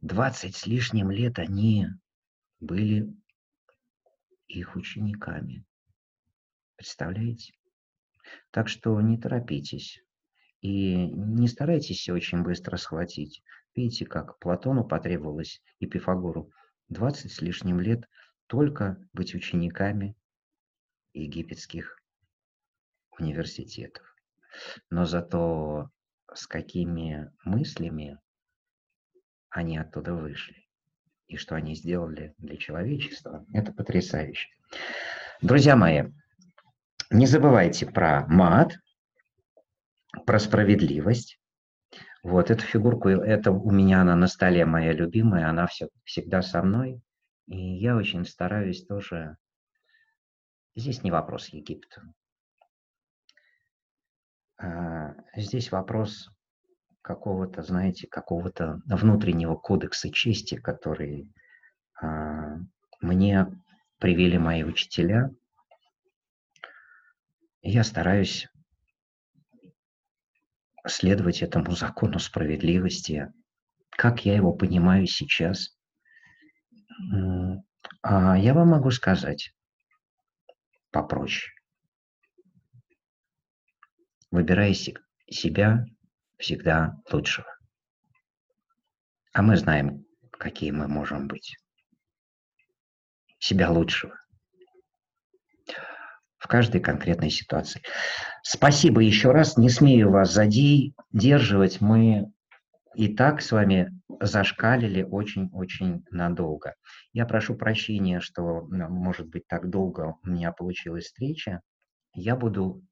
Двадцать 0.01 0.55
с 0.55 0.65
лишним 0.65 1.11
лет 1.11 1.37
они 1.37 1.89
были 2.59 3.13
их 4.47 4.75
учениками. 4.75 5.63
Представляете? 6.75 7.53
Так 8.51 8.67
что 8.67 8.99
не 9.01 9.17
торопитесь 9.17 10.03
и 10.61 10.95
не 10.95 11.47
старайтесь 11.47 12.09
очень 12.09 12.43
быстро 12.43 12.77
схватить. 12.77 13.43
Видите, 13.75 14.05
как 14.05 14.39
Платону 14.39 14.85
потребовалось 14.85 15.61
и 15.79 15.85
Пифагору 15.85 16.51
20 16.89 17.31
с 17.31 17.41
лишним 17.41 17.79
лет 17.79 18.07
только 18.47 18.97
быть 19.13 19.35
учениками 19.35 20.15
египетских 21.13 22.01
университетов. 23.17 24.03
Но 24.89 25.05
зато 25.05 25.89
с 26.33 26.47
какими 26.47 27.31
мыслями 27.43 28.19
они 29.49 29.77
оттуда 29.77 30.13
вышли 30.13 30.65
и 31.27 31.37
что 31.37 31.55
они 31.55 31.75
сделали 31.75 32.35
для 32.37 32.57
человечества, 32.57 33.45
это 33.53 33.73
потрясающе. 33.73 34.49
Друзья 35.41 35.75
мои, 35.75 36.11
не 37.11 37.27
забывайте 37.27 37.85
про 37.85 38.25
мат, 38.27 38.77
про 40.25 40.39
справедливость. 40.39 41.39
Вот 42.23 42.49
эту 42.49 42.63
фигурку, 42.63 43.09
это 43.09 43.51
у 43.51 43.69
меня 43.69 44.01
она 44.01 44.15
на 44.15 44.27
столе 44.27 44.65
моя 44.65 44.93
любимая, 44.93 45.47
она 45.47 45.67
все, 45.67 45.89
всегда 46.03 46.41
со 46.41 46.63
мной. 46.63 47.01
И 47.47 47.57
я 47.57 47.95
очень 47.95 48.25
стараюсь 48.25 48.85
тоже... 48.85 49.37
Здесь 50.75 51.03
не 51.03 51.11
вопрос 51.11 51.49
Египта. 51.49 52.01
Здесь 55.35 55.71
вопрос 55.71 56.29
какого-то, 57.01 57.61
знаете, 57.61 58.07
какого-то 58.07 58.81
внутреннего 58.85 59.55
кодекса 59.55 60.11
чести, 60.11 60.55
который 60.55 61.31
а, 62.01 62.57
мне 62.99 63.47
привели 63.99 64.39
мои 64.39 64.63
учителя– 64.63 65.29
я 67.67 67.83
стараюсь 67.83 68.47
следовать 70.85 71.41
этому 71.41 71.71
закону 71.71 72.19
справедливости, 72.19 73.33
как 73.89 74.23
я 74.23 74.35
его 74.35 74.53
понимаю 74.53 75.07
сейчас. 75.07 75.75
А 78.03 78.37
я 78.37 78.53
вам 78.53 78.69
могу 78.69 78.91
сказать 78.91 79.51
попроще. 80.91 81.51
Выбирай 84.29 84.75
себя 84.75 85.85
всегда 86.37 86.93
лучшего. 87.11 87.47
А 89.33 89.41
мы 89.41 89.57
знаем, 89.57 90.05
какие 90.31 90.69
мы 90.69 90.87
можем 90.87 91.27
быть. 91.27 91.57
Себя 93.39 93.71
лучшего 93.71 94.15
в 96.45 96.47
каждой 96.47 96.79
конкретной 96.79 97.31
ситуации. 97.31 97.81
Спасибо 98.43 99.01
еще 99.01 99.31
раз. 99.31 99.57
Не 99.57 99.67
смею 99.67 100.11
вас 100.11 100.31
задерживать. 100.31 101.81
Мы 101.81 102.31
и 102.93 103.15
так 103.15 103.41
с 103.41 103.51
вами 103.51 103.99
зашкалили 104.21 105.01
очень-очень 105.01 106.05
надолго. 106.11 106.75
Я 107.13 107.25
прошу 107.25 107.55
прощения, 107.55 108.19
что, 108.19 108.61
может 108.69 109.27
быть, 109.27 109.47
так 109.47 109.71
долго 109.71 110.17
у 110.21 110.29
меня 110.29 110.51
получилась 110.51 111.05
встреча. 111.05 111.61
Я 112.13 112.35
буду 112.35 112.83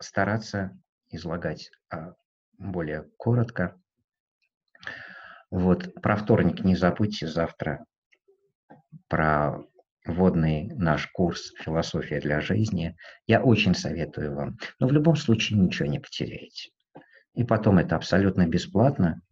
стараться 0.00 0.72
излагать 1.10 1.70
а, 1.90 2.14
более 2.56 3.10
коротко. 3.18 3.78
Вот, 5.50 5.92
про 6.00 6.16
вторник 6.16 6.64
не 6.64 6.76
забудьте 6.76 7.26
завтра, 7.26 7.84
про 9.08 9.60
вводный 10.04 10.68
наш 10.74 11.06
курс 11.08 11.52
«Философия 11.60 12.20
для 12.20 12.40
жизни». 12.40 12.96
Я 13.26 13.42
очень 13.42 13.74
советую 13.74 14.34
вам. 14.34 14.58
Но 14.78 14.86
в 14.88 14.92
любом 14.92 15.16
случае 15.16 15.58
ничего 15.58 15.88
не 15.88 16.00
потеряете. 16.00 16.70
И 17.34 17.44
потом 17.44 17.78
это 17.78 17.96
абсолютно 17.96 18.46
бесплатно. 18.46 19.22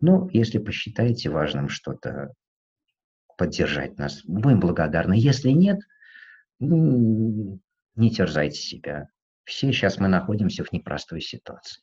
Ну, 0.00 0.28
если 0.30 0.58
посчитаете 0.58 1.30
важным 1.30 1.68
что-то 1.68 2.34
поддержать 3.38 3.96
нас, 3.96 4.22
будем 4.24 4.60
благодарны. 4.60 5.14
Если 5.16 5.50
нет, 5.50 5.78
не 6.58 7.60
терзайте 7.96 8.58
себя. 8.60 9.08
Все 9.44 9.72
сейчас 9.72 9.98
мы 9.98 10.08
находимся 10.08 10.64
в 10.64 10.72
непростой 10.72 11.20
ситуации. 11.20 11.82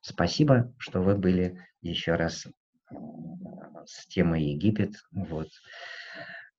Спасибо, 0.00 0.74
что 0.78 1.00
вы 1.00 1.16
были 1.16 1.58
еще 1.80 2.14
раз 2.14 2.46
с 3.86 4.06
темой 4.08 4.42
Египет. 4.44 4.94
Вот. 5.12 5.48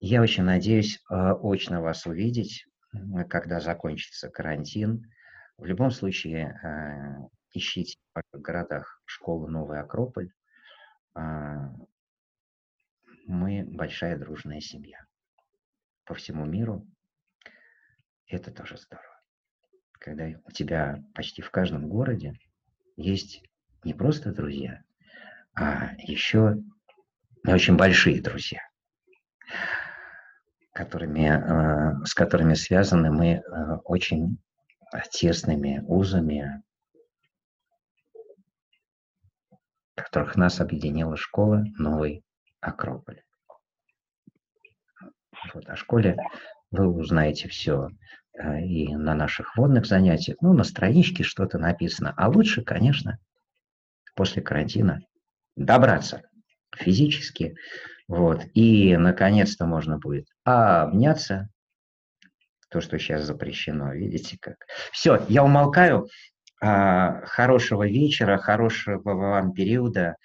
Я 0.05 0.21
очень 0.21 0.43
надеюсь 0.43 0.97
э, 1.09 1.31
очно 1.41 1.81
вас 1.81 2.05
увидеть, 2.05 2.67
когда 3.29 3.61
закончится 3.61 4.29
карантин. 4.29 5.09
В 5.57 5.63
любом 5.63 5.91
случае, 5.91 6.59
э, 6.61 7.29
ищите 7.53 7.97
в 8.13 8.37
городах 8.41 9.01
школу 9.05 9.47
Новый 9.47 9.79
Акрополь. 9.79 10.33
А, 11.13 11.73
мы 13.27 13.63
большая 13.65 14.17
дружная 14.17 14.59
семья 14.59 15.05
по 16.03 16.15
всему 16.15 16.43
миру. 16.43 16.85
Это 18.27 18.51
тоже 18.51 18.75
здорово. 18.75 19.21
Когда 19.93 20.25
у 20.43 20.51
тебя 20.51 21.01
почти 21.15 21.41
в 21.41 21.49
каждом 21.49 21.87
городе 21.87 22.33
есть 22.97 23.41
не 23.85 23.93
просто 23.93 24.33
друзья, 24.33 24.83
а 25.55 25.95
еще 25.95 26.57
очень 27.47 27.77
большие 27.77 28.21
друзья, 28.21 28.59
которыми, 30.73 31.27
а, 31.27 32.03
с 32.05 32.13
которыми 32.13 32.55
связаны 32.55 33.11
мы 33.11 33.35
а, 33.37 33.77
очень 33.85 34.37
тесными 35.11 35.83
узами, 35.87 36.61
которых 39.95 40.35
нас 40.35 40.59
объединила 40.59 41.15
школа 41.15 41.63
«Новый 41.77 42.23
Акрополь». 42.59 43.21
Вот, 45.53 45.67
о 45.67 45.75
школе 45.75 46.17
вы 46.71 46.87
узнаете 46.87 47.47
все 47.49 47.89
э, 48.33 48.61
и 48.61 48.95
на 48.95 49.13
наших 49.13 49.55
водных 49.57 49.85
занятиях, 49.85 50.37
ну, 50.41 50.53
на 50.53 50.63
страничке 50.63 51.23
что-то 51.23 51.57
написано. 51.59 52.13
А 52.17 52.29
лучше, 52.29 52.63
конечно, 52.63 53.19
после 54.15 54.41
карантина 54.41 55.01
добраться 55.55 56.21
физически, 56.75 57.55
вот, 58.07 58.45
и, 58.53 58.97
наконец-то, 58.97 59.65
можно 59.65 59.97
будет 59.97 60.27
обняться, 60.43 61.49
то, 62.69 62.81
что 62.81 62.97
сейчас 62.97 63.23
запрещено, 63.23 63.93
видите 63.93 64.37
как. 64.41 64.57
Все, 64.91 65.23
я 65.29 65.43
умолкаю. 65.43 66.07
А, 66.59 67.23
хорошего 67.25 67.87
вечера, 67.87 68.37
хорошего 68.37 68.99
вам 69.13 69.53
периода. 69.53 70.15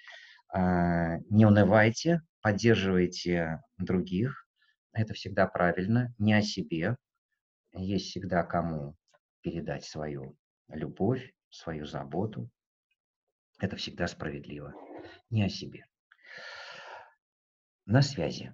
А, 0.51 1.19
не 1.29 1.45
унывайте, 1.45 2.23
поддерживайте 2.41 3.61
других. 3.77 4.47
Это 4.93 5.13
всегда 5.13 5.47
правильно, 5.47 6.15
не 6.19 6.33
о 6.33 6.43
себе. 6.43 6.97
Есть 7.75 8.07
всегда 8.07 8.43
кому 8.45 8.97
передать 9.43 9.85
свою 9.85 10.35
любовь, 10.69 11.33
свою 11.51 11.85
заботу. 11.85 12.49
Это 13.61 13.77
всегда 13.77 14.09
справедливо. 14.09 14.73
Не 15.29 15.45
о 15.45 15.49
себе. 15.49 15.85
На 17.89 18.03
связи. 18.03 18.53